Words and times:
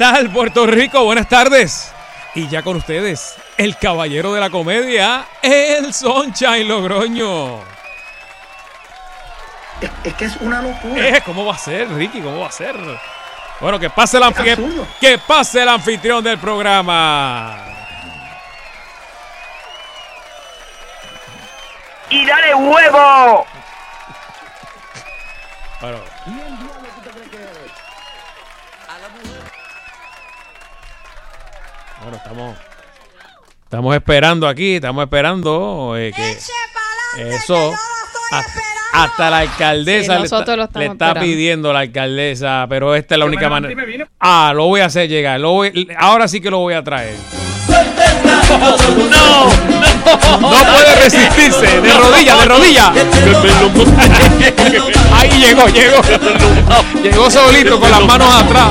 Tal, 0.00 0.30
Puerto 0.30 0.66
Rico? 0.66 1.04
Buenas 1.04 1.28
tardes. 1.28 1.92
Y 2.34 2.48
ya 2.48 2.62
con 2.62 2.76
ustedes, 2.76 3.36
el 3.58 3.76
caballero 3.76 4.32
de 4.32 4.40
la 4.40 4.48
comedia, 4.48 5.26
el 5.42 5.92
Sunshine 5.92 6.66
Logroño. 6.66 7.58
Es, 9.82 9.90
es 10.04 10.14
que 10.14 10.24
es 10.24 10.36
una 10.36 10.62
locura. 10.62 11.06
Eh, 11.06 11.22
¿Cómo 11.22 11.44
va 11.44 11.54
a 11.54 11.58
ser, 11.58 11.90
Ricky? 11.90 12.22
¿Cómo 12.22 12.40
va 12.40 12.46
a 12.46 12.52
ser? 12.52 12.76
Bueno, 13.60 13.78
que 13.78 13.90
pase 13.90 14.16
el, 14.16 14.32
que, 14.32 14.56
que 14.98 15.18
pase 15.18 15.60
el 15.60 15.68
anfitrión 15.68 16.24
del 16.24 16.38
programa. 16.38 17.58
¡Y 22.08 22.24
dale 22.24 22.54
huevo! 22.54 23.46
Bueno, 25.82 25.98
Bueno, 32.10 32.16
estamos, 32.24 32.56
estamos 33.62 33.94
esperando 33.94 34.48
aquí, 34.48 34.74
estamos 34.74 35.04
esperando 35.04 35.94
eh, 35.96 36.10
que 36.12 36.38
eso 37.36 37.72
hasta 38.92 39.30
la 39.30 39.38
alcaldesa 39.38 40.14
Sí, 40.14 40.18
le, 40.18 40.24
está, 40.24 40.56
le 40.56 40.86
esperando. 40.86 41.20
pidiendo 41.20 41.72
la 41.72 41.78
alcaldesa, 41.80 42.66
pero 42.68 42.96
esta 42.96 43.14
es 43.14 43.18
la 43.20 43.26
única 43.26 43.48
manera. 43.48 44.08
Ah, 44.18 44.50
lo 44.56 44.66
voy 44.66 44.80
a 44.80 44.86
hacer 44.86 45.08
llegar, 45.08 45.38
lo 45.38 45.52
voy- 45.52 45.88
ahora 45.98 46.26
sí 46.26 46.40
que 46.40 46.50
lo 46.50 46.58
voy 46.58 46.74
a 46.74 46.82
traer. 46.82 47.14
No 50.40 50.48
puede 50.50 50.94
resistirse, 51.04 51.80
de 51.80 51.92
rodilla, 51.94 52.36
de 52.36 52.44
rodilla. 52.46 52.92
Ahí 55.12 55.30
llegó, 55.30 55.66
llegó. 55.68 56.00
Llegó 57.02 57.30
solito 57.30 57.78
con 57.78 57.90
las 57.90 58.02
manos 58.02 58.28
atrás. 58.34 58.68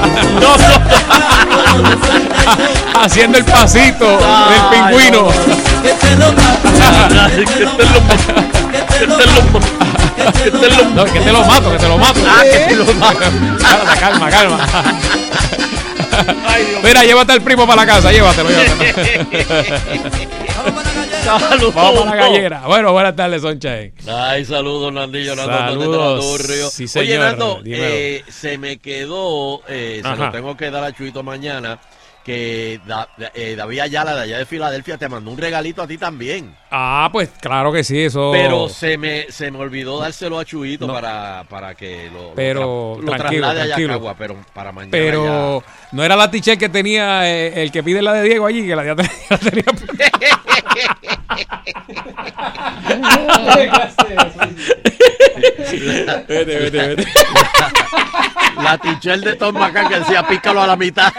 Haciendo 3.01 3.37
el 3.37 3.45
pasito 3.45 4.05
del 4.05 4.61
pingüino. 4.71 5.29
No, 10.95 11.05
que 11.05 11.19
te 11.21 11.31
lo 11.31 11.45
mato, 11.45 11.71
que 11.71 11.77
te 11.77 11.87
lo 11.87 11.97
mato. 11.97 12.19
Ah, 12.27 12.43
que 12.43 12.59
te 12.59 12.75
lo 12.75 12.93
mato. 12.95 13.19
Calma, 13.59 13.95
calma, 13.99 14.29
calma. 14.29 14.67
Mira, 16.83 17.03
llévate 17.03 17.31
al 17.33 17.41
primo 17.41 17.65
para 17.67 17.81
la 17.85 17.87
casa, 17.87 18.11
llévatelo, 18.11 18.49
llévatelo. 18.49 19.79
Vamos 21.73 22.03
para 22.03 22.15
la 22.15 22.15
gallera. 22.15 22.61
Bueno, 22.65 22.91
buenas 22.91 23.15
tardes, 23.15 23.41
Sonche. 23.41 23.93
Ay, 24.07 24.45
saludos, 24.45 24.91
Nandillo, 24.93 25.35
Nando, 25.35 25.53
Saludos. 25.57 26.25
Nando. 26.47 26.69
Sí, 26.69 26.83
Oye, 26.83 26.87
señor, 26.87 27.19
Nando, 27.19 27.59
dímelo. 27.63 27.83
eh, 27.87 28.23
se 28.29 28.57
me 28.57 28.77
quedó, 28.77 29.61
eh, 29.67 30.01
se 30.03 30.15
lo 30.15 30.31
tengo 30.31 30.57
que 30.57 30.71
dar 30.71 30.83
a 30.83 30.91
Chuito 30.93 31.21
mañana, 31.23 31.79
que 32.29 32.79
Da- 32.85 33.09
eh, 33.33 33.55
David 33.57 33.79
Ayala 33.79 34.13
de 34.15 34.21
allá 34.21 34.37
de 34.37 34.45
Filadelfia 34.45 34.99
te 34.99 35.09
mandó 35.09 35.31
un 35.31 35.37
regalito 35.39 35.81
a 35.81 35.87
ti 35.87 35.97
también. 35.97 36.55
Ah, 36.69 37.09
pues 37.11 37.27
claro 37.41 37.71
que 37.71 37.83
sí, 37.83 37.99
eso. 37.99 38.29
Pero 38.31 38.69
se 38.69 38.99
me, 38.99 39.31
se 39.31 39.49
me 39.49 39.57
olvidó 39.57 39.99
dárselo 39.99 40.37
a 40.37 40.45
Chuito. 40.45 40.85
No. 40.85 40.93
para, 40.93 41.43
para 41.49 41.73
que 41.73 42.07
lo, 42.13 42.29
lo 42.29 42.35
Pero, 42.35 42.97
tra- 42.97 43.01
lo, 43.01 43.11
tranquilo, 43.13 43.41
traslade 43.41 43.61
allá 43.61 43.63
a 43.63 43.67
tranquilo. 43.77 43.93
Cagua, 43.93 44.15
pero 44.15 44.35
para 44.53 44.71
mañana 44.71 44.91
Pero 44.91 45.63
no 45.91 46.03
era 46.03 46.15
la 46.15 46.29
t 46.29 46.39
que 46.57 46.69
tenía 46.69 47.27
eh, 47.27 47.63
el 47.63 47.71
que 47.71 47.81
pide 47.81 48.03
la 48.03 48.13
de 48.13 48.21
Diego 48.29 48.45
allí, 48.45 48.67
que 48.67 48.75
la 48.75 48.91
atrás 48.91 49.09
la 49.31 49.37
tenía. 49.39 49.63
vete, 56.27 56.59
vete, 56.59 56.87
vete. 56.95 57.07
La 58.63 58.77
tichel 58.77 59.21
de 59.21 59.35
Tom 59.35 59.55
Macan 59.55 59.87
que 59.89 59.99
decía 59.99 60.27
pícalo 60.27 60.61
a 60.61 60.67
la 60.67 60.75
mitad. 60.75 61.11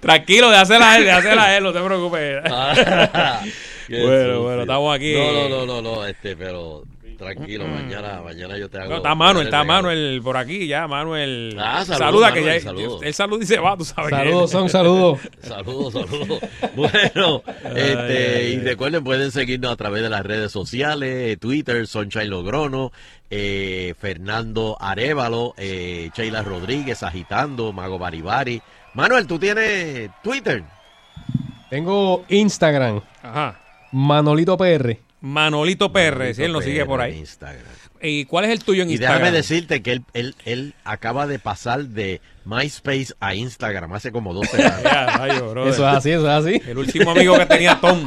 Tranquilo, 0.00 0.50
déjasela 0.50 0.92
a 0.92 0.96
él, 0.98 1.04
déjasela 1.04 1.44
a 1.44 1.56
él, 1.56 1.64
no 1.64 1.72
te 1.72 1.80
preocupes. 1.80 2.42
Ah, 2.50 3.40
Bueno, 3.90 4.42
bueno, 4.42 4.60
estamos 4.62 4.94
aquí. 4.94 5.14
No, 5.14 5.32
no, 5.32 5.48
no, 5.48 5.66
no, 5.66 5.82
no, 5.82 6.06
este, 6.06 6.36
pero 6.36 6.84
tranquilo, 7.20 7.66
mañana, 7.68 8.20
mañana 8.24 8.58
yo 8.58 8.68
te 8.68 8.78
hago. 8.78 8.88
No, 8.90 8.96
está 8.96 9.14
Manuel, 9.14 9.46
el 9.46 9.52
está. 9.52 9.62
Manuel 9.64 10.20
por 10.24 10.36
aquí 10.36 10.66
ya, 10.66 10.88
Manuel. 10.88 11.56
Ah, 11.60 11.84
saludos, 11.84 11.98
saluda 11.98 12.32
que 12.32 12.40
Manuel, 12.40 12.58
ya 12.58 12.64
saludos. 12.64 13.02
él 13.04 13.14
saluda 13.14 13.44
y 13.44 13.46
se 13.46 13.58
va, 13.58 13.76
tú 13.76 13.84
sabes. 13.84 14.10
que- 14.10 14.16
Saludos, 14.16 14.50
son 14.50 14.68
saludos. 14.68 15.20
Saludos, 15.42 15.92
saludos. 15.92 16.40
Bueno, 16.74 17.42
este, 17.76 18.36
ay, 18.36 18.52
y 18.54 18.58
recuerden, 18.60 19.04
pueden 19.04 19.30
seguirnos 19.30 19.70
a 19.72 19.76
través 19.76 20.02
de 20.02 20.10
las 20.10 20.24
redes 20.26 20.50
sociales, 20.50 21.38
Twitter, 21.38 21.86
Sunshine 21.86 22.28
Logrono, 22.30 22.90
eh, 23.30 23.94
Fernando 24.00 24.76
Arevalo, 24.80 25.54
eh, 25.58 26.10
Sheila 26.16 26.42
Rodríguez, 26.42 27.02
Agitando, 27.04 27.72
Mago 27.72 27.98
Baribari. 27.98 28.60
Manuel, 28.94 29.26
¿tú 29.28 29.38
tienes 29.38 30.10
Twitter? 30.22 30.64
Tengo 31.68 32.24
Instagram, 32.28 33.00
Ajá. 33.22 33.60
Manolito 33.92 34.56
PR. 34.56 34.98
Manolito 35.20 35.92
PR, 35.92 36.34
si 36.34 36.42
él 36.44 36.52
nos 36.52 36.64
sigue 36.64 36.84
por 36.86 37.00
ahí. 37.00 37.18
Instagram. 37.18 37.64
¿Y 38.02 38.24
cuál 38.24 38.46
es 38.46 38.50
el 38.52 38.64
tuyo 38.64 38.82
en 38.82 38.88
Y 38.88 38.92
Instagram? 38.92 39.18
déjame 39.18 39.36
decirte 39.36 39.82
que 39.82 39.92
él, 39.92 40.02
él, 40.14 40.34
él 40.46 40.74
acaba 40.84 41.26
de 41.26 41.38
pasar 41.38 41.84
de 41.84 42.22
MySpace 42.46 43.12
a 43.20 43.34
Instagram 43.34 43.92
hace 43.92 44.10
como 44.10 44.32
dos 44.32 44.48
semanas. 44.50 44.82
Ya, 44.82 45.06
rayo, 45.18 45.50
brother. 45.50 45.72
Eso 45.74 45.86
es 45.88 45.96
así, 45.96 46.10
eso 46.12 46.22
es 46.26 46.46
así. 46.46 46.62
El 46.70 46.78
último 46.78 47.10
amigo 47.10 47.36
que 47.38 47.46
tenía 47.46 47.78
Tom. 47.80 48.06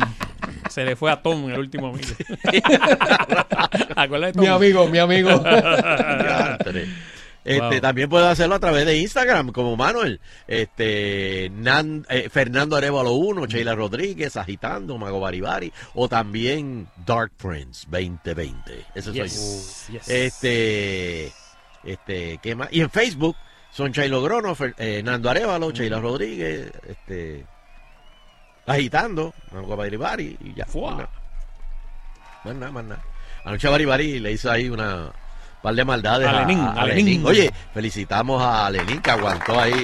Se 0.70 0.84
le 0.84 0.96
fue 0.96 1.12
a 1.12 1.22
Tom, 1.22 1.50
el 1.52 1.60
último 1.60 1.88
amigo. 1.90 2.08
Acuérdate 3.96 4.28
de 4.28 4.34
Tom? 4.34 4.42
Mi 4.42 4.48
amigo, 4.48 4.88
mi 4.88 4.98
amigo. 4.98 5.30
Este, 7.46 7.60
Wow. 7.60 7.80
También 7.82 8.10
puedes 8.10 8.28
hacerlo 8.28 8.56
a 8.56 8.60
través 8.60 8.86
de 8.86 8.98
Instagram, 8.98 9.52
como 9.52 9.76
Manuel. 9.76 10.22
Este, 10.48 11.50
Nan- 11.52 12.06
eh, 12.10 12.30
Fernando 12.30 12.76
Arevalo 12.78 13.12
1, 13.14 13.46
Sheila 13.48 13.76
Rodríguez, 13.76 14.38
Agitando, 14.38 14.98
Mago 14.98 15.20
Baribari, 15.20 15.72
o 15.94 16.08
también 16.08 16.88
Dark 17.06 17.32
Friends 17.38 17.86
2020. 17.90 18.86
Ese 18.96 19.02
soy 19.10 19.14
Yes, 19.14 19.86
yo. 19.90 19.94
yes. 20.00 20.10
Este, 20.10 21.32
este, 21.84 22.40
¿qué 22.42 22.56
más? 22.56 22.70
Y 22.72 22.80
en 22.82 22.90
Facebook 22.90 23.36
son 23.72 23.92
Sheila 23.92 24.20
Grono, 24.20 24.56
Fer- 24.56 24.76
eh, 24.78 25.02
Nando 25.04 25.30
Arevalo, 25.30 25.72
Sheila 25.72 26.00
Rodríguez, 26.00 26.72
este, 26.88 27.46
Agitando, 28.66 29.34
Mago 29.52 29.76
Baribari, 29.76 30.38
y 30.42 30.54
ya. 30.54 30.66
Más 32.46 32.56
nada, 32.56 32.72
más 32.72 32.84
nada. 32.86 33.04
Anoche 33.46 33.68
Baribari 33.68 34.20
le 34.20 34.32
hizo 34.32 34.50
ahí 34.50 34.70
una 34.70 35.12
par 35.64 35.74
de 35.74 35.84
maldades 35.86 36.28
A 36.28 36.32
a, 36.32 36.40
Lenín, 36.42 36.60
a 36.60 36.72
a 36.74 36.86
Lenín. 36.86 37.06
Lenín. 37.06 37.26
Oye, 37.26 37.52
felicitamos 37.74 38.44
a 38.44 38.70
Lenín 38.70 39.02
que 39.02 39.10
aguantó 39.10 39.60
ahí. 39.60 39.82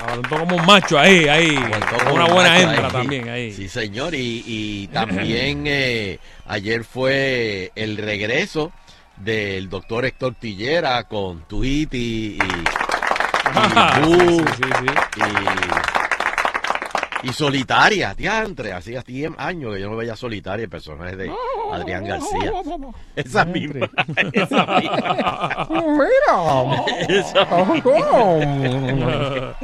Aguantó 0.00 0.38
como 0.38 0.56
un 0.56 0.64
macho 0.66 0.98
ahí, 0.98 1.28
ahí. 1.28 1.56
aguantó 1.56 1.96
Como 2.04 2.14
una 2.14 2.24
un 2.26 2.32
buena 2.34 2.58
hembra 2.60 2.86
ahí. 2.86 2.92
también 2.92 3.28
ahí. 3.28 3.52
Sí, 3.52 3.68
señor. 3.68 4.14
Y, 4.14 4.44
y 4.46 4.86
también 4.88 5.64
eh, 5.66 6.18
ayer 6.46 6.84
fue 6.84 7.72
el 7.74 7.96
regreso 7.96 8.72
del 9.16 9.68
doctor 9.68 10.04
Héctor 10.04 10.34
Tillera 10.38 11.02
con 11.04 11.42
Tweety 11.48 11.96
y, 11.96 12.38
y, 12.38 12.64
Boo 14.06 14.38
sí, 14.40 14.44
sí, 14.56 14.86
sí. 15.14 15.20
y, 15.20 15.95
y 17.28 17.32
Solitaria, 17.32 18.14
diantre. 18.14 18.72
Hacía 18.72 19.02
100 19.02 19.34
años 19.38 19.74
que 19.74 19.80
yo 19.80 19.90
no 19.90 19.96
veía 19.96 20.14
Solitaria, 20.16 20.64
el 20.64 20.70
personaje 20.70 21.16
de 21.16 21.32
Adrián 21.72 22.04
García. 22.04 22.52
Esa 23.16 23.44
misma. 23.44 23.90
Esa 24.32 24.66
misma. 24.66 25.66
Esa 27.08 27.64
misma. 27.64 29.54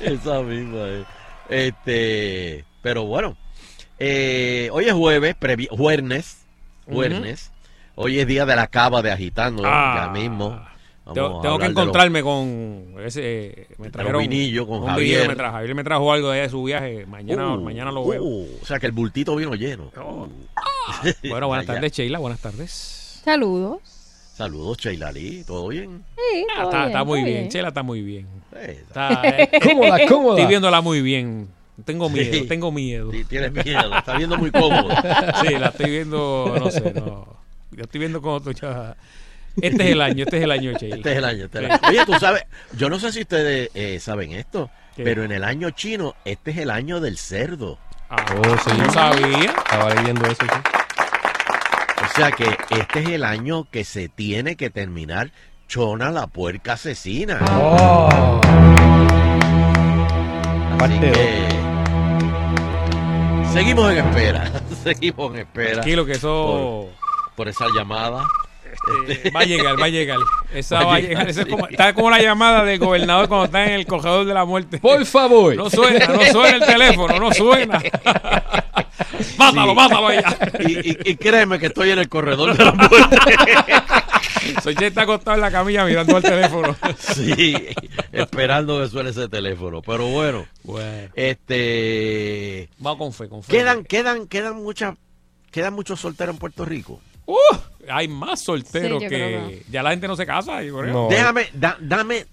Esa 0.00 0.42
misma. 0.42 0.78
eh. 0.88 1.04
Este. 1.48 2.64
Pero 2.82 3.04
bueno, 3.04 3.36
eh, 3.98 4.68
hoy 4.72 4.86
es 4.86 4.92
jueves, 4.92 5.36
previ- 5.38 5.68
jueves, 5.70 6.44
jueves. 6.90 7.52
Hoy 7.94 8.18
es 8.18 8.26
día 8.26 8.46
de 8.46 8.56
la 8.56 8.66
cava 8.68 9.02
de 9.02 9.12
agitando, 9.12 9.62
Ah. 9.66 10.06
ya 10.06 10.12
mismo. 10.12 10.60
Tengo, 11.14 11.40
que 11.40 11.48
los- 11.48 11.70
encontrarme 11.70 12.22
con 12.22 12.94
ese. 13.04 13.66
Me 13.78 13.90
trajeron 13.90 14.22
vinillos 14.22 14.66
con 14.66 14.80
un 14.82 14.86
Javier. 14.88 15.08
vinillo 15.08 15.28
me 15.28 15.36
trajo. 15.36 15.52
Javier 15.54 15.74
me 15.74 15.84
trajo 15.84 16.12
algo 16.12 16.28
de, 16.30 16.34
allá 16.34 16.42
de 16.44 16.48
su 16.50 16.62
viaje. 16.64 17.06
Mañana, 17.06 17.54
Uh, 17.54 17.60
mañana 17.60 17.90
lo 17.92 18.06
veo. 18.06 18.22
uh, 18.22 18.48
o 18.62 18.66
sea 18.66 18.78
que 18.78 18.86
el 18.86 18.92
bultito 18.92 19.36
vino 19.36 19.54
lleno. 19.54 19.90
Oh. 19.96 20.28
Bueno, 21.28 21.46
buenas 21.48 21.66
tardes, 21.66 21.92
Sheila. 21.92 22.18
Buenas 22.18 22.40
tardes. 22.40 23.20
Saludos. 23.24 23.80
Saludos, 24.34 24.78
Sheila 24.78 25.12
Lee, 25.12 25.44
¿todo 25.46 25.68
bien? 25.68 26.02
Sí, 26.16 26.46
Ah, 26.56 26.64
está, 26.64 26.76
bien, 26.78 26.88
está 26.88 27.04
muy 27.04 27.22
bien. 27.22 27.48
Sheila 27.48 27.68
está 27.68 27.82
muy 27.82 28.02
bien. 28.02 28.26
Eh, 28.56 28.78
Está, 28.88 29.20
eh, 29.24 29.50
Cómoda, 29.62 29.98
cómoda. 30.08 30.36
estoy 30.38 30.48
viéndola 30.48 30.80
muy 30.80 31.02
bien. 31.02 31.48
Tengo 31.84 32.08
miedo, 32.08 32.32
Sí. 32.32 32.46
tengo 32.48 32.72
miedo. 32.72 33.10
sí, 33.12 33.24
tienes 33.24 33.52
miedo, 33.52 33.96
está 33.96 34.16
viendo 34.16 34.36
muy 34.38 34.50
cómodo. 34.50 34.88
Sí, 35.42 35.54
la 35.58 35.68
estoy 35.68 35.90
viendo, 35.90 36.54
no 36.58 36.70
sé, 36.70 36.92
no. 36.94 37.26
Yo 37.72 37.82
estoy 37.84 37.98
viendo 38.00 38.20
como 38.22 38.40
tú 38.40 38.52
ya. 38.52 38.96
Este 39.60 39.84
es 39.84 39.90
el 39.90 40.00
año, 40.00 40.24
este 40.24 40.38
es 40.38 40.44
el 40.44 40.50
año, 40.50 40.72
Sheila. 40.78 40.96
Este 40.96 41.12
es 41.12 41.18
el 41.18 41.24
año. 41.24 41.44
este 41.44 41.58
es 41.58 41.64
el 41.64 41.70
año. 41.72 41.80
Oye, 41.88 42.06
tú 42.06 42.14
sabes, 42.14 42.44
yo 42.76 42.88
no 42.88 42.98
sé 42.98 43.12
si 43.12 43.20
ustedes 43.22 43.70
eh, 43.74 43.98
saben 44.00 44.32
esto, 44.32 44.70
¿Qué? 44.96 45.02
pero 45.04 45.24
en 45.24 45.32
el 45.32 45.44
año 45.44 45.70
chino, 45.70 46.14
este 46.24 46.52
es 46.52 46.58
el 46.58 46.70
año 46.70 47.00
del 47.00 47.18
cerdo. 47.18 47.78
Ah, 48.08 48.24
Oh, 48.36 48.56
sí. 48.58 48.70
no 48.78 48.92
sabía. 48.92 49.50
Estaba 49.50 49.94
leyendo 49.94 50.24
eso. 50.26 50.36
sí. 50.42 50.48
O 52.04 52.14
sea 52.16 52.30
que 52.32 52.44
este 52.70 53.00
es 53.00 53.08
el 53.08 53.24
año 53.24 53.64
que 53.70 53.84
se 53.84 54.08
tiene 54.08 54.56
que 54.56 54.68
terminar 54.70 55.30
Chona 55.68 56.10
la 56.10 56.26
puerca 56.26 56.74
asesina. 56.74 57.38
Oh. 57.58 58.40
Así 60.80 60.98
que 60.98 61.12
seguimos 63.52 63.90
en 63.92 63.98
espera. 64.06 64.50
seguimos 64.82 65.32
en 65.34 65.40
espera 65.40 65.72
Tranquilo, 65.74 66.04
que 66.04 66.12
eso 66.12 66.88
por 67.36 67.48
esa 67.48 67.66
llamada. 67.74 68.26
Este, 69.08 69.30
va 69.30 69.40
a 69.40 69.44
llegar, 69.44 69.80
va 69.80 69.84
a 69.86 69.88
llegar. 69.88 70.18
Esa 70.54 70.76
Va 70.76 70.80
a 70.80 70.84
va 70.86 70.94
a 70.94 71.00
llegar, 71.00 71.10
llegar. 71.10 71.28
Eso 71.30 71.40
es 71.40 71.46
sí. 71.46 71.50
como, 71.52 71.66
está 71.68 71.94
como 71.94 72.10
la 72.10 72.20
llamada 72.20 72.64
del 72.64 72.78
gobernador 72.78 73.28
cuando 73.28 73.44
está 73.46 73.64
en 73.66 73.72
el 73.72 73.86
corredor 73.86 74.24
de 74.26 74.34
la 74.34 74.44
muerte. 74.44 74.78
Por 74.78 75.04
favor. 75.06 75.54
No 75.56 75.70
suena, 75.70 76.06
no 76.08 76.20
suena 76.32 76.56
el 76.56 76.62
teléfono, 76.64 77.18
no 77.18 77.32
suena. 77.32 77.80
mátalo, 79.38 79.70
Sí. 79.70 79.74
mátalo 79.76 80.12
ya. 80.12 80.36
Y, 80.60 80.90
y- 80.90 80.98
y 81.04 81.16
créeme 81.16 81.58
que 81.58 81.66
estoy 81.66 81.90
en 81.90 81.98
el 81.98 82.08
corredor 82.08 82.56
de 82.56 82.64
la 82.64 82.72
muerte. 82.72 83.16
Soche 84.62 84.88
está 84.88 85.02
acostado 85.02 85.36
en 85.36 85.40
la 85.40 85.50
camilla 85.50 85.84
mirando 85.84 86.16
el 86.16 86.22
teléfono. 86.22 86.74
Sí, 86.98 87.54
esperando 88.12 88.80
que 88.80 88.88
suene 88.88 89.10
ese 89.10 89.28
teléfono. 89.28 89.82
Pero 89.82 90.06
bueno, 90.08 90.46
Bueno, 90.64 91.08
este 91.14 92.68
vamos 92.78 92.98
con 92.98 93.12
fe, 93.12 93.28
con 93.28 93.42
fe. 93.42 93.52
quedan, 93.52 93.84
quedan, 93.84 94.26
quedan 94.26 94.56
muchas, 94.62 94.96
quedan 95.50 95.74
muchos 95.74 96.00
solteros 96.00 96.34
en 96.34 96.38
Puerto 96.40 96.64
Rico. 96.64 97.00
Uh, 97.26 97.36
hay 97.88 98.08
más 98.08 98.42
solteros 98.42 99.02
Sí, 99.02 99.08
que, 99.08 99.62
ya 99.70 99.82
la 99.82 99.90
gente 99.90 100.08
no 100.08 100.16
se 100.16 100.26
casa. 100.26 100.62
yo 100.62 100.78
creo. 100.78 100.92
No. 100.92 101.08
Déjame, 101.08 101.46
da- 101.54 101.78
dame 101.80 102.26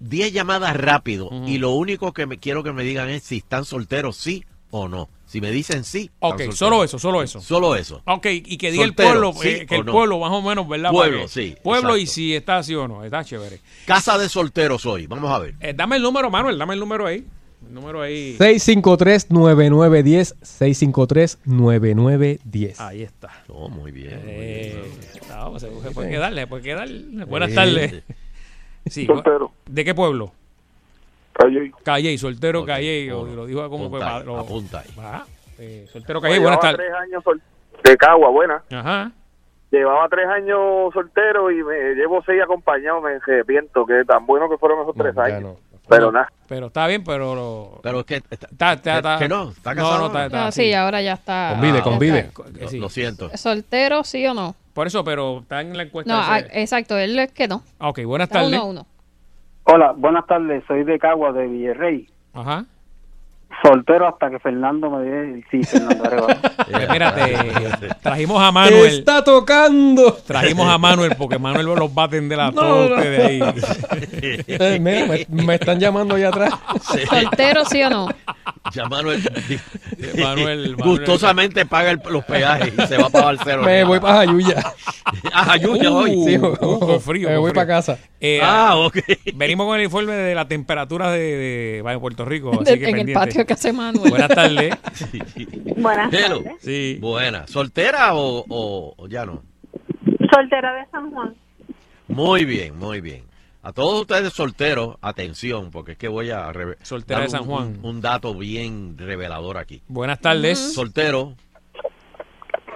10 0.00 0.32
llamadas 0.32 0.76
rápido 0.76 1.30
y 1.46 1.58
lo 1.58 1.70
único 1.72 2.12
que 2.12 2.26
me 2.26 2.38
quiero 2.38 2.62
que 2.62 2.72
me 2.72 2.82
digan 2.82 3.08
es 3.08 3.22
si 3.22 3.38
están 3.38 3.64
solteros, 3.64 4.16
sí 4.16 4.44
o 4.70 4.88
no. 4.88 5.08
Si 5.26 5.40
me 5.40 5.50
dicen 5.50 5.84
sí, 5.84 6.10
Ok, 6.20 6.50
solo 6.52 6.84
eso, 6.84 6.98
solo 6.98 7.22
eso. 7.22 7.40
Solo 7.40 7.74
eso. 7.74 8.02
Ok, 8.04 8.26
y 8.26 8.58
que 8.58 8.70
diga 8.70 8.84
el 8.84 8.94
pueblo, 8.94 9.32
sí 9.32 9.48
eh, 9.48 9.66
que 9.66 9.76
el 9.76 9.86
no. 9.86 9.92
pueblo 9.92 10.18
más 10.18 10.30
o 10.30 10.42
menos, 10.42 10.68
¿verdad? 10.68 10.90
Pueblo, 10.90 11.26
sí, 11.28 11.56
Pueblo 11.62 11.96
y 11.96 12.06
si 12.06 12.34
está 12.34 12.58
así 12.58 12.74
o 12.74 12.86
no, 12.86 13.02
está 13.02 13.24
chévere. 13.24 13.60
Casa 13.86 14.18
de 14.18 14.28
solteros 14.28 14.84
hoy. 14.84 15.06
Vamos 15.06 15.30
a 15.30 15.38
ver. 15.38 15.54
Eh, 15.60 15.72
dame 15.74 15.96
el 15.96 16.02
número, 16.02 16.30
Manuel, 16.30 16.58
dame 16.58 16.74
el 16.74 16.80
número 16.80 17.06
ahí. 17.06 17.24
El 17.66 17.74
número 17.74 18.00
ahí. 18.02 18.36
653-9910. 18.38 20.34
653-9910. 21.46 22.80
Ahí 22.80 23.02
está. 23.02 23.30
Oh, 23.48 23.68
muy 23.68 23.90
bien. 23.92 24.20
muy 24.22 24.30
Eh, 24.34 24.82
bien. 25.12 25.24
no, 25.28 25.58
se 25.58 25.68
se 25.80 25.90
puede 25.92 26.16
darle, 26.18 26.46
puede 26.46 26.74
darle. 26.74 27.24
Buenas 27.24 27.50
Sí. 27.50 27.56
tardes. 27.56 28.02
Sí, 28.86 29.06
Soltero. 29.06 29.52
¿De 29.66 29.84
qué 29.84 29.94
pueblo? 29.94 30.32
Calle. 31.32 31.72
Calle, 31.84 32.18
soltero 32.18 32.60
Ok, 32.62 32.66
Calle, 32.66 33.06
lo, 33.06 33.20
bueno. 33.20 33.34
lo 33.36 33.46
dijo 33.46 33.70
como 33.70 33.90
que 33.90 33.96
Apunta 34.04 34.24
lo- 34.24 34.38
apunta 34.38 34.80
ahí. 34.80 34.90
Ah, 34.98 35.24
eh, 35.58 35.86
soltero 35.90 36.20
Calle, 36.20 36.38
buenas 36.40 36.58
Llevaba 36.60 36.76
tardes. 36.76 36.86
tres 36.90 37.00
años 37.02 37.24
sol- 37.24 37.40
de 37.84 37.96
Cagua, 37.96 38.28
buena. 38.30 38.62
Ajá. 38.70 39.12
Llevaba 39.70 40.06
tres 40.10 40.26
años 40.26 40.92
soltero 40.92 41.50
y 41.50 41.62
me 41.64 41.94
llevo 41.94 42.22
seis 42.26 42.42
acompañado. 42.42 43.00
Me 43.00 43.12
arrepiento 43.14 43.86
que 43.86 44.04
tan 44.04 44.26
bueno 44.26 44.50
que 44.50 44.58
fueron 44.58 44.82
esos 44.82 44.94
No, 44.96 45.02
tres 45.02 45.14
ya 45.14 45.22
años. 45.22 45.56
No. 45.92 45.96
Pero 45.98 46.12
nada. 46.12 46.32
Pero 46.48 46.66
está 46.66 46.86
bien, 46.86 47.02
pero 47.04 47.34
lo- 47.34 47.80
Pero 47.82 48.00
es 48.00 48.06
que 48.06 48.16
está- 48.16 48.46
está, 48.50 48.72
está, 48.74 48.96
está- 48.98 49.18
que 49.18 49.28
no, 49.28 49.50
está 49.50 49.74
No, 49.74 49.82
casado. 49.82 49.98
no, 50.00 50.06
está, 50.06 50.26
está, 50.26 50.44
No, 50.44 50.52
sí, 50.52 50.72
ahora 50.74 51.00
ya 51.02 51.14
está. 51.14 51.50
Convide, 51.54 51.78
ya 51.78 51.82
convide. 51.82 52.18
está. 52.18 52.42
Lo, 52.60 52.68
sí. 52.68 52.78
lo 52.78 52.88
siento. 52.88 53.30
¿Soltero, 53.36 54.04
sí 54.04 54.26
o 54.26 54.34
no? 54.34 54.54
Por 54.74 54.86
eso, 54.86 55.02
pero 55.04 55.40
está 55.40 55.60
en 55.60 55.76
la 55.76 55.82
encuesta. 55.84 56.12
No, 56.12 56.20
ah, 56.22 56.38
ese- 56.40 56.60
exacto, 56.62 56.98
él 56.98 57.18
es 57.18 57.32
que 57.32 57.48
no. 57.48 57.62
Ah, 57.78 57.88
ok, 57.90 58.00
buenas 58.04 58.28
tardes. 58.28 58.48
uno 58.48 58.58
a 58.60 58.64
uno. 58.64 58.86
Hola, 59.64 59.92
buenas 59.96 60.26
tardes. 60.26 60.64
Soy 60.66 60.84
de 60.84 60.98
Cagua, 60.98 61.32
de 61.32 61.46
Villarrey. 61.46 62.08
Ajá. 62.34 62.64
Soltero 63.62 64.08
hasta 64.08 64.28
que 64.30 64.38
Fernando 64.40 64.90
me 64.90 65.04
diga 65.04 65.20
el 65.20 65.44
sí, 65.50 65.62
Fernando 65.62 66.04
Arevalo. 66.04 66.36
Pues 66.70 66.88
mírate, 66.90 67.36
trajimos 68.02 68.42
a 68.42 68.50
Manuel. 68.50 68.86
¡Está 68.98 69.22
tocando! 69.22 70.12
Trajimos 70.26 70.68
a 70.68 70.78
Manuel 70.78 71.14
porque 71.16 71.38
Manuel 71.38 71.66
los 71.66 71.90
va 71.90 72.02
a 72.02 72.06
atender 72.06 72.40
a 72.40 72.46
No, 72.46 72.52
todos 72.60 72.90
no. 72.90 72.96
ustedes 72.96 73.20
ahí. 73.24 73.40
Eh, 74.48 74.78
mira, 74.80 75.06
me, 75.06 75.26
me 75.44 75.54
están 75.54 75.78
llamando 75.78 76.14
allá 76.16 76.28
atrás. 76.28 76.54
Sí. 76.92 77.00
¿Soltero, 77.08 77.64
sí 77.64 77.82
o 77.84 77.90
no? 77.90 78.08
Ya 78.72 78.86
Manuel, 78.86 79.20
Manuel- 80.16 80.22
Manuel. 80.22 80.76
gustosamente 80.76 81.66
paga 81.66 81.90
el- 81.90 82.00
los 82.10 82.24
peajes 82.24 82.72
y 82.76 82.86
se 82.86 82.96
va 82.96 83.10
para 83.10 83.26
Barcelona. 83.26 83.66
Me 83.66 83.84
voy 83.84 84.00
para 84.00 84.14
Jayuya. 84.26 84.56
Ah, 85.34 85.44
Jayuya 85.44 85.90
Uh, 85.90 85.94
hoy. 85.96 86.10
Sí, 86.26 86.38
uh, 86.38 86.78
con 86.78 87.00
frío, 87.00 87.28
Me 87.28 87.34
con 87.34 87.42
voy 87.42 87.50
frío. 87.50 87.60
para 87.62 87.66
casa. 87.66 87.98
Eh, 88.20 88.40
Ah, 88.42 88.76
ok. 88.76 88.98
Venimos 89.34 89.66
con 89.66 89.76
el 89.78 89.84
informe 89.84 90.12
de 90.12 90.34
la 90.34 90.46
temperatura 90.48 91.10
de, 91.10 91.18
de- 91.18 91.82
de 91.84 91.98
Puerto 91.98 92.24
Rico. 92.24 92.50
Así 92.62 92.64
De- 92.64 92.78
que 92.78 92.84
en 92.88 92.90
el 92.90 92.96
pendiente. 93.06 93.14
patio 93.14 93.46
que 93.54 93.68
hace 93.68 93.72
Manuel. 93.72 94.10
Buenas 94.10 94.28
tardes. 94.28 94.74
Buenas 95.76 96.12
Hello. 96.12 96.42
tardes. 96.42 96.62
Sí. 96.62 96.98
Buena. 97.00 97.46
¿Soltera 97.46 98.14
o, 98.14 98.44
o- 98.48 98.94
o 98.96 99.08
ya 99.08 99.24
no? 99.26 99.42
Soltera 100.32 100.72
de 100.74 100.86
San 100.90 101.10
Juan. 101.10 101.34
Muy 102.08 102.44
bien, 102.44 102.78
muy 102.78 103.00
bien. 103.00 103.24
A 103.62 103.72
todos 103.72 104.00
ustedes 104.00 104.32
solteros, 104.32 104.96
atención, 105.02 105.70
porque 105.70 105.92
es 105.92 105.98
que 105.98 106.08
voy 106.08 106.30
a 106.30 106.50
reve- 106.52 106.76
Soltera 106.82 107.20
dar 107.20 107.28
de 107.28 107.30
San 107.30 107.42
un- 107.42 107.46
Juan. 107.48 107.78
Un, 107.82 107.96
un 107.96 108.00
dato 108.00 108.34
bien 108.34 108.96
revelador 108.98 109.56
aquí. 109.56 109.82
Buenas 109.88 110.18
tardes. 110.20 110.74
Soltero, 110.74 111.34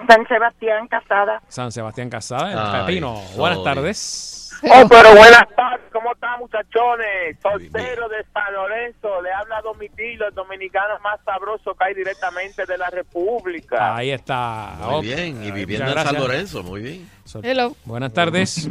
San 0.07 0.25
Sebastián, 0.27 0.87
casada. 0.87 1.41
San 1.49 1.71
Sebastián 1.73 2.09
Casada, 2.09 2.53
el 2.53 2.57
Ay, 2.59 2.85
Pepino. 2.85 3.15
Buenas 3.35 3.57
sorry. 3.59 3.63
tardes. 3.75 4.33
Oh, 4.63 4.87
pero 4.89 5.09
buenas 5.15 5.47
tardes. 5.55 5.85
¿Cómo 5.91 6.13
están, 6.13 6.39
muchachones? 6.39 7.37
Soltero 7.41 8.09
de 8.09 8.23
San 8.33 8.53
Lorenzo. 8.53 9.21
Le 9.21 9.31
habla 9.31 9.61
Domitilo, 9.61 10.27
el 10.27 10.33
dominicano 10.33 10.99
más 11.03 11.19
sabroso 11.25 11.73
que 11.75 11.83
hay 11.83 11.93
directamente 11.93 12.65
de 12.65 12.77
la 12.77 12.89
República. 12.89 13.95
Ahí 13.95 14.11
está. 14.11 14.75
muy 14.79 14.93
Oh, 14.95 15.01
bien. 15.01 15.43
Y 15.43 15.51
viviendo 15.51 15.91
en 15.91 15.93
San. 15.97 16.15
Lorenzo, 16.15 16.63
muy 16.63 16.81
bien. 16.81 17.09
Hello. 17.43 17.75
Buenas 17.85 18.13
tardes. 18.13 18.69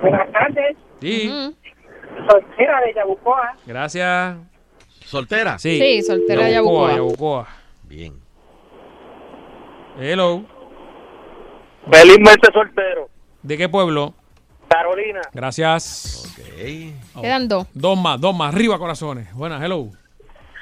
Buenas 0.00 0.32
tardes. 0.32 0.76
Sí. 1.00 1.54
Soltera 2.28 2.80
de 2.80 2.94
Yabucoa. 2.94 3.56
Gracias. 3.66 4.36
¿Soltera? 5.04 5.58
Sí. 5.58 5.78
Sí, 5.78 6.02
soltera 6.02 6.44
de 6.46 6.52
Yabucoa, 6.54 6.94
Yabucoa. 6.94 6.96
Yabucoa. 6.96 7.48
Bien. 7.84 8.14
Hello. 9.98 10.44
Felizmente 11.90 12.48
soltero. 12.52 13.08
¿De 13.42 13.56
qué 13.56 13.68
pueblo? 13.68 14.14
Carolina. 14.68 15.20
Gracias. 15.32 16.24
Ok. 17.14 17.20
Quedan 17.22 17.48
dos. 17.48 17.66
Dos 17.74 17.98
más, 17.98 18.20
dos 18.20 18.34
más. 18.36 18.54
Arriba, 18.54 18.78
corazones. 18.78 19.32
Buenas, 19.34 19.62
hello. 19.62 19.88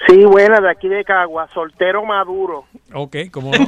Sí, 0.06 0.22
buena, 0.24 0.60
de 0.60 0.70
aquí 0.70 0.86
de 0.86 1.02
Cagua. 1.02 1.48
Soltero 1.54 2.04
maduro. 2.04 2.66
Ok, 2.92 3.16
¿cómo 3.30 3.50
no? 3.58 3.66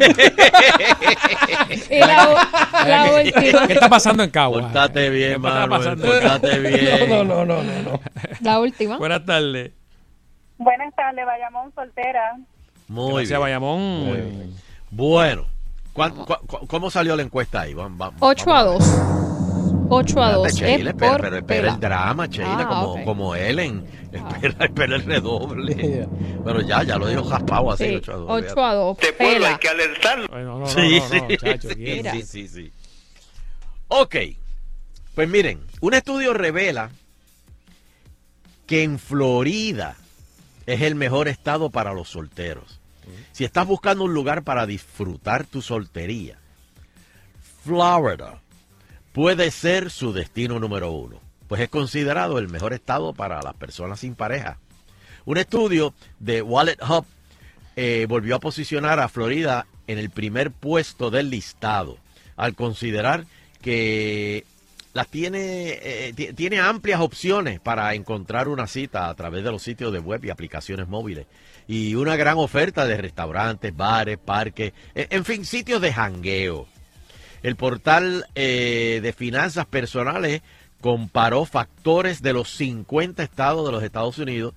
La, 1.90 2.84
la 2.86 3.14
última. 3.14 3.66
¿Qué 3.66 3.72
está 3.72 3.88
pasando 3.88 4.22
en 4.22 4.30
Cagua? 4.30 4.60
Pórtate 4.62 5.08
bien, 5.10 5.40
¿Qué 5.40 5.48
está 5.48 5.66
Manuel. 5.66 5.70
pasando? 5.70 6.06
Pórtate 6.06 6.58
bien. 6.60 7.08
No, 7.08 7.24
no, 7.24 7.44
no, 7.44 7.62
no, 7.62 7.82
no. 7.82 8.00
La 8.42 8.60
última. 8.60 8.98
Buenas 8.98 9.24
tardes. 9.24 9.72
Buenas 10.58 10.94
tardes, 10.94 11.24
Bayamón, 11.24 11.72
soltera. 11.74 12.36
Muy 12.88 13.12
Gracias, 13.12 13.28
bien. 13.30 13.40
Bayamón. 13.40 13.80
Muy 14.04 14.16
bien. 14.18 14.54
Bueno. 14.90 15.46
¿cuán- 15.92 16.14
cua- 16.14 16.40
cu- 16.46 16.66
¿Cómo 16.66 16.90
salió 16.90 17.16
la 17.16 17.22
encuesta 17.22 17.62
ahí? 17.62 17.72
Vamos, 17.74 17.96
vamos, 17.98 18.16
8 18.20 18.50
a 18.54 18.62
vamos 18.64 18.78
2. 18.78 19.35
8 19.88 20.22
a 20.22 20.32
2. 20.32 20.46
Espérate, 20.48 20.72
Sheila, 20.76 20.90
Es 20.90 20.94
espera, 20.96 21.12
por 21.12 21.20
pero 21.20 21.36
espera 21.36 21.60
pela. 21.62 21.74
el 21.74 21.80
drama, 21.80 22.26
Sheila, 22.26 22.58
Ah, 22.60 22.68
como, 22.68 22.92
ok. 22.92 23.04
como 23.04 23.34
Ellen. 23.36 23.86
Espera, 24.12 24.64
espera 24.64 24.96
el 24.96 25.04
redoble. 25.04 25.74
Yeah. 25.76 26.08
Pero 26.44 26.60
ya, 26.62 26.82
ya 26.82 26.96
lo 26.98 27.06
dijo 27.08 27.24
jaspado 27.24 27.72
así. 27.72 27.84
Sí, 27.84 27.94
8 27.96 28.12
a 28.12 28.16
2. 28.16 28.26
8 28.28 28.64
a 28.64 28.74
2. 28.74 28.98
Pela. 29.18 29.60
alertarlo. 29.70 30.26
Ay, 30.32 30.44
no, 30.44 30.58
no, 30.58 30.58
no, 30.60 30.66
Sí, 30.66 31.00
no, 31.00 31.28
sí, 31.28 32.02
sí, 32.12 32.22
sí, 32.22 32.48
sí. 32.48 32.72
Ok. 33.88 34.16
Pues 35.14 35.28
miren, 35.28 35.60
un 35.80 35.94
estudio 35.94 36.34
revela 36.34 36.90
que 38.66 38.82
en 38.82 38.98
Florida 38.98 39.96
es 40.66 40.80
el 40.82 40.94
mejor 40.96 41.28
estado 41.28 41.70
para 41.70 41.92
los 41.94 42.08
solteros. 42.08 42.80
Si 43.32 43.44
estás 43.44 43.66
buscando 43.66 44.02
un 44.04 44.12
lugar 44.14 44.42
para 44.42 44.66
disfrutar 44.66 45.44
tu 45.46 45.62
soltería, 45.62 46.38
Florida 47.64 48.40
puede 49.16 49.50
ser 49.50 49.90
su 49.90 50.12
destino 50.12 50.60
número 50.60 50.90
uno, 50.90 51.22
pues 51.48 51.62
es 51.62 51.70
considerado 51.70 52.38
el 52.38 52.48
mejor 52.48 52.74
estado 52.74 53.14
para 53.14 53.40
las 53.40 53.54
personas 53.54 54.00
sin 54.00 54.14
pareja. 54.14 54.58
Un 55.24 55.38
estudio 55.38 55.94
de 56.20 56.42
Wallet 56.42 56.76
Hub 56.86 57.06
eh, 57.76 58.04
volvió 58.10 58.36
a 58.36 58.40
posicionar 58.40 59.00
a 59.00 59.08
Florida 59.08 59.66
en 59.86 59.96
el 59.96 60.10
primer 60.10 60.50
puesto 60.50 61.10
del 61.10 61.30
listado, 61.30 61.96
al 62.36 62.54
considerar 62.54 63.24
que 63.62 64.44
las 64.92 65.08
tiene, 65.08 65.78
eh, 65.82 66.12
ti- 66.14 66.34
tiene 66.34 66.60
amplias 66.60 67.00
opciones 67.00 67.58
para 67.58 67.94
encontrar 67.94 68.48
una 68.48 68.66
cita 68.66 69.08
a 69.08 69.14
través 69.14 69.42
de 69.44 69.50
los 69.50 69.62
sitios 69.62 69.94
de 69.94 69.98
web 69.98 70.22
y 70.26 70.30
aplicaciones 70.30 70.88
móviles. 70.88 71.26
Y 71.66 71.94
una 71.94 72.16
gran 72.16 72.36
oferta 72.36 72.84
de 72.84 72.98
restaurantes, 72.98 73.74
bares, 73.74 74.18
parques, 74.18 74.74
e- 74.94 75.06
en 75.08 75.24
fin, 75.24 75.46
sitios 75.46 75.80
de 75.80 75.92
jangueo. 75.94 76.66
El 77.46 77.54
portal 77.54 78.26
eh, 78.34 78.98
de 79.04 79.12
finanzas 79.12 79.66
personales 79.66 80.42
comparó 80.80 81.44
factores 81.44 82.20
de 82.20 82.32
los 82.32 82.50
50 82.50 83.22
estados 83.22 83.64
de 83.64 83.70
los 83.70 83.84
Estados 83.84 84.18
Unidos, 84.18 84.52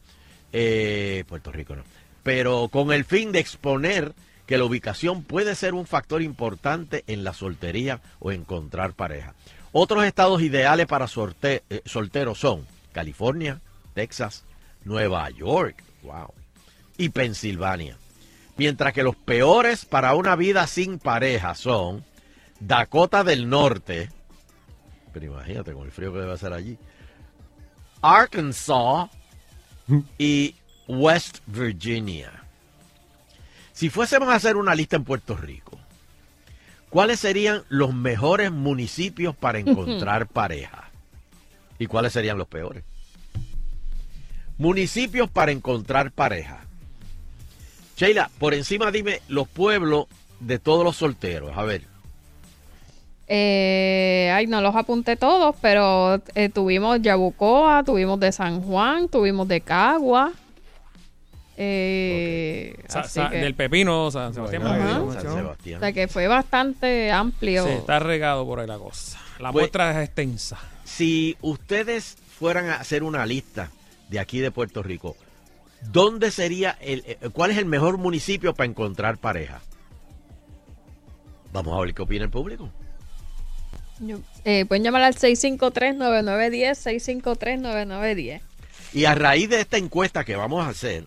eh, 0.53 1.24
Puerto 1.27 1.51
Rico 1.51 1.75
no, 1.75 1.84
pero 2.24 2.67
con 2.69 2.91
el 2.91 3.05
fin 3.05 3.31
de 3.31 3.38
exponer 3.38 4.13
que 4.48 4.58
la 4.58 4.63
ubicación 4.63 5.22
puede 5.22 5.53
ser 5.53 5.75
un 5.75 5.86
factor 5.86 6.24
importante 6.24 7.03
en 7.05 7.24
la 7.24 7.36
soltería 7.36 8.01
o 8.17 8.31
encontrar 8.31 8.93
pareja. 8.93 9.36
Otros 9.72 10.03
estados 10.03 10.41
ideales 10.41 10.88
para 10.88 11.05
eh, 11.43 11.62
solteros 11.86 12.39
son 12.39 12.65
California, 12.91 13.62
Texas, 13.93 14.46
Nueva 14.84 15.29
York, 15.29 15.84
wow, 16.01 16.34
y 16.98 17.10
Pensilvania. 17.10 17.98
Mientras 18.58 18.93
que 18.93 19.03
los 19.03 19.15
peores 19.15 19.86
para 19.86 20.15
una 20.15 20.36
vida 20.36 20.65
sin 20.65 20.98
pareja 20.98 21.53
son 21.53 22.09
Dakota 22.60 23.24
del 23.24 23.50
Norte, 23.50 24.10
pero 25.13 25.25
imagínate 25.25 25.74
con 25.74 25.86
el 25.86 25.92
frío 25.92 26.13
que 26.13 26.20
debe 26.20 26.34
hacer 26.34 26.54
allí, 26.54 26.78
Arkansas 28.01 29.10
y 30.18 30.56
West 30.88 31.39
Virginia. 31.46 32.44
Si 33.74 33.89
fuésemos 33.89 34.30
a 34.30 34.36
hacer 34.36 34.58
una 34.58 34.75
lista 34.75 34.98
en 34.98 35.06
Puerto 35.06 35.38
Rico, 35.38 35.80
¿cuáles 36.89 37.20
serían 37.20 37.63
los 37.70 37.94
mejores 37.94 38.51
municipios 38.51 39.36
para 39.36 39.60
encontrar 39.60 40.28
pareja? 40.28 40.89
¿Y 41.78 41.88
cuáles 41.88 42.12
serían 42.12 42.38
los 42.38 42.48
peores? 42.48 42.84
Municipios 44.58 45.30
para 45.30 45.54
encontrar 45.54 46.12
pareja. 46.12 46.66
Sheila, 47.96 48.30
por 48.38 48.54
encima 48.54 48.92
dime 48.92 49.22
los 49.30 49.48
pueblos 49.48 50.08
de 50.42 50.60
todos 50.60 50.84
los 50.84 50.98
solteros. 50.98 51.58
A 51.58 51.63
ver. 51.63 51.99
Eh, 53.31 54.31
ay, 54.33 54.48
no 54.48 54.59
los 54.59 54.75
apunté 54.75 55.15
todos, 55.15 55.55
pero 55.62 56.19
eh, 56.33 56.50
tuvimos 56.50 57.00
Yabucoa, 57.01 57.83
tuvimos 57.83 58.19
de 58.19 58.31
San 58.31 58.62
Juan, 58.63 59.07
tuvimos 59.07 59.48
de 59.48 59.62
Cagua. 59.62 60.31
Eh, 61.62 62.74
Sa- 62.88 63.01
así 63.01 63.19
sa- 63.19 63.29
que- 63.29 63.38
del 63.38 63.53
Pepino, 63.53 64.09
San 64.09 64.33
Sebastián. 64.33 64.63
San 64.63 64.79
mencionó. 64.79 65.05
o 65.07 65.12
Sebastián. 65.36 65.79
sea 65.81 65.91
que 65.91 66.07
fue 66.07 66.27
bastante 66.27 67.12
amplio. 67.12 67.65
Sí, 67.65 67.71
está 67.74 68.00
regado 68.00 68.45
por 68.45 68.59
ahí 68.62 68.67
la 68.67 68.77
cosa. 68.77 69.19
La 69.39 69.51
Pues- 69.51 69.63
muestra 69.63 69.91
es 70.01 70.07
extensa. 70.07 70.57
Si 70.86 71.38
ustedes 71.41 72.17
fueran 72.39 72.69
a 72.69 72.75
hacer 72.75 73.03
una 73.03 73.25
lista 73.25 73.69
de 74.09 74.19
aquí 74.19 74.39
de 74.39 74.50
Puerto 74.51 74.81
Rico, 74.81 75.15
¿dónde 75.91 76.31
sería 76.31 76.77
el, 76.81 77.03
eh, 77.05 77.17
cuál 77.33 77.51
es 77.51 77.57
el 77.57 77.65
mejor 77.65 77.98
municipio 77.98 78.53
para 78.55 78.67
encontrar 78.69 79.17
pareja? 79.17 79.62
Vamos 81.51 81.77
a 81.77 81.81
ver 81.81 81.93
qué 81.93 82.01
opina 82.01 82.24
el 82.24 82.31
público. 82.31 82.69
Eh, 84.46 84.65
pueden 84.65 84.84
llamar 84.84 85.03
al 85.03 85.15
653-9910, 85.15 86.75
653-9910. 87.22 88.41
Y 88.94 89.06
a 89.06 89.15
raíz 89.15 89.50
de 89.50 89.62
esta 89.62 89.77
encuesta 89.77 90.24
que 90.24 90.36
vamos 90.36 90.65
a 90.65 90.70
hacer, 90.70 91.06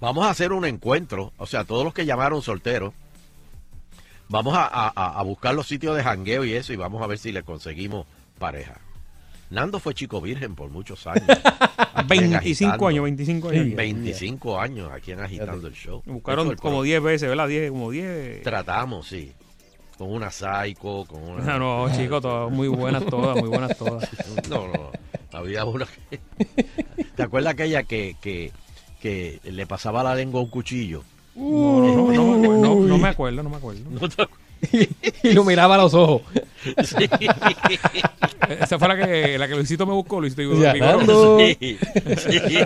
vamos 0.00 0.26
a 0.26 0.30
hacer 0.30 0.52
un 0.52 0.64
encuentro, 0.64 1.32
o 1.38 1.46
sea, 1.46 1.64
todos 1.64 1.84
los 1.84 1.94
que 1.94 2.04
llamaron 2.06 2.42
solteros, 2.42 2.92
vamos 4.28 4.54
a, 4.54 4.64
a- 4.66 4.92
a- 4.94 5.18
a 5.18 5.22
buscar 5.22 5.54
los 5.54 5.66
sitios 5.66 5.96
de 5.96 6.02
jangueo 6.02 6.44
y 6.44 6.52
eso 6.54 6.72
y 6.72 6.76
vamos 6.76 7.02
a 7.02 7.06
ver 7.06 7.18
si 7.18 7.32
le 7.32 7.42
conseguimos 7.42 8.06
pareja. 8.38 8.78
Nando 9.50 9.80
fue 9.80 9.94
chico 9.94 10.20
virgen 10.20 10.54
por 10.54 10.68
muchos 10.68 11.06
años. 11.06 11.24
Aquí 11.94 12.18
en 12.18 12.30
25 12.30 12.36
Agitando. 12.36 12.86
años, 12.88 13.04
25 13.04 13.48
años. 13.48 13.76
25 13.76 14.60
años 14.60 14.90
aquí 14.92 15.12
en 15.12 15.20
Agitando 15.20 15.66
el 15.66 15.72
Show. 15.74 16.02
Buscaron 16.04 16.54
como 16.56 16.76
pro- 16.76 16.82
10 16.82 17.02
veces, 17.02 17.28
¿verdad? 17.28 17.48
10, 17.48 17.70
como 17.70 17.90
10. 17.90 18.42
Tratamos, 18.42 19.08
sí. 19.08 19.32
Con 19.98 20.12
una 20.12 20.30
psycho, 20.30 21.04
con 21.08 21.22
una... 21.22 21.54
Ah, 21.54 21.58
no, 21.58 21.90
chicos, 21.94 22.22
todas 22.22 22.50
muy 22.52 22.68
buenas 22.68 23.04
todas, 23.06 23.36
muy 23.36 23.48
buenas 23.48 23.76
todas. 23.76 24.08
No, 24.48 24.68
no, 24.68 24.90
había 25.32 25.64
una 25.64 25.86
que... 26.08 26.20
¿Te 27.16 27.22
acuerdas 27.22 27.52
aquella 27.54 27.82
que, 27.82 28.16
que, 28.20 28.52
que 29.00 29.40
le 29.44 29.66
pasaba 29.66 30.02
la 30.04 30.14
lengua 30.14 30.40
a 30.40 30.44
un 30.44 30.50
cuchillo? 30.50 31.02
No, 31.34 31.80
no, 31.80 32.12
no, 32.12 32.36
no, 32.36 32.38
me 32.38 32.46
acuerdo, 32.48 32.62
no, 32.62 32.74
no 32.86 32.98
me 32.98 33.08
acuerdo, 33.08 33.42
no 33.42 33.50
me 33.50 33.56
acuerdo. 33.56 33.80
¿No 33.90 34.08
te 34.08 34.22
acuerdas? 34.22 34.48
y 35.22 35.32
lo 35.34 35.44
miraba 35.44 35.76
a 35.76 35.78
los 35.78 35.94
ojos. 35.94 36.22
Sí. 36.82 37.08
Esa 38.60 38.76
fue 38.78 38.88
la 38.88 38.96
que, 39.06 39.38
la 39.38 39.46
que 39.46 39.54
Luisito 39.54 39.86
me 39.86 39.92
buscó, 39.92 40.20
Luisito. 40.20 40.42
Nando. 40.54 41.38
Sí, 41.38 41.78
sí. 42.16 42.58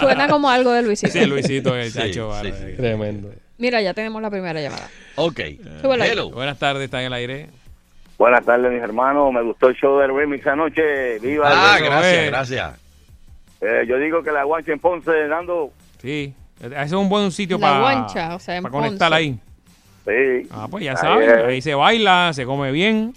Suena 0.00 0.28
como 0.28 0.50
algo 0.50 0.72
de 0.72 0.82
Luisito. 0.82 1.12
Sí, 1.12 1.24
Luisito, 1.26 1.76
el 1.76 1.92
Sí, 1.92 1.98
chacho. 1.98 2.10
sí, 2.12 2.50
vale. 2.50 2.52
sí. 2.52 2.76
Tremendo. 2.76 3.30
Mira, 3.58 3.80
ya 3.82 3.92
tenemos 3.92 4.22
la 4.22 4.30
primera 4.30 4.60
llamada. 4.60 4.88
Ok. 5.16 5.40
Hello. 5.82 6.30
Buenas 6.30 6.58
tardes, 6.58 6.84
está 6.84 7.00
en 7.00 7.06
el 7.06 7.12
aire. 7.12 7.48
Buenas 8.16 8.44
tardes, 8.44 8.70
mis 8.72 8.82
hermanos. 8.82 9.32
Me 9.32 9.42
gustó 9.42 9.68
el 9.68 9.74
show 9.76 9.98
del 9.98 10.14
remix 10.14 10.46
anoche. 10.46 11.18
Viva. 11.18 11.48
Ah, 11.52 11.78
gracias, 11.80 12.26
gracias. 12.26 12.74
Eh, 13.60 13.84
yo 13.88 13.98
digo 13.98 14.22
que 14.22 14.30
la 14.30 14.44
guancha 14.44 14.72
en 14.72 14.78
Ponce, 14.78 15.10
dando. 15.26 15.72
Sí, 16.00 16.32
ese 16.60 16.80
es 16.82 16.92
un 16.92 17.08
buen 17.08 17.32
sitio 17.32 17.58
La 17.58 17.66
para 17.66 17.80
guancha, 17.80 18.34
o 18.36 18.38
sea, 18.38 18.56
en 18.56 18.62
conectar 18.64 19.10
Ponce. 19.10 19.14
ahí. 19.14 19.38
Sí. 20.42 20.48
Ah, 20.52 20.68
pues 20.70 20.84
ya 20.84 20.92
Ahí 20.92 20.96
sabes, 20.96 21.28
es. 21.28 21.44
ahí 21.44 21.60
se 21.60 21.74
baila, 21.74 22.30
se 22.32 22.44
come 22.46 22.70
bien. 22.72 23.12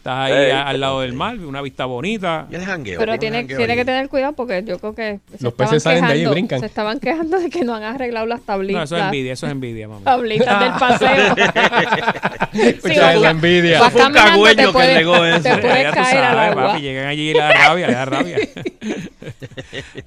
Estás 0.00 0.30
ahí 0.30 0.46
Sí. 0.46 0.50
a- 0.50 0.62
al 0.66 0.80
lado 0.80 1.00
del 1.02 1.12
mar, 1.12 1.36
una 1.40 1.60
vista 1.60 1.84
bonita. 1.84 2.46
Y 2.50 2.54
el 2.54 2.64
jangueo. 2.64 2.98
Pero 2.98 3.18
tiene, 3.18 3.40
jangueo 3.40 3.58
tiene 3.58 3.76
que 3.76 3.84
tener 3.84 4.08
cuidado 4.08 4.32
porque 4.32 4.64
yo 4.66 4.78
creo 4.78 4.94
que 4.94 5.20
se 5.36 5.44
Los 5.44 5.52
peces 5.52 5.82
salen 5.82 6.06
de 6.06 6.12
ahí 6.14 6.22
y 6.22 6.26
brincan. 6.26 6.58
Se 6.60 6.64
estaban 6.66 6.98
quejando 7.00 7.38
de 7.38 7.50
que 7.50 7.64
no 7.64 7.74
han 7.74 7.82
arreglado 7.82 8.24
las 8.24 8.40
No, 8.40 8.46
tablitas. 8.46 8.84
eso 8.84 8.96
es 8.96 9.02
envidia, 9.02 9.34
eso 9.34 9.44
es 9.44 9.52
envidia, 9.52 9.88
mami. 9.88 10.02
tablitas 10.04 10.60
del 10.60 10.72
paseo. 10.72 11.34
Escucha 12.54 13.02
vas- 13.12 13.20
la 13.20 13.30
envidia. 13.30 13.80
vas 13.80 13.92
Fue 13.92 14.06
un 14.06 14.12
te 14.14 14.56
que 14.56 14.68
puedes- 14.68 14.96
regó 14.96 15.22
eso. 15.24 15.42
Te 15.42 15.56
puedes 15.58 15.92
caer 15.92 16.24
al 16.24 16.34
sabes, 16.34 16.50
agua. 16.52 16.66
papi, 16.68 16.80
llegan 16.80 17.06
allí 17.06 17.30
y 17.30 17.34
le 17.34 17.40
da 17.40 17.52
rabia, 17.52 17.86
le 17.86 17.92
da 17.92 18.04
rabia. 18.06 18.36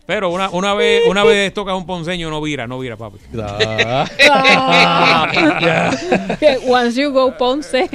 Pero 0.07 0.29
una, 0.31 0.49
una 0.49 0.73
vez 0.73 1.03
una 1.07 1.23
vez 1.23 1.53
toca 1.53 1.75
un 1.75 1.85
ponceño, 1.85 2.29
no 2.31 2.41
vira, 2.41 2.65
no 2.65 2.79
vira, 2.79 2.97
papi. 2.97 3.17
Ah, 3.39 4.05
Ah. 4.31 5.91
Once 6.67 6.99
you 6.99 7.11
go 7.11 7.37
Ponce. 7.37 7.87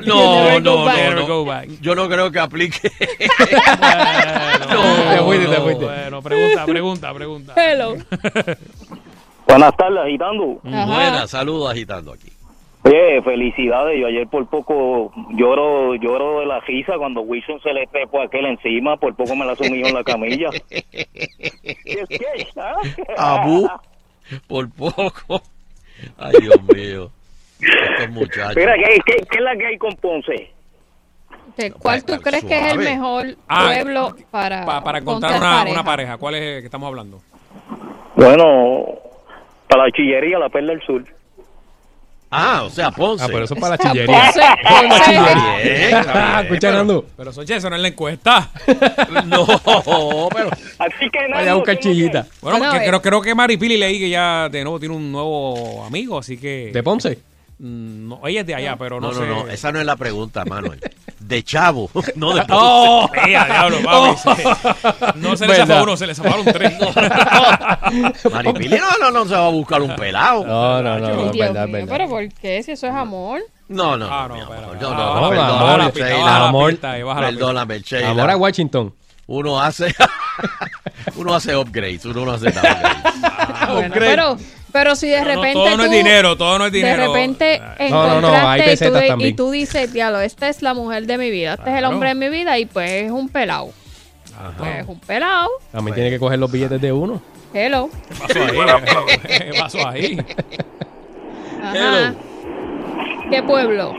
No, 0.00 0.58
no, 0.60 0.84
no, 0.84 1.14
no. 1.26 1.43
Back. 1.44 1.68
Yo 1.80 1.94
no 1.94 2.08
creo 2.08 2.30
que 2.30 2.38
aplique. 2.38 2.90
Bueno, 4.64 5.10
Te 5.10 5.22
fuiste, 5.22 5.46
te 5.46 5.60
fuiste. 5.60 5.84
Bueno, 5.84 6.22
pregunta, 6.22 6.64
pregunta, 6.64 7.14
pregunta. 7.14 7.54
Hello. 7.56 7.94
Buenas 9.46 9.76
tardes, 9.76 9.98
agitando. 10.04 10.60
Ajá. 10.64 10.86
Buena, 10.86 11.26
saludos 11.26 11.70
agitando 11.70 12.12
aquí. 12.12 12.30
Oye, 12.84 13.22
felicidades. 13.22 14.00
Yo 14.00 14.06
ayer 14.06 14.26
por 14.26 14.46
poco 14.48 15.12
lloro 15.36 15.94
lloro 15.96 16.40
de 16.40 16.46
la 16.46 16.60
risa 16.60 16.94
cuando 16.98 17.20
Wilson 17.22 17.60
se 17.62 17.72
le 17.72 17.86
trepó 17.86 18.20
a 18.20 18.24
aquel 18.24 18.46
encima. 18.46 18.96
Por 18.96 19.14
poco 19.14 19.36
me 19.36 19.44
la 19.44 19.54
sumió 19.54 19.86
en 19.86 19.94
la 19.94 20.04
camilla. 20.04 20.48
Abu, 23.16 23.68
por 24.46 24.70
poco. 24.70 25.42
Ay, 26.18 26.34
Dios 26.40 26.62
mío. 26.74 27.10
Estos 27.60 28.10
muchachos. 28.10 28.56
Mira, 28.56 28.74
¿qué, 28.76 28.98
qué, 29.06 29.16
qué 29.30 29.38
es 29.38 29.42
la 29.42 29.56
que 29.56 29.66
hay 29.66 29.78
con 29.78 29.94
Ponce? 29.96 30.53
¿De 31.56 31.70
¿Cuál 31.72 32.02
tú 32.04 32.14
Suave. 32.14 32.22
crees 32.24 32.44
que 32.44 32.58
es 32.58 32.72
el 32.72 32.78
mejor 32.78 33.36
Ah, 33.48 33.66
pueblo 33.66 34.16
para, 34.30 34.64
Pa- 34.64 34.82
para 34.82 34.98
encontrar 34.98 35.36
una, 35.38 35.62
una 35.70 35.84
pareja, 35.84 36.16
¿cuál 36.18 36.34
es 36.34 36.42
el 36.42 36.60
que 36.60 36.66
estamos 36.66 36.88
hablando? 36.88 37.20
Bueno, 38.16 38.86
para 39.68 39.84
la 39.86 39.90
chillería, 39.92 40.38
la 40.38 40.48
Perla 40.48 40.72
del 40.72 40.82
Sur. 40.82 41.04
Ah, 42.36 42.62
o 42.64 42.70
sea, 42.70 42.90
Ponce. 42.90 43.22
ah, 43.24 43.28
pero 43.30 43.44
eso 43.44 43.54
es 43.54 43.60
para 43.60 43.76
la 43.76 43.78
Ponce, 43.78 43.92
chillería. 43.92 44.24
Ponce. 44.24 44.40
Ah, 46.12 46.40
escucha, 46.42 46.72
Nando. 46.72 47.06
Pero 47.16 47.32
Soche, 47.32 47.54
eso 47.56 47.70
no 47.70 47.76
es 47.76 47.82
la 47.82 47.88
encuesta. 47.88 48.50
No, 49.26 50.28
pero 50.34 50.50
Así 50.78 51.08
que 51.10 51.18
nada. 51.28 51.34
Vaya 51.40 51.52
a 51.52 51.54
buscar 51.54 51.78
chillita. 51.78 52.26
Bueno, 52.40 52.58
Bueno, 52.58 52.72
porque 52.72 52.84
eh. 52.84 52.88
creo, 52.88 53.02
creo 53.02 53.20
que 53.22 53.34
Maripili 53.34 53.76
leí 53.76 53.98
que 54.00 54.10
ya 54.10 54.48
de 54.48 54.62
nuevo 54.64 54.80
tiene 54.80 54.94
un 54.96 55.12
nuevo 55.12 55.84
amigo, 55.84 56.18
así 56.18 56.36
que... 56.36 56.70
¿De 56.72 56.82
Ponce? 56.82 57.18
No, 57.66 58.20
ella 58.26 58.42
es 58.42 58.46
de 58.46 58.54
allá, 58.54 58.76
pero 58.76 59.00
no, 59.00 59.10
no, 59.10 59.14
no, 59.14 59.20
sé. 59.20 59.26
no, 59.26 59.48
esa 59.50 59.72
no 59.72 59.80
es 59.80 59.86
la 59.86 59.96
pregunta, 59.96 60.44
Manuel. 60.44 60.80
de 61.18 61.42
chavo, 61.42 61.90
no 62.16 62.34
de 62.34 62.44
¡Oh! 62.50 63.08
ponce. 63.10 63.30
¡Eh, 63.30 63.36
a 63.36 63.44
diablo, 63.46 63.78
papi! 63.82 64.16
Se- 64.18 65.18
No 65.18 65.34
se 65.36 65.46
le 65.46 65.52
¿Verdad? 65.54 65.66
zafó 65.68 65.82
uno, 65.84 65.96
se 65.96 66.06
le 66.06 66.14
zafaron 66.14 66.44
tres. 66.44 66.74
Maripili 68.32 68.78
no, 68.78 68.98
no, 69.00 69.10
no 69.10 69.24
se 69.24 69.34
va 69.34 69.46
a 69.46 69.50
buscar 69.50 69.80
un 69.82 69.96
pelado. 69.96 70.44
No, 70.44 70.82
no, 70.82 70.98
no, 70.98 71.06
Ay, 71.06 71.12
no, 71.16 71.26
es 71.26 71.32
Dios 71.32 71.46
verdad, 71.48 71.64
es 71.64 71.68
mío, 71.70 71.76
verdad. 71.86 71.96
pero 71.96 72.08
¿por 72.10 72.28
qué? 72.34 72.62
Si 72.62 72.72
eso 72.72 72.86
es 72.86 72.92
amor. 72.94 73.40
No, 73.68 73.96
no, 73.96 74.06
Ah, 74.10 74.26
no, 74.28 74.28
no, 74.28 74.34
mi 74.34 74.40
amor. 74.42 74.56
espera. 74.56 74.80
No, 74.82 74.94
no, 74.94 74.94
no, 74.94 75.20
baja 75.30 75.34
la 75.34 75.74
amor, 75.84 75.92
pista, 75.92 76.08
Sheila. 76.08 76.24
baja 76.24 76.38
la 76.38 76.48
Amor. 76.48 76.70
pista, 76.70 76.90
ahí, 76.90 77.02
baja 77.02 77.20
la 77.22 77.26
pista. 77.28 77.40
Perdóname, 77.40 77.80
Sheila. 77.80 78.10
Amor 78.10 78.30
a 78.30 78.36
Washington. 78.36 78.94
Uno 79.26 79.58
hace 79.60 79.94
uno 81.16 81.34
hace 81.34 81.56
upgrades, 81.56 82.04
uno 82.04 82.26
no 82.26 82.32
hace 82.32 82.50
downgrades. 82.50 83.02
Bueno, 83.72 83.94
pero, 83.98 84.36
pero 84.74 84.96
si 84.96 85.08
de 85.08 85.20
Pero 85.22 85.24
no, 85.26 85.30
repente 85.36 85.52
todo 85.54 85.76
no 85.76 85.82
es 85.84 85.88
tú- 85.90 85.94
dinero, 85.96 86.36
todo 86.36 86.58
no 86.58 86.66
es 86.66 86.72
dinero. 86.72 87.00
De 87.02 87.06
repente 87.08 87.62
No, 87.90 88.06
no, 88.08 88.20
no, 88.20 88.28
hay 88.28 88.60
encontraste 88.60 88.64
y, 88.64 88.70
pesetas 88.90 89.16
tú, 89.18 89.24
y 89.24 89.32
tú 89.32 89.50
dices, 89.52 89.92
diablo, 89.92 90.20
esta 90.20 90.48
es 90.48 90.62
la 90.62 90.74
mujer 90.74 91.06
de 91.06 91.16
mi 91.16 91.30
vida, 91.30 91.52
este 91.54 91.70
es 91.70 91.76
el 91.76 91.78
Claro. 91.78 91.94
hombre 91.94 92.08
de 92.08 92.14
mi 92.16 92.28
vida 92.28 92.58
y 92.58 92.66
pues 92.66 92.90
es 92.90 93.10
un 93.12 93.28
pelado. 93.28 93.70
Pues 94.58 94.76
es 94.80 94.88
un 94.88 94.98
pelado. 94.98 95.48
También 95.70 95.94
tiene 95.94 96.10
que 96.10 96.18
coger 96.18 96.40
los 96.40 96.50
billetes 96.50 96.80
de 96.80 96.92
uno. 96.92 97.22
Hello. 97.54 97.88
¿Qué 98.26 98.42
pasó 98.42 98.42
ahí? 98.42 99.16
¿Qué 99.26 99.52
pasó 99.60 99.88
ahí? 99.88 100.18
Ajá. 101.62 102.14
¿Qué 103.30 103.42
pueblo? 103.44 103.94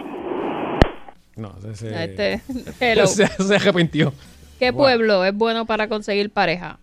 No, 1.37 1.53
ese- 1.71 1.87
ese- 1.89 2.03
Este, 2.03 2.41
hello. 2.79 3.07
Se, 3.07 3.27
se 3.27 3.55
arrepintió. 3.55 4.13
¿Qué 4.59 4.71
pueblo 4.73 5.23
es 5.25 5.33
bueno 5.33 5.65
para 5.65 5.87
conseguir 5.87 6.31
pareja? 6.31 6.77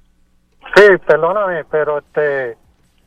Sí, 0.75 0.83
perdóname, 1.07 1.65
pero 1.71 1.99
este 1.99 2.57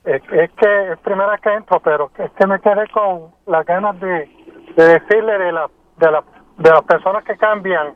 es, 0.05 0.21
es 0.31 0.51
que 0.51 0.91
es 0.93 0.99
primera 0.99 1.27
vez 1.31 1.41
que 1.41 1.53
entro, 1.53 1.79
pero 1.79 2.11
es 2.17 2.31
que 2.31 2.47
me 2.47 2.59
quedé 2.59 2.87
con 2.93 3.31
las 3.47 3.65
ganas 3.65 3.99
de, 3.99 4.29
de 4.75 4.83
decirle 4.99 5.37
de 5.37 5.51
la, 5.51 5.69
de 5.97 6.11
la 6.11 6.23
de 6.57 6.69
las 6.69 6.83
personas 6.83 7.23
que 7.25 7.35
cambian 7.37 7.93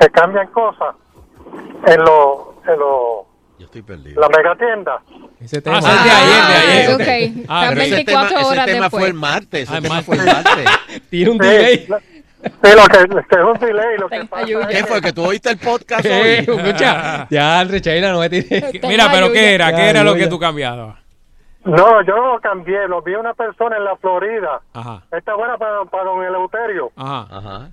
que 0.00 0.08
cambian 0.10 0.46
cosas 0.48 0.94
en 1.86 2.00
los 2.00 2.38
en 2.66 2.78
los 2.78 3.26
Yo 3.58 3.64
estoy 3.66 3.82
perdido. 3.82 4.20
la 4.20 4.28
megatienda. 4.28 5.02
Ese 5.40 5.62
Ah, 5.66 5.78
ese 5.78 5.88
es 5.88 6.04
de 6.04 6.10
ayer, 6.10 6.46
de 6.46 6.54
ayer. 6.54 6.90
Ah, 6.90 6.94
ok. 6.94 7.46
Ah, 7.48 7.64
Están 7.64 7.68
Pero 7.70 7.80
ese 7.80 7.94
24 7.94 8.28
tema, 8.28 8.40
ese 8.40 8.50
horas 8.52 8.66
tema 8.66 8.80
después. 8.84 8.90
fue 9.02 9.08
el 9.08 9.14
martes, 9.14 9.62
ese 9.62 9.72
Ah, 9.76 9.80
tema 9.80 9.94
martes. 9.94 10.06
fue 10.06 10.16
el 10.16 10.26
martes. 10.26 11.00
Tiene 11.10 11.30
un 11.30 11.38
Sí, 11.42 11.48
delay. 11.48 11.86
la- 11.88 12.00
sí, 12.42 12.76
lo 12.76 12.84
que, 12.86 12.98
es 13.36 13.44
un 13.44 13.58
delay, 13.58 13.98
lo 13.98 14.08
que 14.08 14.16
Está 14.16 14.28
pasa 14.30 14.44
ayuda. 14.44 14.62
es 14.62 14.66
¿Qué 14.68 14.74
que- 14.82 14.84
fue? 14.86 15.00
¿Que 15.00 15.12
tú 15.12 15.24
oíste 15.24 15.50
el 15.50 15.58
podcast 15.58 16.04
Eh, 16.04 16.46
hoy? 16.48 16.56
escucha, 16.56 17.26
ya, 17.30 17.64
Sheila, 17.64 18.12
no 18.12 18.20
me 18.20 18.30
tires. 18.30 18.80
Mira, 18.82 19.06
pero. 19.12 19.32
¿qué 19.32 19.54
era? 19.54 19.74
¿Qué 19.74 19.90
era 19.90 20.02
lo 20.04 20.14
que 20.14 20.26
tú 20.26 20.38
cambiabas? 20.38 20.96
No, 21.64 22.00
yo 22.02 22.16
no 22.16 22.32
lo 22.34 22.40
cambié, 22.40 22.88
lo 22.88 23.02
vi 23.02 23.14
una 23.14 23.34
persona 23.34 23.76
en 23.76 23.84
la 23.84 23.94
Florida. 23.96 24.60
Ajá, 24.72 25.02
Está 25.12 25.34
buena 25.34 25.58
para, 25.58 25.84
para 25.84 26.04
don 26.04 26.24
Eleuterio. 26.24 26.90
ajá. 26.96 27.26
Ajá. 27.30 27.68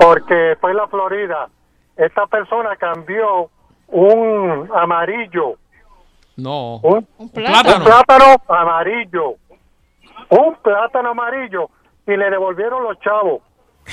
porque 0.00 0.56
fue 0.60 0.70
en 0.72 0.76
la 0.76 0.86
Florida. 0.88 1.48
Esta 1.96 2.26
persona 2.26 2.74
cambió 2.76 3.50
un 3.88 4.68
amarillo, 4.74 5.54
No. 6.36 6.76
un, 6.76 6.94
Un 6.96 7.06
un 7.18 7.28
plátano. 7.30 7.84
plátano 7.84 8.42
amarillo, 8.48 9.34
un 10.30 10.54
plátano 10.62 11.10
amarillo 11.10 11.68
y 12.06 12.16
le 12.16 12.30
devolvieron 12.30 12.82
los 12.84 12.98
chavos. 13.00 13.42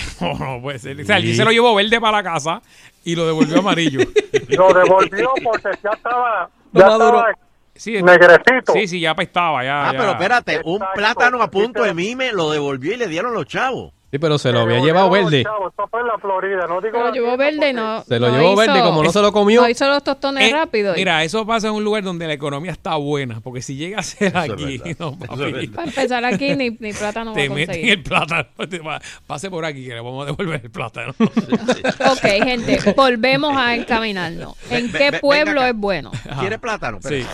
No, 0.21 0.33
no 0.33 0.61
puede 0.61 0.79
ser. 0.79 0.99
O 1.01 1.05
sea, 1.05 1.19
se 1.19 1.43
lo 1.43 1.51
llevó 1.51 1.75
verde 1.75 1.99
para 1.99 2.17
la 2.17 2.23
casa 2.23 2.61
y 3.03 3.15
lo 3.15 3.25
devolvió 3.25 3.59
amarillo. 3.59 3.99
Lo 4.49 4.73
devolvió 4.73 5.31
porque 5.43 5.69
ya 5.83 5.91
estaba, 5.91 6.49
ya 6.73 6.87
estaba 6.87 7.33
Sí, 7.75 8.01
negrecito. 8.01 8.73
sí, 8.73 8.87
sí, 8.87 8.99
ya 8.99 9.11
apestaba, 9.11 9.63
ya. 9.63 9.89
Ah, 9.89 9.93
ya. 9.93 9.99
pero 9.99 10.11
espérate, 10.11 10.61
un 10.65 10.77
Exacto. 10.77 10.93
plátano 10.95 11.41
a 11.41 11.51
punto 11.51 11.83
de 11.83 11.93
mime 11.93 12.31
lo 12.31 12.49
devolvió 12.49 12.93
y 12.93 12.97
le 12.97 13.07
dieron 13.07 13.33
los 13.33 13.45
chavos. 13.45 13.93
Sí, 14.09 14.19
pero 14.19 14.37
se 14.37 14.53
lo 14.53 14.61
había 14.61 14.79
llevado 14.79 15.09
verde. 15.09 15.43
chavos. 15.43 15.69
Esto 15.71 15.85
fue 15.91 15.99
en 15.99 16.07
la 16.07 16.17
Florida, 16.17 16.65
no 16.65 16.79
digo 16.79 16.97
Se 16.97 17.03
lo 17.03 17.11
llevó 17.11 17.35
verde 17.35 17.73
no. 17.73 18.03
Se 18.05 18.19
lo 18.19 18.29
no 18.29 18.37
llevó 18.37 18.53
hizo- 18.53 18.55
verde, 18.73 18.81
como 18.81 19.03
no 19.03 19.11
se 19.11 19.21
lo 19.21 19.33
comió. 19.33 19.61
No 19.61 19.67
hizo 19.69 19.85
los 19.89 20.01
tostones 20.01 20.49
Eh, 20.49 20.53
rápido. 20.53 20.93
Mira, 20.95 21.23
eso 21.25 21.45
pasa 21.45 21.67
en 21.67 21.73
un 21.73 21.83
lugar 21.83 22.03
donde 22.03 22.25
la 22.25 22.31
economía 22.31 22.71
está 22.71 22.95
buena, 22.95 23.41
porque 23.41 23.61
si 23.61 23.75
llega 23.75 23.99
a 23.99 24.03
ser 24.03 24.29
Eso 24.29 24.53
aquí, 24.53 24.81
no, 24.99 25.17
papi. 25.19 25.67
Para 25.67 25.87
empezar 25.89 26.23
aquí, 26.23 26.55
ni, 26.55 26.69
ni 26.79 26.93
plátano 26.93 27.31
va 27.31 27.35
te 27.35 27.45
a 27.47 27.49
meten 27.49 27.65
conseguir. 27.67 27.91
el 27.91 28.03
plátano. 28.03 28.47
te 28.69 28.79
va- 28.79 29.01
Pase 29.27 29.49
por 29.49 29.65
aquí 29.65 29.83
que 29.85 29.93
le 29.95 29.99
vamos 29.99 30.23
a 30.23 30.31
devolver 30.31 30.61
el 30.63 30.71
plátano. 30.71 31.13
Ok, 31.19 32.21
gente, 32.43 32.79
volvemos 32.95 33.57
a 33.57 33.75
encaminarnos. 33.75 34.53
¿En 34.69 34.89
Ve- 34.91 34.97
qué 34.99 35.11
ve- 35.11 35.19
pueblo 35.19 35.61
es 35.65 35.75
bueno? 35.75 36.11
¿Quieres 36.39 36.59
plátano? 36.59 36.99
Sí. 37.01 37.25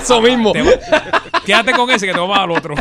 Eso 0.00 0.20
mismo. 0.20 0.52
Te 0.52 0.62
va- 0.62 0.70
Quédate 1.44 1.72
con 1.72 1.90
ese 1.90 2.06
que 2.06 2.12
te 2.12 2.18
vamos 2.20 2.36
a 2.36 2.40
dar 2.42 2.50
otro. 2.50 2.74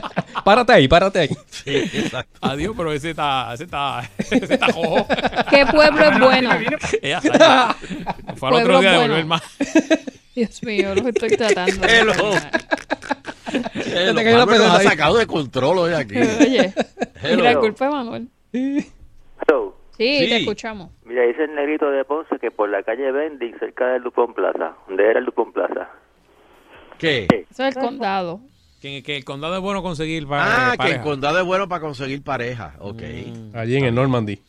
Párate 0.44 0.72
ahí, 0.72 0.88
párate 0.88 1.18
ahí. 1.20 1.28
Sí, 1.50 1.76
exacto. 1.76 2.38
Adiós, 2.42 2.74
pero 2.76 2.92
ese 2.92 3.10
está, 3.10 3.52
ese 3.54 3.64
está, 3.64 4.02
ese 4.18 4.54
está 4.54 4.72
jojo. 4.72 5.06
¿Qué 5.50 5.66
pueblo 5.66 6.04
es 6.04 6.18
bueno? 6.20 6.50
Ella 7.02 7.18
está- 7.22 7.74
Fue 8.36 8.48
al 8.48 8.54
otro 8.54 8.64
Pueblo 8.74 8.80
día 8.80 8.90
de 8.92 8.96
bueno. 8.98 9.12
volver 9.14 9.26
más. 9.26 9.42
Dios 10.34 10.62
mío, 10.62 10.94
lo 10.94 11.08
estoy 11.08 11.30
tratando. 11.30 11.86
Hello. 11.88 12.12
Eh, 13.52 14.12
te 14.14 14.24
cayó 14.24 14.38
la 14.38 14.46
pelota 14.46 14.72
ha 14.74 14.78
ahí. 14.78 14.86
sacado 14.86 15.16
de 15.16 15.26
control 15.26 15.78
hoy 15.78 15.92
aquí. 15.94 16.16
Oye, 16.18 16.74
Hello. 17.22 17.36
mira, 17.36 17.56
culpa 17.58 17.84
de 17.86 17.90
Manuel. 17.90 18.28
Hello. 18.52 19.76
Sí, 19.96 20.18
Sí. 20.20 20.28
te 20.28 20.36
escuchamos. 20.36 20.90
Mira, 21.04 21.22
dice 21.22 21.44
el 21.44 21.54
negrito 21.54 21.90
de 21.90 22.04
Ponce 22.04 22.38
que 22.38 22.50
por 22.50 22.68
la 22.68 22.82
calle 22.82 23.10
Bending, 23.10 23.58
cerca 23.58 23.86
del 23.88 24.02
Dupont 24.02 24.34
Plaza, 24.34 24.74
donde 24.86 25.08
era 25.08 25.18
el 25.20 25.24
Dupont 25.24 25.54
Plaza. 25.54 25.88
¿Qué? 26.98 27.26
Eso 27.50 27.64
es 27.64 27.76
el 27.76 27.82
condado. 27.82 28.40
Que, 28.80 29.02
que 29.02 29.16
el 29.16 29.24
condado 29.24 29.56
es 29.56 29.60
bueno 29.62 29.82
conseguir 29.82 30.26
pa- 30.28 30.70
Ah, 30.70 30.74
eh, 30.74 30.78
que 30.78 30.90
el 30.96 31.00
condado 31.02 31.38
es 31.38 31.44
bueno 31.44 31.68
para 31.68 31.80
conseguir 31.80 32.22
pareja. 32.22 32.74
Ok. 32.78 33.02
Allí 33.54 33.76
en 33.76 33.84
el 33.86 33.94
Normandy. 33.94 34.40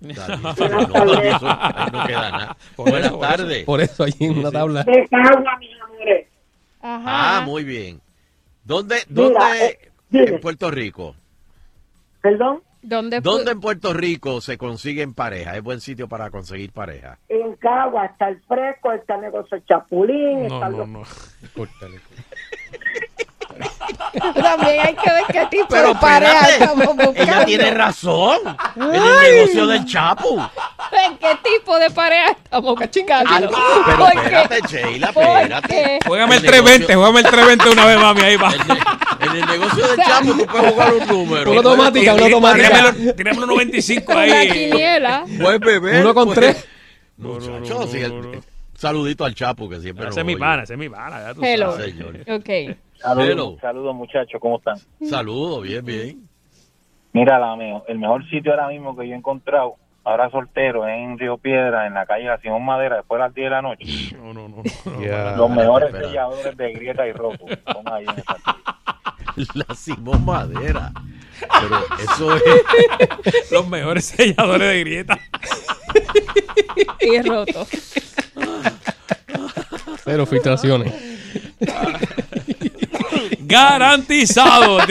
No, 0.00 0.10
eso, 0.10 0.22
ahí 0.32 1.90
no 1.92 2.06
queda 2.06 2.30
nada. 2.30 2.56
Por 2.76 2.90
Buenas 2.90 3.08
eso, 3.08 3.18
tardes. 3.18 3.64
Por 3.64 3.80
eso 3.80 4.04
allí 4.04 4.16
en 4.26 4.38
una 4.38 4.50
tabla. 4.50 4.82
De 4.84 5.08
agua, 5.12 5.56
mis 5.58 5.70
amores. 5.80 6.26
Ajá. 6.82 7.38
Ah, 7.38 7.40
muy 7.46 7.64
bien. 7.64 8.00
¿Dónde, 8.64 8.96
dónde 9.08 9.38
eh, 9.66 9.90
en 10.12 10.40
Puerto 10.40 10.70
Rico? 10.70 11.14
Perdón, 12.22 12.62
¿Dónde, 12.82 13.20
¿Dónde 13.20 13.52
en 13.52 13.60
Puerto 13.60 13.92
Rico 13.94 14.40
se 14.42 14.56
consiguen 14.58 15.14
pareja? 15.14 15.56
Es 15.56 15.62
buen 15.62 15.80
sitio 15.80 16.06
para 16.08 16.30
conseguir 16.30 16.70
pareja. 16.72 17.18
en 17.28 17.56
Cagua 17.56 18.06
está 18.06 18.28
el 18.28 18.40
fresco, 18.42 18.92
está 18.92 19.14
el 19.16 19.20
negocio 19.22 19.58
Chapulín, 19.66 20.48
No, 20.48 20.54
está 20.54 20.68
no, 20.68 20.76
los- 20.78 20.88
no. 20.88 21.02
También 24.20 24.80
hay 24.86 24.94
que 24.94 25.10
ver 25.10 25.24
qué 25.32 25.46
tipo 25.50 25.66
Pero 25.68 25.88
de 25.88 25.94
pareja 25.96 26.40
espérate, 26.48 26.64
estamos 26.64 26.86
buscando. 26.96 27.22
ella 27.22 27.44
tiene 27.44 27.70
razón. 27.72 28.38
En 28.76 28.94
el 28.94 29.22
negocio 29.34 29.66
del 29.66 29.84
Chapo. 29.86 30.50
¿En 31.06 31.16
qué 31.18 31.36
tipo 31.42 31.78
de 31.78 31.90
pareja 31.90 32.30
estamos 32.30 32.76
buscando? 32.78 33.50
Pero 33.86 34.06
espérate, 34.08 34.60
Sheila, 34.68 35.08
espérate. 35.08 35.98
Juégame 36.06 36.36
el 36.36 36.44
El 36.44 36.50
320, 36.50 36.94
juégame 36.94 37.18
el 37.20 37.24
320 37.26 37.70
una 37.70 37.84
vez, 37.86 37.98
mami, 37.98 38.20
ahí 38.22 38.36
va. 38.36 38.52
En 39.20 39.30
el 39.36 39.46
negocio 39.46 39.86
del 39.88 39.96
Chapo 40.04 40.32
tú 40.32 40.46
puedes 40.46 40.72
jugar 40.72 40.94
un 40.94 41.06
número. 41.08 41.50
Una 41.50 41.60
automática, 41.60 42.14
una 42.14 42.24
automática. 42.24 42.68
Tíramelo- 42.68 43.14
tíramelo 43.16 43.46
95 43.46 44.12
Una 44.12 44.20
ahí. 44.22 44.50
quiniela. 44.50 45.24
Puedes 45.40 45.60
beber. 45.60 46.02
Uno 46.02 46.14
con 46.14 46.32
tres. 46.34 46.64
Muchacho, 47.16 47.86
sí, 47.90 47.98
el- 47.98 48.42
saludito 48.74 49.24
al 49.24 49.34
Chapo 49.34 49.68
que 49.68 49.80
siempre 49.80 50.08
Ese 50.08 50.20
es 50.20 50.26
mi 50.26 50.36
pana, 50.36 50.62
ese 50.64 50.74
es 50.74 50.78
mi 50.78 50.88
pana. 50.88 51.20
ya 51.20 51.34
tú 51.34 51.40
Hello. 51.44 51.72
sabes. 51.72 51.94
Señor. 51.94 52.16
Ok. 52.28 52.76
Saludos, 52.98 53.58
saludos 53.60 53.94
muchachos, 53.94 54.40
¿cómo 54.40 54.58
están? 54.58 54.76
Saludos, 55.02 55.62
bien, 55.62 55.84
bien. 55.84 56.28
Mira, 57.12 57.38
la 57.38 57.54
mejor- 57.56 57.84
el 57.88 57.98
mejor 57.98 58.28
sitio 58.30 58.52
ahora 58.52 58.68
mismo 58.68 58.96
que 58.96 59.06
yo 59.06 59.14
he 59.14 59.16
encontrado, 59.18 59.76
ahora 60.04 60.30
soltero, 60.30 60.86
en 60.86 61.18
Río 61.18 61.38
Piedra, 61.38 61.86
en 61.86 61.94
la 61.94 62.06
calle 62.06 62.26
La 62.26 62.38
Simón 62.38 62.64
Madera, 62.64 62.96
después 62.96 63.18
de 63.18 63.24
las 63.24 63.34
10 63.34 63.44
de 63.46 63.50
la 63.50 63.62
noche. 63.62 64.16
No, 64.16 64.32
no, 64.34 64.48
no. 64.48 64.62
Los 65.36 65.50
mejores 65.50 65.88
espera. 65.88 66.08
selladores 66.08 66.56
de 66.56 66.72
grieta 66.72 67.06
y 67.06 67.12
rojo. 67.12 67.46
Son 67.72 67.92
ahí 67.92 68.04
en 68.04 68.18
esa 68.18 68.36
La 69.54 69.74
Simón 69.74 70.24
Madera. 70.24 70.92
Pero 71.40 71.76
eso 71.98 72.36
es. 72.36 72.42
Los 73.50 73.68
mejores 73.68 74.04
selladores 74.04 74.68
de 74.68 74.80
grieta. 74.80 75.18
Y 77.00 77.20
roto. 77.22 77.66
Cero 80.04 80.26
filtraciones. 80.26 80.92
Garantizado. 83.46 84.78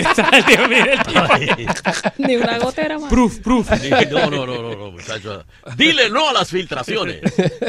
Ni 2.17 2.35
una 2.35 2.59
gotera 2.59 2.99
más. 2.99 3.09
Proof, 3.09 3.39
proof. 3.39 3.69
No, 4.11 4.29
no, 4.29 4.45
no, 4.45 4.57
no, 4.61 4.75
no, 4.75 4.91
muchacho. 4.91 5.43
Dile 5.75 6.09
no 6.09 6.29
a 6.29 6.33
las 6.33 6.49
filtraciones. 6.49 7.21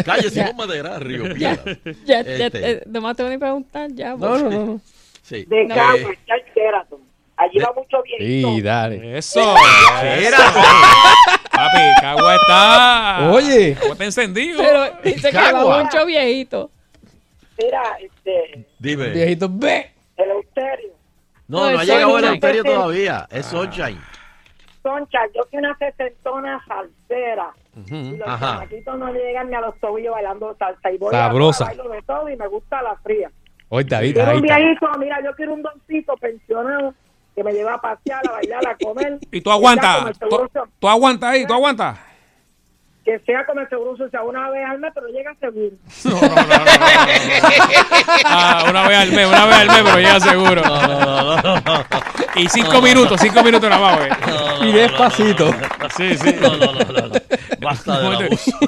Calle 0.05 0.31
Simón 0.31 0.57
Madera, 0.57 0.99
Río 0.99 1.25
Ya, 1.35 1.35
Piedra. 1.35 1.79
ya, 2.05 2.23
ya, 2.23 2.47
Este. 2.47 2.71
eh, 2.71 2.83
nomás 2.87 3.17
te 3.17 3.23
voy 3.25 3.35
a 3.35 3.39
preguntar 3.39 3.91
ya. 3.93 4.11
No, 4.17 4.39
no, 4.39 4.51
no. 4.51 4.65
no. 4.67 4.81
Sí. 5.23 5.45
de 5.49 5.65
No. 5.65 5.75
Cagua 5.75 6.11
Eh, 6.13 6.19
Sheraton. 6.55 6.99
Allí 7.37 7.59
va 7.59 7.73
mucho 7.75 8.01
bien. 8.05 8.21
Sí, 8.21 8.61
dale. 8.63 9.19
Eso. 9.19 9.41
Espérate. 10.03 10.61
Papi, 11.51 11.81
Cagua 12.01 12.37
está. 12.37 13.31
Oye. 13.33 13.75
Cagua 13.75 13.93
está 13.93 14.05
encendido. 14.05 14.59
Pero 14.63 14.85
dice 15.03 15.31
que 15.31 15.37
va 15.53 15.83
mucho 15.83 16.07
viejito. 16.07 16.71
Mira, 17.59 17.83
este, 18.01 18.67
Dime. 18.79 19.09
Viejito, 19.11 19.49
ve. 19.51 19.91
El 20.17 20.31
Euterio. 20.31 20.93
No, 21.49 21.59
No, 21.67 21.71
no 21.73 21.79
ha 21.79 21.85
llegado 21.85 22.19
el 22.19 22.25
Sunshine. 22.25 22.35
Euterio 22.35 22.65
todavía. 22.65 23.27
Es 23.31 23.47
Sunshine. 23.47 24.01
Soncha, 24.83 25.19
yo 25.35 25.43
soy 25.51 25.59
una 25.61 25.77
sesentona 25.79 26.63
salsera. 26.67 27.51
Y 27.87 28.17
los 28.17 28.29
Ajá. 28.29 28.47
chamaquitos 28.55 28.99
no 28.99 29.13
llegan 29.13 29.49
ni 29.49 29.57
a 29.57 29.61
los 29.63 29.79
tobillos 29.81 30.13
bailando 30.13 30.55
salsa. 30.59 30.91
Y 30.93 30.99
voy 30.99 31.11
Sabrosa. 31.13 31.65
a 31.65 31.69
bailo 31.69 31.89
de 31.89 32.03
todo 32.03 32.29
y 32.29 32.37
me 32.37 32.47
gusta 32.49 32.83
la 32.83 32.95
fría. 32.97 33.31
Oye, 33.71 33.87
David, 33.89 34.15
Quiero 34.15 34.31
ahí 34.31 34.37
un 34.39 34.45
está. 34.45 34.57
viejito, 34.59 34.87
mira, 34.99 35.21
yo 35.25 35.35
quiero 35.35 35.55
un 35.55 35.63
doncito 35.63 36.15
pensionado 36.19 36.95
que 37.35 37.43
me 37.43 37.53
lleve 37.53 37.71
a 37.71 37.79
pasear, 37.79 38.23
a 38.29 38.33
bailar, 38.33 38.67
a 38.69 38.77
comer. 38.77 39.19
Y 39.33 39.41
tú 39.41 39.51
aguantas, 39.51 40.19
tú, 40.19 40.49
tú 40.79 40.89
aguantas 40.89 41.31
ahí, 41.31 41.47
tú 41.47 41.55
aguantas. 41.55 41.99
Que 43.05 43.19
sea 43.21 43.45
como 43.45 43.61
el 43.61 43.69
seguro 43.69 43.97
social, 43.97 44.23
una 44.27 44.49
vez 44.51 44.65
al 44.67 44.79
mes, 44.79 44.93
pero 44.95 45.09
llega 45.09 45.35
seguro. 45.39 45.77
Ah, 48.25 48.65
una 48.69 48.89
vez 48.89 48.99
al 48.99 49.13
mes, 49.13 49.27
una 49.27 49.47
vez 49.47 49.57
al 49.57 49.67
mes, 49.69 49.83
pero 49.85 49.99
llega 49.99 50.21
seguro. 50.21 50.63
Y 52.37 52.49
cinco 52.49 52.81
minutos, 52.81 53.21
cinco 53.21 53.43
minutos 53.45 53.69
nada 53.69 53.83
más, 53.83 53.99
güey. 53.99 54.11
Y 54.69 54.73
despacito. 54.73 55.55
Sí, 55.97 56.17
sí. 56.17 56.35
No, 56.41 56.57
no, 56.57 56.73
no, 56.73 56.85
no, 56.85 57.09
no. 57.09 57.15
Basta 57.61 58.01
del 58.01 58.15
abuso. 58.15 58.59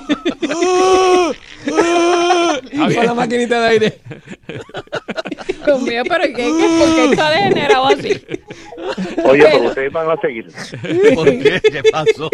Con 2.76 3.06
la 3.06 3.14
maquinita 3.14 3.60
de 3.60 3.68
aire. 3.68 4.00
Dios 5.64 5.82
mío, 5.82 6.02
pero 6.08 6.24
¿qué, 6.24 6.34
qué, 6.34 6.76
¿por 6.78 6.94
qué 6.94 7.04
está 7.10 7.30
degenerado 7.30 7.86
así? 7.86 8.26
Oye, 9.24 9.48
pero 9.50 9.62
ustedes 9.64 9.92
van 9.92 10.10
a 10.10 10.16
seguir. 10.20 10.46
¿Por 11.14 11.26
qué? 11.26 11.60
¿Qué 11.60 11.82
pasó? 11.90 12.30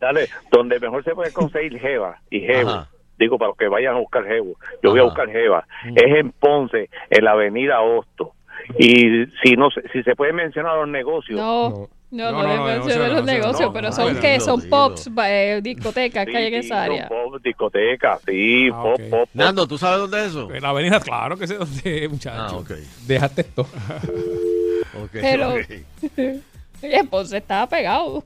Dale, 0.00 0.28
donde 0.50 0.78
mejor 0.80 1.02
se 1.04 1.14
puede 1.14 1.32
conseguir 1.32 1.78
jeva 1.80 2.20
y 2.30 2.40
jevo. 2.40 2.70
Ajá. 2.70 2.88
Digo, 3.18 3.38
para 3.38 3.48
los 3.48 3.56
que 3.56 3.68
vayan 3.68 3.94
a 3.94 3.98
buscar 3.98 4.24
jevo. 4.26 4.56
Yo 4.82 4.90
voy 4.90 5.00
a 5.00 5.04
buscar 5.04 5.28
jeva. 5.30 5.66
Es 5.94 6.14
en 6.18 6.32
Ponce, 6.32 6.90
en 7.08 7.24
la 7.24 7.30
avenida 7.32 7.80
Hosto. 7.80 8.32
Y 8.78 9.24
si 9.42 9.54
no 9.56 9.70
se- 9.70 9.88
si 9.92 10.02
se 10.02 10.14
puede 10.14 10.32
mencionar 10.34 10.76
los 10.76 10.88
negocios. 10.88 11.38
No, 11.38 11.88
no, 12.10 12.32
no, 12.32 12.32
No, 12.32 12.42
no, 12.42 12.56
los 12.58 12.66
negocio, 12.68 13.22
negocios, 13.22 13.60
no, 13.68 13.72
pero 13.72 13.90
son 13.92 14.18
que 14.20 14.38
son 14.40 14.60
pops, 14.68 15.10
eh, 15.24 15.60
discotecas 15.62 16.26
que 16.26 16.36
hay 16.36 16.54
en 16.54 16.62
Sí, 16.62 16.68
esa 16.68 16.84
sí, 16.84 16.90
área. 16.90 17.08
son 17.08 17.30
pop, 17.32 17.42
discotecas, 17.42 18.20
sí, 18.26 18.68
Ah, 18.72 18.82
pop, 18.82 19.00
pop, 19.00 19.10
pop. 19.10 19.28
Nando, 19.34 19.66
¿tú 19.66 19.78
sabes 19.78 19.98
dónde 20.00 20.18
es 20.20 20.26
eso? 20.26 20.52
En 20.54 20.62
la 20.62 20.68
avenida, 20.70 21.00
claro 21.00 21.36
que 21.38 21.46
sé 21.46 21.54
dónde 21.56 22.04
es, 22.04 22.10
muchacho. 22.10 22.56
Ah, 22.56 22.56
ok. 22.58 22.70
Dejaste 23.06 23.40
esto. 23.42 23.62
Ok, 25.02 25.10
Pero- 25.12 25.50
ok. 25.50 25.60
Oye, 26.82 27.04
pues 27.10 27.32
estaba 27.32 27.66
pegado. 27.68 28.22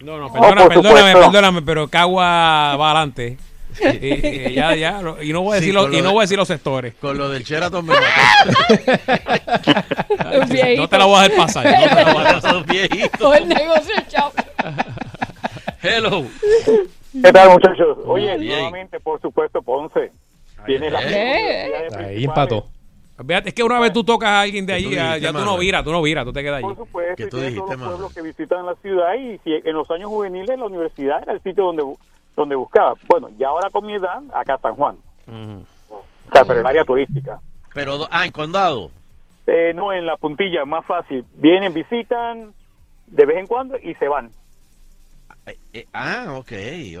No, 0.00 0.16
no, 0.18 0.32
perdóname, 0.32 0.62
por 0.62 0.68
perdóname, 0.74 0.98
supuesto. 1.12 1.20
perdóname, 1.32 1.62
pero 1.62 1.88
Cagua 1.88 2.76
va 2.76 2.90
adelante. 2.90 3.36
Y, 3.80 4.06
y- 4.50 4.54
ya, 4.54 4.74
ya, 4.74 5.00
y 5.22 5.32
no 5.32 5.42
voy 5.42 5.56
a 5.56 5.60
Sí, 5.60 5.66
decir, 5.66 5.74
los, 5.74 5.92
y 5.94 6.02
no 6.02 6.10
voy 6.12 6.20
a 6.20 6.22
decir 6.22 6.36
los 6.38 6.48
sectores. 6.48 6.94
Con 7.00 7.16
lo 7.16 7.28
del 7.28 7.44
Sheraton 7.44 7.86
me 7.86 7.94
mató. 7.94 8.74
Viejito. 10.48 10.82
No 10.82 10.88
te 10.88 10.98
la 10.98 11.04
voy 11.04 11.18
a 11.18 11.22
dejar 11.28 11.36
pasar. 11.36 11.64
No 11.64 11.88
te 11.96 12.04
la 12.04 12.12
voy 12.12 12.24
a 12.26 12.32
dejar 12.34 12.66
viejitos. 12.66 13.10
Todo 13.20 13.34
el 13.34 13.48
negocio 13.48 13.94
chao. 14.08 14.32
Hello. 15.82 16.24
¿Qué 17.22 17.32
tal, 17.32 17.50
muchachos? 17.50 17.98
Oye, 18.06 18.36
Bien. 18.38 18.56
nuevamente, 18.56 18.98
por 19.00 19.20
supuesto, 19.20 19.62
Ponce. 19.62 20.10
Tiene 20.66 20.88
universidades 20.88 21.94
Ahí 21.94 22.24
empató. 22.24 22.66
Es 23.26 23.54
que 23.54 23.64
una 23.64 23.80
vez 23.80 23.92
tú 23.92 24.04
tocas 24.04 24.28
a 24.28 24.40
alguien 24.42 24.64
de 24.64 24.74
¿Qué 24.74 24.76
allí, 24.76 24.94
ya, 24.94 25.18
ya 25.18 25.32
tú 25.32 25.44
no 25.44 25.58
viras, 25.58 25.82
tú 25.82 25.90
no 25.90 26.00
viras, 26.00 26.24
tú 26.24 26.32
te 26.32 26.42
quedas 26.42 26.58
allí. 26.58 26.74
Por 26.74 26.86
supuesto, 26.86 27.16
¿Qué 27.16 27.24
y 27.24 27.28
tú 27.28 27.38
dijiste, 27.38 27.76
los 27.76 27.88
pueblos 27.88 28.14
que 28.14 28.22
visitan 28.22 28.64
la 28.64 28.74
ciudad 28.76 29.14
y 29.14 29.38
si 29.38 29.54
en 29.54 29.74
los 29.74 29.90
años 29.90 30.08
juveniles 30.08 30.56
la 30.56 30.66
universidad 30.66 31.22
era 31.22 31.32
el 31.32 31.42
sitio 31.42 31.64
donde 31.64 31.84
donde 32.38 32.54
buscaba. 32.54 32.94
Bueno, 33.08 33.28
ya 33.36 33.48
ahora 33.48 33.68
con 33.70 33.84
mi 33.84 33.94
edad, 33.94 34.22
acá 34.32 34.58
San 34.62 34.76
Juan. 34.76 34.96
O 35.26 36.32
sea, 36.32 36.44
pero 36.44 36.60
el 36.60 36.66
área 36.66 36.84
turística. 36.84 37.40
Pero, 37.74 38.06
ah, 38.10 38.24
en 38.24 38.32
condado. 38.32 38.90
Eh, 39.46 39.72
no, 39.74 39.92
en 39.92 40.06
la 40.06 40.16
puntilla, 40.16 40.64
más 40.64 40.86
fácil. 40.86 41.24
Vienen, 41.34 41.74
visitan 41.74 42.54
de 43.06 43.26
vez 43.26 43.38
en 43.38 43.46
cuando 43.46 43.76
y 43.76 43.94
se 43.94 44.06
van. 44.06 44.30
Eh, 45.46 45.58
eh, 45.72 45.86
ah, 45.92 46.36
ok, 46.36 46.52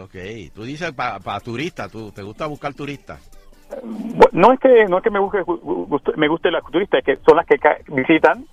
ok. 0.02 0.16
Tú 0.54 0.64
dices 0.64 0.92
para 0.92 1.40
turistas, 1.40 1.90
tú 1.90 2.10
te 2.10 2.22
gusta 2.22 2.46
buscar 2.46 2.74
turistas. 2.74 3.20
No 4.32 4.52
es 4.52 4.60
que 4.60 4.84
no 4.88 4.98
es 4.98 5.04
que 5.04 5.10
me 5.10 5.18
guste, 5.18 5.38
gu- 5.44 5.60
gu- 5.60 6.16
me 6.16 6.28
guste 6.28 6.50
las 6.50 6.62
turistas, 6.70 7.00
es 7.00 7.04
que 7.04 7.16
son 7.24 7.36
las 7.36 7.46
que 7.46 7.58
ca- 7.58 7.78
visitan, 7.88 8.44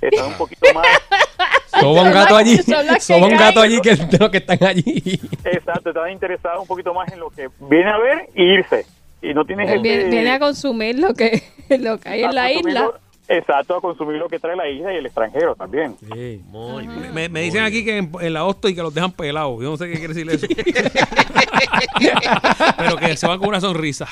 están 0.00 0.26
un 0.26 0.34
poquito 0.34 0.66
más 0.74 0.86
Soba 1.80 2.02
un 2.02 2.12
gato 2.12 2.36
allí. 2.36 2.56
son 2.58 2.86
las 2.86 2.96
que 2.96 3.00
Soba 3.14 3.26
un 3.26 3.36
gato 3.36 3.60
allí 3.60 3.80
que 3.80 3.96
de 3.96 4.18
los 4.18 4.30
que 4.30 4.38
están 4.38 4.62
allí. 4.64 5.20
exacto, 5.44 5.90
están 5.90 6.10
interesados 6.10 6.60
un 6.62 6.66
poquito 6.66 6.92
más 6.94 7.10
en 7.12 7.20
lo 7.20 7.30
que 7.30 7.48
viene 7.60 7.90
a 7.90 7.98
ver 7.98 8.28
y 8.34 8.42
irse. 8.54 8.86
Y 9.22 9.32
no 9.34 9.44
tienes 9.44 9.70
ese- 9.70 9.78
Viene, 9.78 10.04
viene 10.10 10.30
a 10.30 10.38
consumir 10.38 10.98
lo 10.98 11.14
que, 11.14 11.42
lo 11.78 11.98
que 11.98 12.08
hay 12.08 12.22
en 12.24 12.34
la 12.34 12.52
isla. 12.52 12.90
Exacto, 13.26 13.76
a 13.76 13.80
consumir 13.80 14.18
lo 14.18 14.28
que 14.28 14.38
trae 14.38 14.54
la 14.54 14.68
isla 14.68 14.92
y 14.92 14.96
el 14.98 15.06
extranjero 15.06 15.54
también. 15.56 15.96
Sí. 16.12 16.42
Muy 16.50 16.86
bien. 16.86 17.14
Me, 17.14 17.30
me 17.30 17.40
dicen 17.40 17.62
aquí 17.64 17.82
que 17.82 17.96
en, 17.96 18.12
en 18.20 18.32
la 18.34 18.44
hosto 18.44 18.68
y 18.68 18.74
que 18.74 18.82
los 18.82 18.92
dejan 18.92 19.12
pelados. 19.12 19.62
Yo 19.62 19.70
no 19.70 19.76
sé 19.78 19.88
qué 19.88 19.94
quiere 19.98 20.12
decir 20.12 20.30
eso. 20.30 20.46
Pero 22.78 22.96
que 22.96 23.16
se 23.16 23.26
van 23.26 23.38
con 23.38 23.48
una 23.48 23.60
sonrisa. 23.60 24.06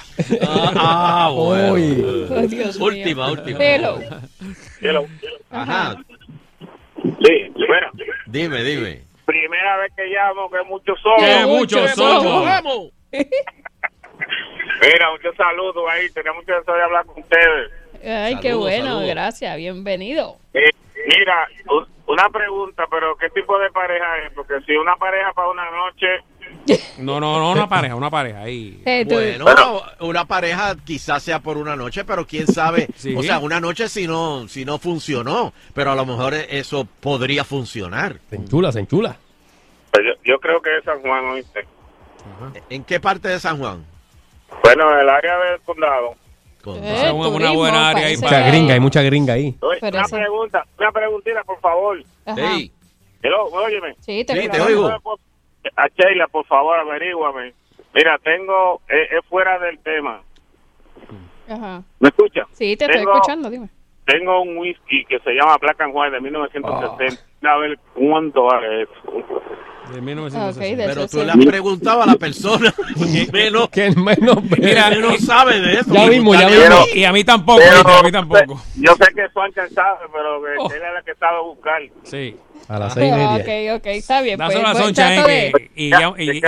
Ah, 0.47 0.73
ah, 0.77 1.31
bueno. 1.35 1.73
Uy. 1.75 2.27
Oh, 2.31 2.41
Dios 2.43 2.77
mío. 2.77 2.87
Última, 2.87 3.31
última. 3.31 3.59
Hello. 3.61 5.07
Ajá. 5.51 5.97
Sí, 7.03 7.53
bueno, 7.69 7.89
Dime, 8.27 8.63
dime. 8.63 9.03
primera 9.25 9.77
vez 9.79 9.93
que 9.97 10.07
llamo, 10.07 10.51
que 10.51 10.63
muchos 10.65 10.99
somos. 11.01 11.21
Que 11.23 11.47
muchos 11.47 11.91
somos. 11.93 12.93
Mira, 13.13 15.11
muchos 15.13 15.37
saludos 15.37 15.85
ahí, 15.91 16.09
tenía 16.11 16.33
mucho 16.33 16.53
deseo 16.55 16.75
de 16.75 16.83
hablar 16.83 17.05
con 17.07 17.21
ustedes. 17.23 17.71
Ay, 18.05 18.37
qué 18.41 18.55
bueno, 18.55 18.87
saludos. 18.87 19.09
gracias, 19.09 19.57
bienvenido. 19.57 20.37
Eh, 20.55 20.71
mira, 21.19 21.47
una 22.07 22.29
pregunta, 22.31 22.85
pero 22.91 23.17
¿qué 23.17 23.31
tipo 23.31 23.59
de 23.59 23.71
pareja 23.71 24.19
es? 24.27 24.33
Porque 24.33 24.55
si 24.67 24.73
una 24.77 24.97
pareja 24.97 25.33
para 25.33 25.49
una 25.51 25.71
noche, 25.71 26.07
No, 26.99 27.19
no, 27.21 27.39
no, 27.39 27.53
una 27.53 27.69
pareja, 27.69 27.95
una 27.95 28.11
pareja. 28.11 28.41
Ahí. 28.43 28.83
Bueno, 29.07 29.83
una, 30.01 30.25
pareja 30.25 30.77
quizás 30.85 31.23
sea 31.23 31.41
por 31.41 31.57
una 31.57 31.77
noche, 31.77 32.05
pero 32.05 32.27
quién 32.27 32.47
sabe. 32.47 32.89
Sí. 32.97 33.15
O 33.17 33.23
sea, 33.23 33.39
una 33.41 33.59
noche 33.61 33.89
si 33.89 34.07
no, 34.07 34.47
si 34.49 34.65
no 34.65 34.79
funcionó, 34.79 35.53
pero 35.75 35.91
a 35.91 35.95
lo 35.97 36.07
mejor 36.07 36.35
eso 36.35 36.87
podría 37.01 37.43
funcionar. 37.43 38.19
Se 38.31 38.37
enchula, 38.37 38.71
se 38.71 38.81
enchula. 38.81 39.17
pues 39.91 40.05
yo, 40.05 40.33
yo 40.33 40.39
creo 40.39 40.61
que 40.61 40.77
es 40.79 40.85
San 40.85 41.01
Juan, 41.01 41.25
¿oíste? 41.27 41.67
¿En 42.71 42.85
qué 42.85 43.01
parte 43.01 43.29
de 43.29 43.41
San 43.41 43.59
Juan? 43.59 43.85
Bueno, 44.63 44.93
en 44.93 45.01
el 45.01 45.09
área 45.09 45.37
del 45.39 45.61
condado. 45.63 46.15
Con- 46.63 46.79
Eh, 46.85 47.11
una, 47.11 47.51
buena 47.51 47.89
área 47.89 48.07
ahí 48.07 48.17
Mucha 48.17 48.47
gringa, 48.47 48.75
hay 48.75 48.81
mucha 48.81 49.03
gringa 49.03 49.35
ahí. 49.35 49.57
Oye, 49.61 49.81
una 49.83 50.05
pregunta, 50.05 50.67
una 50.79 50.93
preguntita, 50.93 51.43
por 51.45 51.59
favor. 51.61 52.03
Ajá. 52.25 52.55
Ey, 52.55 52.71
Hello, 53.23 53.45
óyeme. 53.47 53.95
Sí, 54.01 54.25
te 54.25 54.41
Sí, 54.41 54.49
te 54.49 54.61
oigo. 54.61 54.91
A 55.77 55.87
Sheila, 55.89 56.27
por 56.29 56.45
favor, 56.47 56.79
averíguame. 56.79 57.55
Mira, 57.95 58.19
tengo, 58.19 58.81
eh, 58.89 59.09
es 59.19 59.25
fuera 59.27 59.59
del 59.59 59.79
tema. 59.81 60.23
Ajá. 61.49 61.83
¿Me 62.01 62.09
escucha? 62.09 62.47
Sí, 62.53 62.77
te 62.77 62.85
estoy 62.85 63.01
Tengo- 63.01 63.13
escuchando, 63.15 63.51
dime. 63.51 63.69
Tengo 64.05 64.43
un 64.43 64.57
whisky 64.59 65.05
que 65.05 65.19
se 65.21 65.33
llama 65.33 65.57
Black 65.61 65.81
and 65.81 65.93
White 65.95 66.11
de 66.17 66.21
1970. 66.21 67.23
A 67.45 67.57
ver 67.59 67.79
cuánto 67.95 68.45
vale 68.45 68.83
eso. 68.83 68.93
De 69.93 69.99
Ok, 69.99 70.05
1960. 70.05 70.83
de 70.83 70.89
pero 70.89 71.09
tú 71.09 71.23
le 71.25 71.31
has 71.33 71.37
preguntado 71.47 72.03
a 72.03 72.07
la 72.07 72.17
persona 72.17 72.73
que 72.97 73.29
menos, 73.33 73.69
Que 73.71 73.91
menos 73.91 74.39
Mira, 74.59 74.91
que 74.91 74.97
no 74.99 75.17
sabe 75.19 75.61
de 75.61 75.75
eso. 75.75 75.93
Ya 75.93 76.07
mismo, 76.07 76.35
ya 76.35 76.49
mí. 76.49 76.55
Y 76.95 77.05
a 77.05 77.13
mí 77.13 77.25
tampoco, 77.25 77.61
Pero- 77.61 77.89
a 77.99 78.03
mí 78.03 78.11
tampoco. 78.13 78.61
Yo 78.77 78.93
sé 78.95 79.15
que 79.15 79.29
Suancha 79.33 79.69
sabe, 79.75 79.99
pero 80.13 80.41
que 80.43 80.49
Oh. 80.59 80.71
él 80.71 80.77
es 80.83 80.95
la 80.95 81.03
que 81.05 81.15
sabe 81.19 81.41
buscar. 81.43 81.83
Sí. 82.05 82.37
A 82.69 82.79
las 82.79 82.95
seis 82.95 83.07
y 83.09 83.11
Ah, 83.11 83.17
media. 83.39 83.75
ok, 83.75 83.81
ok, 83.81 83.87
está 83.89 84.23
bien. 84.23 84.37
Pues, 84.39 84.49
Dáselo 84.51 84.69
a 84.69 84.73
pues, 84.73 84.85
Soncha 84.85 85.15
eh, 85.15 85.23
de... 85.27 85.53
que- 85.53 85.71
y 85.75 85.91
ya. 85.91 86.13
Y, 86.17 86.31
y- 86.39 86.43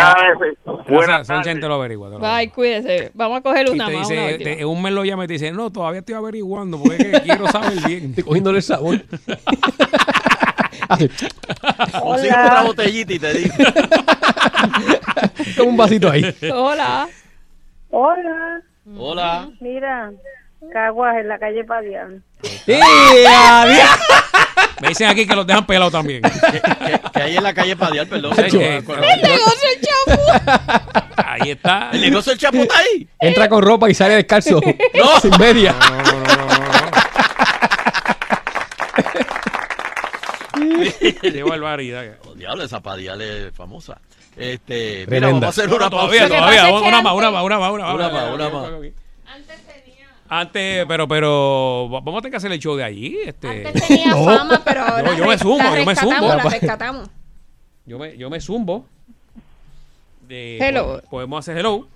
Buenas 0.89 1.27
Soncha 1.27 1.53
te 1.55 1.61
lo 1.61 1.75
averigua. 1.75 2.09
te 2.11 2.19
lo 2.19 2.27
Ay, 2.27 2.49
cuídese. 2.49 3.11
Vamos 3.15 3.39
a 3.39 3.41
coger 3.43 3.67
Y 3.67 3.71
una 3.71 3.85
más, 3.91 3.93
una 3.95 4.01
dice, 4.09 4.33
última. 4.35 4.57
te- 4.57 4.65
un 4.65 4.81
mes 4.83 4.93
lo 4.93 5.05
llama 5.05 5.25
y 5.25 5.27
te 5.27 5.33
dice, 5.35 5.51
no, 5.53 5.71
todavía 5.73 6.01
estoy 6.01 6.15
averiguando 6.15 6.79
porque 6.79 6.97
es 6.97 7.05
que 7.05 7.21
quiero 7.23 7.49
saber 7.49 7.79
bien. 7.87 8.05
Estoy 8.11 8.25
cogiéndole 8.25 8.59
el 8.59 8.63
sabor. 8.63 9.01
Así, 10.89 11.09
Consigo 12.01 12.35
otra 12.35 12.63
botellita 12.63 13.13
y 13.13 13.19
te 13.19 13.33
digo. 13.35 13.55
Toma 15.57 15.69
un 15.71 15.77
vasito 15.77 16.11
ahí. 16.11 16.35
Hola. 16.53 17.09
Hola, 17.91 18.61
Hola. 18.99 19.49
mira, 19.61 20.11
Caguas 20.73 21.17
en 21.19 21.29
la 21.29 21.39
calle 21.39 21.63
Padián. 21.65 22.23
¡Eh! 22.67 22.81
Me 24.81 24.89
dicen 24.89 25.09
aquí 25.09 25.27
que 25.27 25.35
los 25.37 25.47
dejan 25.47 25.65
pelados 25.67 25.93
también. 25.93 26.23
Que, 26.23 26.31
que- 26.61 27.01
que 27.13 27.23
hay 27.23 27.37
en 27.37 27.43
la 27.43 27.55
calle 27.55 27.77
Padial, 27.77 28.07
perdón. 28.09 28.33
Eh, 28.39 28.83
con- 28.85 29.03
¡El 29.03 29.23
negocio 29.23 29.69
el 29.75 29.81
champú! 29.81 30.23
Ahí 31.25 31.51
está. 31.53 31.91
El 31.93 32.01
negocio 32.01 32.31
del 32.33 32.39
chapo 32.41 32.57
está 32.59 32.79
ahí. 32.79 33.07
Entra 33.21 33.49
con 33.49 33.63
ropa 33.63 33.89
y 33.91 33.95
sale 33.95 34.15
descalzo. 34.17 34.61
No. 34.95 35.21
Sin 35.21 35.37
media. 35.39 35.75
No, 35.79 36.03
no, 36.03 36.03
no, 36.03 36.37
no, 36.37 36.37
no, 36.37 36.47
no. 40.57 41.14
Qué 41.33 41.43
barbaridad. 41.43 42.17
Oh, 42.27 42.35
diablo, 42.35 42.65
esa 42.65 42.81
Padial 42.81 43.21
es 43.23 43.53
famosa. 43.55 44.01
Este, 44.37 45.07
mira, 45.09 45.29
vamos 45.29 45.45
a 45.45 45.49
hacer 45.49 45.69
una 45.73 45.89
Todavía, 45.89 46.27
todavía. 46.29 46.65
Una 46.71 46.73
más, 46.73 46.83
antes- 46.83 46.83
una 46.83 47.03
más, 47.03 47.15
una 47.15 47.31
más, 47.31 47.43
una 47.45 47.61
más. 47.61 47.95
Una 47.95 48.09
más, 48.11 48.35
una 48.35 48.51
más. 48.51 48.93
Antes, 50.29 50.87
pero, 50.89 51.07
pero, 51.07 51.89
vamos 51.91 52.15
a 52.19 52.21
tener 52.23 52.31
que 52.33 52.37
hacer 52.39 52.51
el 52.53 52.59
show 52.59 52.75
de 52.77 52.83
allí. 52.85 53.19
Este. 53.25 53.67
Antes 53.67 53.87
tenía 53.87 54.07
No. 54.09 54.25
fama, 54.25 54.63
pero 54.65 54.81
ahora 54.83 55.11
Yo- 55.13 55.19
yo 55.19 55.27
me 55.27 55.39
sumo, 55.39 55.59
la 55.59 55.79
yo 55.79 55.85
me 55.87 55.95
sumo. 55.97 56.29
la 56.29 56.37
rescatamos. 56.45 57.09
Yo 57.87 57.99
me, 57.99 58.17
yo 58.17 58.31
me 58.31 58.41
zumbo. 58.41 58.87
De- 60.27 60.59
Hello. 60.59 61.03
Podemos 61.11 61.39
hacer 61.41 61.59
hello. 61.59 61.87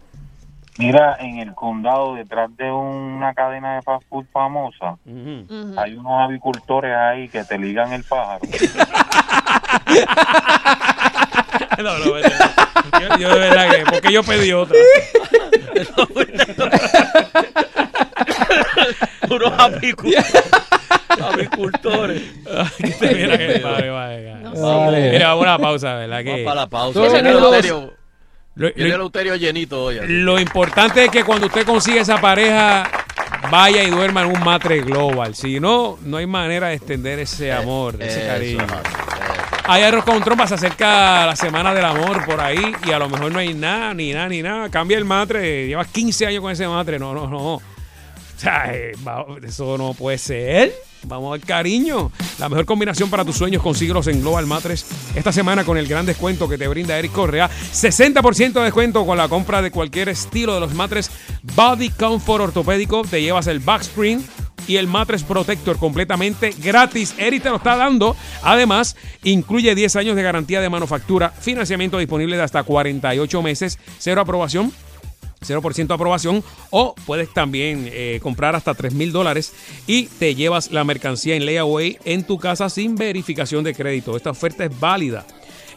Mira, 0.78 1.16
en 1.20 1.38
el 1.40 1.54
condado, 1.54 2.14
detrás 2.14 2.56
de 2.56 2.70
una 2.70 3.34
cadena 3.34 3.74
de 3.76 3.82
fast 3.82 4.04
food 4.08 4.24
famosa, 4.32 4.96
hay 5.76 5.94
unos 5.94 6.22
avicultores 6.22 6.94
ahí 6.96 7.28
que 7.28 7.42
te 7.44 7.58
ligan 7.58 7.92
el 7.92 8.04
pájaro. 8.04 8.40
no, 11.78 11.98
no, 11.98 12.12
vete. 12.12 12.32
yo, 13.00 13.18
yo 13.18 13.28
de 13.34 13.38
verdad 13.40 13.70
que, 13.70 13.84
porque 13.90 14.12
yo 14.12 14.22
pedí 14.22 14.52
otra. 14.52 14.76
Unos 19.30 19.52
apicultores. 19.58 20.34
apicultores. 21.20 22.22
Mira 23.00 23.38
que- 23.38 23.60
vale, 23.62 23.90
vale, 23.90 24.34
No 24.54 24.84
vale. 24.86 25.02
sé. 25.02 25.10
Mira, 25.12 25.28
vamos 25.28 25.44
a 25.46 25.50
la 25.50 25.58
pausa, 25.58 25.94
¿verdad? 25.94 26.22
Que 26.24 26.30
Vamos 26.30 26.44
para 26.44 26.60
la 26.62 26.66
pausa. 26.66 26.92
Todo 26.94 27.16
el 27.16 27.24
mundo- 27.24 27.38
Eleuterio- 27.54 27.92
Lo- 28.58 28.68
lo- 28.68 28.74
Eleuterio 28.94 29.36
llenito 29.36 29.84
hoy. 29.84 29.98
Lo 30.06 30.38
importante 30.38 31.04
es 31.04 31.10
que 31.10 31.24
cuando 31.24 31.46
usted 31.46 31.64
consiga 31.64 32.02
esa 32.02 32.20
pareja, 32.20 32.90
vaya 33.50 33.82
y 33.84 33.90
duerma 33.90 34.22
en 34.22 34.36
un 34.36 34.44
matre 34.44 34.80
global. 34.80 35.34
Si 35.34 35.60
no, 35.60 35.96
no 36.04 36.16
hay 36.18 36.26
manera 36.26 36.68
de 36.68 36.74
extender 36.74 37.18
ese 37.20 37.52
amor, 37.52 37.94
ese 38.00 38.18
eso, 38.20 38.26
cariño. 38.26 38.66
Hay 39.70 39.82
arroz 39.82 40.02
con 40.04 40.20
trompa, 40.22 40.46
se 40.46 40.54
acerca 40.54 41.24
la 41.26 41.36
semana 41.36 41.72
del 41.74 41.84
amor 41.84 42.24
por 42.24 42.40
ahí 42.40 42.74
y 42.86 42.90
a 42.90 42.98
lo 42.98 43.08
mejor 43.08 43.30
no 43.30 43.38
hay 43.38 43.52
nada, 43.54 43.92
ni 43.94 44.12
nada, 44.12 44.28
ni 44.28 44.42
nada. 44.42 44.68
Cambia 44.70 44.98
el 44.98 45.04
matre, 45.04 45.66
llevas 45.66 45.88
15 45.88 46.26
años 46.26 46.40
con 46.40 46.50
ese 46.50 46.66
matre. 46.66 46.98
No, 46.98 47.12
no, 47.14 47.26
no. 47.28 47.60
Eso 49.42 49.78
no 49.78 49.94
puede 49.94 50.18
ser. 50.18 50.74
Vamos 51.04 51.34
al 51.34 51.40
cariño. 51.40 52.10
La 52.38 52.48
mejor 52.48 52.66
combinación 52.66 53.10
para 53.10 53.24
tus 53.24 53.36
sueños, 53.36 53.62
consíguelos 53.62 54.06
en 54.08 54.20
Global 54.20 54.46
Matres 54.46 54.86
esta 55.14 55.32
semana 55.32 55.64
con 55.64 55.78
el 55.78 55.86
gran 55.86 56.06
descuento 56.06 56.48
que 56.48 56.58
te 56.58 56.68
brinda 56.68 56.98
Eric 56.98 57.12
Correa. 57.12 57.48
60% 57.48 58.52
de 58.52 58.64
descuento 58.64 59.06
con 59.06 59.16
la 59.16 59.28
compra 59.28 59.62
de 59.62 59.70
cualquier 59.70 60.08
estilo 60.08 60.54
de 60.54 60.60
los 60.60 60.74
matres 60.74 61.10
Body 61.54 61.90
Comfort 61.90 62.44
Ortopédico. 62.44 63.02
Te 63.02 63.22
llevas 63.22 63.46
el 63.46 63.60
backscreen 63.60 64.24
y 64.66 64.76
el 64.76 64.86
Matres 64.86 65.22
Protector 65.22 65.78
completamente 65.78 66.54
gratis. 66.62 67.14
Eric 67.18 67.42
te 67.42 67.50
lo 67.50 67.56
está 67.56 67.76
dando. 67.76 68.16
Además, 68.42 68.96
incluye 69.24 69.74
10 69.74 69.96
años 69.96 70.16
de 70.16 70.22
garantía 70.22 70.60
de 70.60 70.68
manufactura, 70.68 71.30
financiamiento 71.30 71.98
disponible 71.98 72.36
de 72.36 72.42
hasta 72.42 72.62
48 72.62 73.42
meses, 73.42 73.78
cero 73.98 74.20
aprobación 74.20 74.72
0% 75.40 75.94
aprobación 75.94 76.42
o 76.70 76.94
puedes 77.06 77.32
también 77.32 77.88
eh, 77.92 78.20
comprar 78.22 78.56
hasta 78.56 78.74
3 78.74 78.94
mil 78.94 79.12
dólares 79.12 79.52
y 79.86 80.06
te 80.06 80.34
llevas 80.34 80.70
la 80.70 80.84
mercancía 80.84 81.36
en 81.36 81.46
layaway 81.46 81.98
en 82.04 82.24
tu 82.24 82.38
casa 82.38 82.68
sin 82.68 82.96
verificación 82.96 83.64
de 83.64 83.74
crédito. 83.74 84.16
Esta 84.16 84.30
oferta 84.30 84.64
es 84.64 84.80
válida 84.80 85.26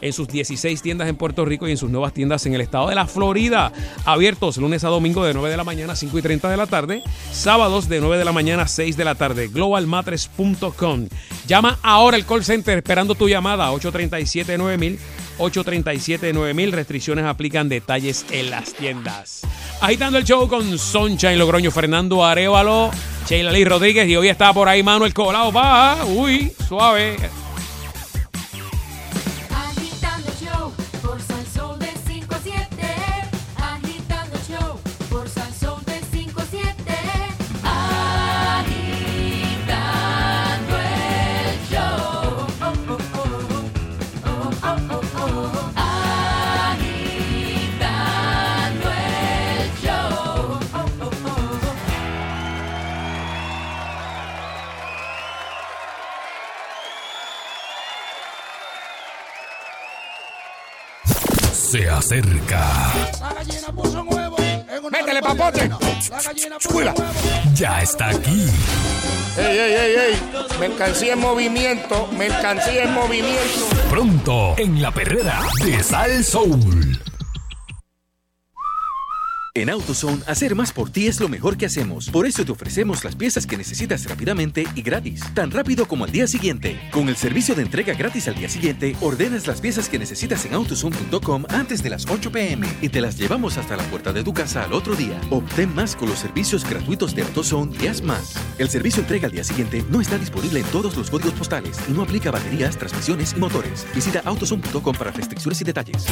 en 0.02 0.12
sus 0.12 0.28
16 0.28 0.82
tiendas 0.82 1.08
en 1.08 1.16
Puerto 1.16 1.44
Rico 1.44 1.66
y 1.66 1.70
en 1.70 1.76
sus 1.78 1.90
nuevas 1.90 2.12
tiendas 2.12 2.44
en 2.44 2.54
el 2.54 2.60
estado 2.60 2.88
de 2.88 2.94
la 2.94 3.06
Florida. 3.06 3.72
Abiertos 4.04 4.58
lunes 4.58 4.84
a 4.84 4.88
domingo 4.88 5.24
de 5.24 5.32
9 5.32 5.48
de 5.48 5.56
la 5.56 5.64
mañana 5.64 5.94
a 5.94 5.96
5 5.96 6.18
y 6.18 6.22
30 6.22 6.50
de 6.50 6.56
la 6.56 6.66
tarde. 6.66 7.02
Sábados 7.30 7.88
de 7.88 8.00
9 8.00 8.18
de 8.18 8.24
la 8.24 8.32
mañana 8.32 8.64
a 8.64 8.68
6 8.68 8.96
de 8.96 9.04
la 9.04 9.14
tarde. 9.14 9.48
Globalmatres.com. 9.48 11.08
Llama 11.46 11.78
ahora 11.82 12.16
al 12.16 12.26
call 12.26 12.44
center 12.44 12.78
esperando 12.78 13.14
tu 13.14 13.28
llamada 13.28 13.72
837-9000. 13.72 14.98
837-9000. 15.38 16.70
Restricciones 16.70 17.24
aplican 17.24 17.68
detalles 17.68 18.26
en 18.30 18.50
las 18.50 18.74
tiendas. 18.74 19.42
Agitando 19.80 20.18
el 20.18 20.24
show 20.24 20.48
con 20.48 20.78
Soncha 20.78 21.32
en 21.32 21.38
Logroño, 21.38 21.70
Fernando 21.70 22.24
Arevalo, 22.24 22.90
Sheila 23.26 23.50
Lee 23.50 23.64
Rodríguez 23.64 24.08
y 24.08 24.16
hoy 24.16 24.28
está 24.28 24.52
por 24.52 24.68
ahí 24.68 24.82
Manuel 24.82 25.14
Colado. 25.14 25.52
Va, 25.52 26.04
uy, 26.04 26.52
suave. 26.68 27.16
Se 61.72 61.88
acerca. 61.88 62.92
La 63.18 63.32
gallina 63.32 63.68
puso 63.74 64.02
un 64.02 64.14
huevo. 64.14 64.36
en 64.38 64.84
una 64.84 64.98
Métele, 64.98 65.22
papote. 65.22 65.70
La 66.10 66.20
gallina 66.20 66.56
puso 66.56 66.68
un 66.68 66.76
huevo. 66.76 67.04
Ya 67.54 67.80
está 67.80 68.10
aquí. 68.10 68.46
¡Ey, 69.38 69.58
ey, 69.58 69.72
ey, 69.72 69.94
ey! 69.96 70.58
Mercancía 70.60 71.14
en 71.14 71.20
movimiento, 71.20 72.08
mercancía 72.08 72.84
en 72.84 72.92
movimiento. 72.92 73.68
Pronto 73.88 74.54
en 74.58 74.82
la 74.82 74.90
perrera 74.90 75.40
de 75.64 75.82
Sal 75.82 76.22
Soul. 76.22 77.00
En 79.54 79.68
AutoZone, 79.68 80.22
hacer 80.26 80.54
más 80.54 80.72
por 80.72 80.88
ti 80.88 81.08
es 81.08 81.20
lo 81.20 81.28
mejor 81.28 81.58
que 81.58 81.66
hacemos. 81.66 82.08
Por 82.08 82.24
eso 82.24 82.42
te 82.42 82.52
ofrecemos 82.52 83.04
las 83.04 83.16
piezas 83.16 83.46
que 83.46 83.58
necesitas 83.58 84.08
rápidamente 84.08 84.64
y 84.74 84.80
gratis. 84.80 85.20
Tan 85.34 85.50
rápido 85.50 85.86
como 85.86 86.04
al 86.04 86.10
día 86.10 86.26
siguiente. 86.26 86.80
Con 86.90 87.10
el 87.10 87.16
servicio 87.16 87.54
de 87.54 87.60
entrega 87.60 87.92
gratis 87.92 88.28
al 88.28 88.34
día 88.34 88.48
siguiente, 88.48 88.96
ordenas 89.02 89.46
las 89.46 89.60
piezas 89.60 89.90
que 89.90 89.98
necesitas 89.98 90.46
en 90.46 90.54
AutoZone.com 90.54 91.44
antes 91.50 91.82
de 91.82 91.90
las 91.90 92.08
8 92.08 92.32
pm 92.32 92.66
y 92.80 92.88
te 92.88 93.02
las 93.02 93.18
llevamos 93.18 93.58
hasta 93.58 93.76
la 93.76 93.82
puerta 93.84 94.10
de 94.14 94.24
tu 94.24 94.32
casa 94.32 94.64
al 94.64 94.72
otro 94.72 94.94
día. 94.94 95.20
Obtén 95.28 95.74
más 95.74 95.96
con 95.96 96.08
los 96.08 96.20
servicios 96.20 96.64
gratuitos 96.64 97.14
de 97.14 97.20
AutoZone 97.20 97.76
y 97.78 97.88
haz 97.88 98.00
más. 98.00 98.34
El 98.56 98.70
servicio 98.70 99.02
entrega 99.02 99.26
al 99.26 99.32
día 99.32 99.44
siguiente 99.44 99.84
no 99.90 100.00
está 100.00 100.16
disponible 100.16 100.60
en 100.60 100.66
todos 100.66 100.96
los 100.96 101.10
códigos 101.10 101.34
postales 101.34 101.78
y 101.90 101.92
no 101.92 102.00
aplica 102.00 102.30
baterías, 102.30 102.78
transmisiones 102.78 103.34
y 103.36 103.40
motores. 103.40 103.86
Visita 103.94 104.22
AutoZone.com 104.24 104.96
para 104.96 105.10
restricciones 105.10 105.60
y 105.60 105.64
detalles. 105.64 106.06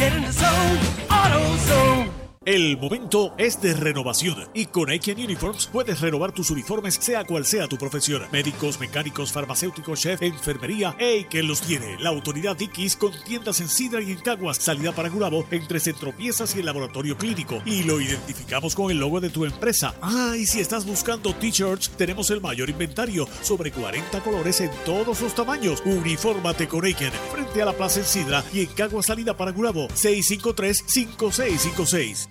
El 2.47 2.79
momento 2.79 3.35
es 3.37 3.61
de 3.61 3.75
renovación 3.75 4.49
y 4.55 4.65
con 4.65 4.89
Aiken 4.89 5.23
Uniforms 5.23 5.67
puedes 5.67 6.01
renovar 6.01 6.33
tus 6.33 6.51
uniformes 6.51 6.95
sea 6.95 7.27
cual 7.27 7.45
sea 7.45 7.69
tu 7.69 7.77
profesión. 7.77 8.23
Médicos, 8.33 8.81
mecánicos, 8.81 9.31
farmacéuticos, 9.31 10.01
chef, 10.01 10.23
enfermería, 10.23 10.97
Aiken 10.99 11.47
los 11.47 11.61
tiene. 11.61 11.99
La 12.01 12.09
autoridad 12.09 12.57
Dickies 12.57 12.97
con 12.97 13.13
tiendas 13.27 13.61
en 13.61 13.69
Sidra 13.69 14.01
y 14.01 14.13
en 14.13 14.21
Caguas, 14.21 14.57
salida 14.57 14.93
para 14.93 15.11
Gurabo, 15.11 15.47
entre 15.51 15.81
Centro 15.81 16.17
Piezas 16.17 16.57
y 16.57 16.61
el 16.61 16.65
laboratorio 16.65 17.19
clínico. 17.19 17.61
Y 17.67 17.83
lo 17.83 18.01
identificamos 18.01 18.75
con 18.75 18.91
el 18.91 18.97
logo 18.97 19.21
de 19.21 19.29
tu 19.29 19.45
empresa. 19.45 19.95
Ah, 20.01 20.33
y 20.35 20.47
si 20.47 20.61
estás 20.61 20.87
buscando 20.87 21.35
t-shirts, 21.35 21.91
tenemos 21.91 22.31
el 22.31 22.41
mayor 22.41 22.71
inventario, 22.71 23.29
sobre 23.43 23.71
40 23.71 24.19
colores 24.21 24.63
en 24.63 24.71
todos 24.87 25.21
los 25.21 25.35
tamaños. 25.35 25.83
Unifórmate 25.85 26.69
con 26.69 26.87
Aiken, 26.87 27.13
frente 27.31 27.61
a 27.61 27.67
la 27.67 27.75
Plaza 27.75 28.01
en 28.01 28.07
Sidra 28.07 28.43
y 28.51 28.61
en 28.61 28.69
Caguas, 28.69 29.05
salida 29.05 29.37
para 29.37 29.53
Gurabo, 29.53 29.89
653-5656. 29.89 32.31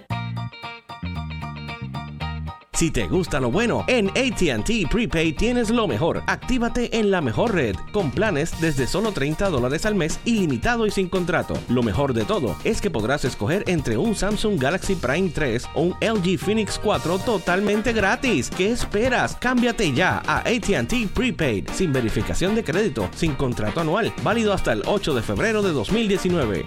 Si 2.81 2.89
te 2.89 3.07
gusta 3.07 3.39
lo 3.39 3.51
bueno, 3.51 3.85
en 3.85 4.09
ATT 4.09 4.89
Prepaid 4.89 5.35
tienes 5.35 5.69
lo 5.69 5.87
mejor. 5.87 6.23
Actívate 6.25 6.97
en 6.97 7.11
la 7.11 7.21
mejor 7.21 7.53
red, 7.53 7.75
con 7.91 8.09
planes 8.09 8.59
desde 8.59 8.87
solo 8.87 9.11
30 9.11 9.51
dólares 9.51 9.85
al 9.85 9.93
mes, 9.93 10.19
ilimitado 10.25 10.87
y 10.87 10.89
sin 10.89 11.07
contrato. 11.07 11.53
Lo 11.69 11.83
mejor 11.83 12.15
de 12.15 12.25
todo 12.25 12.55
es 12.63 12.81
que 12.81 12.89
podrás 12.89 13.23
escoger 13.23 13.63
entre 13.67 13.97
un 13.97 14.15
Samsung 14.15 14.59
Galaxy 14.59 14.95
Prime 14.95 15.29
3 15.29 15.69
o 15.75 15.81
un 15.83 15.95
LG 16.01 16.39
Phoenix 16.39 16.79
4 16.83 17.19
totalmente 17.19 17.93
gratis. 17.93 18.49
¿Qué 18.49 18.71
esperas? 18.71 19.35
Cámbiate 19.35 19.93
ya 19.93 20.23
a 20.25 20.39
ATT 20.39 21.07
Prepaid, 21.13 21.69
sin 21.75 21.93
verificación 21.93 22.55
de 22.55 22.63
crédito, 22.63 23.07
sin 23.13 23.35
contrato 23.35 23.81
anual, 23.81 24.11
válido 24.23 24.53
hasta 24.53 24.73
el 24.73 24.81
8 24.87 25.13
de 25.13 25.21
febrero 25.21 25.61
de 25.61 25.71
2019. 25.71 26.65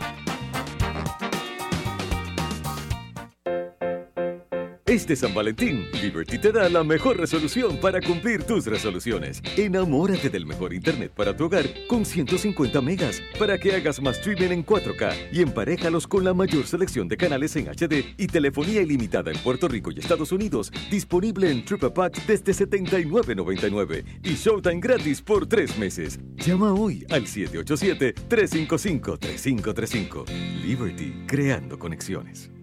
Este 4.95 5.17
San 5.17 5.35
Valentín, 5.35 5.89
Liberty 6.01 6.39
te 6.39 6.53
da 6.53 6.69
la 6.69 6.85
mejor 6.85 7.17
resolución 7.17 7.79
para 7.79 8.01
cumplir 8.01 8.45
tus 8.45 8.65
resoluciones. 8.65 9.43
Enamórate 9.57 10.31
del 10.31 10.47
mejor 10.47 10.73
internet 10.73 11.11
para 11.13 11.37
tu 11.37 11.47
hogar 11.47 11.65
con 11.89 12.05
150 12.05 12.81
megas 12.81 13.21
para 13.37 13.59
que 13.59 13.75
hagas 13.75 14.01
más 14.01 14.19
streaming 14.19 14.53
en 14.53 14.65
4K 14.65 15.31
y 15.33 15.43
emparéjalos 15.43 16.07
con 16.07 16.23
la 16.23 16.33
mayor 16.33 16.69
selección 16.69 17.09
de 17.09 17.17
canales 17.17 17.57
en 17.57 17.67
HD 17.67 18.15
y 18.17 18.29
telefonía 18.29 18.83
ilimitada 18.83 19.33
en 19.33 19.39
Puerto 19.39 19.67
Rico 19.67 19.91
y 19.91 19.99
Estados 19.99 20.31
Unidos, 20.31 20.71
disponible 20.93 21.51
en 21.51 21.65
Triple 21.65 21.91
Pack 21.91 22.25
desde 22.27 22.53
$79.99 22.53 24.05
y 24.23 24.35
Showtime 24.35 24.79
gratis 24.79 25.21
por 25.21 25.49
tres 25.49 25.77
meses. 25.77 26.21
Llama 26.37 26.73
hoy 26.73 27.05
al 27.11 27.25
787-355-3535. 27.25 30.25
Liberty, 30.63 31.25
creando 31.27 31.81
conexiones. 31.81 32.54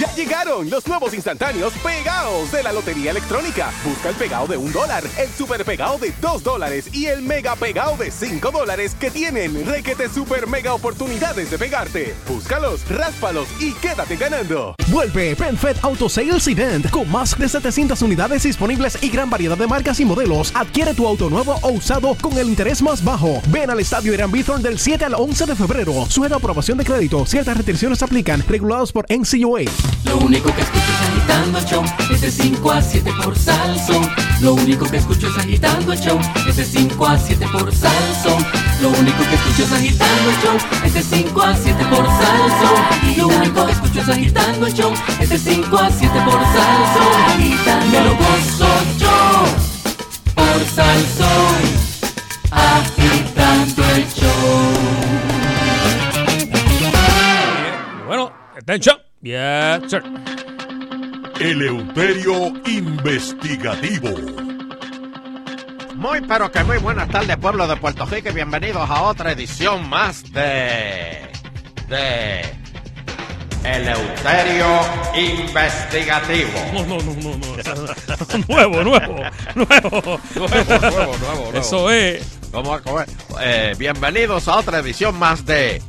Ya 0.00 0.14
llegaron 0.14 0.70
los 0.70 0.86
nuevos 0.86 1.12
instantáneos 1.14 1.72
pegados 1.82 2.50
de 2.52 2.62
la 2.62 2.72
Lotería 2.72 3.10
Electrónica. 3.10 3.70
Busca 3.84 4.08
el 4.08 4.14
pegado 4.14 4.46
de 4.46 4.56
un 4.56 4.72
dólar, 4.72 5.04
el 5.18 5.28
super 5.28 5.64
pegado 5.64 5.98
de 5.98 6.12
dos 6.22 6.42
dólares 6.42 6.88
y 6.94 7.06
el 7.06 7.22
mega 7.22 7.54
pegado 7.54 7.96
de 7.96 8.10
cinco 8.10 8.50
dólares 8.50 8.94
que 8.98 9.10
tienen 9.10 9.66
requete 9.66 10.08
super 10.08 10.46
mega 10.46 10.72
oportunidades 10.74 11.50
de 11.50 11.58
pegarte. 11.58 12.14
Búscalos, 12.26 12.88
ráspalos 12.88 13.48
y 13.60 13.72
quédate 13.74 14.16
ganando. 14.16 14.74
Vuelve 14.88 15.36
PenFed 15.36 15.76
Auto 15.82 16.08
Sales 16.08 16.48
Event 16.48 16.90
con 16.90 17.10
más 17.10 17.38
de 17.38 17.48
700 17.48 18.00
unidades 18.02 18.42
disponibles 18.42 18.98
y 19.02 19.08
gran 19.08 19.30
variedad 19.30 19.56
de 19.56 19.66
marcas 19.66 20.00
y 20.00 20.04
modelos. 20.04 20.50
Adquiere 20.54 20.94
tu 20.94 21.06
auto 21.06 21.30
nuevo 21.30 21.58
o 21.62 21.70
usado 21.70 22.16
con 22.20 22.36
el 22.38 22.48
interés 22.48 22.82
más 22.82 23.04
bajo. 23.04 23.40
Ven 23.48 23.70
al 23.70 23.80
estadio 23.80 24.12
Irán 24.14 24.32
Bithorn 24.32 24.62
del 24.62 24.78
7 24.78 25.04
al 25.04 25.14
11 25.14 25.46
de 25.46 25.56
febrero. 25.56 26.06
Sujeto 26.08 26.36
aprobación 26.36 26.78
de 26.78 26.84
crédito. 26.84 27.24
Ciertas 27.26 27.56
restricciones 27.56 28.02
aplican. 28.02 28.42
Regulados 28.48 28.92
por 28.92 29.06
NCUA. 29.08 29.69
Lo 30.04 30.16
único 30.18 30.52
que 30.54 30.62
escucho 30.62 30.92
es 30.92 31.08
agitando 31.08 31.58
el 31.58 31.64
show. 31.64 31.84
Es 32.10 32.20
de 32.20 32.30
5 32.30 32.72
a 32.72 32.82
7 32.82 33.12
por 33.22 33.36
Salsón. 33.38 34.10
Lo 34.40 34.54
único 34.54 34.86
que 34.86 34.96
escucho 34.96 35.28
es 35.28 35.38
agitando 35.38 35.92
el 35.92 36.00
show. 36.00 36.18
Es 36.48 36.56
de 36.56 36.64
5 36.64 37.06
a 37.06 37.18
7 37.18 37.46
por 37.52 37.72
Salsón. 37.72 38.44
Lo 38.80 38.88
único 38.90 39.22
que 39.28 39.34
escucho 39.34 39.62
es 39.62 39.72
agitando 39.72 40.30
el 40.30 40.36
show. 40.42 40.56
Es 40.84 40.94
de 40.94 41.02
5 41.02 41.42
a 41.42 41.56
7 41.56 41.84
por 41.84 42.06
Salsón. 42.06 43.16
Lo 43.16 43.28
único 43.28 43.66
que 43.66 43.72
escucho 43.72 44.00
es 44.00 44.08
agitando 44.08 44.66
el 44.66 44.74
show. 44.74 44.92
Es 45.20 45.28
de 45.28 45.38
5 45.38 45.78
a 45.78 45.90
7 45.90 46.20
por 46.24 46.40
Salsón. 46.40 47.90
Me 47.92 48.00
lo 48.00 48.14
gozo 48.16 48.68
yo 48.98 49.44
por 50.34 50.64
Salsón. 50.74 51.60
Agitando 52.50 53.84
el 53.94 54.06
show. 54.12 54.30
Bueno, 58.06 58.32
atención. 58.56 59.09
Yes, 59.22 59.90
sir. 59.90 60.02
Eleuterio 61.38 62.54
Investigativo. 62.64 64.08
Muy 65.94 66.22
pero 66.22 66.50
que 66.50 66.64
muy 66.64 66.78
buenas 66.78 67.06
tardes 67.10 67.36
pueblo 67.36 67.68
de 67.68 67.76
Puerto 67.76 68.06
Rico 68.06 68.30
y 68.30 68.32
bienvenidos 68.32 68.88
a 68.88 69.02
otra 69.02 69.32
edición 69.32 69.86
más 69.90 70.22
de... 70.32 71.28
de... 71.88 72.40
Eleuterio 73.62 74.80
Investigativo. 75.14 76.58
No, 76.72 76.86
no, 76.86 76.96
no, 77.02 77.14
no, 77.14 77.36
no. 77.36 78.48
nuevo, 78.48 78.82
nuevo, 78.82 79.22
nuevo. 79.54 79.54
Nuevo, 79.54 80.20
nuevo, 80.34 80.88
nuevo, 80.88 81.16
nuevo. 81.18 81.52
Eso 81.58 81.90
es. 81.90 82.40
Vamos 82.52 82.80
a 82.80 82.82
comer. 82.82 83.06
Eh, 83.42 83.74
bienvenidos 83.78 84.48
a 84.48 84.56
otra 84.56 84.78
edición 84.78 85.18
más 85.18 85.44
de 85.44 85.82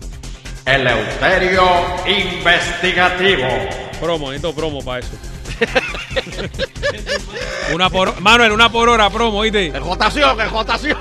Eleuterio 0.66 1.64
Investigativo. 2.06 3.48
Promo, 4.00 4.28
necesito 4.32 4.54
promo 4.56 4.84
para 4.84 5.00
eso. 5.00 5.12
una 7.74 7.90
por 7.90 8.20
Manuel, 8.20 8.52
una 8.52 8.72
por 8.72 8.90
hora 8.90 9.10
promo, 9.10 9.40
¿oíste? 9.40 9.68
Ejotación, 9.68 10.40
ejotación. 10.42 10.98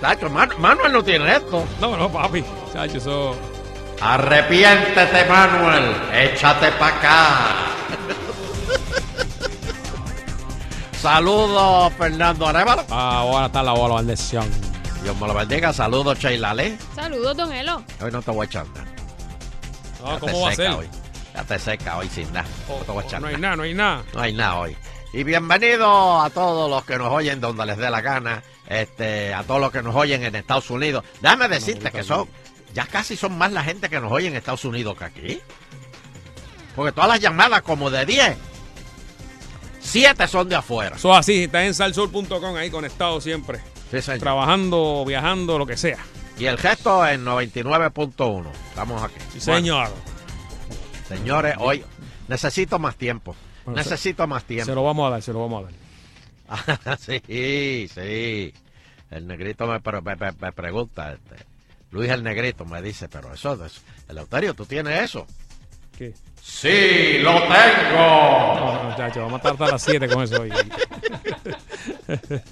Tacho, 0.00 0.28
Man- 0.28 0.52
Manuel 0.58 0.92
no 0.92 1.02
tiene 1.02 1.36
esto. 1.36 1.64
No, 1.80 1.96
no, 1.96 2.12
papi. 2.12 2.44
Chacho, 2.72 2.98
eso. 2.98 3.36
Arrepiéntete, 4.00 5.24
Manuel. 5.24 5.94
Échate 6.12 6.70
para 6.72 6.96
acá. 6.96 7.38
Saludos, 11.00 11.92
Fernando 11.98 12.46
Arevalo. 12.46 12.84
Ah, 12.90 13.24
buenas 13.30 13.52
tardes, 13.52 13.70
abuelo, 13.70 13.96
bendición. 13.96 14.73
Dios 15.04 15.20
me 15.20 15.26
lo 15.26 15.34
bendiga. 15.34 15.70
Saludos, 15.72 16.18
Sheila 16.18 16.54
Lee. 16.54 16.78
Saludos, 16.94 17.36
don 17.36 17.52
Elo. 17.52 17.84
Hoy 18.00 18.10
no 18.10 18.22
te 18.22 18.30
voy 18.30 18.44
a 18.44 18.46
echar 18.46 18.66
nada. 18.68 18.86
No, 20.00 20.06
Ya 20.06 20.14
te 20.14 20.20
¿cómo 20.20 20.40
va 20.40 20.48
a 20.48 20.54
seca 20.54 20.70
ser? 20.70 20.78
Hoy. 20.80 20.88
Ya 21.34 21.44
te 21.44 21.58
seca 21.58 21.96
hoy 21.98 22.08
sin 22.08 22.32
nada. 22.32 22.48
no 22.68 22.76
te 22.76 22.92
voy 22.92 23.02
a 23.04 23.06
echar 23.06 23.20
No 23.20 23.28
hay 23.28 23.36
nada. 23.36 23.56
no 23.56 23.62
hay 23.64 23.74
nada. 23.74 24.04
No 24.14 24.20
hay 24.22 24.32
nada 24.32 24.58
hoy. 24.60 24.76
Y 25.12 25.22
bienvenido 25.24 26.22
a 26.22 26.30
todos 26.30 26.70
los 26.70 26.84
que 26.86 26.96
nos 26.96 27.12
oyen 27.12 27.38
donde 27.40 27.66
les 27.66 27.76
dé 27.76 27.90
la 27.90 28.00
gana, 28.00 28.42
este, 28.66 29.34
a 29.34 29.42
todos 29.44 29.60
los 29.60 29.70
que 29.70 29.82
nos 29.82 29.94
oyen 29.94 30.24
en 30.24 30.34
Estados 30.36 30.70
Unidos. 30.70 31.04
Déjame 31.20 31.48
decirte 31.48 31.90
que 31.92 32.02
son, 32.02 32.26
ya 32.72 32.86
casi 32.86 33.14
son 33.14 33.36
más 33.36 33.52
la 33.52 33.62
gente 33.62 33.90
que 33.90 34.00
nos 34.00 34.10
oye 34.10 34.28
en 34.28 34.36
Estados 34.36 34.64
Unidos 34.64 34.96
que 34.96 35.04
aquí. 35.04 35.40
Porque 36.74 36.92
todas 36.92 37.10
las 37.10 37.20
llamadas 37.20 37.60
como 37.60 37.90
de 37.90 38.06
10, 38.06 38.36
7 39.80 40.26
son 40.28 40.48
de 40.48 40.56
afuera. 40.56 40.96
Eso 40.96 41.14
así, 41.14 41.44
está 41.44 41.62
en 41.64 41.74
salsol.com 41.74 42.56
ahí 42.56 42.70
conectado 42.70 43.20
siempre. 43.20 43.60
Trabajando, 44.20 45.04
viajando, 45.06 45.58
lo 45.58 45.66
que 45.66 45.76
sea. 45.76 45.98
Y 46.38 46.46
el 46.46 46.58
gesto 46.58 47.06
en 47.06 47.24
99.1. 47.24 48.46
Estamos 48.70 49.02
aquí. 49.02 49.14
Sí, 49.32 49.40
señor. 49.40 49.88
Bueno, 49.88 50.02
señores, 51.08 51.54
hoy 51.58 51.84
necesito 52.28 52.78
más 52.78 52.96
tiempo. 52.96 53.36
Bueno, 53.64 53.82
se- 53.82 53.90
necesito 53.90 54.26
más 54.26 54.44
tiempo. 54.44 54.66
Se 54.66 54.74
lo 54.74 54.82
vamos 54.82 55.06
a 55.06 55.10
dar, 55.10 55.22
se 55.22 55.32
lo 55.32 55.40
vamos 55.40 55.64
a 55.64 55.66
dar. 55.66 56.98
sí, 56.98 57.88
sí. 57.92 58.52
El 59.10 59.26
negrito 59.26 59.66
me, 59.66 59.80
pre- 59.80 60.00
me- 60.00 60.16
me- 60.16 60.32
me 60.32 60.52
pregunta, 60.52 61.12
este, 61.12 61.36
Luis 61.92 62.10
el 62.10 62.22
negrito 62.24 62.64
me 62.64 62.82
dice, 62.82 63.08
pero 63.08 63.32
eso, 63.32 63.64
es, 63.64 63.80
Eleuterio, 64.08 64.54
¿tú 64.54 64.66
tienes 64.66 65.02
eso? 65.02 65.26
¿Qué? 65.96 66.12
Sí, 66.42 67.18
lo 67.20 67.32
tengo. 67.42 67.96
No, 67.96 68.82
muchachos, 68.90 69.16
vamos 69.22 69.34
a 69.34 69.36
estar 69.36 69.52
hasta 69.52 69.68
las 69.68 69.82
7 69.82 70.08
con 70.08 70.24
eso 70.24 70.42
hoy. 70.42 70.50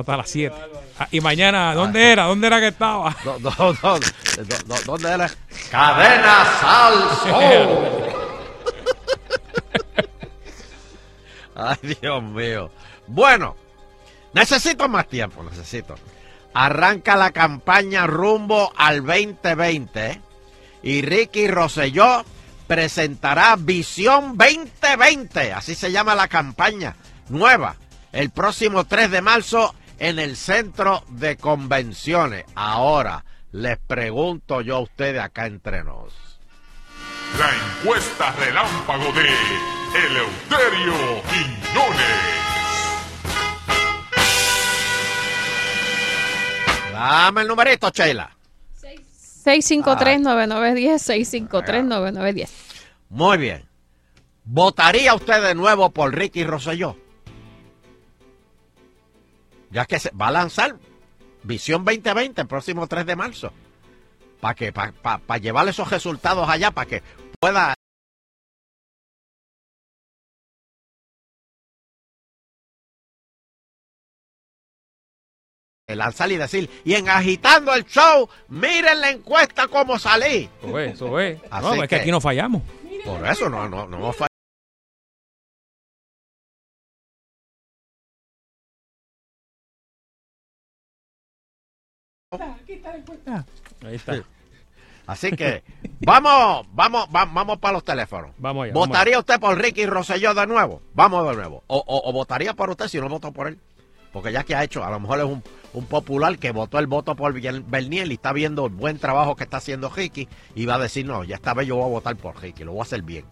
Hasta 0.00 0.16
las 0.16 0.30
7. 0.30 0.54
Ah, 0.98 1.08
y 1.10 1.20
mañana, 1.20 1.74
¿dónde 1.74 2.12
era? 2.12 2.24
¿Dónde 2.24 2.46
era 2.46 2.60
que 2.60 2.68
estaba? 2.68 3.14
Do- 3.24 3.38
do- 3.38 3.50
do- 3.52 3.74
do- 3.74 3.98
do- 4.66 4.82
¿Dónde 4.84 5.10
era? 5.12 5.30
Cadena 5.70 6.44
Salso. 6.60 7.82
Ay, 11.54 11.96
Dios 12.00 12.22
mío. 12.22 12.70
Bueno, 13.06 13.56
necesito 14.34 14.88
más 14.88 15.08
tiempo, 15.08 15.42
necesito. 15.42 15.94
Arranca 16.52 17.16
la 17.16 17.30
campaña 17.32 18.06
rumbo 18.06 18.72
al 18.76 19.04
2020 19.04 20.20
y 20.82 21.02
Ricky 21.02 21.48
Rosselló 21.48 22.24
presentará 22.66 23.56
Visión 23.58 24.36
2020, 24.36 25.52
así 25.52 25.74
se 25.74 25.92
llama 25.92 26.14
la 26.14 26.28
campaña 26.28 26.96
nueva, 27.28 27.76
el 28.12 28.30
próximo 28.30 28.84
3 28.84 29.10
de 29.10 29.22
marzo 29.22 29.74
en 29.98 30.18
el 30.18 30.36
centro 30.36 31.02
de 31.08 31.36
convenciones. 31.36 32.44
Ahora, 32.54 33.24
les 33.52 33.78
pregunto 33.78 34.60
yo 34.60 34.76
a 34.76 34.80
ustedes 34.80 35.20
acá 35.20 35.46
entre 35.46 35.82
nos. 35.84 36.12
La 37.38 37.50
encuesta 37.80 38.32
relámpago 38.32 39.12
de 39.12 39.28
Eleuterio 40.06 41.22
Quiñones. 41.30 42.16
Dame 46.92 47.42
el 47.42 47.48
numerito, 47.48 47.90
Sheila. 47.90 48.30
653-9910, 49.44 51.48
653-9910. 51.50 52.48
Muy 53.10 53.38
bien. 53.38 53.64
¿Votaría 54.44 55.14
usted 55.14 55.42
de 55.42 55.54
nuevo 55.54 55.90
por 55.90 56.14
Ricky 56.14 56.44
Rosselló? 56.44 56.96
Ya 59.70 59.84
que 59.84 59.98
se 59.98 60.10
va 60.10 60.28
a 60.28 60.32
lanzar 60.32 60.76
Visión 61.42 61.84
2020 61.84 62.40
el 62.40 62.46
próximo 62.48 62.86
3 62.86 63.06
de 63.06 63.16
marzo. 63.16 63.52
¿Para 64.40 64.54
que 64.54 64.72
Para 64.72 65.38
llevar 65.38 65.68
esos 65.68 65.88
resultados 65.90 66.48
allá, 66.48 66.70
para 66.70 66.86
que 66.88 67.02
pueda... 67.40 67.74
lanzar 75.88 76.30
y 76.32 76.36
decir, 76.36 76.68
y 76.84 76.94
en 76.94 77.08
agitando 77.08 77.72
el 77.72 77.84
show, 77.86 78.28
miren 78.48 79.00
la 79.00 79.10
encuesta 79.10 79.68
cómo 79.68 79.98
salí. 79.98 80.50
Eso 80.62 80.78
es, 80.80 80.94
eso 80.94 81.20
es. 81.20 81.40
Así 81.50 81.64
No, 81.66 81.74
es 81.74 81.80
que 81.82 81.88
que- 81.88 81.96
aquí 81.96 82.10
no 82.10 82.20
fallamos. 82.20 82.62
Por 83.04 83.24
eso 83.26 83.48
no, 83.48 83.68
no, 83.68 83.86
no 83.86 84.00
Ahí 93.84 93.94
está. 93.94 94.22
Así 95.06 95.30
que 95.30 95.62
vamos, 96.00 96.66
vamos, 96.72 97.08
va- 97.14 97.26
vamos 97.26 97.58
para 97.58 97.74
los 97.74 97.84
teléfonos. 97.84 98.32
Vamos 98.38 98.64
allá. 98.64 98.72
¿Votaría 98.74 99.18
usted 99.20 99.38
por 99.38 99.56
Ricky 99.56 99.86
Rosselló 99.86 100.34
de 100.34 100.46
nuevo? 100.48 100.82
Vamos 100.94 101.28
de 101.28 101.36
nuevo. 101.36 101.62
O, 101.68 101.76
o- 101.78 102.08
o 102.10 102.12
votaría 102.12 102.54
por 102.54 102.70
usted 102.70 102.88
si 102.88 102.98
no 103.00 103.08
votó 103.08 103.30
por 103.32 103.46
él. 103.46 103.58
Porque 104.12 104.32
ya 104.32 104.42
que 104.42 104.54
ha 104.56 104.64
hecho, 104.64 104.82
a 104.82 104.90
lo 104.90 104.98
mejor 104.98 105.18
es 105.20 105.24
un, 105.26 105.42
un 105.74 105.84
popular 105.86 106.38
que 106.38 106.50
votó 106.50 106.78
el 106.78 106.86
voto 106.88 107.14
por 107.14 107.32
Berniel 107.38 108.10
y 108.10 108.14
está 108.14 108.32
viendo 108.32 108.66
el 108.66 108.72
buen 108.72 108.98
trabajo 108.98 109.36
que 109.36 109.44
está 109.44 109.58
haciendo 109.58 109.90
Ricky 109.90 110.26
y 110.54 110.64
va 110.66 110.76
a 110.76 110.78
decir, 110.78 111.04
no, 111.06 111.22
ya 111.22 111.36
esta 111.36 111.54
vez 111.54 111.68
yo 111.68 111.76
voy 111.76 111.84
a 111.84 111.88
votar 111.88 112.16
por 112.16 112.40
Ricky, 112.40 112.64
lo 112.64 112.72
voy 112.72 112.80
a 112.80 112.82
hacer 112.84 113.02
bien. 113.02 113.24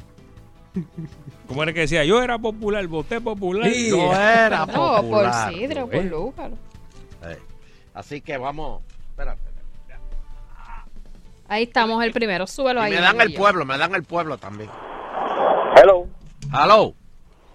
¿Cómo 1.49 1.63
era 1.63 1.73
que 1.73 1.81
decía? 1.81 2.05
Yo 2.05 2.23
era 2.23 2.39
popular, 2.39 2.87
voté 2.87 3.21
popular. 3.21 3.71
Sí, 3.73 3.89
yo 3.91 4.13
era 4.13 4.67
No, 4.67 4.73
por 4.73 5.01
popular. 5.03 5.53
Sidro, 5.55 5.89
por 5.89 6.05
Lúcaro. 6.05 6.59
Eh, 7.25 7.39
Así 7.95 8.21
que 8.21 8.37
vamos. 8.37 8.83
Espérate. 9.11 9.41
Ahí 11.49 11.65
estamos 11.65 12.03
el 12.05 12.13
primero. 12.13 12.47
Súbelo 12.47 12.81
Y 12.81 12.85
ahí. 12.85 12.93
me 12.93 13.01
dan 13.01 13.21
el 13.21 13.35
pueblo, 13.35 13.65
me 13.65 13.77
dan 13.79 13.95
el 13.95 14.05
pueblo 14.05 14.39
también. 14.39 14.71
Hello. 15.77 16.07
Hello. 16.53 16.95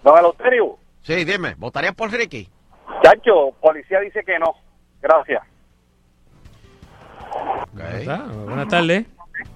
Don 0.04 0.18
Eleuterio. 0.18 0.78
Sí, 1.02 1.26
dime, 1.26 1.56
¿votarías 1.58 1.96
por 1.96 2.12
Ricky? 2.12 2.48
Chacho, 3.04 3.52
policía 3.62 4.00
dice 4.02 4.24
que 4.24 4.38
no. 4.40 4.54
Gracias. 5.02 5.42
Ahí 7.82 8.02
está. 8.02 8.18
Buenas 8.46 8.68
tardes. 8.68 9.06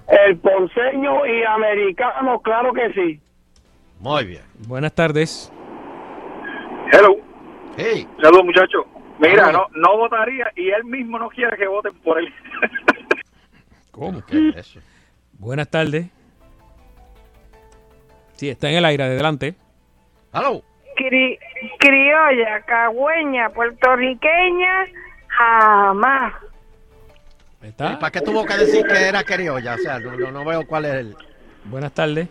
El 0.08 0.38
ponceño 0.38 1.26
y 1.26 1.42
americano, 1.44 2.40
claro 2.40 2.72
que 2.72 2.92
sí. 2.92 3.20
Muy 4.00 4.24
bien. 4.24 4.42
Buenas 4.66 4.94
tardes. 4.94 5.52
Hello. 6.92 7.16
Hey. 7.76 8.06
Saludos, 8.22 8.44
muchachos. 8.44 8.84
Mira, 9.18 9.52
no, 9.52 9.66
no 9.74 9.96
votaría 9.98 10.50
y 10.56 10.70
él 10.70 10.84
mismo 10.84 11.18
no 11.18 11.28
quiere 11.28 11.56
que 11.56 11.66
voten 11.66 11.94
por 12.02 12.18
él. 12.18 12.32
¿Cómo? 13.94 14.24
¿Qué 14.26 14.48
es 14.48 14.56
eso? 14.56 14.80
Buenas 15.38 15.68
tardes. 15.68 16.06
Sí, 18.34 18.48
está 18.48 18.68
en 18.68 18.76
el 18.76 18.84
aire, 18.84 19.04
adelante. 19.04 19.54
Hello. 20.32 20.62
Cri- 20.96 21.38
criolla, 21.78 22.60
cagüeña, 22.66 23.50
puertorriqueña, 23.50 24.86
jamás. 25.28 26.34
Está. 27.62 27.92
¿Y 27.92 27.96
para 27.96 28.10
qué 28.10 28.20
tuvo 28.20 28.44
que 28.44 28.56
decir 28.56 28.84
que 28.84 29.08
era 29.08 29.22
criolla? 29.22 29.74
O 29.74 29.78
sea, 29.78 29.98
no, 30.00 30.44
veo 30.44 30.66
cuál 30.66 30.84
es 30.86 30.94
el... 30.94 31.16
Buenas 31.64 31.92
tardes. 31.92 32.28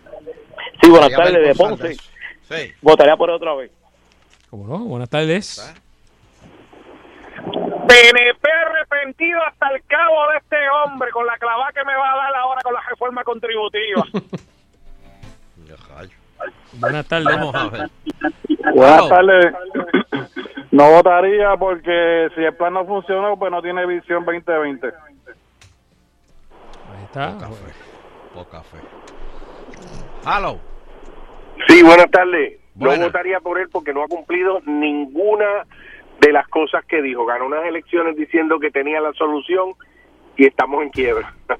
Sí, 0.82 0.90
buenas 0.90 1.10
tardes, 1.12 1.46
de 1.48 1.54
Ponce. 1.54 1.94
Sí. 1.94 2.72
Votaría 2.82 3.16
por 3.16 3.30
otra 3.30 3.54
vez. 3.54 3.70
¿Cómo 4.50 4.66
no? 4.68 4.78
Buenas 4.84 5.08
tardes. 5.08 5.74
PNP 7.86 8.50
arrepentido 8.50 9.40
hasta 9.46 9.68
el 9.68 9.82
cabo 9.84 10.30
de 10.30 10.38
este 10.38 10.56
hombre 10.84 11.10
con 11.10 11.26
la 11.26 11.36
clavada 11.38 11.72
que 11.72 11.84
me 11.84 11.94
va 11.94 12.12
a 12.12 12.16
dar 12.16 12.34
ahora 12.36 12.60
con 12.62 12.74
la 12.74 12.80
reforma 12.88 13.24
contributiva. 13.24 14.04
Buenas 16.80 17.06
tardes. 17.06 17.26
Vamos 17.26 17.54
a 17.54 17.68
ver. 17.68 17.90
Buenas 18.74 19.08
tardes. 19.08 19.54
No 20.74 20.90
votaría 20.90 21.56
porque 21.56 22.30
si 22.34 22.42
el 22.42 22.52
plan 22.56 22.74
no 22.74 22.84
funciona, 22.84 23.36
pues 23.36 23.48
no 23.52 23.62
tiene 23.62 23.86
visión 23.86 24.24
2020. 24.24 24.88
Ahí 24.88 24.92
está. 27.04 27.38
Poca 28.34 28.60
fe. 28.62 28.78
Hello. 30.26 30.58
Sí, 31.68 31.80
buenas 31.80 32.10
tardes. 32.10 32.58
Buenas. 32.74 32.98
No 32.98 33.04
votaría 33.04 33.38
por 33.38 33.60
él 33.60 33.68
porque 33.70 33.92
no 33.94 34.02
ha 34.02 34.08
cumplido 34.08 34.62
ninguna 34.66 35.64
de 36.20 36.32
las 36.32 36.48
cosas 36.48 36.84
que 36.86 37.02
dijo. 37.02 37.24
Ganó 37.26 37.46
unas 37.46 37.64
elecciones 37.64 38.16
diciendo 38.16 38.58
que 38.58 38.70
tenía 38.70 39.00
la 39.00 39.12
solución 39.12 39.74
y 40.36 40.46
estamos 40.46 40.82
en 40.82 40.90
quiebra. 40.90 41.34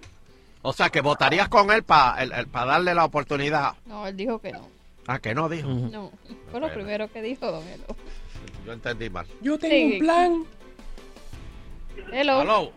O 0.66 0.72
sea, 0.72 0.88
que 0.88 1.02
votarías 1.02 1.50
con 1.50 1.70
él 1.70 1.82
para 1.82 2.24
darle 2.50 2.94
la 2.94 3.04
oportunidad. 3.04 3.74
No, 3.84 4.06
él 4.06 4.16
dijo 4.16 4.38
que 4.38 4.50
no. 4.50 4.66
Ah, 5.06 5.18
que 5.18 5.34
no 5.34 5.50
dijo. 5.50 5.68
No, 5.68 6.10
fue 6.50 6.58
lo 6.58 6.72
primero 6.72 7.06
que 7.08 7.20
dijo 7.20 7.52
Don 7.52 7.62
Elo. 7.68 7.84
Yo 8.64 8.72
entendí 8.72 9.10
mal. 9.10 9.26
Yo 9.42 9.58
tengo 9.58 9.92
un 9.92 9.98
plan. 9.98 10.44
Hello. 12.10 12.40
Hello. 12.40 12.72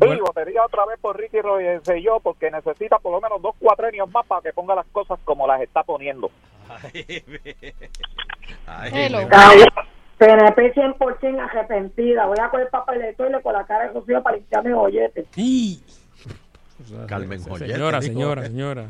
Sí, 0.00 0.20
votaría 0.20 0.64
otra 0.64 0.84
vez 0.86 0.98
por 1.00 1.16
Ricky 1.16 1.40
Rosselló 1.40 2.18
porque 2.20 2.50
necesita 2.50 2.98
por 2.98 3.12
lo 3.12 3.20
menos 3.20 3.40
dos 3.40 3.54
cuatrenios 3.60 4.10
más 4.10 4.26
para 4.26 4.42
que 4.42 4.52
ponga 4.52 4.74
las 4.74 4.86
cosas 4.86 5.18
como 5.24 5.46
las 5.46 5.60
está 5.60 5.84
poniendo. 5.84 6.30
Hello. 8.92 9.20
PNP 10.18 10.74
100% 10.74 11.40
arrepentida. 11.40 12.26
Voy 12.26 12.36
a 12.40 12.50
coger 12.50 12.68
papel 12.70 13.00
de 13.00 13.12
toile 13.14 13.40
con 13.42 13.52
la 13.52 13.64
cara 13.66 13.84
de 13.88 13.92
Rocío 13.92 14.22
para 14.22 14.36
limpiarme 14.36 14.72
joyete. 14.74 15.26
Carmen 17.06 17.42
Joyete. 17.42 17.72
Señora, 17.72 18.00
dijo. 18.00 18.12
señora, 18.12 18.46
señora. 18.46 18.86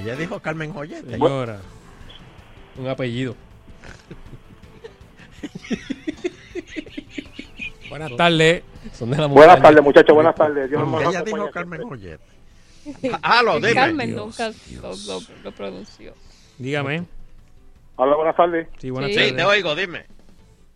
Ella 0.00 0.16
dijo 0.16 0.40
Carmen 0.40 0.72
Joyete. 0.72 1.10
Señora. 1.10 1.58
Un 2.76 2.88
apellido. 2.88 3.34
Buenas 7.88 8.14
tardes. 8.16 8.62
Son 8.92 9.10
de 9.10 9.16
la 9.16 9.26
Buenas 9.26 9.60
tardes, 9.62 9.82
muchachos. 9.82 10.14
Buenas 10.14 10.34
tardes. 10.34 10.70
Ella 10.70 11.22
dijo 11.22 11.50
Carmen 11.50 11.82
Joyete. 11.82 12.24
Halo, 13.22 13.56
dime. 13.56 13.74
Carmen 13.74 14.16
nunca 14.16 14.50
lo, 14.82 14.90
lo- 15.06 15.20
lo 15.44 15.52
pronunció. 15.52 16.14
Dígame. 16.58 17.04
Hola, 17.96 18.16
buenas 18.16 18.36
tardes. 18.36 18.68
Sí, 18.78 18.90
buenas 18.90 19.10
Sí. 19.10 19.14
Sí, 19.14 19.20
tardes. 19.30 19.36
te 19.36 19.44
oigo, 19.44 19.74
dime. 19.74 20.06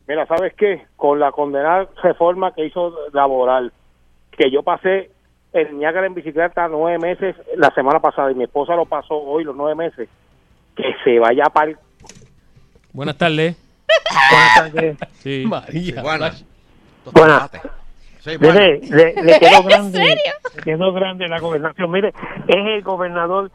Mira, 0.09 0.27
¿sabes 0.27 0.53
qué? 0.55 0.87
Con 0.97 1.21
la 1.21 1.31
condenada 1.33 1.89
reforma 2.03 2.53
que 2.55 2.67
hizo 2.67 2.95
laboral, 3.13 3.73
que 4.33 4.51
yo 4.51 4.63
pasé 4.63 5.11
en 5.53 5.79
Niágara 5.79 6.07
en 6.07 6.15
bicicleta 6.15 6.67
nueve 6.69 6.99
meses 6.99 7.37
la 7.57 7.71
semana 7.75 8.01
pasada 8.01 8.31
y 8.33 8.35
mi 8.35 8.45
esposa 8.45 8.75
lo 8.75 8.87
pasó 8.87 9.15
hoy 9.15 9.45
los 9.45 9.55
nueve 9.55 9.75
meses, 9.75 10.09
que 10.77 10.85
se 11.05 11.19
vaya 11.19 11.45
para 11.45 11.71
el... 11.71 11.77
Buenas 12.93 13.17
tardes. 13.17 13.57
Buenas 14.31 14.55
tardes. 14.57 14.97
Sí. 15.15 15.45
María. 15.47 16.03
Buenas. 16.03 16.45
Buenas. 17.13 17.51
Sí, 18.21 18.37
bueno. 18.37 18.55
Mire, 18.55 18.81
le, 18.89 19.23
le 19.23 19.39
quedó 19.41 19.61
¿En 19.61 19.67
grande, 19.67 19.99
serio? 19.99 20.33
le 20.57 20.63
quedó 20.63 20.93
grande 20.93 21.29
la 21.29 21.41
gobernación. 21.41 21.91
Mire, 21.91 22.09
es 22.49 22.57
el 22.57 22.83
gobernador 22.83 23.51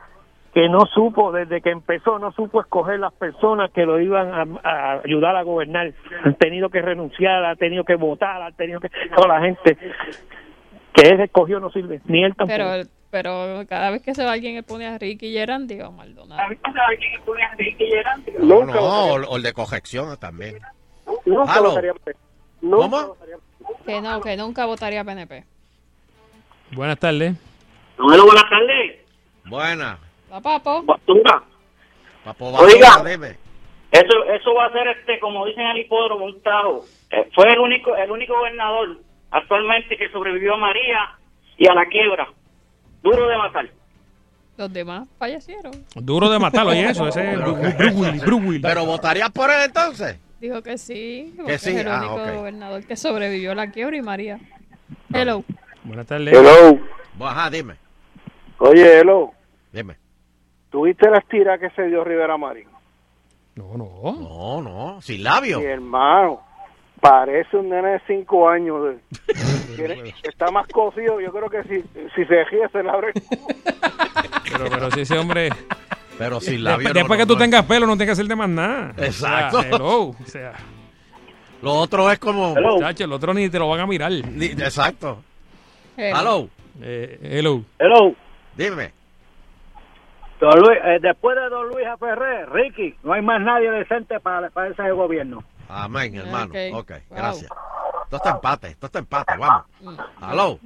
que 0.57 0.69
no 0.69 0.87
supo, 0.87 1.31
desde 1.31 1.61
que 1.61 1.69
empezó, 1.69 2.17
no 2.17 2.31
supo 2.31 2.61
escoger 2.61 2.99
las 2.99 3.13
personas 3.13 3.69
que 3.69 3.85
lo 3.85 4.01
iban 4.01 4.33
a, 4.33 4.67
a 4.67 5.01
ayudar 5.05 5.35
a 5.35 5.43
gobernar. 5.43 5.93
Han 6.23 6.33
tenido 6.33 6.71
que 6.71 6.81
renunciar, 6.81 7.45
ha 7.45 7.55
tenido 7.55 7.83
que 7.83 7.93
votar, 7.93 8.41
ha 8.41 8.51
tenido 8.53 8.79
que... 8.79 8.89
Toda 9.15 9.35
la 9.35 9.41
gente 9.41 9.77
que 10.93 11.09
él 11.09 11.21
escogió 11.21 11.59
no 11.59 11.69
sirve, 11.69 12.01
ni 12.05 12.23
él 12.23 12.33
tampoco. 12.35 12.57
Pero, 12.57 12.89
pero 13.11 13.67
cada 13.69 13.91
vez 13.91 14.01
que 14.01 14.15
se 14.15 14.25
va 14.25 14.31
alguien, 14.31 14.55
él 14.55 14.63
pone 14.63 14.87
a 14.87 14.97
Ricky 14.97 15.31
Gerandi 15.31 15.79
o 15.79 15.85
a 15.85 15.91
Maldonado. 15.91 16.41
No, 18.39 18.65
no, 18.65 18.81
o, 19.29 19.37
el 19.37 19.43
de 19.43 19.53
corrección 19.53 20.17
también. 20.17 20.57
Nunca 21.23 21.53
Halo. 21.53 21.69
votaría. 21.69 21.93
Nunca 22.61 22.89
¿Cómo? 22.89 23.17
Que 23.85 24.01
no, 24.01 24.21
que 24.21 24.35
nunca 24.35 24.65
votaría 24.65 25.03
PNP. 25.03 25.43
Buenas 26.71 26.97
tardes. 26.97 27.35
Bueno, 27.99 28.25
buenas 28.25 28.49
tardes. 28.49 29.05
Buena. 29.45 29.99
¿Va, 30.31 30.41
papo? 30.41 30.83
Basura. 30.83 31.43
Papo 32.23 32.45
Oiga. 32.47 33.03
Eso, 33.91 34.23
eso 34.33 34.53
va 34.53 34.65
a 34.65 34.71
ser 34.73 34.87
este, 34.89 35.19
como 35.19 35.45
dicen 35.45 35.63
en 35.63 35.77
el 35.77 35.77
hipódromo, 35.85 36.25
un 36.25 36.41
tajo. 36.41 36.85
Eh, 37.09 37.29
fue 37.33 37.51
el 37.51 37.59
único, 37.59 37.95
el 37.95 38.11
único 38.11 38.37
gobernador 38.37 38.99
actualmente 39.31 39.97
que 39.97 40.09
sobrevivió 40.09 40.55
a 40.55 40.57
María 40.57 41.17
y 41.57 41.67
a 41.67 41.73
la 41.73 41.85
quiebra. 41.85 42.27
Duro 43.01 43.27
de 43.27 43.37
matar. 43.37 43.69
Los 44.57 44.73
demás 44.73 45.07
fallecieron. 45.17 45.71
Duro 45.95 46.29
de 46.29 46.39
matarlo 46.39 46.73
y 46.73 46.79
eso. 46.79 47.07
Ese 47.07 47.33
es 47.33 48.17
Bruce 48.17 48.33
Willis. 48.33 48.61
Pero 48.61 48.85
votarías 48.85 49.29
por 49.29 49.49
él 49.49 49.61
entonces. 49.65 50.19
Dijo 50.41 50.61
que 50.61 50.77
sí, 50.77 51.33
porque 51.37 51.57
sí, 51.57 51.71
es 51.71 51.77
el 51.77 51.87
ah, 51.87 51.99
único 51.99 52.15
ok. 52.15 52.35
gobernador 52.35 52.85
que 52.85 52.95
sobrevivió 52.95 53.53
a 53.53 53.55
la 53.55 53.71
quiebra 53.71 53.97
y 53.97 54.01
María. 54.01 54.39
Hello. 55.13 55.43
Buenas 55.83 56.05
tardes. 56.05 56.35
Hello. 56.35 56.79
Ajá, 57.21 57.49
dime. 57.49 57.75
Oye, 58.59 58.99
hello. 58.99 59.31
Dime. 59.71 59.95
¿Tuviste 60.77 61.09
las 61.09 61.25
tiras 61.27 61.59
que 61.59 61.71
se 61.71 61.87
dio 61.87 62.03
Rivera 62.03 62.37
Marín? 62.37 62.67
No, 63.55 63.75
no. 63.75 63.89
No, 64.03 64.61
no. 64.61 65.01
Sin 65.01 65.23
labio. 65.23 65.59
Mi 65.59 65.65
hermano, 65.65 66.39
parece 67.01 67.57
un 67.57 67.67
nene 67.69 67.93
de 67.93 68.01
cinco 68.05 68.47
años. 68.47 68.83
de- 68.83 68.99
Tiene- 69.75 70.13
está 70.21 70.51
más 70.51 70.67
cocido. 70.67 71.19
Yo 71.19 71.31
creo 71.31 71.49
que 71.49 71.63
si, 71.63 71.81
si 72.15 72.25
se 72.25 72.43
ríe 72.43 72.69
se 72.71 72.83
le 72.83 72.89
abre. 72.91 73.11
el 73.15 73.21
culo. 73.23 73.47
Pero, 74.51 74.65
pero 74.69 74.91
si 74.91 75.01
ese 75.01 75.17
hombre. 75.17 75.49
Pero 76.19 76.39
sin 76.39 76.63
Después, 76.63 76.63
labio. 76.63 76.87
no, 76.89 76.93
después 76.93 77.19
no, 77.19 77.23
que 77.23 77.27
tú 77.27 77.33
no. 77.33 77.39
tengas 77.39 77.65
pelo, 77.65 77.87
no 77.87 77.93
tienes 77.97 78.05
que 78.09 78.11
hacerte 78.11 78.35
más 78.35 78.49
nada. 78.49 78.93
Exacto. 78.97 79.57
O 79.57 79.61
sea, 79.63 79.71
hello. 79.71 80.01
O 80.09 80.15
sea, 80.25 80.53
Lo 81.63 81.73
otro 81.73 82.11
es 82.11 82.19
como. 82.19 82.53
chacho, 82.79 83.03
el 83.05 83.13
otro 83.13 83.33
ni 83.33 83.49
te 83.49 83.57
lo 83.57 83.67
van 83.67 83.79
a 83.79 83.87
mirar. 83.87 84.11
Ni- 84.11 84.45
Exacto. 84.45 85.23
Hello. 85.97 86.19
Hello. 86.19 86.49
Eh, 86.83 87.19
hello. 87.23 87.63
Hello. 87.79 88.13
Dime. 88.55 88.91
Don 90.39 90.59
Luis, 90.59 90.77
eh, 90.83 90.99
después 91.01 91.35
de 91.35 91.49
Don 91.49 91.67
Luis 91.69 91.87
Ferrer, 91.99 92.49
Ricky, 92.51 92.95
no 93.03 93.13
hay 93.13 93.21
más 93.21 93.41
nadie 93.41 93.71
decente 93.71 94.19
para, 94.19 94.49
para 94.51 94.69
ese 94.69 94.91
gobierno. 94.91 95.43
Amén, 95.67 96.15
hermano. 96.15 96.53
Ok. 96.53 96.73
Ok, 96.73 96.91
Wow. 97.09 97.17
gracias. 97.17 97.51
Esto 98.03 98.15
está 98.17 98.29
empate, 98.31 98.67
esto 98.69 98.85
está 98.85 98.99
empate, 98.99 99.33
vamos. 99.37 99.65
Aló. 100.21 100.59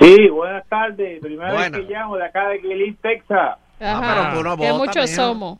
Sí, 0.00 0.28
buenas 0.28 0.66
tardes. 0.68 1.20
Primera 1.20 1.52
Buenas. 1.52 1.72
vez 1.72 1.86
que 1.86 1.92
llamo 1.92 2.16
de 2.16 2.24
acá 2.24 2.48
de 2.48 2.60
Cleveland, 2.60 2.98
Texas. 3.00 3.58
Ah, 3.80 4.30
pero 4.32 4.38
tú 4.38 4.44
no 4.48 4.56
que 4.56 4.70
votas, 4.72 4.78
muchos 4.78 5.10
mijo. 5.10 5.22
somos. 5.22 5.58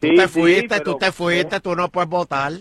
Tú 0.00 0.06
Sí, 0.08 0.14
te 0.16 0.28
sí, 0.28 0.40
fuiste, 0.40 0.68
pero- 0.68 0.84
tú 0.84 0.98
te 0.98 1.12
fuiste, 1.12 1.60
tú 1.60 1.76
no 1.76 1.88
puedes 1.88 2.08
votar. 2.08 2.52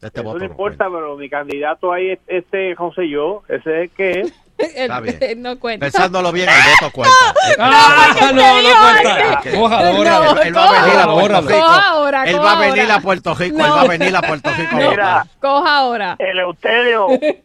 Este 0.00 0.20
Eso 0.20 0.38
no 0.38 0.44
importa, 0.44 0.86
pero 0.90 1.16
mi 1.16 1.28
candidato 1.30 1.92
ahí 1.92 2.10
es 2.10 2.18
este 2.26 2.74
José 2.76 3.08
yo. 3.08 3.42
Ese 3.48 3.56
es 3.70 3.82
el 3.84 3.90
que 3.90 4.10
es. 4.20 4.43
Está 4.56 5.00
bien. 5.00 5.42
no 5.42 5.58
cuenta. 5.58 5.84
Pensándolo 5.86 6.30
bien, 6.32 6.48
el 6.48 6.54
voto 6.80 6.92
cuenta. 6.92 7.16
Ah, 7.58 8.14
no, 8.32 8.62
no 8.62 8.68
cuenta. 8.80 9.32
Ok. 9.38 9.54
Cójalo, 9.54 9.88
Él, 9.88 10.46
él 10.46 10.56
va 10.56 10.68
a 10.68 10.82
venir 10.84 10.98
a 11.00 11.06
Puerto. 11.06 11.40
Rico. 11.42 11.60
Coja 11.60 11.88
ahora, 11.88 12.24
él 12.24 12.36
coja 12.36 12.44
va 12.44 12.52
a 12.52 12.60
venir 12.60 12.80
ahora. 12.82 12.94
a 12.94 13.00
Puerto 13.00 13.34
Rico. 13.34 13.56
Él 13.58 13.62
No. 13.68 13.74
va 13.76 13.80
a 13.82 13.88
venir 13.88 14.16
a 14.16 14.22
Puerto 14.22 14.50
Rico. 14.56 14.76
Mira. 14.76 15.26
Coja 15.40 15.76
ahora. 15.78 16.16
Eleuterio. 16.18 17.06
Dime. 17.08 17.42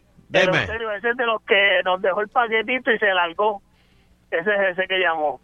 Eleuterio, 0.62 0.92
ese 0.92 1.10
es 1.10 1.16
de 1.16 1.26
los 1.26 1.42
que 1.42 1.80
nos 1.84 2.00
dejó 2.00 2.20
el 2.20 2.28
paquetito 2.28 2.92
y 2.92 2.98
se 2.98 3.06
largó. 3.06 3.60
Ese 4.30 4.50
es 4.54 4.60
ese 4.78 4.86
que 4.86 4.98
llamó. 5.00 5.40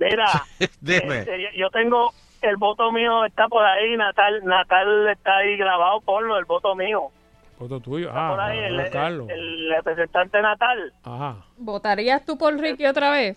Mira, 0.00 0.26
este, 0.58 1.50
yo 1.56 1.70
tengo 1.70 2.12
el 2.42 2.56
voto 2.56 2.90
mío, 2.90 3.24
está 3.24 3.46
por 3.48 3.64
ahí, 3.64 3.96
Natal, 3.96 4.44
Natal 4.44 5.08
está 5.08 5.36
ahí 5.36 5.56
grabado, 5.56 6.00
ponlo, 6.00 6.36
el 6.36 6.44
voto 6.44 6.74
mío. 6.74 7.10
Voto 7.58 7.80
tuyo. 7.80 8.08
Está 8.08 8.30
por 8.30 8.40
Ah, 8.40 8.46
ahí, 8.46 8.58
el, 8.58 8.90
Carlos. 8.90 9.28
el- 9.30 9.38
el 9.38 9.70
representante 9.76 10.40
Natal. 10.42 10.92
Ajá. 11.04 11.36
¿Votarías 11.56 12.24
tú 12.24 12.36
por 12.36 12.54
Ricky 12.58 12.86
otra 12.86 13.10
vez? 13.10 13.36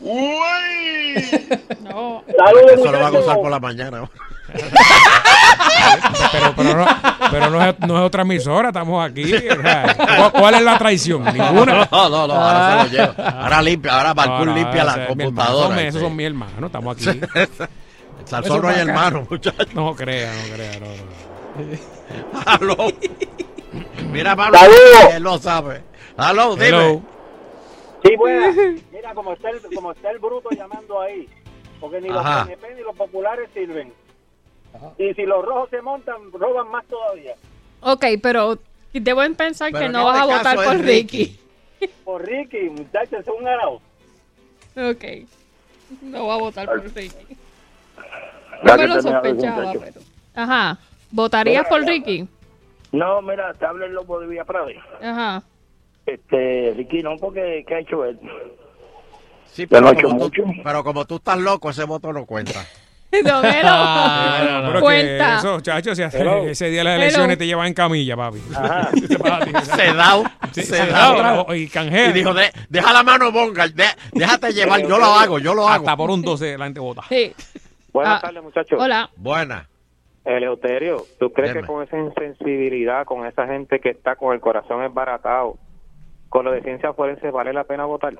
No. 1.82 2.24
Saludos, 2.26 2.72
Eso 2.72 2.92
lo 2.92 2.98
va 3.00 3.06
a 3.06 3.10
gozar 3.10 3.36
por 3.36 3.50
la 3.50 3.60
mañana. 3.60 4.08
Pero, 6.32 6.54
pero, 6.56 6.74
no, 6.78 6.86
pero 7.30 7.50
no, 7.50 7.64
es, 7.64 7.78
no 7.80 7.96
es 7.98 8.02
otra 8.02 8.22
emisora, 8.22 8.68
estamos 8.68 9.04
aquí. 9.08 9.32
o 9.34 9.38
sea, 9.62 9.96
¿cuál, 9.96 10.32
cuál 10.32 10.54
es 10.54 10.62
la 10.62 10.78
traición? 10.78 11.24
Ninguna. 11.24 11.88
No, 11.90 12.08
no, 12.08 12.26
no, 12.26 12.34
ahora 12.34 12.84
se 12.84 12.96
lo 12.98 13.06
lleva. 13.06 13.28
Ahora 13.28 13.62
limpia, 13.62 13.92
ahora 13.92 14.14
No, 14.26 14.44
no, 14.44 14.54
limpia 14.54 14.84
la 14.84 14.96
mi 14.96 15.02
hermano. 15.02 15.08
computadora. 15.24 15.82
Esos 15.82 16.00
son 16.00 16.16
mis 16.16 16.26
hermanos, 16.26 16.62
estamos 16.64 16.96
aquí. 16.96 17.20
Salsón 18.24 18.62
no 18.62 18.68
hay 18.68 18.80
hermano, 18.80 19.26
muchachos. 19.28 19.74
No 19.74 19.94
crea, 19.94 20.32
no 20.32 20.54
crea, 20.54 20.72
no, 20.80 20.86
no. 20.86 22.42
Aló. 22.46 22.92
Mira, 24.10 24.36
Pablo, 24.36 24.58
él 25.12 25.22
lo 25.22 25.38
sabe. 25.38 25.82
Aló, 26.16 26.54
dime. 26.54 26.68
Hello. 26.68 27.02
Sí, 28.04 28.16
buena. 28.16 28.52
Mira, 28.92 29.14
como 29.14 29.32
está, 29.32 29.50
el, 29.50 29.60
como 29.74 29.92
está 29.92 30.10
el 30.10 30.18
bruto 30.18 30.50
llamando 30.50 31.00
ahí. 31.00 31.28
Porque 31.80 32.00
ni 32.00 32.08
Ajá. 32.10 32.38
los 32.38 32.46
PNP 32.48 32.74
ni 32.76 32.82
los 32.82 32.96
populares 32.96 33.48
sirven. 33.54 33.92
Y 34.98 35.14
si 35.14 35.22
los 35.22 35.44
rojos 35.44 35.70
se 35.70 35.82
montan, 35.82 36.16
roban 36.32 36.68
más 36.70 36.84
todavía. 36.86 37.34
Ok, 37.80 38.04
pero 38.22 38.58
deben 38.92 39.34
pensar 39.34 39.70
Pero 39.72 39.86
que 39.86 39.92
no 39.92 40.04
vas 40.04 40.16
a 40.16 40.22
este 40.22 40.34
votar 40.36 40.56
caso 40.56 40.68
por 40.70 40.80
Ricky. 40.80 41.38
Por 42.04 42.24
Ricky, 42.24 42.70
muchachos, 42.70 43.20
es 43.20 43.28
un 43.28 43.44
ganado. 43.44 43.80
Ok. 44.76 45.04
No 46.02 46.26
va 46.26 46.34
a 46.34 46.38
votar 46.38 46.66
por 46.66 46.82
Ricky. 46.94 47.36
No 48.62 48.76
me 48.76 48.86
lo 48.86 49.02
sospechaba, 49.02 49.72
pero... 49.72 50.00
Ajá. 50.34 50.78
¿Votarías 51.10 51.66
por 51.66 51.82
Ricky? 51.82 52.28
No, 52.92 53.20
mira, 53.22 53.52
te 53.54 53.66
habla 53.66 53.86
el 53.86 53.92
lobo 53.92 54.20
de. 54.20 54.40
Ajá. 54.40 55.42
Este, 56.06 56.72
Ricky, 56.76 57.02
no, 57.02 57.16
porque 57.16 57.64
¿qué 57.66 57.74
ha 57.74 57.78
hecho 57.80 58.04
él? 58.04 58.18
Sí, 59.46 59.66
Ya 59.68 59.80
no 59.80 59.86
pero, 59.86 59.88
ha 59.88 59.92
hecho 59.92 60.08
como 60.08 60.30
tú, 60.30 60.46
mucho. 60.46 60.60
pero 60.64 60.84
como 60.84 61.04
tú 61.04 61.16
estás 61.16 61.38
loco, 61.38 61.70
ese 61.70 61.84
voto 61.84 62.12
no 62.12 62.26
cuenta. 62.26 62.64
Donero. 63.24 63.68
Ah, 63.68 64.62
pero 64.66 64.72
que 64.74 64.80
Cuenta. 64.80 65.38
eso, 65.38 65.60
chacho, 65.60 65.94
si 65.94 66.02
hace- 66.02 66.50
ese 66.50 66.70
día 66.70 66.78
de 66.80 66.84
las 66.84 66.94
Hello. 66.94 67.02
elecciones 67.04 67.38
te 67.38 67.46
llevan 67.46 67.66
en 67.66 67.74
camilla, 67.74 68.16
papi. 68.16 68.38
Sedao. 69.76 70.24
Sí, 70.52 70.62
sedao. 70.62 71.16
sedao, 71.16 71.54
y 71.54 71.68
canjea. 71.68 72.08
Y 72.08 72.12
dijo, 72.12 72.32
"De- 72.34 72.50
deja 72.68 72.92
la 72.92 73.02
mano, 73.02 73.30
Bonga, 73.32 73.68
de- 73.68 73.84
déjate 74.12 74.52
llevar, 74.52 74.80
yo 74.82 74.98
lo 74.98 75.04
hago, 75.06 75.38
yo 75.38 75.54
lo 75.54 75.68
hago. 75.68 75.84
Hasta 75.84 75.96
por 75.96 76.10
un 76.10 76.22
12 76.22 76.56
la 76.58 76.64
gente 76.64 76.80
vota. 76.80 77.02
Sí. 77.08 77.32
Buenas 77.92 78.18
Ah, 78.18 78.20
tardes, 78.26 78.42
muchachos. 78.42 78.78
Hola. 78.80 79.10
Buena. 79.16 79.68
Eleuterio, 80.24 81.04
¿tú 81.18 81.32
crees 81.32 81.52
que 81.52 81.62
con 81.62 81.82
esa 81.82 81.98
insensibilidad, 81.98 83.04
con 83.04 83.26
esa 83.26 83.46
gente 83.46 83.80
que 83.80 83.90
está 83.90 84.14
con 84.16 84.32
el 84.32 84.40
corazón 84.40 84.82
esbaratado, 84.84 85.56
con 86.28 86.44
lo 86.44 86.52
de 86.52 86.62
ciencia 86.62 86.92
forense, 86.92 87.30
vale 87.30 87.52
la 87.52 87.64
pena 87.64 87.84
votar? 87.84 88.14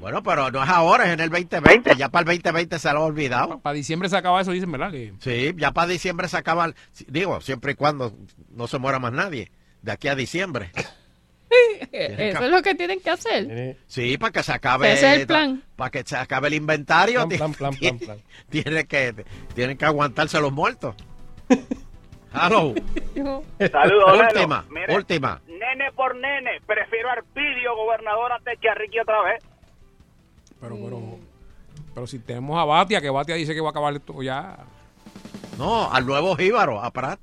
Bueno, 0.00 0.22
pero 0.22 0.50
no 0.50 0.62
es 0.64 0.68
ahora, 0.70 1.04
es 1.06 1.12
en 1.12 1.20
el 1.20 1.28
2020. 1.30 1.94
Ya 1.96 2.08
para 2.08 2.22
el 2.32 2.38
2020 2.38 2.78
se 2.78 2.92
lo 2.92 3.00
ha 3.00 3.04
olvidado. 3.04 3.60
Para 3.60 3.74
diciembre 3.74 4.08
se 4.08 4.16
acaba 4.16 4.40
eso, 4.40 4.50
dicen, 4.50 4.72
¿verdad? 4.72 4.90
Que 4.90 5.12
Sí, 5.20 5.52
ya 5.56 5.72
para 5.72 5.88
diciembre 5.88 6.26
se 6.28 6.38
acaba, 6.38 6.64
el- 6.64 6.74
digo, 7.06 7.40
siempre 7.42 7.72
y 7.72 7.74
cuando 7.74 8.12
no 8.50 8.66
se 8.66 8.78
muera 8.78 8.98
más 8.98 9.12
nadie. 9.12 9.52
De 9.82 9.92
aquí 9.92 10.08
a 10.08 10.14
diciembre. 10.14 10.72
Eso 11.92 12.44
es 12.44 12.50
lo 12.50 12.62
que 12.62 12.74
tienen 12.76 13.00
que 13.00 13.10
hacer. 13.10 13.76
Sí, 13.86 14.16
para 14.18 14.32
que 14.32 14.42
se 14.42 14.52
acabe. 14.52 14.92
Ese 14.92 15.14
es 15.14 15.20
el 15.20 15.26
plan. 15.26 15.62
Para 15.76 15.90
que 15.90 16.02
se 16.04 16.16
acabe 16.16 16.48
el 16.48 16.54
inventario. 16.54 17.26
Plan, 17.28 17.52
plan, 17.52 17.54
plan, 17.54 17.74
plan, 17.74 17.98
plan. 17.98 18.18
Tiene 18.50 18.84
que, 18.86 19.24
tienen 19.54 19.76
que 19.76 19.84
aguantarse 19.84 20.40
los 20.40 20.52
muertos. 20.52 20.94
Hello. 22.32 22.74
Saludos, 23.72 24.20
última, 24.20 24.64
última. 24.88 25.42
Nene 25.48 25.90
por 25.96 26.14
nene, 26.14 26.60
prefiero 26.64 27.08
a 27.10 27.14
Arpidio, 27.14 27.74
gobernador, 27.74 28.30
antes 28.32 28.56
que 28.60 28.68
a 28.68 28.74
Ricky 28.74 29.00
otra 29.00 29.20
vez. 29.22 29.42
Pero, 30.60 30.76
pero, 30.76 31.18
pero 31.94 32.06
si 32.06 32.18
tenemos 32.18 32.58
a 32.58 32.64
Batia, 32.64 33.00
que 33.00 33.10
Batia 33.10 33.34
dice 33.34 33.54
que 33.54 33.60
va 33.60 33.68
a 33.68 33.70
acabar 33.70 33.94
esto 33.94 34.22
ya. 34.22 34.58
No, 35.58 35.90
al 35.90 36.06
nuevo 36.06 36.36
jíbaro, 36.36 36.82
a 36.82 36.90
Prat. 36.90 37.18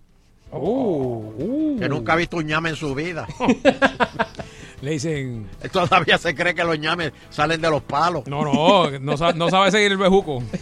Uh, 0.51 0.57
uh. 0.57 1.79
Que 1.79 1.89
nunca 1.89 2.13
ha 2.13 2.15
visto 2.15 2.37
un 2.37 2.45
ñame 2.45 2.69
en 2.69 2.75
su 2.75 2.95
vida. 2.95 3.27
Le 4.81 4.91
dicen. 4.91 5.49
Todavía 5.71 6.17
se 6.17 6.35
cree 6.35 6.53
que 6.53 6.63
los 6.63 6.77
ñames 6.77 7.11
salen 7.29 7.59
de 7.59 7.69
los 7.69 7.81
palos. 7.81 8.27
No, 8.27 8.43
no, 8.43 8.91
no, 8.99 9.33
no 9.33 9.49
sabe 9.49 9.71
seguir 9.71 9.91
el 9.91 9.97
bejuco. 9.97 10.43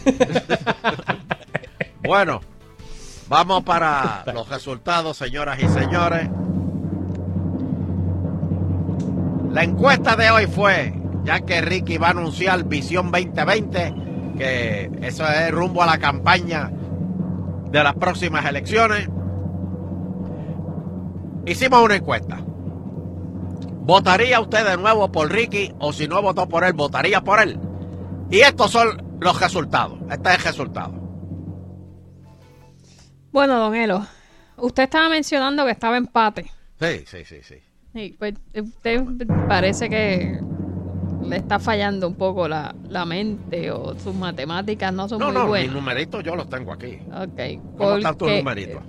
Bueno, 2.06 2.40
vamos 3.28 3.64
para 3.64 4.22
los 4.32 4.48
resultados, 4.48 5.16
señoras 5.16 5.58
y 5.60 5.68
señores. 5.68 6.30
La 9.50 9.64
encuesta 9.64 10.14
de 10.14 10.30
hoy 10.30 10.46
fue, 10.46 10.94
ya 11.26 11.40
que 11.40 11.60
Ricky 11.60 11.98
va 11.98 12.08
a 12.08 12.10
anunciar 12.10 12.64
Visión 12.64 13.10
2020, 13.10 13.94
que 14.38 14.90
eso 15.02 15.26
es 15.26 15.50
rumbo 15.50 15.82
a 15.82 15.86
la 15.86 15.98
campaña 15.98 16.70
de 17.70 17.82
las 17.82 17.94
próximas 17.94 18.44
elecciones. 18.46 19.08
Hicimos 21.44 21.82
una 21.82 21.96
encuesta. 21.96 22.38
¿Votaría 22.40 24.40
usted 24.40 24.66
de 24.66 24.76
nuevo 24.76 25.10
por 25.10 25.30
Ricky 25.30 25.72
o 25.80 25.92
si 25.92 26.06
no 26.06 26.22
votó 26.22 26.48
por 26.48 26.64
él, 26.64 26.72
votaría 26.72 27.20
por 27.20 27.40
él? 27.40 27.58
Y 28.30 28.40
estos 28.40 28.70
son 28.70 29.18
los 29.20 29.40
resultados. 29.40 29.98
Este 30.10 30.28
es 30.30 30.36
el 30.36 30.44
resultado. 30.44 30.94
Bueno, 33.32 33.58
don 33.58 33.74
Elo, 33.74 34.06
usted 34.56 34.84
estaba 34.84 35.08
mencionando 35.08 35.64
que 35.64 35.72
estaba 35.72 35.96
empate. 35.96 36.50
Sí, 36.80 37.04
sí, 37.06 37.24
sí, 37.24 37.36
sí. 37.42 37.56
Sí, 37.92 38.16
pues 38.18 38.34
usted 38.54 39.04
parece 39.48 39.88
que 39.88 40.38
le 41.28 41.36
está 41.36 41.58
fallando 41.58 42.06
un 42.08 42.14
poco 42.14 42.48
la, 42.48 42.74
la 42.88 43.04
mente 43.04 43.70
o 43.70 43.98
sus 43.98 44.14
matemáticas 44.14 44.92
no 44.92 45.08
son 45.08 45.18
No, 45.18 45.26
muy 45.26 45.34
no, 45.34 45.40
mis 45.42 45.48
buenas. 45.48 45.72
numeritos 45.74 46.24
yo 46.24 46.36
los 46.36 46.48
tengo 46.48 46.72
aquí. 46.72 46.98
Ok. 47.12 47.76
¿Cómo 47.76 47.96
están 47.96 48.16
tus 48.18 48.30
numeritos? 48.30 48.82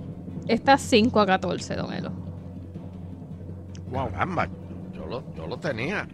Está 0.46 0.78
5 0.78 1.20
a 1.20 1.26
14, 1.26 1.76
don 1.76 1.92
Elo. 1.92 2.10
Wow. 3.90 4.10
Caramba, 4.10 4.48
yo 4.94 5.06
lo, 5.06 5.22
yo 5.34 5.46
lo 5.46 5.56
tenía. 5.58 6.06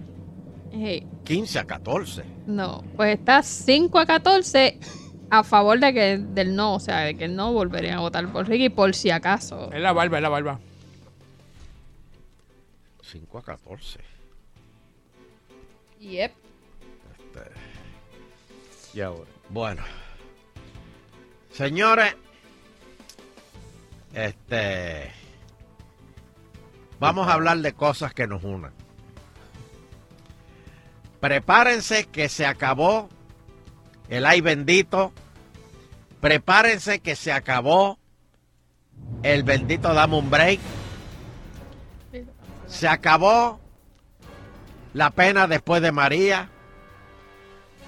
Sí. 0.72 1.06
15 1.24 1.58
a 1.60 1.64
14. 1.64 2.24
No, 2.46 2.82
pues 2.96 3.18
está 3.18 3.42
5 3.42 3.98
a 3.98 4.06
14 4.06 4.78
a 5.30 5.42
favor 5.44 5.78
de 5.80 5.92
que 5.94 6.18
del 6.18 6.54
no, 6.54 6.74
o 6.74 6.80
sea, 6.80 7.00
de 7.00 7.16
que 7.16 7.28
no 7.28 7.52
volverían 7.52 7.98
a 7.98 8.00
votar 8.00 8.26
por 8.32 8.46
Ricky 8.48 8.68
por 8.68 8.94
si 8.94 9.10
acaso. 9.10 9.70
Es 9.72 9.80
la 9.80 9.92
barba, 9.92 10.18
es 10.18 10.22
la 10.22 10.28
barba. 10.28 10.58
5 13.02 13.38
a 13.38 13.42
14. 13.42 14.00
Yep. 16.04 16.32
Y 18.92 19.00
ahora. 19.00 19.30
Bueno. 19.48 19.82
Señores, 21.50 22.14
este. 24.12 25.10
Vamos 27.00 27.26
a 27.28 27.32
hablar 27.32 27.58
de 27.58 27.72
cosas 27.72 28.12
que 28.12 28.26
nos 28.26 28.44
unan. 28.44 28.72
Prepárense 31.20 32.04
que 32.06 32.28
se 32.28 32.44
acabó 32.44 33.08
el 34.10 34.26
ay 34.26 34.42
bendito. 34.42 35.12
Prepárense 36.20 37.00
que 37.00 37.16
se 37.16 37.32
acabó 37.32 37.98
el 39.22 39.42
bendito 39.42 39.94
dame 39.94 40.16
un 40.16 40.28
break. 40.28 40.60
Se 42.66 42.88
acabó 42.88 43.63
la 44.94 45.10
pena 45.10 45.46
después 45.46 45.82
de 45.82 45.92
María. 45.92 46.48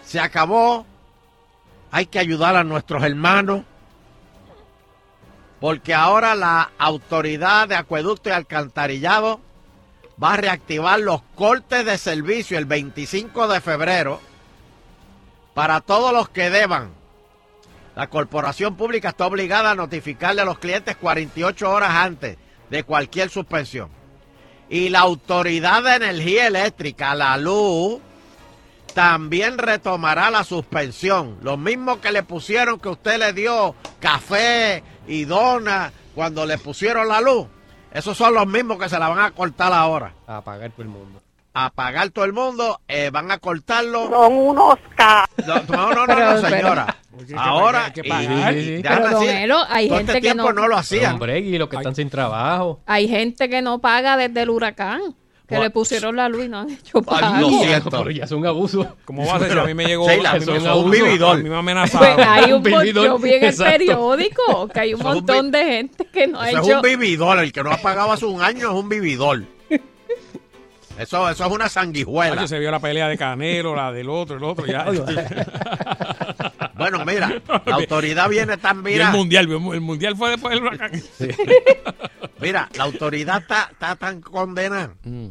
Se 0.05 0.21
acabó. 0.21 0.85
Hay 1.91 2.07
que 2.07 2.19
ayudar 2.19 2.57
a 2.57 2.65
nuestros 2.65 3.03
hermanos. 3.03 3.63
Porque 5.61 5.95
ahora 5.95 6.35
la 6.35 6.71
autoridad 6.77 7.69
de 7.69 7.77
acueducto 7.77 8.29
y 8.29 8.33
alcantarillado 8.33 9.41
va 10.23 10.35
a 10.35 10.37
reactivar 10.37 11.01
los 11.01 11.23
cortes 11.35 11.87
de 11.87 11.97
servicio 11.97 12.59
el 12.59 12.67
25 12.67 13.49
de 13.49 13.61
febrero 13.61 14.21
para 15.55 15.81
todos 15.81 16.13
los 16.13 16.29
que 16.29 16.51
deban. 16.51 16.91
La 17.95 18.09
corporación 18.09 18.77
pública 18.77 19.11
está 19.11 19.27
obligada 19.27 19.71
a 19.71 19.75
notificarle 19.75 20.43
a 20.43 20.45
los 20.45 20.59
clientes 20.59 20.97
48 20.97 21.71
horas 21.71 21.91
antes 21.91 22.37
de 22.69 22.85
cualquier 22.85 23.31
suspensión. 23.31 23.96
Y 24.69 24.89
la 24.89 25.01
autoridad 25.01 25.83
de 25.83 25.95
energía 25.95 26.49
eléctrica, 26.49 27.14
la 27.14 27.37
luz, 27.37 28.01
también 28.95 29.59
retomará 29.59 30.31
la 30.31 30.43
suspensión. 30.43 31.39
Lo 31.43 31.57
mismo 31.57 32.01
que 32.01 32.12
le 32.12 32.23
pusieron 32.23 32.81
que 32.81 32.89
usted 32.89 33.19
le 33.19 33.33
dio 33.33 33.75
café 34.01 34.83
y 35.07 35.25
dona 35.25 35.93
cuando 36.14 36.47
le 36.47 36.59
pusieron 36.59 37.09
la 37.09 37.21
luz. 37.21 37.47
Esos 37.93 38.17
son 38.17 38.35
los 38.35 38.47
mismos 38.47 38.79
que 38.79 38.89
se 38.89 38.99
la 38.99 39.09
van 39.09 39.21
a 39.21 39.31
cortar 39.31 39.73
ahora. 39.73 40.14
A 40.27 40.41
pagar 40.43 40.73
el 40.79 40.85
mundo. 40.87 41.23
A 41.59 41.71
pagar 41.71 42.11
todo 42.11 42.27
el 42.27 42.35
mundo, 42.35 42.81
eh, 42.87 43.09
van 43.11 43.31
a 43.31 43.39
cortarlo. 43.39 44.09
Son 44.11 44.31
unos 44.35 44.75
ca... 44.95 45.27
No, 45.47 45.55
no, 45.69 45.91
no, 45.95 46.07
no, 46.07 46.15
Pero- 46.15 46.35
no, 46.35 46.49
señora. 46.49 46.97
pero- 47.27 47.41
Ahora, 47.41 47.85
hay 47.87 47.93
que 47.93 48.01
y- 48.05 48.09
pagar. 48.11 48.55
y- 48.55 48.59
Sí, 48.59 48.61
sí, 48.67 48.77
sí. 48.77 48.83
déjame 48.83 49.01
Pero, 49.01 49.11
don 49.11 49.21
decir, 49.27 49.41
Elo, 49.41 49.59
hay 49.71 49.89
todo 49.89 49.97
gente 49.99 50.13
este 50.13 50.21
que 50.21 50.27
tiempo 50.33 50.53
no- 50.53 50.61
no 50.61 50.69
lo 50.69 50.77
hacían. 50.77 51.13
Hombre, 51.15 51.39
y 51.41 51.57
los 51.57 51.69
que 51.71 51.77
están 51.77 51.95
sin 51.95 52.11
trabajo. 52.11 52.81
Hay 52.85 53.09
gente 53.09 53.49
que 53.49 53.63
no 53.63 53.79
paga 53.81 54.19
desde 54.19 54.43
el 54.43 54.51
huracán. 54.51 55.01
Que 55.49 55.55
Bueno, 55.55 55.65
le 55.67 55.71
pusieron 55.71 56.17
la 56.17 56.29
luz 56.29 56.45
y 56.47 56.49
no 56.49 56.59
han 56.59 56.71
hecho 56.71 57.01
pago. 57.03 57.39
lo 57.41 57.49
siento. 57.61 57.89
Pero 57.89 58.11
ya 58.11 58.25
es 58.25 58.33
un 58.33 58.45
abuso. 58.45 58.97
¿Cómo 59.07 59.25
va 59.25 59.37
a 59.37 59.39
ser 59.39 59.53
si 59.53 59.59
a 59.59 59.63
mí 59.65 59.75
me 59.75 59.85
llegó 59.87 60.09
Sheila, 60.09 60.33
a 60.33 60.39
mí 60.41 60.45
me- 60.45 60.57
es 60.57 60.67
a 60.67 60.75
un 60.75 60.91
mí 60.91 61.01
vividor. 61.01 61.43
me 61.43 61.55
ha 61.55 61.59
amenazado. 61.61 62.05
Pues 62.17 62.27
hay 62.29 62.45
un 62.53 62.57
Un 62.59 62.63
vividor, 62.65 63.07
yo 63.07 63.19
vi 63.19 63.33
en 63.33 63.45
el 63.45 63.51
exacto. 63.51 63.73
periódico 63.73 64.69
que 64.69 64.81
hay 64.81 64.93
un 64.95 65.01
un 65.01 65.07
montón 65.07 65.51
de 65.53 65.65
gente 65.65 66.05
que 66.13 66.27
no 66.27 66.41
ha 66.41 66.51
Eso 66.51 66.61
es 66.61 66.67
hecho. 66.69 66.77
un 66.77 66.83
vividor. 66.83 67.39
El 67.39 67.53
que 67.53 67.63
no 67.63 67.71
ha 67.71 67.77
pagado 67.79 68.11
hace 68.13 68.27
un 68.27 68.43
año 68.43 68.69
es 68.71 68.75
un 68.75 68.89
vividor. 68.89 69.45
Eso, 70.99 71.29
eso 71.29 71.45
es 71.47 71.53
una 71.53 71.69
sanguijuela. 71.69 72.49
Se 72.49 72.59
vio 72.59 72.71
la 72.71 72.81
pelea 72.81 73.09
de 73.09 73.19
Canelo, 73.19 73.75
la 73.77 73.93
del 73.93 74.09
otro, 74.09 74.37
el 74.37 74.45
otro, 74.45 74.67
ya. 74.67 74.87
Bueno, 76.77 77.05
mira, 77.07 77.41
la 77.65 77.75
autoridad 77.75 78.29
viene 78.29 78.59
tan 78.59 78.87
el 78.87 79.07
mundial, 79.11 79.51
el 79.51 79.81
mundial 79.81 80.15
fue 80.15 80.31
después 80.31 80.55
del 80.55 80.63
huracán. 80.63 80.93
mira, 82.39 82.69
la 82.75 82.85
autoridad 82.85 83.39
está, 83.41 83.71
está 83.73 83.97
tan 83.97 84.21
condenada 84.21 84.95
Mm. 85.03 85.29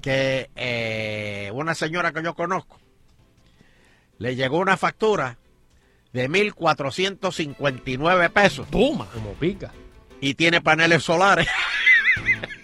que 0.00 0.48
eh, 0.54 1.50
una 1.54 1.74
señora 1.74 2.12
que 2.12 2.22
yo 2.22 2.34
conozco 2.34 2.78
le 4.18 4.36
llegó 4.36 4.58
una 4.58 4.76
factura 4.76 5.38
de 6.12 6.30
1.459 6.30 8.30
pesos 8.30 8.68
Toma. 8.70 9.06
Como 9.12 9.32
pica. 9.34 9.72
y 10.20 10.34
tiene 10.34 10.60
paneles 10.60 11.02
solares. 11.02 11.48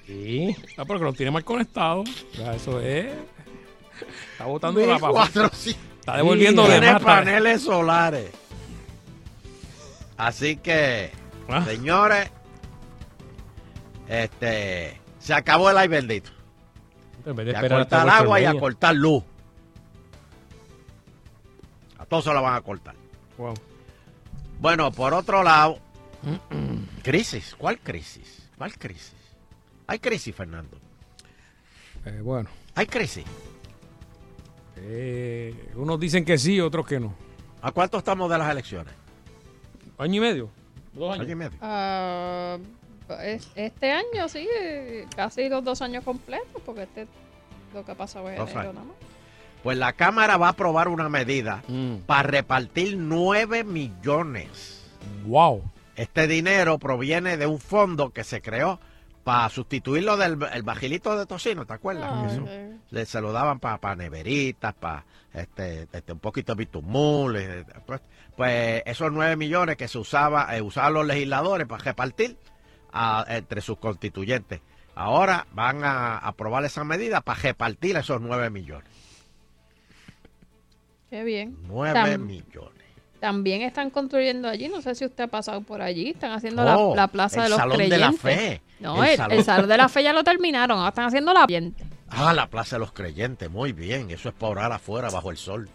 Sí. 0.07 0.57
Ah, 0.77 0.85
pero 0.87 0.99
que 0.99 1.05
lo 1.05 1.13
tiene 1.13 1.31
mal 1.33 1.45
conectado. 1.45 2.05
Ya, 2.35 2.55
eso 2.55 2.81
es. 2.81 3.13
Está 4.33 4.45
botando 4.47 4.81
la 4.87 4.99
papa. 4.99 5.27
1.400 5.29 5.77
Está 6.01 6.17
devolviendo 6.19 6.63
de 6.69 6.79
tiene 6.81 7.01
paneles 7.01 7.63
solares. 7.63 8.31
Así 10.17 10.57
que, 10.57 11.11
Ah. 11.49 11.65
señores, 11.65 12.31
este, 14.09 15.01
se 15.19 15.35
acabó 15.35 15.71
el 15.71 15.79
ay 15.79 15.89
bendito. 15.89 16.31
En 17.25 17.35
vez 17.35 17.47
de 17.47 17.53
Y 17.53 17.55
a 17.57 17.69
cortar 17.69 18.09
agua 18.09 18.41
y 18.41 18.45
a 18.45 18.55
cortar 18.55 18.95
luz. 18.95 19.25
A 21.99 22.05
todos 22.05 22.25
se 22.25 22.33
lo 22.33 22.41
van 22.41 22.55
a 22.55 22.61
cortar. 22.61 22.95
Wow. 23.37 23.55
Bueno, 24.61 24.93
por 24.93 25.13
otro 25.13 25.43
lado, 25.43 25.79
crisis. 27.03 27.55
¿Cuál 27.59 27.79
crisis? 27.81 28.49
¿Cuál 28.57 28.73
crisis? 28.79 29.13
Hay 29.87 29.99
crisis, 29.99 30.35
Fernando. 30.35 30.77
Eh, 32.05 32.21
bueno, 32.23 32.49
Hay 32.75 32.87
crisis. 32.87 33.25
eh, 34.77 35.55
unos 35.77 35.99
dicen 35.99 36.25
que 36.25 36.39
sí, 36.39 36.61
otros 36.61 36.87
que 36.87 37.01
no. 37.01 37.15
¿A 37.63 37.73
cuánto 37.73 37.99
estamos 37.99 38.31
de 38.31 38.39
las 38.39 38.51
elecciones? 38.51 38.93
Año 39.99 40.17
y 40.17 40.21
medio. 40.21 40.51
Dos 40.93 41.15
Año 41.15 41.23
y 41.23 41.27
años. 41.27 41.39
medio. 41.39 41.59
Ah, 41.61 42.59
es- 43.23 43.49
este 43.55 43.93
año 43.93 44.29
sí, 44.29 44.47
casi 45.15 45.49
los 45.49 45.65
dos 45.65 45.81
años 45.83 46.05
completos, 46.05 46.63
porque 46.65 46.83
este 46.83 47.07
lo 47.75 47.85
que 47.85 47.93
ha 47.93 47.95
pasado 47.95 48.29
es 48.31 48.39
enero 48.39 48.61
años. 48.61 48.75
nada 48.75 48.87
más. 48.87 48.97
Pues 49.63 49.79
la 49.79 49.93
Cámara 49.95 50.37
va 50.37 50.47
a 50.49 50.51
aprobar 50.51 50.89
una 50.89 51.09
medida 51.09 51.63
Mm. 51.67 51.97
para 52.07 52.23
repartir 52.25 52.97
9 52.97 53.65
millones. 53.65 54.85
Wow. 55.25 55.63
Este 55.97 56.27
dinero 56.29 56.79
proviene 56.79 57.37
de 57.37 57.47
un 57.47 57.59
fondo 57.59 58.11
que 58.11 58.23
se 58.23 58.41
creó 58.43 58.79
para 59.27 59.49
sustituir 59.49 60.05
lo 60.05 60.17
del 60.17 60.39
el 60.53 60.63
bajilito 60.63 61.19
de 61.19 61.27
tocino, 61.27 61.67
¿te 61.67 61.73
acuerdas? 61.73 62.09
Ah, 62.13 62.27
Eso. 62.31 62.47
Le- 62.91 63.07
se 63.07 63.21
lo 63.21 63.33
daban 63.33 63.59
para 63.59 63.97
neveritas, 63.97 64.73
para 64.75 65.05
este, 65.35 65.89
este, 65.93 66.13
un 66.13 66.21
poquito 66.21 66.55
de 66.55 66.59
bitumul. 66.61 67.35
eh, 67.37 67.65
Pues, 67.85 68.01
pues 68.37 68.83
esos 68.87 69.11
9 69.11 69.35
millones 69.35 69.77
que 69.77 69.89
se 69.89 69.99
usaba, 69.99 70.57
eh, 70.57 70.63
usaban 70.63 70.95
los 70.95 71.05
legisladores 71.07 71.67
para 71.67 71.83
repartir 71.83 72.37
a- 72.93 73.25
entre 73.29 73.63
sus 73.63 73.79
constituyentes. 73.79 74.61
Ahora 74.95 75.45
van 75.53 75.83
a 75.83 76.19
aprobar 76.19 76.65
esa 76.65 76.85
medida 76.85 77.21
para 77.21 77.41
repartir 77.41 77.97
esos 77.97 78.21
9 78.21 78.49
millones. 78.49 78.89
Qué 81.11 81.25
bien. 81.25 81.57
9 81.63 81.99
Tam- 81.99 82.19
millones. 82.21 82.76
También 83.21 83.63
están 83.63 83.91
construyendo 83.91 84.49
allí, 84.49 84.69
no 84.69 84.81
sé 84.83 84.95
si 84.95 85.05
usted 85.05 85.25
ha 85.25 85.29
pasado 85.29 85.61
por 85.63 85.81
allí, 85.83 86.11
están 86.11 86.33
haciendo 86.33 86.63
Oh, 86.63 86.95
la, 86.95 87.03
la 87.03 87.09
Plaza 87.09 87.43
de 87.45 87.49
los 87.49 87.59
Salón 87.59 87.79
de 87.79 87.89
Creyentes. 87.89 88.01
la 88.01 88.13
Fe. 88.31 88.63
No, 88.81 89.03
El 89.03 89.11
el, 89.11 89.17
Salón. 89.17 89.39
el 89.39 89.45
Salón 89.45 89.69
de 89.69 89.77
la 89.79 89.89
Fe 89.89 90.03
ya 90.03 90.13
lo 90.13 90.23
terminaron, 90.23 90.79
ahora 90.79 90.91
están 90.91 91.07
haciendo 91.07 91.33
la 91.33 91.41
ambiente. 91.43 91.85
Ah, 92.11 92.33
la 92.35 92.49
Plaza 92.49 92.77
de 92.77 92.81
los 92.81 92.93
Creyentes, 92.93 93.51
muy 93.51 93.73
bien. 93.73 94.11
Eso 94.11 94.29
es 94.29 94.35
para 94.35 94.51
orar 94.53 94.73
afuera 94.73 95.09
bajo 95.11 95.31
el 95.31 95.37
sol. 95.39 95.69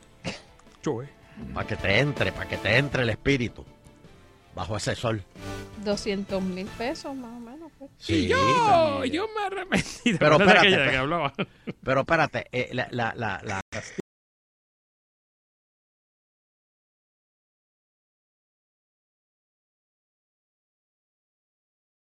Chue. 0.82 1.10
Para 1.54 1.66
que 1.68 1.76
te 1.76 2.00
entre, 2.00 2.32
para 2.32 2.48
que 2.48 2.58
te 2.58 2.78
entre 2.78 3.04
el 3.04 3.10
espíritu. 3.10 3.66
Bajo 4.56 4.78
ese 4.78 4.96
sol. 4.96 5.24
200 5.84 6.42
mil 6.44 6.68
pesos 6.78 7.16
más 7.16 7.32
o 7.32 7.40
menos. 7.40 7.72
pues. 7.80 7.90
Sí, 7.98 8.26
y 8.26 8.28
yo, 8.28 8.38
también. 8.68 9.14
yo 9.14 9.26
me 9.36 9.46
arrepentí. 9.46 10.14
Pero 10.20 10.38
de 10.38 10.46
espérate, 10.46 10.70
que 10.92 10.98
hablaba. 10.98 11.34
Pero 11.84 12.02
espérate, 12.02 12.48
eh, 12.52 12.70
la, 12.74 12.88
la, 12.92 13.14
la, 13.16 13.42
la- 13.44 13.62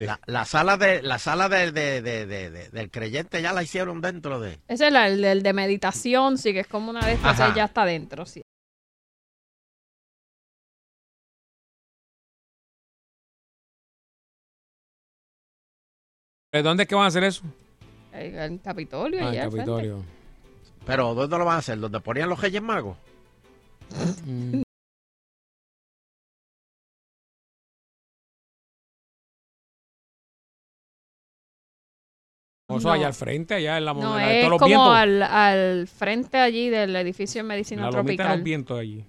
la- 0.06 0.20
la 0.26 0.46
sala 0.46 0.78
de 0.78 1.02
la 1.02 1.20
sala 1.20 1.50
de, 1.50 1.72
de- 1.72 2.02
de- 2.02 2.26
de- 2.26 2.50
de- 2.50 2.70
del 2.70 2.92
creyente 2.92 3.42
ya 3.42 3.54
la 3.54 3.64
hicieron 3.64 4.02
dentro 4.02 4.40
de 4.40 4.60
Ese 4.68 4.88
es 4.88 4.94
la- 4.94 5.08
el, 5.08 5.24
el 5.24 5.44
de 5.44 5.54
meditación, 5.54 6.38
sí, 6.38 6.54
que 6.54 6.62
es 6.62 6.68
como 6.68 6.90
una 6.90 7.06
de 7.06 7.14
estas, 7.14 7.40
Ajá. 7.40 7.54
ya 7.56 7.66
está 7.66 7.86
dentro, 7.86 8.26
sí. 8.26 8.42
¿De 16.52 16.62
¿Dónde 16.62 16.84
es 16.84 16.90
que 16.90 16.96
van 16.96 17.06
a 17.06 17.08
hacer 17.08 17.24
eso? 17.24 17.44
En 18.12 18.38
el 18.38 18.62
Capitolio, 18.62 19.26
Ah, 19.26 19.30
allá 19.30 19.42
frente. 19.50 19.58
Capitolio. 19.58 20.04
pero 20.86 21.16
¿dónde 21.16 21.38
lo 21.38 21.46
van 21.46 21.56
a 21.56 21.60
hacer? 21.60 21.80
¿Donde 21.80 22.00
ponían 22.00 22.30
los 22.30 22.40
Reyes 22.40 22.62
Magos? 22.62 22.98
Mm. 32.74 32.76
O 32.76 32.80
Eso 32.80 32.88
No. 32.90 32.94
allá 32.94 33.08
al 33.08 33.14
frente, 33.14 33.54
allá 33.56 33.78
en 33.78 33.86
la 33.86 33.94
No, 33.94 34.00
moneda 34.02 34.28
de 34.28 34.34
es 34.36 34.42
todos 34.42 34.52
los 34.52 34.60
como 34.60 34.70
vientos. 34.70 34.96
al, 34.98 35.24
al 35.24 35.88
frente 35.88 36.38
allí 36.38 36.70
del 36.70 36.96
edificio 36.96 37.42
de 37.44 37.48
medicina 37.48 37.82
la 37.84 37.92
lomita 37.92 38.02
de 38.12 38.16
tropical. 38.18 38.38
los 38.38 38.44
vientos 38.44 38.80
allí. 38.80 39.06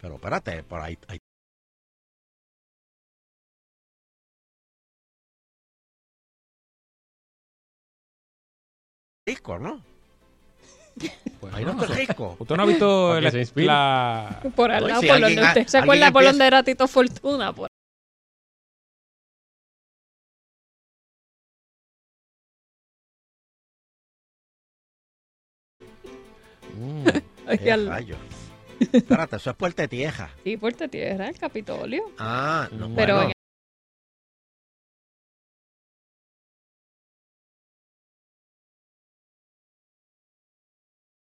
Pero 0.00 0.14
espérate, 0.14 0.62
por 0.62 0.80
ahí, 0.80 0.96
ahí- 1.08 1.18
Risco, 9.26 9.58
¿no? 9.58 9.82
Pues 11.40 11.54
Ahí 11.54 11.64
no 11.64 11.72
está 11.72 11.86
risco. 11.94 12.36
¿Usted 12.38 12.56
no 12.56 12.62
ha 12.62 12.66
visto 12.66 13.20
la, 13.20 13.30
la- 13.54 14.40
Por 14.56 14.70
al 14.72 14.86
lado, 14.86 15.00
si 15.00 15.06
por 15.06 15.20
donde 15.20 15.42
usted 15.42 15.66
se 15.66 15.78
acuerda 15.78 16.10
por 16.10 16.24
donde 16.24 16.46
era 16.46 16.62
Tito 16.62 16.88
Fortuna. 16.88 17.52
Por... 17.52 17.68
limpiarlo. 27.76 28.16
Espérate, 28.92 29.36
eso 29.36 29.50
es 29.50 29.56
Puerta 29.56 29.82
de 29.82 29.88
Tierra. 29.88 30.30
Sí, 30.44 30.56
Puerta 30.56 30.84
de 30.84 30.88
Tierra, 30.88 31.28
el 31.28 31.38
Capitolio. 31.38 32.02
Ah, 32.18 32.68
no, 32.72 32.94
Pero 32.94 33.14
bueno. 33.16 33.28
en 33.28 33.32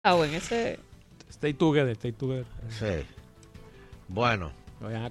Ah, 0.04 0.14
bueno, 0.14 0.36
ese... 0.36 0.80
Stay 1.30 1.54
together, 1.54 1.90
stay 1.92 2.12
together. 2.12 2.46
Sí. 2.68 3.06
Bueno. 4.08 4.52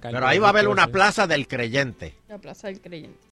Pero 0.01 0.27
ahí 0.27 0.37
va 0.37 0.47
a 0.47 0.49
haber 0.49 0.67
una 0.67 0.87
plaza 0.87 1.27
del 1.27 1.47
creyente. 1.47 2.15
La 2.27 2.37
plaza 2.37 2.67
del 2.67 2.81
creyente. 2.81 3.30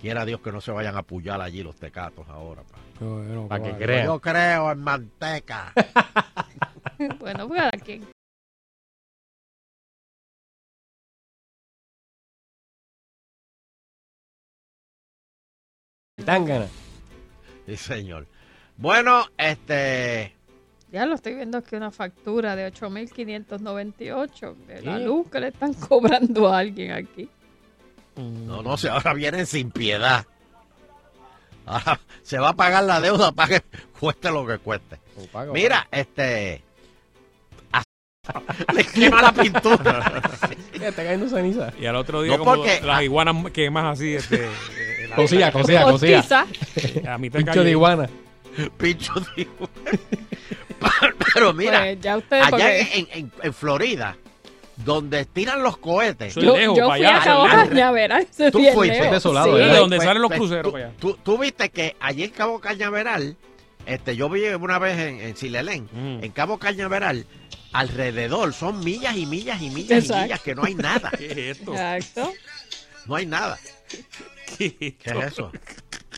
Quiera 0.00 0.24
Dios 0.24 0.40
que 0.40 0.52
no 0.52 0.60
se 0.60 0.70
vayan 0.72 0.94
a 0.96 1.00
apoyar 1.00 1.40
allí 1.40 1.62
los 1.62 1.76
tecatos 1.76 2.28
ahora. 2.28 2.62
pa. 2.62 2.78
Para 3.48 3.62
que 3.62 3.70
Yo 3.70 3.78
crean. 3.78 4.18
creo 4.20 4.70
en 4.72 4.78
manteca. 4.80 5.72
bueno, 7.18 7.48
pues 7.48 7.60
cada 7.60 7.70
quien. 7.72 8.06
Tangana. 16.24 16.68
Sí, 17.66 17.76
señor. 17.76 18.26
Bueno, 18.76 19.26
este. 19.36 20.32
Ya 20.92 21.04
lo 21.04 21.14
estoy 21.14 21.34
viendo 21.34 21.58
aquí 21.58 21.76
una 21.76 21.90
factura 21.90 22.54
de 22.56 22.72
8.598 22.72 24.54
de 24.66 24.82
la 24.82 24.98
luz 24.98 25.28
que 25.30 25.40
le 25.40 25.48
están 25.48 25.74
cobrando 25.88 26.48
a 26.48 26.58
alguien 26.58 26.92
aquí. 26.92 27.28
No, 28.16 28.62
no, 28.62 28.76
si 28.76 28.88
ahora 28.88 29.12
vienen 29.14 29.46
sin 29.46 29.70
piedad. 29.70 30.24
Ahora 31.66 32.00
se 32.22 32.38
va 32.38 32.50
a 32.50 32.52
pagar 32.56 32.84
la 32.84 33.00
deuda 33.00 33.32
para 33.32 33.48
que 33.60 33.64
cueste 33.98 34.30
lo 34.30 34.46
que 34.46 34.58
cueste. 34.58 34.98
Mira, 35.52 35.86
este. 35.90 36.62
Le 38.74 38.84
quema 38.84 39.22
la 39.22 39.32
pintura. 39.32 40.22
Está 40.72 41.04
cayendo 41.04 41.28
ceniza. 41.28 41.72
Y 41.78 41.86
al 41.86 41.96
otro 41.96 42.22
día, 42.22 42.32
No, 42.36 42.38
como 42.44 42.56
porque- 42.56 42.80
las 42.82 43.02
iguanas 43.02 43.50
quemas 43.52 43.98
así. 43.98 44.14
Este, 44.16 44.48
la- 45.08 45.16
Cosilla, 45.16 45.46
la- 45.46 45.52
cosilla, 45.52 45.82
cosilla. 45.84 46.46
A 47.14 47.18
mitad 47.18 47.38
Pincho 47.38 47.62
de 47.62 47.70
iguana. 47.70 48.08
Pincho 48.78 49.12
de 49.14 49.42
iguana. 49.42 49.72
Pero 51.34 51.52
mira, 51.52 51.80
Pues 51.82 52.00
ya 52.00 52.14
allá 52.14 52.50
porque- 52.50 52.80
en, 52.94 53.08
en- 53.12 53.32
en 53.42 53.54
Florida, 53.54 54.16
donde 54.76 55.24
tiran 55.24 55.62
los 55.62 55.76
cohetes. 55.78 56.36
Es 56.36 56.42
Yo- 56.42 56.56
lejos, 56.56 56.76
yo 56.78 56.86
para 56.88 56.96
fui 56.98 57.06
allá, 57.06 57.20
a 57.20 57.24
Cabo 57.24 57.42
al- 57.44 57.68
Cañaveral, 57.68 58.22
es 58.38 58.52
Tú 58.52 58.58
fuiste. 58.72 58.94
lejos. 58.98 59.10
desolado, 59.12 59.56
Sí. 59.56 59.64
De 59.64 59.76
donde 59.76 59.96
Pues- 59.96 60.06
salen 60.06 60.22
los 60.22 60.28
pues, 60.30 60.38
cruceros 60.38 60.64
tú, 60.64 60.72
para 60.72 60.84
allá. 60.86 60.94
tú- 60.98 61.18
tú 61.22 61.38
viste 61.38 61.70
que 61.70 61.96
allí 62.00 62.24
en 62.24 62.30
Cabo 62.30 62.60
Cañaveral, 62.60 63.36
este, 63.86 64.16
yo 64.16 64.28
vi 64.28 64.44
una 64.48 64.78
vez 64.78 64.98
en, 64.98 65.20
en 65.20 65.36
Silelén, 65.36 65.88
Mm. 65.92 66.24
en 66.24 66.30
Cabo 66.32 66.58
Cañaveral, 66.58 67.26
alrededor 67.72 68.52
son 68.52 68.80
millas 68.84 69.16
y 69.16 69.26
millas 69.26 69.60
y 69.62 69.70
millas 69.70 70.08
y 70.08 70.12
millas 70.12 70.40
que 70.40 70.54
no 70.54 70.64
hay 70.64 70.74
nada. 70.74 71.10
¿Qué 71.18 71.26
es 71.26 71.58
esto? 71.58 71.72
Exacto. 71.72 72.32
No 73.06 73.16
hay 73.16 73.26
nada. 73.26 73.58
¿Qué 74.58 74.74
¿Qué 74.78 74.96
es 75.04 75.24
eso? 75.32 75.52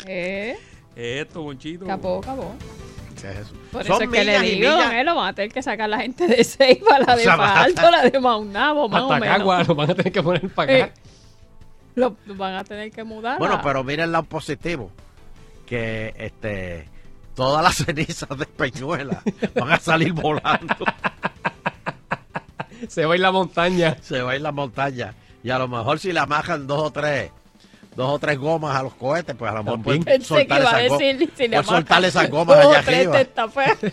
Eh, 0.07 0.57
Esto, 0.99 1.43
Monchito. 1.45 1.87
capó, 1.87 2.21
capó. 2.21 2.53
¿Qué 3.21 3.31
es 3.31 3.37
eso? 3.39 3.55
Por 3.73 3.85
Son 3.85 3.93
eso 3.95 4.03
es 4.05 4.11
que 4.11 4.25
le 4.25 4.41
digo, 4.41 4.71
don 4.71 4.93
Elo, 4.93 5.15
van 5.17 5.29
a 5.29 5.33
tener 5.33 5.53
que 5.53 5.63
sacar 5.63 5.89
la 5.89 5.99
gente 6.01 6.27
de 6.27 6.43
Ceiba, 6.45 6.99
la 6.99 7.17
de 7.17 7.23
O 7.23 7.25
sea, 7.25 7.91
la 7.91 8.03
de 8.11 8.21
Maunabo, 8.21 8.89
más 8.89 9.03
o 9.03 9.13
Hasta 9.13 9.21
menos. 9.21 9.37
Cagua 9.39 9.63
lo 9.65 9.75
van 9.75 9.91
a 9.91 9.95
tener 9.95 10.13
que 10.13 10.23
poner 10.23 10.49
para 10.51 10.75
acá. 10.75 10.85
Eh, 10.87 10.93
Lo, 11.95 12.17
lo 12.27 12.35
van 12.35 12.55
a 12.55 12.65
tener 12.65 12.91
que 12.93 13.03
mudar. 13.05 13.39
Bueno, 13.39 13.55
a- 13.57 13.63
pero 13.63 13.83
miren 13.85 14.05
el 14.07 14.13
lado 14.13 14.25
positivo. 14.25 14.91
Que 15.67 16.15
este 16.17 16.89
todas 17.35 17.63
las 17.63 17.77
cenizas 17.87 18.37
de 18.39 18.47
Peñuela 18.47 19.23
van 19.55 19.73
a 19.73 19.79
salir 19.79 20.13
volando. 20.13 20.75
Se 22.89 23.05
va 23.05 23.15
a 23.15 23.17
ir 23.17 23.21
la 23.23 23.33
montaña. 23.33 23.97
Se 24.01 24.23
va 24.23 24.33
a 24.33 24.37
ir 24.37 24.41
la 24.43 24.53
montaña. 24.53 25.15
Y 25.43 25.51
a 25.51 25.59
lo 25.59 25.69
mejor 25.69 25.99
si 25.99 26.13
le 26.13 26.21
amajan 26.21 26.67
dos 26.67 26.83
o 26.85 26.91
tres, 26.91 27.31
dos 27.99 28.11
o 28.15 28.19
tres 28.21 28.39
gomas 28.39 28.77
a 28.77 28.83
los 28.85 28.95
cohetes, 28.95 29.35
pues 29.37 29.51
a 29.51 29.55
lo 29.57 29.65
mejor 29.65 29.83
pueden 29.83 30.05
Pensé 30.05 30.19
que 30.21 30.25
soltar 30.25 30.61
iba 30.61 30.71
a 30.71 30.83
esas, 30.83 30.89
go- 30.91 30.99
decir, 30.99 31.31
si 31.37 31.49
le 31.49 31.57
soltar 31.65 31.99
amarran 31.99 32.05
esas 32.05 32.31
gomas 32.37 32.57
dos 32.59 32.67
o 32.67 32.71
allá 32.71 32.83
tres 32.85 32.97
arriba. 32.99 33.19
testaferros. 33.19 33.93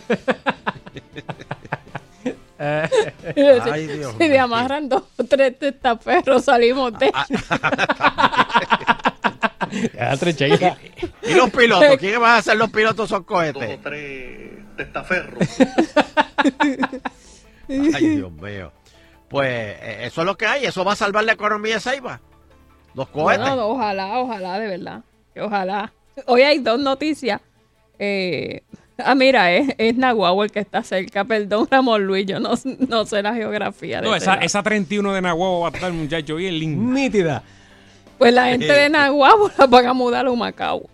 Ay, 2.58 3.86
Dios 3.86 4.14
si 4.18 4.28
le 4.28 4.38
amarran 4.38 4.88
dos 4.88 5.02
o 5.18 5.24
tres 5.24 5.58
testaferros, 5.58 6.44
salimos 6.44 6.98
de 6.98 7.12
Ya, 9.94 10.16
tres 10.16 10.36
cheitas. 10.36 10.78
¿Y 11.22 11.34
los 11.34 11.50
pilotos? 11.50 11.96
¿Quiénes 11.98 12.20
van 12.20 12.38
a 12.38 12.42
ser 12.42 12.56
los 12.56 12.70
pilotos 12.70 13.10
esos 13.10 13.24
cohetes? 13.24 13.78
Ay, 17.68 18.08
Dios 18.08 18.32
mío. 18.32 18.72
Pues 19.28 19.48
eh, 19.50 19.98
eso 20.06 20.20
es 20.22 20.26
lo 20.26 20.36
que 20.38 20.46
hay. 20.46 20.64
Eso 20.66 20.84
va 20.84 20.92
a 20.92 20.96
salvar 20.96 21.24
la 21.24 21.32
economía 21.32 21.74
de 21.74 21.80
Ceiba. 21.80 22.20
Los 22.96 23.08
cohetes. 23.10 23.44
Bueno, 23.44 23.56
no, 23.56 23.68
ojalá, 23.68 24.18
ojalá, 24.18 24.58
de 24.58 24.68
verdad. 24.68 25.02
Ojalá. 25.38 25.92
Hoy 26.26 26.40
hay 26.40 26.58
dos 26.60 26.80
noticias. 26.80 27.42
Eh, 27.98 28.62
ah, 28.96 29.14
mira, 29.14 29.52
es, 29.52 29.74
es 29.76 29.96
Nahuatl 29.96 30.44
el 30.44 30.50
que 30.50 30.60
está 30.60 30.82
cerca. 30.82 31.22
Perdón, 31.24 31.68
Ramón 31.70 32.06
Luis, 32.06 32.24
yo 32.24 32.40
no, 32.40 32.54
no 32.88 33.04
sé 33.04 33.22
la 33.22 33.34
geografía. 33.34 34.00
De 34.00 34.08
No, 34.08 34.14
esa, 34.14 34.36
esa 34.36 34.62
31 34.62 35.12
de 35.12 35.20
Nahuatl 35.20 35.62
va 35.62 35.68
a 35.68 35.70
estar, 35.72 35.92
muchacho, 35.92 36.36
bien 36.36 36.58
linda. 36.58 36.94
Nítida. 36.94 37.42
Pues 38.16 38.32
la 38.32 38.46
gente 38.46 38.72
de 38.72 38.88
Nahuatl 38.88 39.52
la 39.58 39.66
van 39.66 39.86
a 39.86 39.92
mudar 39.92 40.26
a 40.26 40.30
Humacao. 40.30 40.88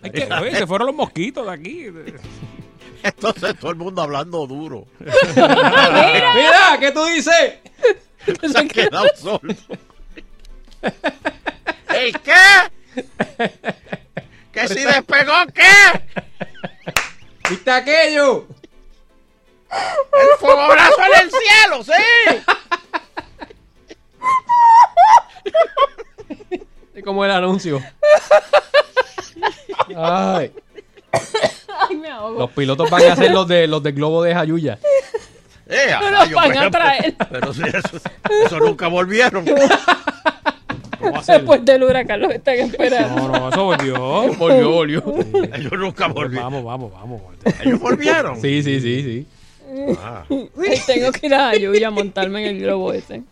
Hay 0.00 0.10
que, 0.10 0.24
oye, 0.24 0.56
se 0.56 0.66
fueron 0.66 0.86
los 0.86 0.96
mosquitos 0.96 1.44
de 1.44 1.52
aquí. 1.52 1.86
Entonces 3.02 3.58
todo 3.58 3.72
el 3.72 3.76
mundo 3.76 4.00
hablando 4.00 4.46
duro. 4.46 4.86
Mira, 5.00 6.78
¿qué 6.80 6.92
tú 6.92 7.04
dices? 7.04 7.58
Se 8.40 8.58
han 8.58 8.68
quedado 8.68 9.06
sordos. 9.16 9.56
¿El 11.94 12.12
qué? 12.20 13.04
¿Que 14.52 14.68
si 14.68 14.84
despegó 14.84 15.32
qué? 15.54 16.22
¿Viste 17.50 17.70
aquello? 17.70 18.46
¡El 19.70 20.38
fogonazo 20.40 20.96
en 21.02 21.20
el 21.22 21.30
cielo, 21.30 21.84
sí! 21.84 21.92
Es 26.94 27.04
como 27.04 27.24
el 27.24 27.30
anuncio. 27.30 27.82
Ay, 29.96 30.52
Ay, 31.68 31.96
me 31.96 32.10
ahogo. 32.10 32.38
los 32.40 32.50
pilotos 32.50 32.90
van 32.90 33.02
a 33.04 33.16
ser 33.16 33.30
los 33.30 33.46
de 33.48 33.66
los 33.66 33.82
de 33.82 33.92
Globo 33.92 34.22
de 34.22 34.34
Jayuya. 34.34 34.78
Eh, 35.66 35.94
No 36.00 36.10
los 36.10 36.30
van 36.32 36.48
pero- 36.50 36.62
a 36.66 36.70
traer. 36.70 37.14
Pero 37.30 37.54
si 37.54 37.62
eso, 37.62 38.00
eso 38.44 38.58
nunca 38.58 38.88
volvieron. 38.88 39.44
Después 41.26 41.64
del 41.64 41.82
huracán 41.82 42.20
los 42.20 42.32
están 42.32 42.54
esperando. 42.56 43.28
No, 43.28 43.28
no, 43.28 43.48
eso 43.48 43.64
volvió. 43.64 44.34
Volvió, 44.34 44.70
volvió. 44.70 45.02
Ellos 45.54 45.72
nunca 45.78 46.08
volvieron. 46.08 46.64
Vamos, 46.64 46.64
vamos, 46.64 46.92
vamos. 46.92 47.22
Ellos 47.64 47.80
volvieron. 47.80 48.40
Sí, 48.40 48.62
sí, 48.62 48.80
sí, 48.80 49.02
sí. 49.02 49.26
Ah. 50.00 50.24
Tengo 50.86 51.12
que 51.12 51.26
ir 51.26 51.34
a 51.34 51.50
Ayuya 51.50 51.88
a 51.88 51.90
montarme 51.90 52.42
en 52.42 52.56
el 52.56 52.62
globo 52.62 52.92
ese. 52.92 53.22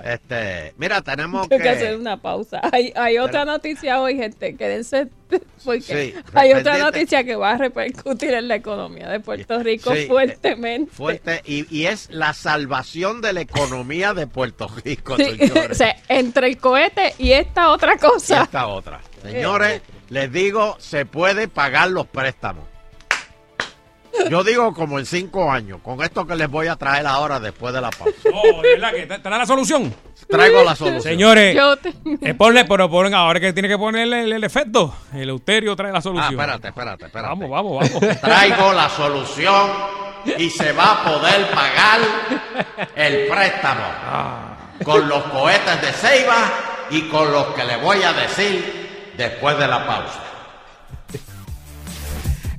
Este, 0.00 0.72
mira, 0.78 1.02
tenemos 1.02 1.48
Tengo 1.48 1.62
que 1.62 1.68
hacer 1.68 1.96
una 1.96 2.16
pausa. 2.16 2.60
Hay, 2.72 2.92
hay 2.96 3.18
otra 3.18 3.44
noticia 3.44 4.00
hoy, 4.00 4.16
gente. 4.16 4.56
Quédense 4.56 5.08
porque 5.64 5.80
Sí, 5.82 6.14
hay 6.34 6.52
otra 6.52 6.78
noticia 6.78 7.24
que 7.24 7.36
va 7.36 7.52
a 7.52 7.56
repercutir 7.58 8.32
en 8.34 8.48
la 8.48 8.56
economía 8.56 9.08
de 9.08 9.20
Puerto 9.20 9.62
Rico 9.62 9.94
Sí, 9.94 10.06
fuertemente. 10.06 10.90
Fuerte, 10.92 11.42
y, 11.44 11.66
y 11.76 11.86
es 11.86 12.08
la 12.10 12.32
salvación 12.34 13.20
de 13.20 13.32
la 13.32 13.40
economía 13.42 14.14
de 14.14 14.26
Puerto 14.26 14.68
Rico, 14.84 15.16
Sí, 15.16 15.24
señores. 15.38 15.70
o 15.70 15.74
sea, 15.74 15.96
entre 16.08 16.46
el 16.48 16.58
cohete 16.58 17.14
y 17.18 17.32
esta 17.32 17.70
otra 17.70 17.94
Y 17.94 17.98
cosa. 17.98 18.42
esta 18.42 18.66
otra. 18.66 19.00
Señores, 19.22 19.82
les 20.10 20.32
digo, 20.32 20.76
se 20.78 21.06
puede 21.06 21.48
pagar 21.48 21.90
los 21.90 22.06
préstamos. 22.06 22.64
Yo 24.30 24.44
digo 24.44 24.72
como 24.74 24.98
en 24.98 25.06
cinco 25.06 25.50
años, 25.50 25.80
con 25.82 26.02
esto 26.02 26.26
que 26.26 26.36
les 26.36 26.48
voy 26.50 26.66
a 26.66 26.76
traer 26.76 27.06
ahora 27.06 27.40
después 27.40 27.72
de 27.74 27.80
la 27.80 27.90
pausa. 27.90 28.14
Oh, 28.32 28.62
de 28.62 28.70
verdad 28.78 28.92
que 28.92 29.06
trae 29.06 29.38
la 29.38 29.46
solución. 29.46 29.94
Traigo 30.28 30.62
la 30.62 30.76
solución. 30.76 31.02
Señores, 31.02 31.54
Yo 31.56 31.76
te- 31.76 31.92
eh, 32.20 32.34
ponle, 32.34 32.64
pero 32.64 32.90
ponen 32.90 33.14
ahora 33.14 33.40
que 33.40 33.52
tiene 33.52 33.68
que 33.68 33.78
ponerle 33.78 34.22
el, 34.24 34.32
el 34.34 34.44
efecto. 34.44 34.94
El 35.14 35.28
Euterio 35.30 35.74
trae 35.76 35.92
la 35.92 35.98
Ah, 35.98 36.02
solución. 36.02 36.32
espérate, 36.32 36.68
espérate, 36.68 37.04
espérate. 37.06 37.28
Vamos, 37.28 37.50
vamos, 37.50 37.90
vamos. 38.00 38.20
Traigo 38.20 38.72
la 38.72 38.88
solución 38.88 39.70
y 40.38 40.48
se 40.50 40.72
va 40.72 40.92
a 40.92 41.04
poder 41.04 41.48
pagar 41.50 42.00
el 42.94 43.26
préstamo 43.26 43.82
con 44.84 45.08
los 45.08 45.22
cohetes 45.24 45.80
de 45.80 45.92
Ceiba 45.92 46.36
y 46.90 47.02
con 47.08 47.32
los 47.32 47.46
que 47.48 47.64
le 47.64 47.76
voy 47.76 48.02
a 48.02 48.12
decir 48.12 49.12
después 49.16 49.58
de 49.58 49.66
la 49.68 49.86
pausa. 49.86 50.21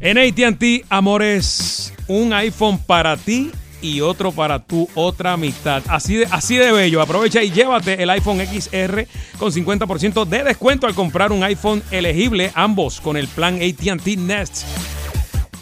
En 0.05 0.17
ATT, 0.17 0.85
amores, 0.89 1.93
un 2.09 2.33
iPhone 2.33 2.77
para 2.77 3.15
ti 3.15 3.51
y 3.81 4.01
otro 4.01 4.33
para 4.33 4.59
tu 4.59 4.89
otra 4.95 5.37
mitad. 5.37 5.81
Así 5.87 6.17
de, 6.17 6.25
así 6.29 6.57
de 6.57 6.73
bello. 6.73 7.01
Aprovecha 7.01 7.41
y 7.41 7.51
llévate 7.51 8.03
el 8.03 8.09
iPhone 8.09 8.41
XR 8.45 9.07
con 9.39 9.53
50% 9.53 10.25
de 10.25 10.43
descuento 10.43 10.87
al 10.87 10.93
comprar 10.93 11.31
un 11.31 11.41
iPhone 11.45 11.81
elegible, 11.89 12.51
ambos 12.53 12.99
con 12.99 13.15
el 13.15 13.29
plan 13.29 13.61
ATT 13.61 14.17
Nest. 14.17 14.65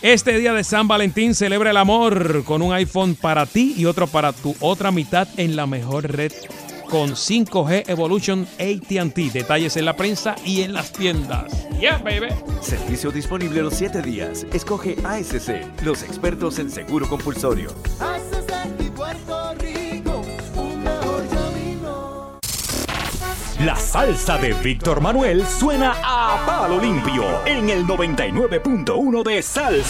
Este 0.02 0.36
día 0.39 0.54
de 0.54 0.64
San 0.64 0.88
Valentín 0.88 1.36
celebra 1.36 1.70
el 1.70 1.78
amor 1.78 2.44
con 2.44 2.64
un 2.64 2.74
iPhone 2.74 3.14
para 3.14 3.46
ti 3.46 3.76
y 3.78 3.86
otro 3.86 4.08
para 4.08 4.34
tu 4.34 4.56
otra 4.60 4.89
mitad 4.89 5.28
en 5.38 5.56
la 5.56 5.68
mejor 5.68 6.12
red 6.12 6.32
con 6.92 7.12
5G 7.12 7.89
Evolution 7.89 8.46
AT&T. 8.60 9.32
Detalles 9.32 9.78
en 9.78 9.86
la 9.86 9.96
prensa 9.96 10.36
y 10.46 10.62
en 10.62 10.74
las 10.74 10.92
tiendas. 10.92 11.68
Yeah, 11.80 11.98
baby. 11.98 12.28
Servicio 12.62 13.10
disponible 13.10 13.64
los 13.64 13.74
7 13.74 14.02
días. 14.02 14.46
Escoge 14.54 14.98
ASC, 15.04 15.84
los 15.84 16.04
expertos 16.04 16.60
en 16.60 16.70
seguro 16.70 17.08
compulsorio. 17.08 17.74
La 23.66 23.76
salsa 23.76 24.38
de 24.38 24.54
Víctor 24.54 25.02
Manuel 25.02 25.46
suena 25.46 25.96
a 26.04 26.46
palo 26.46 26.82
limpio 26.82 27.46
en 27.46 27.70
el 27.70 27.86
99.1 27.86 29.24
de 29.24 29.42
Sal 29.42 29.84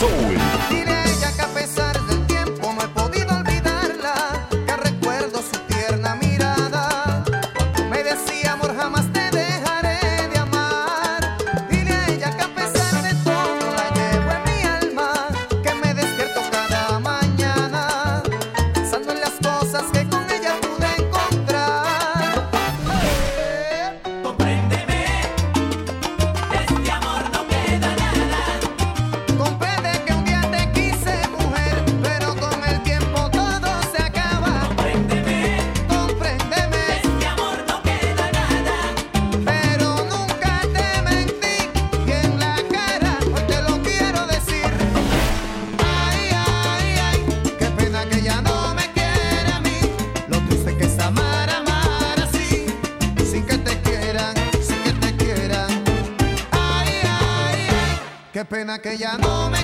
pena 58.72 58.80
que 58.80 58.98
ya 58.98 59.18
no 59.18 59.50
me 59.50 59.61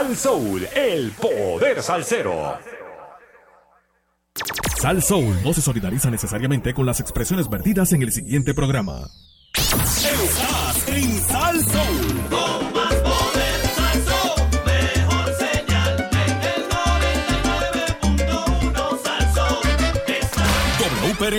Sal 0.00 0.16
Soul, 0.16 0.66
el 0.74 1.10
poder 1.10 1.82
salsero. 1.82 2.58
Sal 4.78 5.02
Soul 5.02 5.36
no 5.44 5.52
se 5.52 5.60
solidariza 5.60 6.10
necesariamente 6.10 6.72
con 6.72 6.86
las 6.86 7.00
expresiones 7.00 7.50
vertidas 7.50 7.92
en 7.92 8.00
el 8.00 8.10
siguiente 8.10 8.54
programa. 8.54 9.10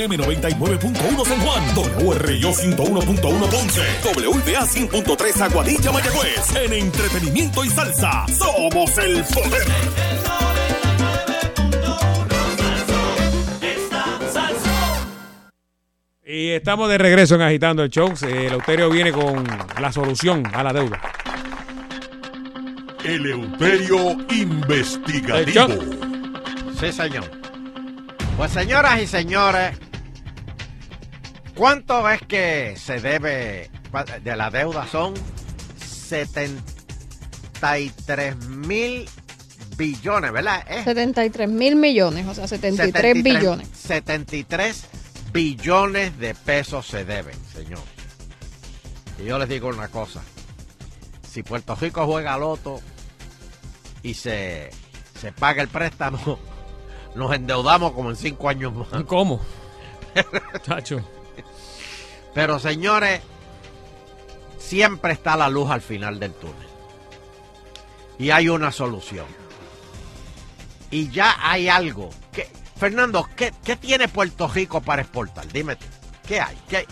WPRM 0.02 0.18
99.1 0.18 1.26
San 1.26 1.40
Juan, 1.42 1.64
WRIO 1.76 2.52
101.1 2.52 3.50
Ponce, 3.50 3.82
WBA 4.04 4.66
100.3 4.66 5.42
Aguadilla 5.42 5.92
Mayagüez. 5.92 6.56
En 6.56 6.74
entretenimiento 6.74 7.64
y 7.64 7.70
salsa, 7.70 8.26
somos 8.28 8.98
el 8.98 9.24
poder. 9.26 9.68
Y 16.26 16.52
estamos 16.52 16.90
de 16.90 16.98
regreso 16.98 17.36
en 17.36 17.42
Agitando 17.42 17.84
el 17.84 17.90
Show. 17.90 18.14
Eh, 18.24 18.48
Eleuterio 18.48 18.90
viene 18.90 19.12
con 19.12 19.44
la 19.80 19.92
solución 19.92 20.44
a 20.54 20.64
la 20.64 20.74
deuda. 20.74 21.02
Eleuterio 23.04 24.18
Investigativo. 24.32 25.68
Sí, 26.80 26.92
señor. 26.92 27.26
Pues 28.38 28.52
señoras 28.52 29.00
y 29.02 29.08
señores, 29.08 29.78
¿cuánto 31.62 32.10
es 32.10 32.22
que 32.24 32.76
se 32.76 33.00
debe 33.00 33.70
de 34.24 34.36
la 34.36 34.50
deuda? 34.50 34.88
Son 34.88 35.14
73 35.78 38.48
mil 38.48 39.08
billones, 39.78 40.32
¿verdad? 40.32 40.66
¿Eh? 40.68 40.84
73 40.84 41.48
mil 41.48 41.76
millones, 41.76 42.28
o 42.28 42.34
sea, 42.34 42.48
73, 42.48 43.22
billones. 43.22 43.68
73 43.76 44.86
billones 45.32 46.18
de 46.18 46.34
pesos 46.34 46.88
se 46.88 47.06
deben, 47.06 47.36
señor. 47.54 47.84
Y 49.20 49.26
yo 49.26 49.38
les 49.38 49.48
digo 49.48 49.68
una 49.68 49.90
cosa. 49.90 50.24
Si 51.30 51.44
Puerto 51.44 51.76
Rico 51.76 52.08
juega 52.08 52.40
loto 52.40 52.82
y 54.02 54.16
se, 54.16 54.72
se 55.20 55.32
paga 55.32 55.62
el 55.62 55.68
préstamo, 55.68 56.40
nos 57.16 57.36
endeudamos 57.36 57.92
como 57.92 58.10
en 58.10 58.16
cinco 58.16 58.50
años 58.50 58.74
más. 58.74 59.04
¿Cómo? 59.04 59.40
Chacho. 60.64 61.21
Pero 62.34 62.60
señores, 62.60 63.22
siempre 64.58 65.14
está 65.14 65.36
la 65.36 65.50
luz 65.50 65.70
al 65.70 65.82
final 65.82 66.20
del 66.20 66.34
túnel. 66.34 66.68
Y 68.20 68.30
hay 68.30 68.50
una 68.50 68.72
solución. 68.72 69.26
Y 70.90 71.10
ya 71.10 71.36
hay 71.42 71.68
algo. 71.70 72.10
que 72.32 72.50
Fernando, 72.78 73.28
¿qué, 73.36 73.54
qué 73.64 73.76
tiene 73.76 74.08
Puerto 74.08 74.48
Rico 74.48 74.82
para 74.82 75.02
exportar? 75.02 75.48
Dime. 75.52 75.78
¿Qué 76.28 76.40
hay? 76.40 76.58
¿Qué, 76.70 76.86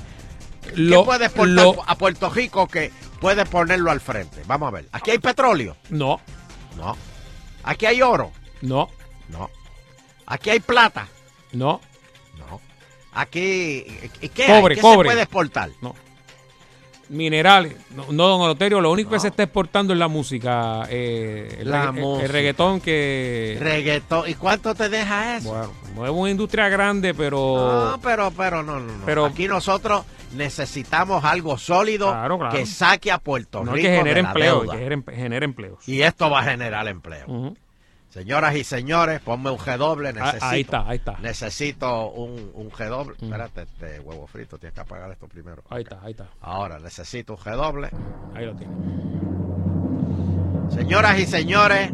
Lo- 0.76 1.00
¿qué 1.02 1.06
puede 1.06 1.26
exportar 1.26 1.66
lo- 1.66 1.84
a 1.90 1.96
Puerto 1.96 2.30
Rico 2.30 2.68
que 2.68 2.92
puede 3.20 3.46
ponerlo 3.46 3.92
al 3.92 4.02
frente? 4.02 4.42
Vamos 4.48 4.68
a 4.68 4.72
ver. 4.72 4.90
¿Aquí 4.92 5.12
hay 5.12 5.20
petróleo? 5.20 5.76
No. 5.90 6.20
No. 6.78 6.96
¿Aquí 7.64 7.86
hay 7.86 8.02
oro? 8.02 8.32
No. 8.62 8.90
No. 9.30 9.50
Aquí 10.26 10.50
hay 10.50 10.60
plata. 10.60 11.08
No. 11.52 11.82
No. 12.38 12.62
Aquí, 13.14 13.86
¿qué, 14.34 14.46
Cobre? 14.46 14.76
¿Qué 14.76 14.82
cobre. 14.82 15.10
se 15.10 15.14
puede 15.14 15.22
exportar? 15.24 15.70
No. 15.82 15.96
Minerales. 17.10 17.76
No, 17.96 18.06
no, 18.12 18.28
don 18.28 18.42
Oloterio, 18.42 18.80
lo 18.82 18.92
único 18.92 19.10
que 19.10 19.20
se 19.20 19.30
está 19.30 19.42
exportando 19.42 19.94
es 19.94 20.00
la 20.00 20.08
música. 20.08 20.84
eh, 20.92 21.58
el, 21.62 21.72
La 21.72 21.86
el 21.96 22.30
reggaetón 22.30 22.80
que... 22.82 23.58
Reggaetón. 23.60 24.30
¿Y 24.30 24.36
cuánto 24.36 24.76
te 24.76 24.90
deja 24.90 25.38
eso? 25.38 25.50
Bueno, 25.50 25.74
no 25.96 26.06
es 26.06 26.12
una 26.12 26.30
industria 26.30 26.70
grande, 26.70 27.16
pero... 27.16 27.92
No, 27.94 28.00
pero, 28.02 28.30
pero 28.30 28.62
no, 28.62 28.80
no, 28.80 28.94
no. 28.98 29.06
Pero- 29.08 29.26
Aquí 29.26 29.48
nosotros 29.48 30.04
necesitamos 30.36 31.26
algo 31.26 31.58
sólido 31.58 32.12
Claro, 32.12 32.38
claro. 32.38 32.56
que 32.56 32.68
saque 32.68 33.12
a 33.12 33.18
Puerto 33.18 33.64
no 33.66 33.74
Rico 33.74 33.88
que 33.88 33.96
genere 33.96 34.14
de 34.18 34.22
la 34.22 34.28
empleo, 34.30 34.60
deuda. 34.62 34.74
que 34.74 34.84
genere, 34.84 35.04
genere 35.16 35.46
empleos. 35.46 35.90
Y 35.90 36.04
esto 36.04 36.30
va 36.30 36.42
a 36.42 36.44
generar 36.44 36.88
empleo. 36.88 37.56
Señoras 38.10 38.56
y 38.56 38.64
señores, 38.64 39.20
ponme 39.22 39.52
un 39.52 39.58
G 39.60 39.78
doble. 39.78 40.10
Ah, 40.10 40.14
Necesito, 40.14 40.46
ahí 40.46 40.62
está, 40.62 40.88
ahí 40.88 40.98
está. 40.98 41.18
Necesito 41.20 42.10
un, 42.10 42.52
un 42.56 42.72
G 42.72 42.88
doble. 42.90 43.16
Espérate, 43.22 43.62
este 43.62 44.00
huevo 44.00 44.26
frito, 44.26 44.58
tienes 44.58 44.74
que 44.74 44.82
apagar 44.82 45.12
esto 45.12 45.28
primero. 45.28 45.64
Ahí 45.70 45.84
está, 45.84 46.00
ahí 46.02 46.12
está. 46.12 46.28
Ahora, 46.42 46.80
necesito 46.80 47.34
un 47.34 47.40
G 47.40 47.56
doble. 47.56 47.90
Ahí 48.34 48.46
lo 48.46 48.56
tiene. 48.56 48.74
Señoras 50.72 51.20
y 51.20 51.28
señores, 51.28 51.92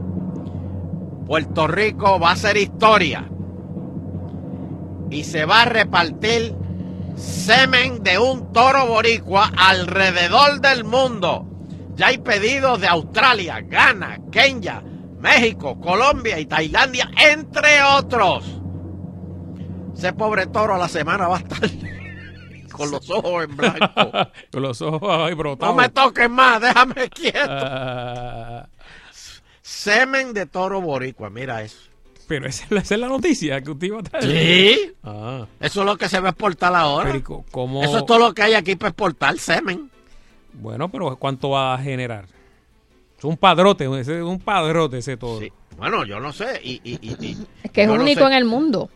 Puerto 1.28 1.68
Rico 1.68 2.18
va 2.18 2.32
a 2.32 2.36
ser 2.38 2.56
historia. 2.56 3.30
Y 5.12 5.24
se 5.26 5.44
va 5.44 5.64
a 5.64 5.66
repartir 5.66 6.56
semen 7.18 8.04
de 8.04 8.20
un 8.20 8.54
toro 8.54 8.88
boricua 8.88 9.52
alrededor 9.58 10.62
del 10.62 10.86
mundo. 10.86 11.46
Ya 11.96 12.08
hay 12.08 12.20
pedidos 12.20 12.80
de 12.80 12.88
Australia, 12.88 13.60
Ghana, 13.62 14.20
Kenia, 14.32 14.82
México, 15.26 15.80
Colombia 15.82 16.40
y 16.40 16.46
Tailandia, 16.46 17.10
entre 17.32 17.82
otros. 17.84 18.46
Ese 19.98 20.14
pobre 20.14 20.46
toro 20.48 20.76
a 20.76 20.78
la 20.78 20.88
semana 20.88 21.28
va 21.28 21.38
a 21.38 21.40
estar 21.40 21.60
con 22.72 22.92
los 22.92 23.10
ojos 23.10 23.44
en 23.46 23.56
blanco. 23.58 24.12
Con 24.52 24.62
los 24.62 24.82
ojos 24.82 25.10
ahí 25.10 25.34
brotados. 25.34 25.76
No 25.76 25.82
me 25.82 25.90
toques 25.90 26.30
más, 26.30 26.62
déjame 26.62 27.10
quieto. 27.10 28.68
Semen 29.62 30.34
de 30.34 30.46
toro 30.46 30.82
boricua, 30.82 31.30
mira 31.30 31.62
eso. 31.64 31.78
pero 32.28 32.48
esa, 32.48 32.64
es 32.66 32.72
la- 32.72 32.80
esa 32.82 32.96
es 32.96 33.02
la 33.02 33.08
noticia 33.08 33.62
que 33.62 33.72
usted 33.72 33.88
iba 33.88 34.00
a 34.00 34.04
traer. 34.04 34.26
Sí. 34.26 34.94
Ah. 35.04 35.46
Eso 35.60 35.80
es 35.82 35.86
lo 35.86 35.98
que 35.98 36.10
se 36.10 36.20
va 36.20 36.30
a 36.30 36.32
exportar 36.32 36.74
ahora. 36.76 37.06
Pero, 37.08 37.18
¿y 37.18 37.22
co- 37.22 37.46
cómo? 37.52 37.84
Eso 37.84 37.98
es 38.00 38.06
todo 38.06 38.20
lo 38.20 38.34
que 38.34 38.44
hay 38.44 38.54
aquí 38.54 38.76
para 38.76 38.90
exportar, 38.90 39.38
semen. 39.38 39.90
Bueno, 40.54 40.90
pero 40.90 41.16
¿cuánto 41.18 41.50
va 41.52 41.74
a 41.74 41.78
generar? 41.78 42.26
Es 43.26 43.30
un 43.32 43.38
padrote, 43.38 43.86
ese 44.00 44.18
es 44.18 44.24
un 44.24 44.40
padrote 44.40 45.00
ese 45.00 45.18
todo. 45.18 45.42
Bueno, 45.78 46.06
yo 46.06 46.20
no 46.20 46.32
sé. 46.32 46.60
Y, 46.64 46.80
y, 46.84 47.00
y, 47.02 47.16
y- 47.26 47.38
Es 47.64 47.72
que 47.72 47.82
es 47.84 47.88
yo 47.88 47.96
no 47.96 48.02
único 48.04 48.22
sé. 48.22 48.28
en 48.28 48.34
el 48.34 48.46
mundo. 48.46 48.90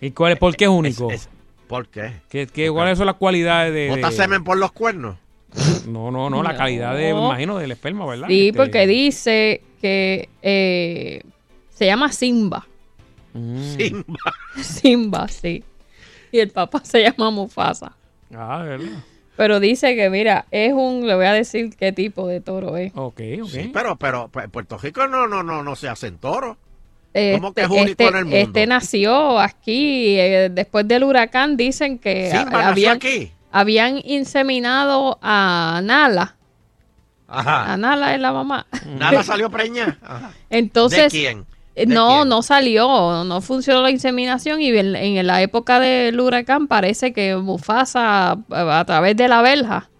¿Y 0.00 0.10
cuál 0.10 0.32
es, 0.32 0.38
por 0.38 0.54
qué 0.56 0.64
es 0.64 0.70
único? 0.70 1.08
¿Por 1.68 1.88
qué? 1.88 2.20
¿Qué, 2.28 2.46
qué- 2.46 2.70
cuáles 2.70 2.98
son 2.98 3.06
las 3.06 3.16
cualidades 3.16 3.72
de...? 3.72 3.88
¿Bota 3.90 4.10
de- 4.10 4.16
semen 4.16 4.44
por 4.44 4.56
los 4.58 4.72
cuernos? 4.72 5.16
No, 5.86 6.10
no, 6.10 6.28
no, 6.28 6.42
la 6.42 6.56
calidad 6.56 6.94
de, 6.96 7.14
me 7.14 7.20
imagino, 7.26 7.56
del 7.56 7.72
esperma, 7.72 8.04
¿verdad? 8.06 8.28
Sí, 8.28 8.48
Este, 8.48 8.56
porque 8.58 8.86
dice 8.86 9.62
que 9.80 10.28
eh, 10.42 11.22
se 11.70 11.86
llama 11.86 12.12
Simba. 12.12 12.66
mm. 13.32 13.76
Simba. 13.76 14.32
Simba, 14.62 15.28
sí. 15.28 15.64
Y 16.32 16.40
el 16.40 16.50
papá 16.50 16.84
se 16.84 17.02
llama 17.02 17.30
Mufasa. 17.30 17.92
Ah, 18.34 18.62
¿verdad? 18.64 19.02
Pero 19.36 19.60
dice 19.60 19.94
que, 19.96 20.08
mira, 20.10 20.46
es 20.50 20.72
un, 20.72 21.06
le 21.06 21.14
voy 21.14 21.26
a 21.26 21.32
decir 21.32 21.76
qué 21.76 21.92
tipo 21.92 22.26
de 22.26 22.40
toro 22.40 22.76
es. 22.76 22.92
Ok, 22.94 23.20
ok. 23.42 23.48
Sí, 23.48 23.70
pero, 23.72 23.96
pero 23.96 24.28
pues, 24.28 24.46
en 24.46 24.50
Puerto 24.50 24.78
Rico 24.78 25.06
no, 25.06 25.26
no, 25.26 25.42
no, 25.42 25.62
no 25.62 25.76
se 25.76 25.88
hacen 25.88 26.18
toros. 26.18 26.56
¿Cómo 27.34 27.54
que 27.54 27.62
Este, 27.62 27.74
es 27.74 27.80
único 27.82 27.90
este- 27.90 28.06
en 28.08 28.16
el 28.16 28.24
mundo? 28.24 28.36
este 28.36 28.66
nació 28.66 29.38
aquí, 29.40 30.18
eh, 30.18 30.50
después 30.52 30.86
del 30.86 31.02
huracán, 31.04 31.56
dicen 31.56 31.98
que 31.98 32.30
Simba 32.30 32.42
a- 32.42 32.50
nació 32.52 32.68
habían, 32.70 32.96
aquí. 32.96 33.32
habían 33.52 34.00
inseminado 34.04 35.18
a 35.22 35.80
Nala. 35.82 36.36
Ajá. 37.28 37.72
A 37.72 37.76
Nala 37.76 38.14
es 38.14 38.20
la 38.20 38.32
mamá. 38.32 38.66
Nada 38.86 39.22
salió 39.22 39.50
preña. 39.50 39.98
Ajá. 40.02 40.30
Entonces, 40.50 41.12
¿De 41.12 41.18
quién? 41.18 41.46
No, 41.86 42.24
no 42.24 42.42
salió, 42.42 43.24
no 43.24 43.40
funcionó 43.40 43.82
la 43.82 43.90
inseminación 43.90 44.60
y 44.62 44.68
en, 44.70 44.96
en 44.96 45.26
la 45.26 45.42
época 45.42 45.78
del 45.80 46.18
huracán 46.18 46.66
parece 46.68 47.12
que 47.12 47.36
Mufasa 47.36 48.32
a, 48.32 48.78
a 48.80 48.84
través 48.86 49.16
de 49.16 49.28
la 49.28 49.42
verja 49.42 49.90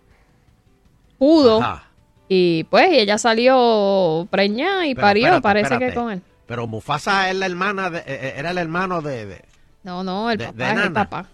pudo 1.19 1.61
Ajá. 1.63 1.85
y 2.29 2.65
pues 2.65 2.89
ella 2.91 3.19
salió 3.19 4.27
preñada 4.31 4.87
y 4.87 4.95
Pero 4.95 5.05
parió, 5.07 5.25
espérate, 5.27 5.43
parece 5.43 5.75
espérate. 5.75 5.93
que 5.95 6.01
con 6.01 6.13
él. 6.13 6.23
Pero 6.47 6.67
Mufasa 6.67 7.29
es 7.31 7.37
la 7.37 7.47
hermana, 7.47 7.91
de, 7.91 7.99
eh, 7.99 8.05
eh, 8.07 8.35
era 8.37 8.51
el 8.51 8.59
hermano 8.59 9.03
de... 9.03 9.27
de- 9.27 9.45
No, 9.83 10.05
no, 10.05 10.31
el 10.31 10.39
De- 10.39 10.47
papá 10.47 10.57
de 10.59 10.65
es 10.65 10.71
el 10.71 10.77
Nana. 10.77 10.95
papá. 11.11 11.27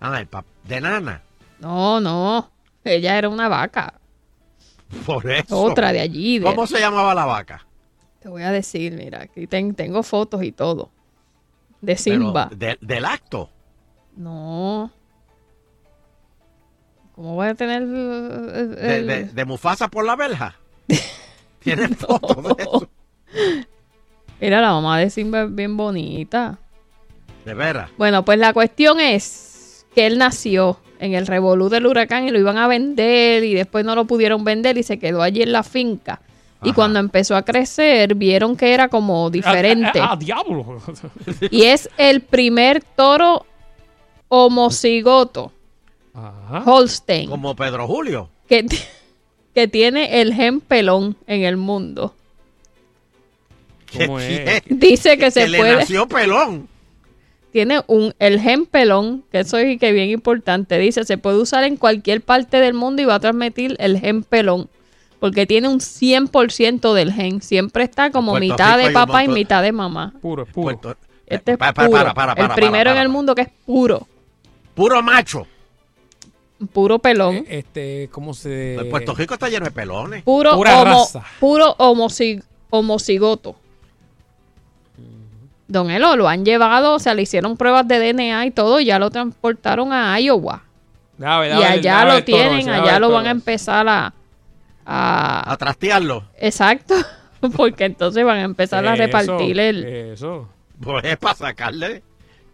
ah, 0.00 0.18
el 0.20 0.30
pap- 0.30 0.44
de 0.64 0.80
Nana. 0.80 1.22
No, 1.60 2.00
no, 2.00 2.50
ella 2.84 3.16
era 3.18 3.28
una 3.28 3.48
vaca, 3.48 3.94
Por 5.06 5.30
eso. 5.30 5.60
otra 5.60 5.92
de 5.92 6.00
allí. 6.00 6.38
de- 6.38 6.46
¿Cómo 6.46 6.66
se 6.66 6.80
llamaba 6.80 7.14
la 7.14 7.24
vaca? 7.26 7.64
Te 8.24 8.30
voy 8.30 8.42
a 8.42 8.50
decir, 8.52 8.94
mira, 8.94 9.20
aquí 9.24 9.46
ten- 9.46 9.74
tengo 9.74 10.02
fotos 10.02 10.42
y 10.42 10.50
todo. 10.50 10.88
De 11.82 11.92
Pero 11.92 11.98
Simba. 11.98 12.48
de- 12.56 12.78
del 12.80 13.04
acto. 13.04 13.50
No. 14.16 14.90
¿Cómo 17.14 17.34
voy 17.34 17.48
a 17.48 17.54
tener 17.54 17.82
el- 17.82 18.50
el- 18.54 18.74
De, 18.76 18.96
el- 18.96 19.06
de- 19.06 19.24
de 19.26 19.44
Mufasa 19.44 19.88
por 19.88 20.06
la 20.06 20.16
verja. 20.16 20.56
Tiene 21.60 21.88
fotos 21.88 22.56
de 22.56 22.62
eso. 22.62 22.88
Mira, 24.40 24.62
la 24.62 24.70
mamá 24.70 24.98
de 25.00 25.10
Simba 25.10 25.42
es 25.42 25.54
bien 25.54 25.76
bonita. 25.76 26.58
De 27.44 27.52
veras. 27.52 27.90
Bueno, 27.98 28.24
pues 28.24 28.38
la 28.38 28.54
cuestión 28.54 29.00
es 29.00 29.84
que 29.94 30.06
él 30.06 30.16
nació 30.16 30.80
en 30.98 31.12
el 31.12 31.26
revolú 31.26 31.68
del 31.68 31.84
huracán 31.86 32.26
y 32.26 32.30
lo 32.30 32.38
iban 32.38 32.56
a 32.56 32.68
vender 32.68 33.44
y 33.44 33.52
después 33.52 33.84
no 33.84 33.94
lo 33.94 34.06
pudieron 34.06 34.44
vender 34.44 34.78
y 34.78 34.82
se 34.82 34.98
quedó 34.98 35.20
allí 35.20 35.42
en 35.42 35.52
la 35.52 35.62
finca. 35.62 36.22
Y 36.64 36.72
cuando 36.72 36.98
empezó 36.98 37.36
a 37.36 37.42
crecer, 37.42 38.14
vieron 38.14 38.56
que 38.56 38.72
era 38.74 38.88
como 38.88 39.30
diferente. 39.30 39.98
¡Ah, 40.00 40.16
diablo! 40.18 40.80
Y 41.50 41.64
es 41.64 41.88
el 41.98 42.20
primer 42.22 42.82
toro 42.82 43.44
homocigoto, 44.28 45.52
Holstein, 46.64 47.28
Como 47.30 47.54
Pedro 47.54 47.86
Julio. 47.86 48.28
que, 48.48 48.66
que 49.54 49.68
tiene 49.68 50.20
el 50.20 50.32
gen 50.34 50.60
pelón 50.60 51.16
en 51.26 51.42
el 51.42 51.56
mundo. 51.56 52.14
¿Cómo 53.96 54.18
es? 54.18 54.62
Dice 54.68 55.16
que 55.18 55.30
se 55.30 55.48
le 55.48 55.58
puede- 55.58 55.76
nació 55.76 56.08
pelón. 56.08 56.68
Tiene 57.52 57.82
un, 57.86 58.12
el 58.18 58.40
gen 58.40 58.66
pelón, 58.66 59.22
que 59.30 59.38
eso 59.40 59.56
es 59.58 59.78
que 59.78 59.92
bien 59.92 60.10
importante. 60.10 60.76
Dice, 60.80 61.04
se 61.04 61.18
puede 61.18 61.36
usar 61.38 61.62
en 61.62 61.76
cualquier 61.76 62.20
parte 62.20 62.56
del 62.58 62.74
mundo 62.74 63.00
y 63.00 63.04
va 63.04 63.14
a 63.14 63.20
transmitir 63.20 63.76
el 63.78 64.00
gen 64.00 64.24
pelón. 64.24 64.68
Porque 65.24 65.46
tiene 65.46 65.68
un 65.68 65.80
100% 65.80 66.92
del 66.92 67.10
gen. 67.10 67.40
Siempre 67.40 67.84
está 67.84 68.10
como 68.10 68.32
Puerto 68.32 68.44
mitad 68.46 68.76
Rico 68.76 68.88
de 68.88 68.92
papá 68.92 69.24
y 69.24 69.28
mitad 69.28 69.62
de 69.62 69.72
mamá. 69.72 70.12
Puro, 70.20 70.44
puro. 70.44 70.78
Este 71.26 71.52
es 71.52 71.56
puro. 71.56 72.12
para, 72.12 72.12
para, 72.12 72.32
el 72.34 72.50
primero 72.50 72.90
para, 72.90 72.96
en 72.96 72.98
el 72.98 73.08
mundo 73.08 73.34
que 73.34 73.40
es 73.40 73.48
puro. 73.64 74.06
Puro 74.74 75.02
macho. 75.02 75.46
Puro 76.74 76.98
pelón. 76.98 77.42
Este, 77.48 78.10
¿cómo 78.12 78.34
se...? 78.34 78.74
Pues 78.76 78.90
Puerto 78.90 79.14
Rico 79.14 79.32
está 79.32 79.48
lleno 79.48 79.64
de 79.64 79.70
pelones. 79.70 80.24
Puro, 80.24 80.56
Pura 80.56 80.82
homo- 80.82 80.84
raza. 80.84 81.24
puro 81.40 81.74
homoci- 81.78 82.42
homocigoto. 82.68 83.56
Don 85.68 85.90
Elo, 85.90 86.16
lo 86.16 86.28
han 86.28 86.44
llevado, 86.44 86.96
o 86.96 86.98
sea, 86.98 87.14
le 87.14 87.22
hicieron 87.22 87.56
pruebas 87.56 87.88
de 87.88 88.12
DNA 88.12 88.44
y 88.44 88.50
todo, 88.50 88.78
y 88.78 88.84
ya 88.84 88.98
lo 88.98 89.08
transportaron 89.08 89.90
a 89.90 90.20
Iowa. 90.20 90.64
Y 91.18 91.24
allá 91.24 92.04
lo 92.04 92.18
el 92.18 92.24
tienen, 92.26 92.68
allá 92.68 92.96
el 92.96 93.00
lo 93.00 93.10
van 93.10 93.26
a 93.26 93.30
empezar 93.30 93.88
a... 93.88 94.12
a- 94.86 95.52
A 95.52 95.56
trastearlo. 95.56 96.24
exacto, 96.38 96.94
porque 97.56 97.84
entonces 97.84 98.24
van 98.24 98.38
a 98.38 98.42
empezar 98.42 98.86
a 98.86 98.94
repartir 98.94 99.58
el... 99.60 99.84
Eso. 99.84 100.48
Pues 100.80 101.04
es 101.04 101.16
para 101.16 101.34
sacarle. 101.34 102.02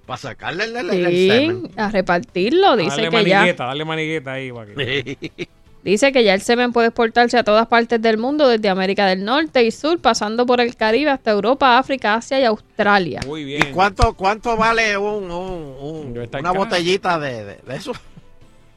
Para 0.06 0.18
sacarle 0.18 0.64
el, 0.64 0.76
el- 0.76 0.90
el 0.90 1.06
Sí, 1.12 1.28
semen. 1.28 1.70
a 1.76 1.90
repartirlo, 1.90 2.76
dice 2.76 2.90
Dale 3.02 3.10
que 3.10 3.24
ya... 3.24 3.36
manigueta, 3.38 3.64
dale 3.66 3.84
manigueta 3.84 4.32
ahí. 4.32 4.52
Para 4.52 4.66
que... 4.74 5.48
Dice 5.82 6.12
que 6.12 6.22
ya 6.24 6.34
el 6.34 6.42
semen 6.42 6.72
puede 6.74 6.88
exportarse 6.88 7.38
a 7.38 7.42
todas 7.44 7.66
partes 7.66 8.02
del 8.02 8.18
mundo, 8.18 8.46
desde 8.48 8.68
América 8.68 9.06
del 9.06 9.24
Norte 9.24 9.64
y 9.64 9.70
Sur, 9.70 9.98
pasando 9.98 10.44
por 10.44 10.60
el 10.60 10.76
Caribe 10.76 11.10
hasta 11.10 11.30
Europa, 11.30 11.78
África, 11.78 12.16
Asia 12.16 12.38
y 12.38 12.44
Australia. 12.44 13.20
Muy 13.26 13.44
bien. 13.44 13.62
¿Y 13.68 13.72
cuánto, 13.72 14.12
cuánto 14.12 14.58
vale 14.58 14.98
un, 14.98 15.30
un- 15.30 15.76
un- 15.80 16.28
una 16.38 16.52
botellita 16.52 17.18
de, 17.18 17.44
de- 17.44 17.58
de 17.66 17.76
eso? 17.76 17.92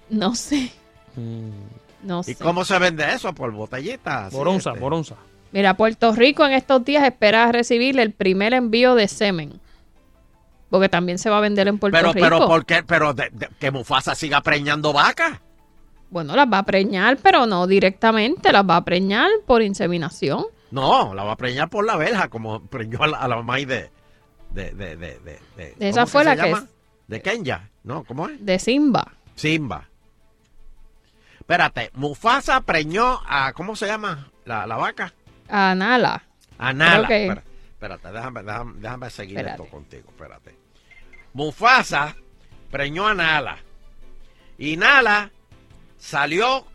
No 0.09 0.33
sé. 0.33 0.71
Mm. 1.17 1.49
No 2.03 2.21
¿Y 2.21 2.33
sé. 2.33 2.35
cómo 2.43 2.65
se 2.65 2.77
vende 2.79 3.05
eso? 3.13 3.33
¿Por 3.33 3.51
botellita? 3.51 4.25
así, 4.25 4.35
Por 4.35 4.47
onza, 4.47 4.71
este? 4.71 4.79
por 4.81 4.93
onza. 4.93 5.15
Mira, 5.51 5.75
Puerto 5.75 6.11
Rico 6.13 6.45
en 6.45 6.53
estos 6.53 6.83
días 6.83 7.03
espera 7.03 7.51
recibir 7.51 7.99
el 7.99 8.11
primer 8.11 8.53
envío 8.53 8.95
de 8.95 9.07
semen. 9.07 9.59
Porque 10.69 10.89
también 10.89 11.19
se 11.19 11.29
va 11.29 11.37
a 11.37 11.41
vender 11.41 11.67
en 11.67 11.77
Puerto 11.77 11.95
Pero, 11.97 12.13
Rico. 12.13 12.25
pero, 12.25 12.47
¿por 12.47 12.65
qué? 12.65 12.81
Pero 12.83 13.13
de- 13.13 13.29
de- 13.31 13.49
que 13.59 13.69
Mufasa 13.71 14.15
siga 14.15 14.41
preñando 14.41 14.91
vacas. 14.91 15.39
Bueno, 16.09 16.35
las 16.35 16.47
va 16.51 16.59
a 16.59 16.63
preñar, 16.63 17.17
pero 17.21 17.45
no 17.45 17.67
directamente, 17.67 18.51
las 18.51 18.67
va 18.67 18.77
a 18.77 18.83
preñar 18.85 19.29
por 19.45 19.61
inseminación. 19.61 20.45
No, 20.71 21.13
la 21.13 21.23
va 21.23 21.33
a 21.33 21.37
preñar 21.37 21.69
por 21.69 21.85
la 21.85 21.95
verja, 21.95 22.27
como 22.29 22.59
preñó 22.65 23.03
a 23.03 23.07
la, 23.07 23.17
a 23.17 23.27
la 23.27 23.35
mamá 23.35 23.57
de, 23.57 23.65
de, 23.65 24.71
de, 24.71 24.71
de, 24.71 24.95
de- 24.95 25.39
de- 25.55 25.75
Esa 25.79 26.01
¿cómo 26.01 26.07
fue 26.07 26.21
se 26.23 26.25
la 26.35 26.35
que 26.43 26.49
llama? 26.49 26.67
De 27.07 27.21
Kenya, 27.21 27.69
¿no? 27.83 28.03
¿Cómo 28.03 28.27
es? 28.29 28.43
De 28.43 28.57
Simba. 28.57 29.13
Simba. 29.35 29.87
Espérate, 31.43 31.91
Mufasa 31.93 32.61
preñó 32.61 33.21
a, 33.27 33.51
¿cómo 33.51 33.75
se 33.75 33.85
llama? 33.85 34.29
La, 34.45 34.65
la 34.65 34.77
vaca. 34.77 35.13
A 35.49 35.75
Nala. 35.75 36.23
A 36.57 36.71
Nala. 36.71 37.07
Que- 37.07 37.27
Espérate, 37.27 38.11
déjame, 38.13 38.43
déjame, 38.43 38.73
déjame 38.79 39.09
seguir 39.09 39.37
Espérate. 39.39 39.61
esto 39.63 39.75
contigo, 39.75 40.05
espérate. 40.09 40.55
Mufasa 41.33 42.15
preñó 42.71 43.07
a 43.07 43.13
Nala. 43.13 43.57
Y 44.57 44.77
Nala 44.77 45.31
salió, 45.97 46.65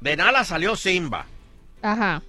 de 0.00 0.16
Nala 0.16 0.44
salió 0.44 0.76
Simba. 0.76 1.26
Ajá. 1.82 2.22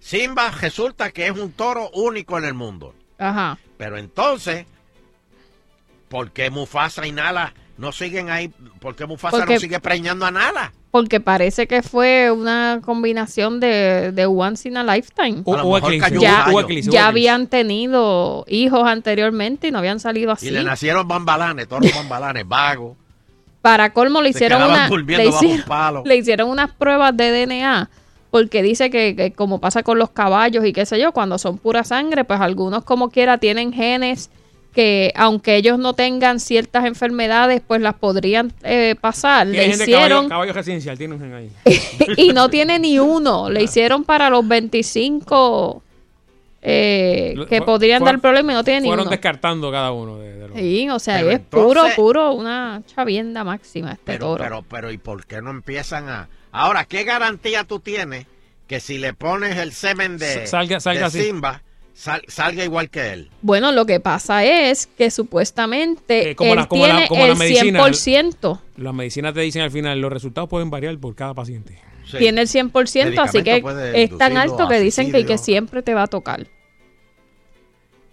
Simba 0.00 0.50
resulta 0.50 1.12
que 1.12 1.28
es 1.28 1.32
un 1.38 1.52
toro 1.52 1.88
único 1.94 2.36
en 2.36 2.44
el 2.44 2.52
mundo. 2.54 2.94
Ajá. 3.18 3.56
Pero 3.78 3.96
entonces, 3.96 4.66
¿por 6.10 6.30
qué 6.32 6.50
Mufasa 6.50 7.06
y 7.06 7.12
Nala 7.12 7.54
no 7.82 7.90
siguen 7.90 8.30
ahí? 8.30 8.48
¿Por 8.78 8.94
qué 8.94 9.06
Mufasa 9.06 9.38
Porque- 9.38 9.54
no 9.54 9.60
sigue 9.60 9.80
preñando 9.80 10.24
a 10.24 10.30
Nala? 10.30 10.72
Porque 10.92 11.18
parece 11.18 11.66
que 11.66 11.82
fue 11.82 12.30
una 12.30 12.80
combinación 12.84 13.58
de, 13.58 14.12
de 14.12 14.26
Once 14.26 14.68
in 14.68 14.76
a 14.76 14.84
Lifetime. 14.84 15.42
O- 15.44 15.56
A 15.56 15.64
o 15.64 15.78
eclipse, 15.78 16.16
ya, 16.20 16.46
eclipse, 16.60 16.90
ya 16.92 17.08
habían 17.08 17.48
tenido 17.48 18.44
hijos 18.46 18.84
anteriormente 18.86 19.66
y 19.66 19.70
no 19.72 19.78
habían 19.78 19.98
salido 19.98 20.30
así. 20.30 20.46
Y 20.46 20.50
le 20.52 20.62
nacieron 20.62 21.08
bambalanes, 21.08 21.66
toros 21.66 21.92
bambalanes, 21.92 22.46
vagos. 22.46 22.96
Para 23.62 23.92
colmo 23.92 24.22
le 24.22 24.30
hicieron 24.30 24.62
una 24.62 24.88
le 24.88 25.26
hicieron, 25.26 25.66
palo. 25.66 26.02
le 26.06 26.16
hicieron 26.16 26.48
unas 26.48 26.70
pruebas 26.70 27.16
de 27.16 27.46
DNA 27.46 27.90
porque 28.30 28.62
dice 28.62 28.90
que, 28.90 29.16
que 29.16 29.32
como 29.32 29.60
pasa 29.60 29.82
con 29.82 29.98
los 29.98 30.10
caballos 30.10 30.64
y 30.64 30.72
qué 30.72 30.86
sé 30.86 31.00
yo, 31.00 31.10
cuando 31.12 31.36
son 31.36 31.58
pura 31.58 31.82
sangre, 31.82 32.24
pues 32.24 32.40
algunos 32.40 32.84
como 32.84 33.10
quiera 33.10 33.38
tienen 33.38 33.72
genes 33.72 34.30
que 34.74 35.12
aunque 35.16 35.56
ellos 35.56 35.78
no 35.78 35.92
tengan 35.94 36.40
ciertas 36.40 36.84
enfermedades, 36.86 37.60
pues 37.66 37.80
las 37.82 37.94
podrían 37.94 38.52
eh, 38.62 38.94
pasar. 39.00 39.46
Le 39.46 39.66
hicieron 39.68 40.08
caballo, 40.08 40.28
caballo 40.28 40.52
residencial, 40.54 40.96
tiene 40.96 41.14
un 41.14 41.20
gen 41.20 41.34
ahí. 41.34 41.50
y 42.16 42.32
no 42.32 42.48
tiene 42.48 42.78
ni 42.78 42.98
uno. 42.98 43.50
Le 43.50 43.62
hicieron 43.62 44.04
para 44.04 44.30
los 44.30 44.46
25 44.48 45.82
eh, 46.62 47.34
que 47.48 47.60
podrían 47.62 48.04
dar 48.04 48.20
problema 48.20 48.52
y 48.52 48.54
no 48.54 48.64
tiene 48.64 48.82
ni 48.82 48.86
Fueron 48.88 49.02
uno. 49.06 49.10
descartando 49.10 49.70
cada 49.72 49.92
uno 49.92 50.18
de, 50.18 50.34
de 50.36 50.48
los... 50.48 50.56
Sí, 50.56 50.88
o 50.90 50.98
sea, 50.98 51.16
Pero 51.18 51.30
es 51.30 51.36
entonces- 51.36 51.66
puro, 51.66 51.82
puro, 51.96 52.32
una 52.34 52.82
chavienda 52.94 53.42
máxima 53.44 53.92
este 53.92 54.02
Pero, 54.04 54.26
toro. 54.26 54.44
pero, 54.44 54.62
pero, 54.68 54.90
¿y 54.92 54.98
por 54.98 55.26
qué 55.26 55.42
no 55.42 55.50
empiezan 55.50 56.08
a...? 56.08 56.28
Ahora, 56.52 56.84
¿qué 56.84 57.04
garantía 57.04 57.64
tú 57.64 57.80
tienes 57.80 58.26
que 58.68 58.78
si 58.80 58.98
le 58.98 59.12
pones 59.12 59.56
el 59.58 59.72
semen 59.72 60.18
de, 60.18 60.46
Salga- 60.46 60.80
salga 60.80 61.00
de 61.00 61.06
así. 61.06 61.32
Sal- 61.94 62.22
salga 62.26 62.64
igual 62.64 62.88
que 62.90 63.12
él? 63.12 63.30
Bueno, 63.42 63.70
lo 63.70 63.84
que 63.86 64.00
pasa 64.00 64.44
es 64.44 64.88
que 64.98 65.10
supuestamente 65.10 66.30
Eh, 66.30 66.34
como 66.36 66.50
él 66.52 66.56
la- 66.58 66.66
como 66.66 66.86
la- 66.86 67.06
tiene 67.06 67.26
la 67.26 67.32
el 67.32 67.38
medicina. 67.38 67.78
100%. 67.80 68.60
Las 68.76 68.94
medicinas 68.94 69.34
te 69.34 69.40
dicen 69.40 69.62
al 69.62 69.70
final, 69.70 70.00
los 70.00 70.12
resultados 70.12 70.48
pueden 70.48 70.70
variar 70.70 70.96
por 70.98 71.14
cada 71.14 71.34
paciente. 71.34 71.78
Tiene 72.18 72.42
el 72.42 72.48
100%, 72.48 73.22
así 73.22 73.42
que 73.42 73.62
es 73.94 74.18
tan 74.18 74.36
alto 74.36 74.68
que 74.68 74.80
dicen 74.80 75.12
que, 75.12 75.24
que 75.24 75.38
siempre 75.38 75.82
te 75.82 75.94
va 75.94 76.02
a 76.02 76.06
tocar 76.08 76.46